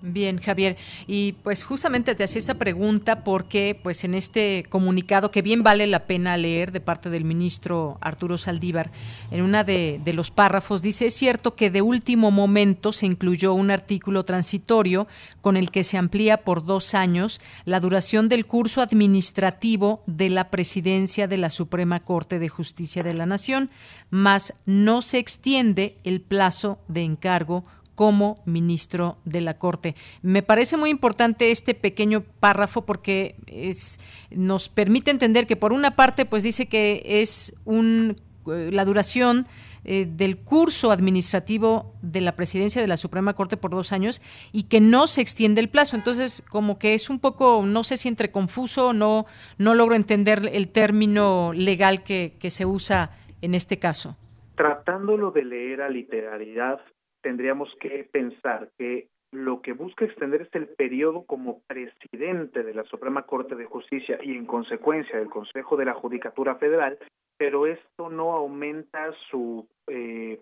Bien, 0.01 0.37
Javier. 0.37 0.77
Y 1.07 1.31
pues 1.43 1.63
justamente 1.63 2.13
te 2.13 2.23
hacía 2.23 2.37
esa 2.37 2.53
pregunta 2.53 3.23
porque 3.23 3.79
pues 3.81 4.03
en 4.03 4.13
este 4.13 4.63
comunicado 4.69 5.31
que 5.31 5.41
bien 5.41 5.63
vale 5.63 5.87
la 5.87 6.05
pena 6.05 6.37
leer 6.37 6.71
de 6.71 6.81
parte 6.81 7.09
del 7.09 7.25
ministro 7.25 7.97
Arturo 7.99 8.37
Saldívar, 8.37 8.91
en 9.31 9.41
una 9.41 9.63
de, 9.63 9.99
de 10.03 10.13
los 10.13 10.29
párrafos 10.29 10.83
dice, 10.83 11.07
es 11.07 11.15
cierto 11.15 11.55
que 11.55 11.71
de 11.71 11.81
último 11.81 12.29
momento 12.29 12.93
se 12.93 13.07
incluyó 13.07 13.53
un 13.53 13.71
artículo 13.71 14.23
transitorio 14.23 15.07
con 15.41 15.57
el 15.57 15.71
que 15.71 15.83
se 15.83 15.97
amplía 15.97 16.37
por 16.37 16.63
dos 16.63 16.93
años 16.93 17.41
la 17.65 17.79
duración 17.79 18.29
del 18.29 18.45
curso 18.45 18.81
administrativo 18.81 20.03
de 20.05 20.29
la 20.29 20.51
presidencia 20.51 21.27
de 21.27 21.37
la 21.37 21.49
Suprema 21.49 22.01
Corte 22.01 22.37
de 22.37 22.49
Justicia 22.49 23.01
de 23.01 23.15
la 23.15 23.25
Nación, 23.25 23.71
más 24.11 24.53
no 24.67 25.01
se 25.01 25.17
extiende 25.17 25.97
el 26.03 26.21
plazo 26.21 26.77
de 26.87 27.03
encargo 27.03 27.65
como 27.97 28.43
ministro 28.45 29.17
de 29.25 29.41
la 29.41 29.57
Corte. 29.57 29.95
Me 30.21 30.43
parece 30.43 30.77
muy 30.77 30.91
importante 30.91 31.49
este 31.49 31.73
pequeño 31.73 32.21
párrafo 32.39 32.85
porque 32.85 33.35
es, 33.47 33.99
nos 34.29 34.69
permite 34.69 35.09
entender 35.09 35.47
que 35.47 35.55
por 35.55 35.73
una 35.73 35.95
parte 35.95 36.25
pues 36.25 36.43
dice 36.43 36.67
que 36.67 37.01
es 37.03 37.55
un, 37.65 38.15
eh, 38.45 38.69
la 38.71 38.85
duración 38.85 39.47
eh, 39.83 40.07
del 40.07 40.37
curso 40.37 40.91
administrativo 40.91 41.95
de 42.03 42.21
la 42.21 42.35
presidencia 42.35 42.83
de 42.83 42.87
la 42.87 42.97
Suprema 42.97 43.33
Corte 43.33 43.57
por 43.57 43.71
dos 43.71 43.91
años 43.91 44.21
y 44.51 44.65
que 44.65 44.79
no 44.79 45.07
se 45.07 45.21
extiende 45.21 45.59
el 45.59 45.69
plazo. 45.69 45.95
Entonces, 45.95 46.43
como 46.51 46.77
que 46.77 46.93
es 46.93 47.09
un 47.09 47.17
poco, 47.17 47.63
no 47.65 47.83
sé 47.83 47.97
si 47.97 48.09
entre 48.09 48.29
confuso, 48.29 48.93
no, 48.93 49.25
no 49.57 49.73
logro 49.73 49.95
entender 49.95 50.47
el 50.53 50.69
término 50.69 51.51
legal 51.51 52.03
que, 52.03 52.35
que 52.39 52.51
se 52.51 52.67
usa 52.67 53.09
en 53.41 53.55
este 53.55 53.79
caso. 53.79 54.15
Tratándolo 54.55 55.31
de 55.31 55.45
leer 55.45 55.81
a 55.81 55.89
literalidad, 55.89 56.79
tendríamos 57.27 57.67
que 57.81 58.07
pensar 58.09 58.69
que 58.77 59.09
lo 59.33 59.61
que 59.61 59.73
busca 59.73 60.05
extender 60.05 60.43
es 60.43 60.55
el 60.55 60.69
periodo 60.69 61.25
como 61.25 61.59
presidente 61.67 62.63
de 62.63 62.73
la 62.73 62.85
Suprema 62.85 63.23
Corte 63.23 63.55
de 63.55 63.65
Justicia 63.65 64.17
y 64.23 64.31
en 64.31 64.45
consecuencia 64.45 65.19
del 65.19 65.29
Consejo 65.29 65.75
de 65.75 65.83
la 65.83 65.93
Judicatura 65.93 66.55
Federal, 66.55 66.97
pero 67.37 67.67
esto 67.67 68.09
no 68.09 68.31
aumenta 68.31 69.11
su 69.29 69.67
eh, 69.87 70.39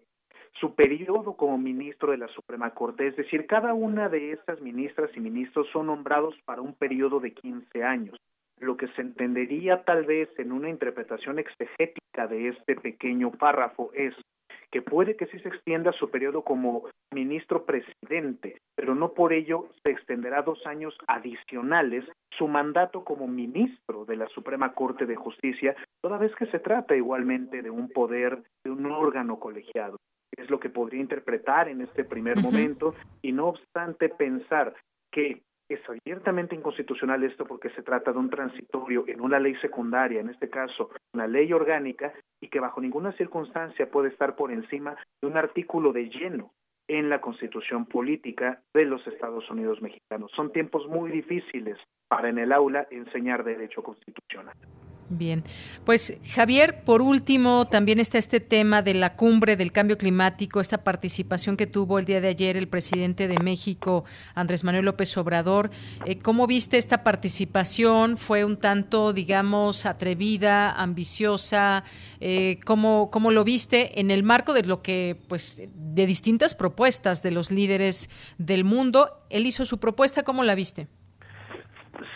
su 0.59 0.75
periodo 0.75 1.35
como 1.35 1.57
ministro 1.57 2.11
de 2.11 2.19
la 2.19 2.27
Suprema 2.27 2.69
Corte, 2.75 3.07
es 3.07 3.15
decir, 3.15 3.47
cada 3.47 3.73
una 3.73 4.07
de 4.07 4.33
estas 4.33 4.61
ministras 4.61 5.09
y 5.15 5.19
ministros 5.19 5.67
son 5.73 5.87
nombrados 5.87 6.35
para 6.45 6.61
un 6.61 6.75
periodo 6.75 7.19
de 7.19 7.33
15 7.33 7.83
años. 7.83 8.15
Lo 8.59 8.77
que 8.77 8.89
se 8.89 9.01
entendería 9.01 9.83
tal 9.85 10.05
vez 10.05 10.29
en 10.37 10.51
una 10.51 10.69
interpretación 10.69 11.39
exegética 11.39 12.27
de 12.27 12.49
este 12.49 12.75
pequeño 12.75 13.31
párrafo 13.31 13.89
es 13.95 14.13
que 14.75 14.81
puede 14.81 15.15
que 15.15 15.27
sí 15.27 15.39
se 15.39 15.47
extienda 15.47 15.93
su 15.93 16.11
periodo 16.11 16.41
como 16.41 16.83
ministro 17.13 17.63
presidente, 17.63 18.57
pero 18.75 18.93
no 18.93 19.13
por 19.13 19.31
ello 19.31 19.69
se 19.85 19.93
extenderá 19.93 20.41
dos 20.41 20.67
años 20.67 20.93
adicionales 21.07 22.03
su 22.37 22.49
mandato 22.49 23.05
como 23.05 23.25
ministro 23.25 24.03
de 24.03 24.17
la 24.17 24.27
Suprema 24.27 24.73
Corte 24.73 25.05
de 25.05 25.15
Justicia, 25.15 25.77
toda 26.01 26.17
vez 26.17 26.35
que 26.35 26.47
se 26.47 26.59
trata 26.59 26.93
igualmente 26.93 27.61
de 27.61 27.69
un 27.69 27.87
poder, 27.87 28.43
de 28.65 28.71
un 28.71 28.85
órgano 28.87 29.39
colegiado. 29.39 29.95
Es 30.35 30.49
lo 30.49 30.59
que 30.59 30.69
podría 30.69 30.99
interpretar 30.99 31.69
en 31.69 31.79
este 31.79 32.03
primer 32.03 32.35
momento 32.41 32.95
y 33.21 33.31
no 33.31 33.47
obstante 33.47 34.09
pensar 34.09 34.75
que 35.09 35.41
es 35.69 35.79
abiertamente 35.87 36.53
inconstitucional 36.53 37.23
esto 37.23 37.45
porque 37.45 37.69
se 37.69 37.81
trata 37.81 38.11
de 38.11 38.19
un 38.19 38.29
transitorio 38.29 39.05
en 39.07 39.21
una 39.21 39.39
ley 39.39 39.55
secundaria, 39.61 40.19
en 40.19 40.29
este 40.29 40.49
caso 40.49 40.91
una 41.13 41.27
ley 41.27 41.51
orgánica, 41.53 42.13
y 42.45 42.47
que 42.47 42.59
bajo 42.59 42.79
ninguna 42.79 43.11
circunstancia 43.13 43.89
puede 43.89 44.09
estar 44.09 44.35
por 44.35 44.51
encima 44.51 44.95
de 45.19 45.27
un 45.27 45.35
artículo 45.35 45.91
de 45.91 46.09
lleno 46.09 46.51
en 46.87 47.09
la 47.09 47.19
constitución 47.19 47.87
política 47.87 48.61
de 48.71 48.85
los 48.85 49.05
Estados 49.07 49.49
Unidos 49.49 49.81
mexicanos. 49.81 50.31
Son 50.35 50.51
tiempos 50.51 50.87
muy 50.87 51.09
difíciles 51.09 51.79
para 52.07 52.29
en 52.29 52.37
el 52.37 52.51
aula 52.51 52.87
enseñar 52.91 53.43
derecho 53.43 53.81
constitucional. 53.81 54.53
Bien, 55.07 55.43
pues 55.85 56.17
Javier, 56.33 56.83
por 56.83 57.03
último, 57.03 57.67
también 57.67 57.99
está 57.99 58.17
este 58.17 58.39
tema 58.39 58.81
de 58.81 58.95
la 58.95 59.15
cumbre 59.15 59.55
del 59.55 59.71
cambio 59.71 59.99
climático, 59.99 60.59
esta 60.59 60.83
participación 60.83 61.57
que 61.57 61.67
tuvo 61.67 61.99
el 61.99 62.05
día 62.05 62.21
de 62.21 62.29
ayer 62.29 62.57
el 62.57 62.67
presidente 62.67 63.27
de 63.27 63.37
México, 63.37 64.03
Andrés 64.33 64.63
Manuel 64.63 64.85
López 64.85 65.15
Obrador. 65.17 65.69
Eh, 66.05 66.17
¿Cómo 66.17 66.47
viste 66.47 66.79
esta 66.79 67.03
participación? 67.03 68.17
¿Fue 68.17 68.45
un 68.45 68.57
tanto, 68.57 69.13
digamos, 69.13 69.85
atrevida, 69.85 70.71
ambiciosa? 70.71 71.83
Eh, 72.19 72.59
¿cómo, 72.65 73.11
¿Cómo 73.11 73.29
lo 73.29 73.43
viste 73.43 73.99
en 73.99 74.09
el 74.09 74.23
marco 74.23 74.53
de 74.53 74.63
lo 74.63 74.81
que, 74.81 75.21
pues, 75.27 75.61
de 75.75 76.05
distintas 76.07 76.55
propuestas 76.55 77.21
de 77.21 77.29
los 77.29 77.51
líderes 77.51 78.09
del 78.39 78.63
mundo? 78.63 79.23
Él 79.29 79.45
hizo 79.45 79.65
su 79.65 79.79
propuesta, 79.79 80.23
¿cómo 80.23 80.43
la 80.43 80.55
viste? 80.55 80.87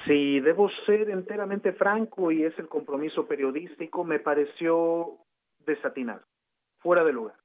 Si 0.06 0.40
debo 0.40 0.70
ser 0.86 1.10
enteramente 1.10 1.74
franco 1.74 2.32
y 2.32 2.44
es 2.44 2.58
el 2.60 2.68
compromiso 2.68 3.28
periodístico, 3.28 4.04
me 4.04 4.20
pareció 4.20 5.18
desatinado, 5.66 6.22
fuera 6.80 7.04
de 7.04 7.14
lugar. 7.14 7.36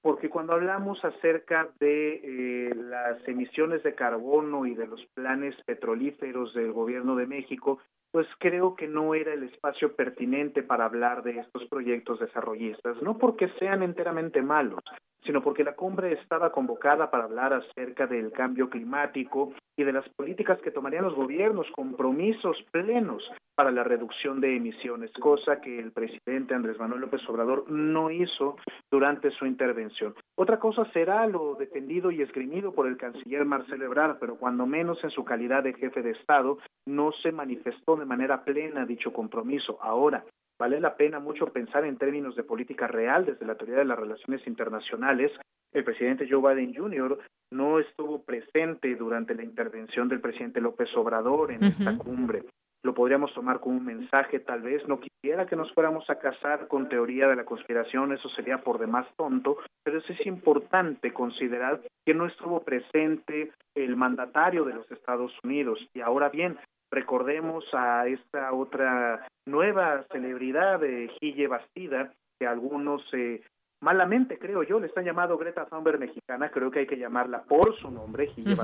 Porque 0.00 0.28
cuando 0.28 0.54
hablamos 0.54 1.02
acerca 1.04 1.68
de 1.78 2.14
eh, 2.14 2.74
las 2.74 3.26
emisiones 3.28 3.84
de 3.84 3.94
carbono 3.94 4.66
y 4.66 4.74
de 4.74 4.88
los 4.88 5.04
planes 5.14 5.54
petrolíferos 5.64 6.52
del 6.54 6.72
gobierno 6.72 7.14
de 7.14 7.26
México, 7.26 7.78
pues 8.10 8.26
creo 8.38 8.74
que 8.74 8.88
no 8.88 9.14
era 9.14 9.32
el 9.32 9.44
espacio 9.44 9.94
pertinente 9.94 10.62
para 10.62 10.84
hablar 10.84 11.22
de 11.22 11.38
estos 11.38 11.66
proyectos 11.68 12.20
desarrollistas, 12.20 13.00
no 13.00 13.16
porque 13.16 13.48
sean 13.58 13.82
enteramente 13.82 14.42
malos, 14.42 14.82
sino 15.24 15.42
porque 15.42 15.64
la 15.64 15.74
cumbre 15.74 16.12
estaba 16.12 16.50
convocada 16.52 17.10
para 17.10 17.24
hablar 17.24 17.52
acerca 17.52 18.06
del 18.06 18.32
cambio 18.32 18.68
climático 18.68 19.52
y 19.76 19.84
de 19.84 19.92
las 19.92 20.08
políticas 20.10 20.60
que 20.60 20.70
tomarían 20.70 21.04
los 21.04 21.14
gobiernos, 21.14 21.66
compromisos 21.72 22.56
plenos 22.70 23.22
para 23.54 23.70
la 23.70 23.84
reducción 23.84 24.40
de 24.40 24.56
emisiones, 24.56 25.10
cosa 25.12 25.60
que 25.60 25.78
el 25.78 25.92
presidente 25.92 26.54
Andrés 26.54 26.78
Manuel 26.78 27.02
López 27.02 27.20
Obrador 27.28 27.70
no 27.70 28.10
hizo 28.10 28.56
durante 28.90 29.30
su 29.30 29.46
intervención. 29.46 30.14
Otra 30.36 30.58
cosa 30.58 30.84
será 30.92 31.26
lo 31.26 31.54
defendido 31.54 32.10
y 32.10 32.22
esgrimido 32.22 32.72
por 32.72 32.86
el 32.86 32.96
canciller 32.96 33.44
Marcelo 33.44 33.84
Ebrard, 33.84 34.18
pero 34.18 34.36
cuando 34.36 34.66
menos 34.66 35.02
en 35.04 35.10
su 35.10 35.24
calidad 35.24 35.62
de 35.62 35.74
jefe 35.74 36.02
de 36.02 36.10
Estado 36.12 36.58
no 36.86 37.12
se 37.12 37.32
manifestó 37.32 37.96
de 37.96 38.06
manera 38.06 38.44
plena 38.44 38.84
dicho 38.84 39.12
compromiso. 39.12 39.78
Ahora, 39.82 40.24
vale 40.62 40.78
la 40.78 40.94
pena 40.94 41.18
mucho 41.18 41.46
pensar 41.46 41.84
en 41.84 41.98
términos 41.98 42.36
de 42.36 42.44
política 42.44 42.86
real 42.86 43.26
desde 43.26 43.44
la 43.44 43.56
teoría 43.56 43.78
de 43.78 43.84
las 43.84 43.98
relaciones 43.98 44.46
internacionales. 44.46 45.32
El 45.72 45.82
presidente 45.82 46.28
Joe 46.30 46.54
Biden 46.54 46.72
Jr. 46.72 47.18
no 47.50 47.80
estuvo 47.80 48.22
presente 48.22 48.94
durante 48.94 49.34
la 49.34 49.42
intervención 49.42 50.08
del 50.08 50.20
presidente 50.20 50.60
López 50.60 50.88
Obrador 50.96 51.50
en 51.50 51.64
esta 51.64 51.98
cumbre 51.98 52.44
lo 52.84 52.94
podríamos 52.94 53.32
tomar 53.32 53.60
como 53.60 53.76
un 53.76 53.84
mensaje, 53.84 54.40
tal 54.40 54.62
vez 54.62 54.86
no 54.88 54.98
quisiera 54.98 55.46
que 55.46 55.56
nos 55.56 55.72
fuéramos 55.72 56.08
a 56.10 56.18
casar 56.18 56.66
con 56.66 56.88
teoría 56.88 57.28
de 57.28 57.36
la 57.36 57.44
conspiración, 57.44 58.12
eso 58.12 58.28
sería 58.30 58.58
por 58.58 58.78
demás 58.78 59.06
tonto, 59.16 59.58
pero 59.84 59.98
es 59.98 60.26
importante 60.26 61.12
considerar 61.12 61.80
que 62.04 62.14
no 62.14 62.26
estuvo 62.26 62.60
presente 62.62 63.52
el 63.76 63.96
mandatario 63.96 64.64
de 64.64 64.74
los 64.74 64.90
Estados 64.90 65.32
Unidos. 65.44 65.78
Y 65.94 66.00
ahora 66.00 66.28
bien, 66.28 66.58
recordemos 66.92 67.64
a 67.72 68.06
esta 68.06 68.52
otra 68.52 69.26
nueva 69.46 70.04
celebridad 70.12 70.78
de 70.78 71.10
Gille 71.18 71.48
Bastida, 71.48 72.12
que 72.38 72.46
algunos 72.46 73.02
eh, 73.14 73.42
malamente 73.80 74.38
creo 74.38 74.62
yo, 74.62 74.78
le 74.78 74.86
están 74.86 75.04
llamando 75.04 75.38
Greta 75.38 75.66
Thunberg 75.66 75.98
mexicana, 75.98 76.50
creo 76.50 76.70
que 76.70 76.80
hay 76.80 76.86
que 76.86 76.98
llamarla 76.98 77.42
por 77.44 77.76
su 77.78 77.90
nombre, 77.90 78.28
Gille 78.28 78.54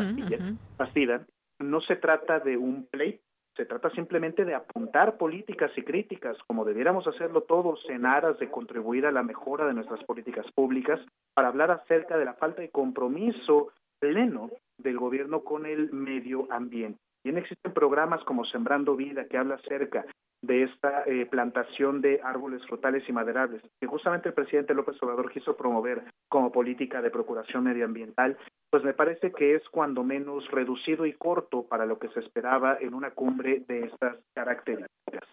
Bastida. 0.77 1.27
No 1.59 1.81
se 1.81 1.97
trata 1.97 2.39
de 2.39 2.57
un 2.57 2.87
pleito, 2.87 3.23
se 3.57 3.65
trata 3.65 3.91
simplemente 3.91 4.45
de 4.45 4.55
apuntar 4.55 5.17
políticas 5.17 5.73
y 5.77 5.83
críticas, 5.83 6.37
como 6.47 6.65
debiéramos 6.65 7.09
hacerlo 7.09 7.41
todos 7.41 7.81
en 7.89 8.07
aras 8.07 8.39
de 8.39 8.51
contribuir 8.51 9.07
a 9.07 9.11
la 9.11 9.25
mejora 9.25 9.67
de 9.67 9.75
nuestras 9.75 10.05
políticas 10.05 10.47
públicas, 10.53 11.01
para 11.35 11.49
hablar 11.49 11.73
acerca 11.73 12.17
de 12.17 12.27
la 12.27 12.35
falta 12.35 12.63
de 12.63 12.71
compromiso 12.71 13.73
pleno 13.99 14.51
del 14.77 14.99
gobierno 14.99 15.43
con 15.43 15.67
el 15.67 15.93
medio 15.93 16.47
ambiente. 16.53 17.01
Bien 17.25 17.39
existen 17.39 17.73
programas 17.73 18.23
como 18.25 18.45
Sembrando 18.45 18.97
Vida 18.97 19.27
que 19.27 19.39
habla 19.39 19.57
acerca 19.57 20.05
de 20.43 20.63
esta 20.63 21.03
eh, 21.07 21.27
plantación 21.27 22.01
de 22.01 22.21
árboles 22.23 22.65
frutales 22.67 23.03
y 23.09 23.13
maderables, 23.13 23.63
que 23.81 23.87
justamente 23.87 24.29
el 24.29 24.35
presidente 24.35 24.75
López 24.75 24.97
Obrador 25.03 25.33
quiso 25.33 25.57
promover 25.57 26.05
como 26.29 26.53
política 26.53 27.03
de 27.03 27.11
procuración 27.11 27.65
medioambiental, 27.65 28.39
pues 28.71 28.85
me 28.85 28.95
parece 28.95 29.33
que 29.33 29.57
es 29.57 29.63
cuando 29.71 30.05
menos 30.05 30.49
reducido 30.51 31.07
y 31.07 31.15
corto 31.15 31.67
para 31.67 31.87
lo 31.87 31.99
que 31.99 32.09
se 32.11 32.21
esperaba 32.21 32.79
en 32.81 32.95
una 32.95 33.11
cumbre 33.11 33.65
de 33.67 33.87
estas 33.87 34.17
características. 34.35 35.25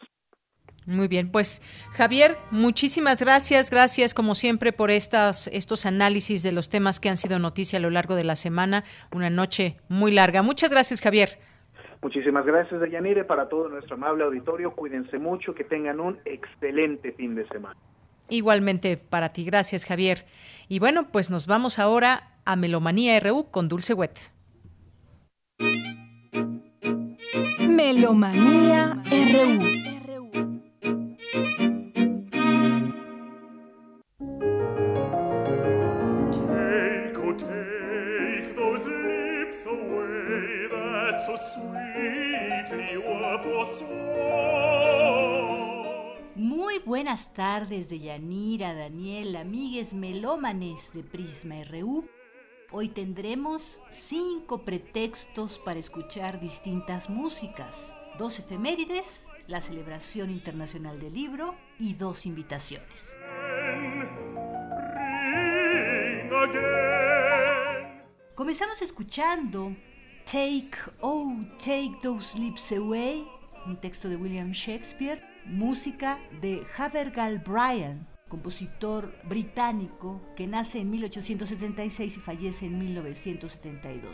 Muy 0.88 1.08
bien, 1.08 1.32
pues 1.32 1.62
Javier, 1.94 2.38
muchísimas 2.52 3.20
gracias, 3.20 3.72
gracias 3.72 4.14
como 4.14 4.36
siempre 4.36 4.72
por 4.72 4.92
estas, 4.92 5.48
estos 5.48 5.88
análisis 5.88 6.44
de 6.44 6.52
los 6.52 6.70
temas 6.70 7.00
que 7.00 7.10
han 7.10 7.18
sido 7.18 7.40
noticia 7.40 7.80
a 7.80 7.82
lo 7.82 7.90
largo 7.90 8.14
de 8.16 8.24
la 8.24 8.36
semana, 8.36 8.84
una 9.12 9.32
noche 9.32 9.78
muy 9.88 10.12
larga. 10.12 10.44
Muchas 10.44 10.70
gracias, 10.70 11.02
Javier. 11.02 11.40
Muchísimas 12.02 12.46
gracias, 12.46 12.80
Deyanire, 12.80 13.24
para 13.24 13.50
todo 13.50 13.70
nuestro 13.70 13.96
amable 13.96 14.24
auditorio. 14.24 14.72
Cuídense 14.72 15.18
mucho, 15.18 15.54
que 15.56 15.64
tengan 15.64 16.00
un 16.00 16.20
excelente 16.26 17.12
fin 17.14 17.36
de 17.36 17.48
semana. 17.48 17.76
Igualmente 18.30 18.98
para 18.98 19.30
ti, 19.34 19.44
gracias, 19.44 19.86
Javier. 19.86 20.26
Y 20.68 20.80
bueno, 20.80 21.08
pues 21.12 21.30
nos 21.30 21.48
vamos 21.48 21.80
ahora 21.80 22.32
a 22.46 22.56
Melomanía 22.56 23.20
RU 23.20 23.52
con 23.52 23.68
Dulce 23.68 23.94
Wet. 23.94 24.18
Melomanía 27.60 29.04
RU. 29.10 29.86
Muy 46.36 46.80
buenas 46.86 47.34
tardes 47.34 47.90
de 47.90 48.00
Yanira, 48.00 48.74
Daniel, 48.74 49.36
amigues 49.36 49.94
melómanes 49.94 50.94
de 50.94 51.04
Prisma 51.04 51.56
RU. 51.66 52.08
Hoy 52.72 52.88
tendremos 52.88 53.82
cinco 53.90 54.64
pretextos 54.64 55.60
para 55.60 55.80
escuchar 55.80 56.40
distintas 56.40 57.10
músicas, 57.10 57.98
dos 58.18 58.40
efemérides, 58.40 59.26
la 59.48 59.62
celebración 59.62 60.30
internacional 60.30 60.98
del 61.00 61.14
libro 61.14 61.56
y 61.78 61.96
dos 61.96 62.26
invitaciones. 62.26 63.16
Comenzamos 68.34 68.82
escuchando 68.82 69.76
Take, 70.26 70.76
oh, 71.02 71.46
take 71.60 72.02
those 72.02 72.36
lips 72.36 72.72
away, 72.72 73.28
un 73.68 73.78
texto 73.78 74.10
de 74.10 74.16
William 74.16 74.52
Shakespeare, 74.54 75.22
música 75.46 76.18
de 76.42 76.66
Havergal 76.76 77.38
Bryan, 77.38 78.08
compositor 78.28 79.14
británico 79.30 80.20
que 80.36 80.48
nace 80.48 80.80
en 80.80 80.90
1876 80.90 82.18
y 82.18 82.20
fallece 82.20 82.66
en 82.66 82.80
1972. 82.80 84.12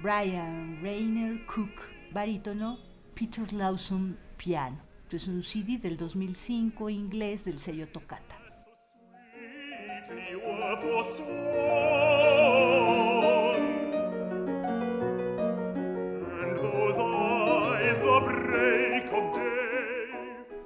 Brian 0.00 0.78
Rainer 0.80 1.44
Cook, 1.46 1.82
barítono, 2.12 2.78
Peter 3.14 3.52
Lawson, 3.52 4.16
piano. 4.36 4.78
Esto 5.02 5.16
es 5.16 5.26
un 5.26 5.42
CD 5.42 5.76
del 5.76 5.96
2005 5.96 6.88
inglés 6.88 7.44
del 7.44 7.58
sello 7.58 7.88
Toccata. 7.88 8.38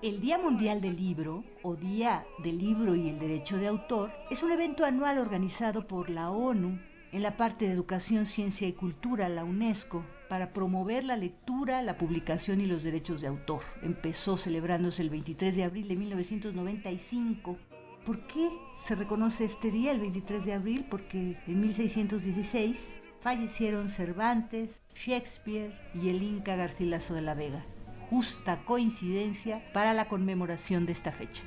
El 0.06 0.20
Día 0.20 0.38
Mundial 0.38 0.80
del 0.80 0.94
Libro, 0.94 1.42
o 1.64 1.74
Día 1.74 2.24
del 2.38 2.58
Libro 2.58 2.94
y 2.94 3.08
el 3.08 3.18
Derecho 3.18 3.56
de 3.56 3.66
Autor, 3.66 4.12
es 4.30 4.44
un 4.44 4.52
evento 4.52 4.84
anual 4.84 5.18
organizado 5.18 5.88
por 5.88 6.10
la 6.10 6.30
ONU 6.30 6.78
en 7.10 7.22
la 7.22 7.36
parte 7.36 7.66
de 7.66 7.72
Educación, 7.72 8.24
Ciencia 8.24 8.68
y 8.68 8.72
Cultura, 8.72 9.28
la 9.28 9.42
UNESCO, 9.42 10.04
para 10.28 10.52
promover 10.52 11.02
la 11.02 11.16
lectura, 11.16 11.82
la 11.82 11.98
publicación 11.98 12.60
y 12.60 12.66
los 12.66 12.84
derechos 12.84 13.20
de 13.20 13.26
autor. 13.26 13.62
Empezó 13.82 14.36
celebrándose 14.36 15.02
el 15.02 15.10
23 15.10 15.56
de 15.56 15.64
abril 15.64 15.88
de 15.88 15.96
1995. 15.96 17.58
¿Por 18.04 18.20
qué 18.28 18.48
se 18.76 18.94
reconoce 18.94 19.44
este 19.44 19.72
día, 19.72 19.90
el 19.90 19.98
23 19.98 20.44
de 20.44 20.52
abril? 20.52 20.86
Porque 20.88 21.36
en 21.48 21.60
1616 21.60 22.94
fallecieron 23.18 23.88
Cervantes, 23.88 24.84
Shakespeare 24.94 25.76
y 25.94 26.10
el 26.10 26.22
Inca 26.22 26.54
Garcilaso 26.54 27.12
de 27.12 27.22
la 27.22 27.34
Vega 27.34 27.66
justa 28.10 28.64
coincidencia 28.64 29.62
para 29.72 29.94
la 29.94 30.08
conmemoración 30.08 30.86
de 30.86 30.92
esta 30.92 31.12
fecha. 31.12 31.42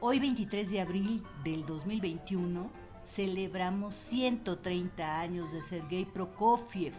Hoy 0.00 0.20
23 0.20 0.70
de 0.70 0.80
abril 0.80 1.22
del 1.42 1.64
2021 1.64 2.70
celebramos 3.04 3.94
130 3.94 5.20
años 5.20 5.52
de 5.52 5.62
Sergei 5.62 6.04
Prokofiev, 6.04 6.92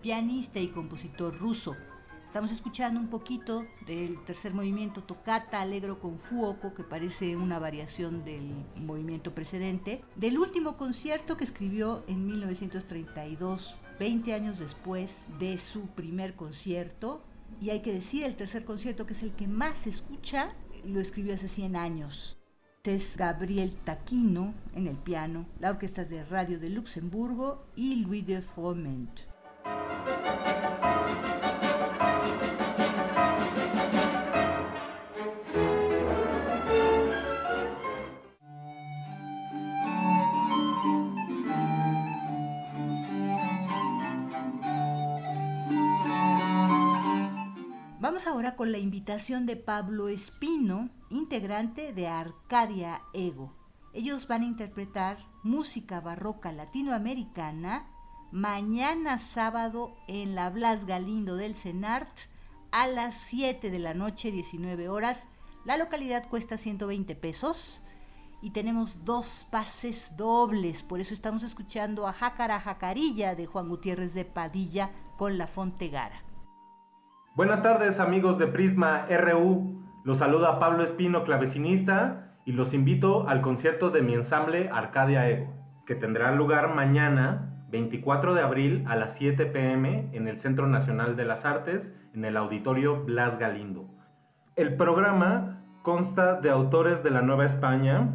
pianista 0.00 0.60
y 0.60 0.68
compositor 0.68 1.38
ruso, 1.38 1.76
Estamos 2.34 2.50
escuchando 2.50 2.98
un 2.98 3.06
poquito 3.06 3.64
del 3.86 4.18
tercer 4.24 4.54
movimiento 4.54 5.04
Tocata 5.04 5.60
Alegro 5.60 6.00
con 6.00 6.18
Fuoco, 6.18 6.74
que 6.74 6.82
parece 6.82 7.36
una 7.36 7.60
variación 7.60 8.24
del 8.24 8.50
movimiento 8.74 9.32
precedente, 9.32 10.02
del 10.16 10.40
último 10.40 10.76
concierto 10.76 11.36
que 11.36 11.44
escribió 11.44 12.02
en 12.08 12.26
1932, 12.26 13.78
20 14.00 14.34
años 14.34 14.58
después 14.58 15.26
de 15.38 15.60
su 15.60 15.82
primer 15.86 16.34
concierto. 16.34 17.22
Y 17.60 17.70
hay 17.70 17.82
que 17.82 17.92
decir, 17.92 18.24
el 18.24 18.34
tercer 18.34 18.64
concierto, 18.64 19.06
que 19.06 19.12
es 19.12 19.22
el 19.22 19.30
que 19.30 19.46
más 19.46 19.74
se 19.82 19.90
escucha, 19.90 20.56
lo 20.84 20.98
escribió 20.98 21.34
hace 21.34 21.46
100 21.46 21.76
años. 21.76 22.36
Es 22.82 23.16
Gabriel 23.16 23.78
Taquino 23.84 24.54
en 24.74 24.88
el 24.88 24.96
piano, 24.96 25.46
la 25.60 25.70
orquesta 25.70 26.04
de 26.04 26.24
radio 26.24 26.58
de 26.58 26.70
Luxemburgo 26.70 27.64
y 27.76 28.02
Louis 28.02 28.26
de 28.26 28.42
Froment. 28.42 29.20
Con 48.56 48.72
la 48.72 48.78
invitación 48.78 49.46
de 49.46 49.56
Pablo 49.56 50.08
Espino, 50.08 50.90
integrante 51.10 51.92
de 51.92 52.08
Arcadia 52.08 53.02
Ego. 53.12 53.52
Ellos 53.92 54.26
van 54.28 54.42
a 54.42 54.46
interpretar 54.46 55.18
música 55.42 56.00
barroca 56.00 56.52
latinoamericana 56.52 57.86
mañana 58.30 59.18
sábado 59.18 59.96
en 60.08 60.34
la 60.34 60.50
Blas 60.50 60.86
Galindo 60.86 61.36
del 61.36 61.54
Senart 61.54 62.10
a 62.70 62.86
las 62.86 63.14
7 63.28 63.70
de 63.70 63.78
la 63.78 63.94
noche, 63.94 64.30
19 64.30 64.88
horas. 64.88 65.26
La 65.64 65.76
localidad 65.76 66.28
cuesta 66.28 66.58
120 66.58 67.14
pesos 67.14 67.82
y 68.42 68.50
tenemos 68.50 69.04
dos 69.04 69.46
pases 69.50 70.16
dobles, 70.16 70.82
por 70.82 71.00
eso 71.00 71.14
estamos 71.14 71.42
escuchando 71.42 72.06
a 72.06 72.12
Jácara 72.12 72.60
Jacarilla 72.60 73.34
de 73.34 73.46
Juan 73.46 73.68
Gutiérrez 73.68 74.14
de 74.14 74.24
Padilla 74.24 74.90
con 75.16 75.38
la 75.38 75.46
Fontegara. 75.46 76.23
Buenas 77.36 77.64
tardes 77.64 77.98
amigos 77.98 78.38
de 78.38 78.46
Prisma 78.46 79.06
RU, 79.10 79.82
los 80.04 80.18
saluda 80.18 80.60
Pablo 80.60 80.84
Espino, 80.84 81.24
clavecinista, 81.24 82.36
y 82.44 82.52
los 82.52 82.72
invito 82.72 83.28
al 83.28 83.40
concierto 83.42 83.90
de 83.90 84.02
mi 84.02 84.14
ensamble 84.14 84.70
Arcadia 84.72 85.28
Ego, 85.28 85.52
que 85.84 85.96
tendrá 85.96 86.30
lugar 86.30 86.76
mañana, 86.76 87.66
24 87.70 88.34
de 88.34 88.40
abril, 88.40 88.84
a 88.86 88.94
las 88.94 89.16
7 89.16 89.46
pm, 89.46 90.10
en 90.12 90.28
el 90.28 90.38
Centro 90.38 90.68
Nacional 90.68 91.16
de 91.16 91.24
las 91.24 91.44
Artes, 91.44 91.92
en 92.14 92.24
el 92.24 92.36
Auditorio 92.36 93.02
Blas 93.02 93.36
Galindo. 93.36 93.88
El 94.54 94.76
programa 94.76 95.64
consta 95.82 96.40
de 96.40 96.50
autores 96.50 97.02
de 97.02 97.10
la 97.10 97.22
Nueva 97.22 97.46
España, 97.46 98.10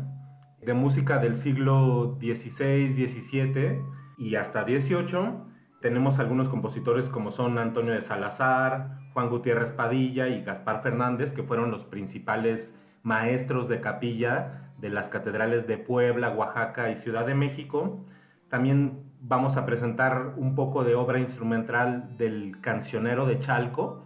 de 0.62 0.74
música 0.74 1.18
del 1.18 1.36
siglo 1.36 2.18
XVI, 2.22 2.94
XVII 2.94 3.82
y 4.18 4.36
hasta 4.36 4.64
XVIII. 4.64 5.44
Tenemos 5.82 6.20
algunos 6.20 6.48
compositores 6.48 7.10
como 7.10 7.32
son 7.32 7.58
Antonio 7.58 7.94
de 7.94 8.02
Salazar, 8.02 8.98
Juan 9.14 9.30
Gutiérrez 9.30 9.72
Padilla 9.72 10.27
y 10.27 10.44
Gaspar 10.44 10.81
Fernández, 10.81 11.31
que 11.31 11.44
fueron 11.44 11.72
los 11.72 11.84
principales 11.86 12.69
maestros 13.03 13.68
de 13.69 13.81
capilla 13.81 14.72
de 14.77 14.90
las 14.90 15.10
catedrales 15.10 15.68
de 15.68 15.77
Puebla, 15.77 16.31
Oaxaca 16.31 16.90
y 16.91 16.98
Ciudad 16.98 17.26
de 17.26 17.36
México. 17.36 18.06
También 18.49 19.03
vamos 19.22 19.57
a 19.57 19.65
presentar 19.65 20.34
un 20.38 20.56
poco 20.56 20.84
de 20.84 20.95
obra 20.95 21.19
instrumental 21.19 22.18
del 22.18 22.60
cancionero 22.61 23.26
de 23.26 23.40
Chalco. 23.40 24.06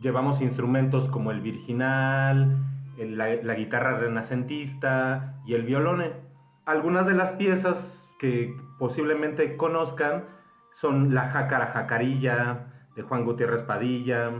Llevamos 0.00 0.40
instrumentos 0.40 1.08
como 1.08 1.30
el 1.30 1.40
virginal, 1.40 2.56
la, 2.96 3.54
guitarra 3.54 3.98
renacentista 3.98 5.34
y 5.44 5.54
el 5.54 5.62
violone. 5.62 6.12
Algunas 6.64 7.06
de 7.06 7.14
las 7.14 7.32
piezas 7.32 7.76
que 8.18 8.54
posiblemente 8.78 9.56
conozcan 9.56 10.24
son 10.74 11.14
La 11.14 11.30
Jácara 11.30 11.66
Jacarilla 11.66 12.71
de 12.96 13.02
Juan 13.02 13.24
Gutiérrez 13.24 13.62
Padilla, 13.62 14.30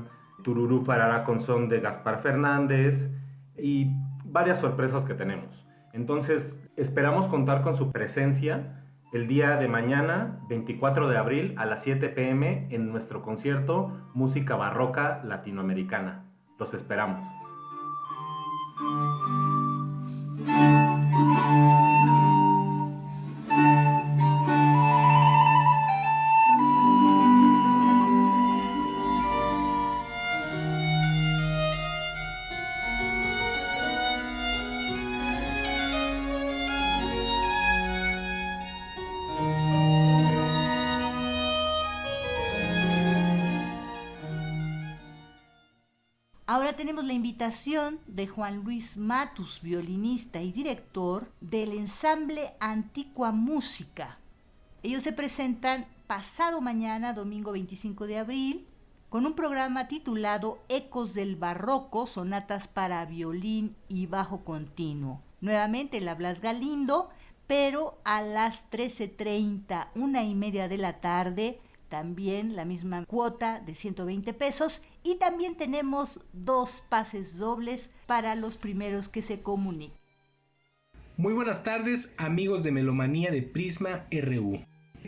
Tururú 0.42 0.84
Farara 0.84 1.24
con 1.24 1.40
son 1.40 1.68
de 1.68 1.80
Gaspar 1.80 2.20
Fernández 2.22 3.10
y 3.56 3.90
varias 4.24 4.60
sorpresas 4.60 5.04
que 5.04 5.14
tenemos. 5.14 5.66
Entonces, 5.92 6.54
esperamos 6.76 7.26
contar 7.26 7.62
con 7.62 7.76
su 7.76 7.92
presencia 7.92 8.82
el 9.12 9.28
día 9.28 9.56
de 9.56 9.68
mañana, 9.68 10.40
24 10.48 11.08
de 11.08 11.18
abril, 11.18 11.54
a 11.58 11.66
las 11.66 11.82
7 11.82 12.08
pm, 12.08 12.68
en 12.70 12.90
nuestro 12.90 13.22
concierto 13.22 13.92
Música 14.14 14.56
Barroca 14.56 15.22
Latinoamericana. 15.22 16.24
Los 16.58 16.72
esperamos. 16.72 17.22
De 47.42 48.28
Juan 48.28 48.62
Luis 48.62 48.96
Matus, 48.96 49.62
violinista 49.62 50.40
y 50.40 50.52
director 50.52 51.28
del 51.40 51.72
ensamble 51.72 52.52
Antigua 52.60 53.32
Música. 53.32 54.20
Ellos 54.84 55.02
se 55.02 55.12
presentan 55.12 55.86
pasado 56.06 56.60
mañana, 56.60 57.12
domingo 57.12 57.50
25 57.50 58.06
de 58.06 58.18
abril, 58.18 58.66
con 59.08 59.26
un 59.26 59.34
programa 59.34 59.88
titulado 59.88 60.62
Ecos 60.68 61.14
del 61.14 61.34
Barroco, 61.34 62.06
sonatas 62.06 62.68
para 62.68 63.04
violín 63.06 63.74
y 63.88 64.06
bajo 64.06 64.44
continuo. 64.44 65.20
Nuevamente 65.40 66.00
la 66.00 66.14
Blas 66.14 66.40
Galindo, 66.40 67.10
pero 67.48 67.98
a 68.04 68.22
las 68.22 68.70
13.30, 68.70 69.88
una 69.96 70.22
y 70.22 70.36
media 70.36 70.68
de 70.68 70.78
la 70.78 71.00
tarde, 71.00 71.60
también 71.92 72.56
la 72.56 72.64
misma 72.64 73.04
cuota 73.04 73.60
de 73.60 73.74
120 73.74 74.32
pesos 74.32 74.80
y 75.04 75.18
también 75.18 75.58
tenemos 75.58 76.20
dos 76.32 76.82
pases 76.88 77.36
dobles 77.36 77.90
para 78.06 78.34
los 78.34 78.56
primeros 78.56 79.10
que 79.10 79.20
se 79.20 79.42
comuniquen. 79.42 80.00
Muy 81.18 81.34
buenas 81.34 81.64
tardes 81.64 82.14
amigos 82.16 82.62
de 82.62 82.72
Melomanía 82.72 83.30
de 83.30 83.42
Prisma 83.42 84.06
RU 84.10 84.64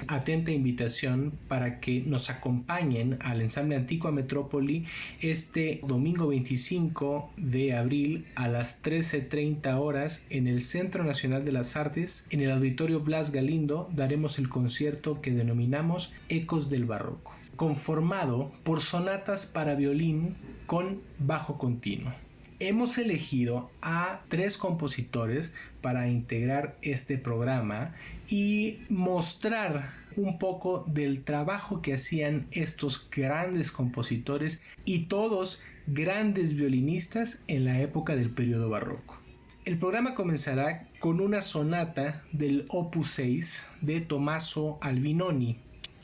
atenta 0.08 0.50
invitación 0.50 1.32
para 1.48 1.80
que 1.80 2.00
nos 2.00 2.30
acompañen 2.30 3.18
al 3.20 3.40
ensamble 3.40 3.76
Antigua 3.76 4.10
Metrópoli 4.10 4.86
este 5.20 5.80
domingo 5.86 6.28
25 6.28 7.32
de 7.36 7.74
abril 7.74 8.26
a 8.34 8.48
las 8.48 8.82
13.30 8.82 9.78
horas 9.78 10.26
en 10.30 10.46
el 10.46 10.62
Centro 10.62 11.04
Nacional 11.04 11.44
de 11.44 11.52
las 11.52 11.76
Artes, 11.76 12.26
en 12.30 12.40
el 12.40 12.50
Auditorio 12.50 13.00
Blas 13.00 13.32
Galindo, 13.32 13.88
daremos 13.94 14.38
el 14.38 14.48
concierto 14.48 15.20
que 15.20 15.32
denominamos 15.32 16.12
Ecos 16.28 16.70
del 16.70 16.84
Barroco, 16.84 17.34
conformado 17.56 18.52
por 18.62 18.80
sonatas 18.80 19.46
para 19.46 19.74
violín 19.74 20.34
con 20.66 21.00
bajo 21.18 21.58
continuo. 21.58 22.12
Hemos 22.60 22.98
elegido 22.98 23.70
a 23.82 24.22
tres 24.28 24.56
compositores 24.56 25.52
para 25.80 26.08
integrar 26.08 26.76
este 26.82 27.18
programa 27.18 27.94
y 28.28 28.78
mostrar 28.88 29.92
un 30.16 30.38
poco 30.38 30.84
del 30.86 31.24
trabajo 31.24 31.82
que 31.82 31.94
hacían 31.94 32.46
estos 32.50 33.08
grandes 33.10 33.70
compositores 33.70 34.62
y 34.84 35.06
todos 35.06 35.62
grandes 35.86 36.54
violinistas 36.54 37.42
en 37.46 37.64
la 37.64 37.80
época 37.80 38.16
del 38.16 38.30
periodo 38.30 38.70
barroco. 38.70 39.18
El 39.64 39.78
programa 39.78 40.14
comenzará 40.14 40.88
con 41.00 41.20
una 41.20 41.42
sonata 41.42 42.22
del 42.32 42.66
Opus 42.68 43.12
6 43.12 43.66
de 43.80 44.00
Tommaso 44.00 44.78
Albinoni. 44.80 45.56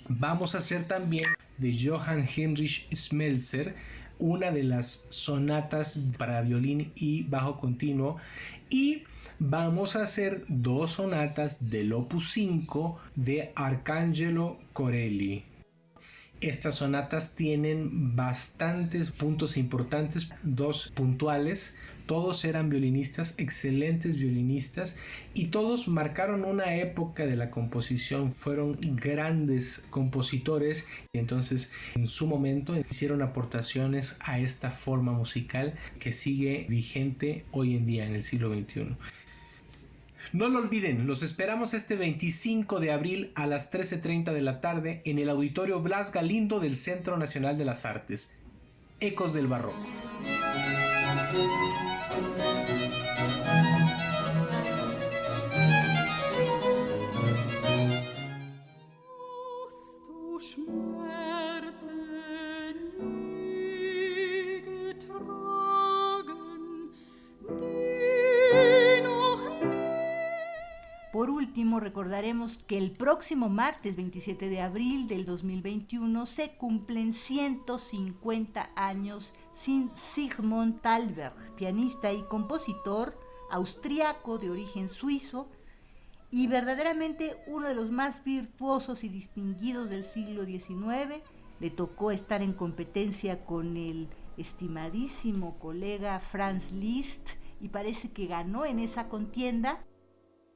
Vamos 0.09 0.55
a 0.55 0.59
hacer 0.59 0.89
también 0.89 1.29
de 1.59 1.77
Johann 1.79 2.27
Heinrich 2.27 2.89
Schmelzer 2.95 3.75
una 4.19 4.51
de 4.51 4.63
las 4.63 5.07
sonatas 5.11 5.99
para 6.19 6.43
violín 6.43 6.93
y 6.95 7.23
bajo 7.25 7.59
continuo 7.59 8.19
y 8.69 9.03
vamos 9.41 9.97
a 9.97 10.03
hacer 10.03 10.45
dos 10.49 10.93
sonatas 10.93 11.71
del 11.71 11.95
opus 11.95 12.31
5 12.33 13.01
de 13.17 13.53
Arcangelo 13.57 14.59
Corelli. 14.75 15.45
Estas 16.43 16.77
sonatas 16.77 17.35
tienen 17.35 18.17
bastantes 18.17 19.11
puntos 19.11 19.57
importantes, 19.57 20.33
dos 20.43 20.93
puntuales. 20.95 21.77
Todos 22.07 22.45
eran 22.45 22.71
violinistas, 22.71 23.35
excelentes 23.39 24.19
violinistas, 24.19 24.97
y 25.33 25.47
todos 25.47 25.87
marcaron 25.87 26.45
una 26.45 26.77
época 26.77 27.25
de 27.25 27.37
la 27.37 27.51
composición, 27.51 28.33
fueron 28.33 28.79
grandes 28.97 29.87
compositores, 29.91 30.89
y 31.13 31.19
entonces 31.19 31.73
en 31.95 32.09
su 32.09 32.27
momento 32.27 32.77
hicieron 32.77 33.23
aportaciones 33.23 34.17
a 34.21 34.41
esta 34.41 34.71
forma 34.71 35.13
musical 35.13 35.75
que 36.01 36.13
sigue 36.13 36.67
vigente 36.69 37.45
hoy 37.53 37.77
en 37.77 37.87
día 37.87 38.07
en 38.07 38.15
el 38.15 38.23
siglo 38.23 38.53
XXI. 38.53 38.97
No 40.33 40.49
lo 40.49 40.61
olviden, 40.61 41.09
los 41.09 41.25
esperamos 41.25 41.75
este 41.75 41.97
25 41.97 42.79
de 42.79 42.93
abril 42.93 43.33
a 43.35 43.49
las 43.49 43.73
13.30 43.73 44.33
de 44.33 44.43
la 44.43 44.61
tarde 44.61 45.03
en 45.05 45.19
el 45.19 45.29
Auditorio 45.29 45.81
Blas 45.81 46.13
Galindo 46.13 46.61
del 46.61 46.77
Centro 46.77 47.17
Nacional 47.17 47.59
de 47.59 47.65
las 47.65 47.85
Artes. 47.85 48.33
Ecos 49.01 49.35
del 49.35 49.49
Barroco. 49.49 49.85
Recordaremos 71.81 72.59
que 72.67 72.79
el 72.79 72.93
próximo 72.93 73.49
martes 73.49 73.97
27 73.97 74.49
de 74.49 74.61
abril 74.61 75.07
del 75.07 75.27
2021 75.27 76.25
se 76.25 76.53
cumplen 76.53 77.13
150 77.13 78.71
años 78.75 79.35
sin 79.53 79.91
Sigmund 79.95 80.81
Thalberg, 80.81 81.35
pianista 81.57 82.13
y 82.13 82.23
compositor 82.23 83.19
austriaco 83.51 84.39
de 84.39 84.51
origen 84.51 84.89
suizo 84.89 85.49
y 86.31 86.47
verdaderamente 86.47 87.37
uno 87.47 87.69
de 87.69 87.75
los 87.75 87.91
más 87.91 88.25
virtuosos 88.25 89.05
y 89.05 89.09
distinguidos 89.09 89.91
del 89.91 90.05
siglo 90.05 90.45
XIX. 90.45 91.23
Le 91.59 91.71
tocó 91.71 92.13
estar 92.13 92.41
en 92.43 92.53
competencia 92.53 93.45
con 93.45 93.77
el 93.77 94.09
estimadísimo 94.39 95.59
colega 95.59 96.19
Franz 96.21 96.73
Liszt 96.73 97.31
y 97.61 97.69
parece 97.69 98.11
que 98.11 98.27
ganó 98.27 98.65
en 98.65 98.79
esa 98.79 99.09
contienda. 99.09 99.85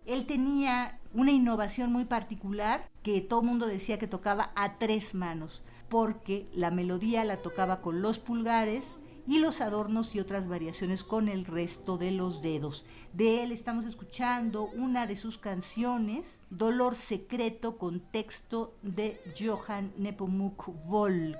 Él 0.07 0.27
tenía 0.27 1.01
una 1.15 1.33
innovación 1.33 1.93
muy 1.93 2.05
particular 2.05 2.91
que 3.03 3.21
todo 3.21 3.41
el 3.41 3.47
mundo 3.47 3.67
decía 3.67 3.99
que 3.99 4.07
tocaba 4.07 4.53
a 4.55 4.79
tres 4.79 5.15
manos, 5.15 5.63
porque 5.89 6.49
la 6.53 6.71
melodía 6.71 7.25
la 7.25 7.41
tocaba 7.41 7.81
con 7.81 8.03
los 8.03 8.19
pulgares 8.19 8.97
y 9.27 9.39
los 9.39 9.61
adornos 9.61 10.15
y 10.15 10.21
otras 10.21 10.47
variaciones 10.49 11.05
con 11.05 11.29
el 11.29 11.47
resto 11.47 11.97
de 11.97 12.11
los 12.11 12.43
dedos. 12.43 12.85
De 13.13 13.43
él 13.43 13.53
estamos 13.53 13.87
escuchando 13.87 14.65
una 14.65 15.07
de 15.07 15.17
sus 15.17 15.39
canciones, 15.39 16.41
Dolor 16.51 16.95
Secreto, 16.95 17.79
con 17.79 18.01
texto 18.01 18.75
de 18.83 19.21
Johann 19.39 19.93
Nepomuk 19.97 20.69
Volk. 20.87 21.39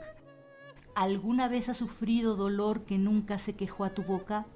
¿Alguna 0.95 1.49
vez 1.49 1.69
has 1.69 1.77
sufrido 1.77 2.37
dolor 2.37 2.85
que 2.85 2.99
nunca 2.99 3.39
se 3.39 3.55
quejó 3.55 3.85
a 3.85 3.91
tu 3.91 4.03
boca? 4.03 4.47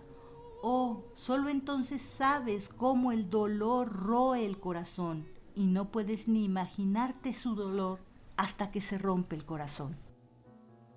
Oh, 0.61 1.05
solo 1.15 1.49
entonces 1.49 2.03
sabes 2.03 2.69
cómo 2.69 3.13
el 3.13 3.31
dolor 3.31 3.93
roe 3.93 4.45
el 4.45 4.59
corazón 4.59 5.27
y 5.55 5.67
no 5.67 5.91
puedes 5.93 6.27
ni 6.27 6.45
imaginarte 6.45 7.33
su 7.33 7.55
dolor 7.55 8.01
hasta 8.37 8.71
que 8.71 8.81
se 8.81 8.99
rompe 8.99 9.37
el 9.37 9.45
corazón. 9.45 9.97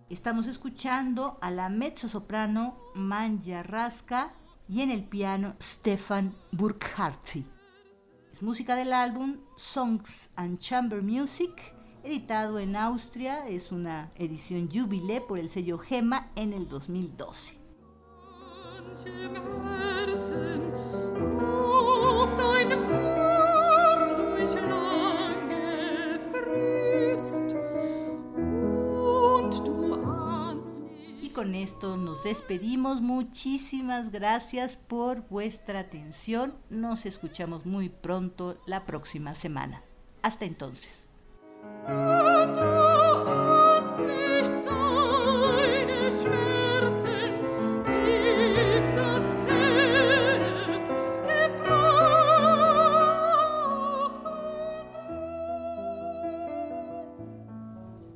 Estamos 0.09 0.47
escuchando 0.47 1.37
a 1.41 1.51
la 1.51 1.69
mezzo-soprano 1.69 2.75
Manja 2.95 3.63
Raska 3.63 4.33
y 4.67 4.81
en 4.81 4.89
el 4.89 5.03
piano 5.03 5.55
Stefan 5.61 6.35
Burkhardt. 6.51 7.43
Es 8.33 8.43
música 8.43 8.75
del 8.75 8.93
álbum 8.93 9.37
Songs 9.55 10.31
and 10.35 10.59
Chamber 10.59 11.01
Music, 11.01 11.73
editado 12.03 12.59
en 12.59 12.75
Austria. 12.75 13.47
Es 13.47 13.71
una 13.71 14.11
edición 14.15 14.69
jubilé 14.71 15.21
por 15.21 15.37
el 15.37 15.49
sello 15.49 15.77
Gema 15.77 16.31
en 16.35 16.53
el 16.53 16.67
2012. 16.67 17.60
Con 31.41 31.55
esto 31.55 31.97
nos 31.97 32.23
despedimos. 32.23 33.01
Muchísimas 33.01 34.11
gracias 34.11 34.75
por 34.75 35.27
vuestra 35.27 35.79
atención. 35.79 36.53
Nos 36.69 37.07
escuchamos 37.07 37.65
muy 37.65 37.89
pronto 37.89 38.61
la 38.67 38.85
próxima 38.85 39.33
semana. 39.33 39.81
Hasta 40.21 40.45
entonces. 40.45 41.09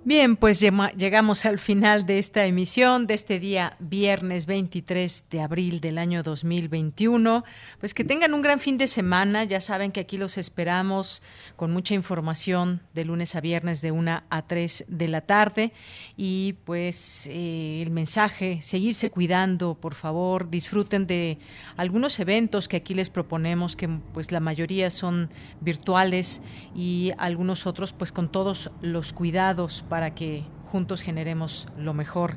Bien, 0.07 0.36
pues 0.36 0.60
llegamos 0.60 1.48
al 1.48 1.57
final 1.57 2.06
de 2.06 2.19
esta 2.19 2.45
emisión, 2.45 3.07
de 3.07 3.15
este 3.15 3.40
día 3.40 3.76
viernes 3.80 4.45
23 4.45 5.26
de 5.32 5.41
abril 5.41 5.82
del 5.82 5.98
año 5.98 6.22
2021. 6.22 7.44
Pues 7.80 7.95
que 7.95 8.03
tengan 8.03 8.36
un 8.36 8.44
gran 8.44 8.60
fin 8.60 8.77
de 8.77 8.86
semana. 8.86 9.45
Ya 9.45 9.60
saben 9.60 9.91
que 9.91 10.02
aquí 10.02 10.18
los 10.18 10.38
esperamos 10.38 11.23
con 11.56 11.72
mucha 11.72 11.95
información 11.95 12.84
de 12.94 13.03
lunes 13.03 13.34
a 13.34 13.41
viernes 13.41 13.82
de 13.82 13.90
1 13.90 14.22
a 14.30 14.41
3 14.44 14.86
de 14.88 15.07
la 15.07 15.22
tarde. 15.22 15.73
Y 16.15 16.53
pues 16.65 17.27
eh, 17.32 17.82
el 17.82 17.90
mensaje, 17.90 18.60
seguirse 18.61 19.10
cuidando, 19.10 19.73
por 19.73 19.95
favor. 19.95 20.52
Disfruten 20.52 21.07
de 21.07 21.40
algunos 21.77 22.19
eventos 22.19 22.68
que 22.68 22.77
aquí 22.77 22.94
les 22.94 23.10
proponemos, 23.10 23.76
que 23.76 23.88
pues 24.14 24.32
la 24.32 24.40
mayoría 24.40 24.91
son 24.91 25.32
virtuales 25.61 26.44
y 26.76 27.11
algunos 27.18 27.65
otros 27.65 27.91
pues 27.91 28.11
con 28.11 28.32
todos 28.32 28.69
los 28.82 29.11
cuidados 29.11 29.84
para 29.96 30.14
que 30.14 30.44
juntos 30.66 31.02
generemos 31.02 31.70
lo 31.78 31.94
mejor 31.94 32.36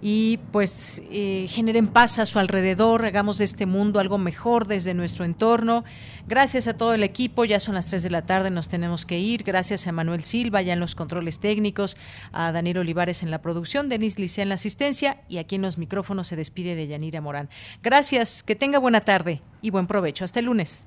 y 0.00 0.38
pues 0.52 1.02
eh, 1.10 1.44
generen 1.50 1.86
paz 1.86 2.18
a 2.18 2.24
su 2.24 2.38
alrededor, 2.38 3.04
hagamos 3.04 3.36
de 3.36 3.44
este 3.44 3.66
mundo 3.66 4.00
algo 4.00 4.16
mejor 4.16 4.66
desde 4.66 4.94
nuestro 4.94 5.26
entorno. 5.26 5.84
Gracias 6.26 6.66
a 6.66 6.78
todo 6.78 6.94
el 6.94 7.02
equipo, 7.02 7.44
ya 7.44 7.60
son 7.60 7.74
las 7.74 7.88
3 7.88 8.04
de 8.04 8.08
la 8.08 8.22
tarde, 8.22 8.50
nos 8.50 8.68
tenemos 8.68 9.04
que 9.04 9.18
ir. 9.18 9.42
Gracias 9.42 9.86
a 9.86 9.92
Manuel 9.92 10.24
Silva 10.24 10.62
ya 10.62 10.72
en 10.72 10.80
los 10.80 10.94
controles 10.94 11.40
técnicos, 11.40 11.98
a 12.32 12.52
Daniel 12.52 12.78
Olivares 12.78 13.22
en 13.22 13.30
la 13.30 13.42
producción, 13.42 13.90
Denis 13.90 14.18
Licea 14.18 14.44
en 14.44 14.48
la 14.48 14.54
asistencia 14.54 15.20
y 15.28 15.36
aquí 15.36 15.56
en 15.56 15.60
los 15.60 15.76
micrófonos 15.76 16.26
se 16.26 16.36
despide 16.36 16.76
de 16.76 16.86
Yanira 16.86 17.20
Morán. 17.20 17.50
Gracias, 17.82 18.42
que 18.42 18.56
tenga 18.56 18.78
buena 18.78 19.02
tarde 19.02 19.42
y 19.60 19.68
buen 19.68 19.86
provecho. 19.86 20.24
Hasta 20.24 20.40
el 20.40 20.46
lunes. 20.46 20.86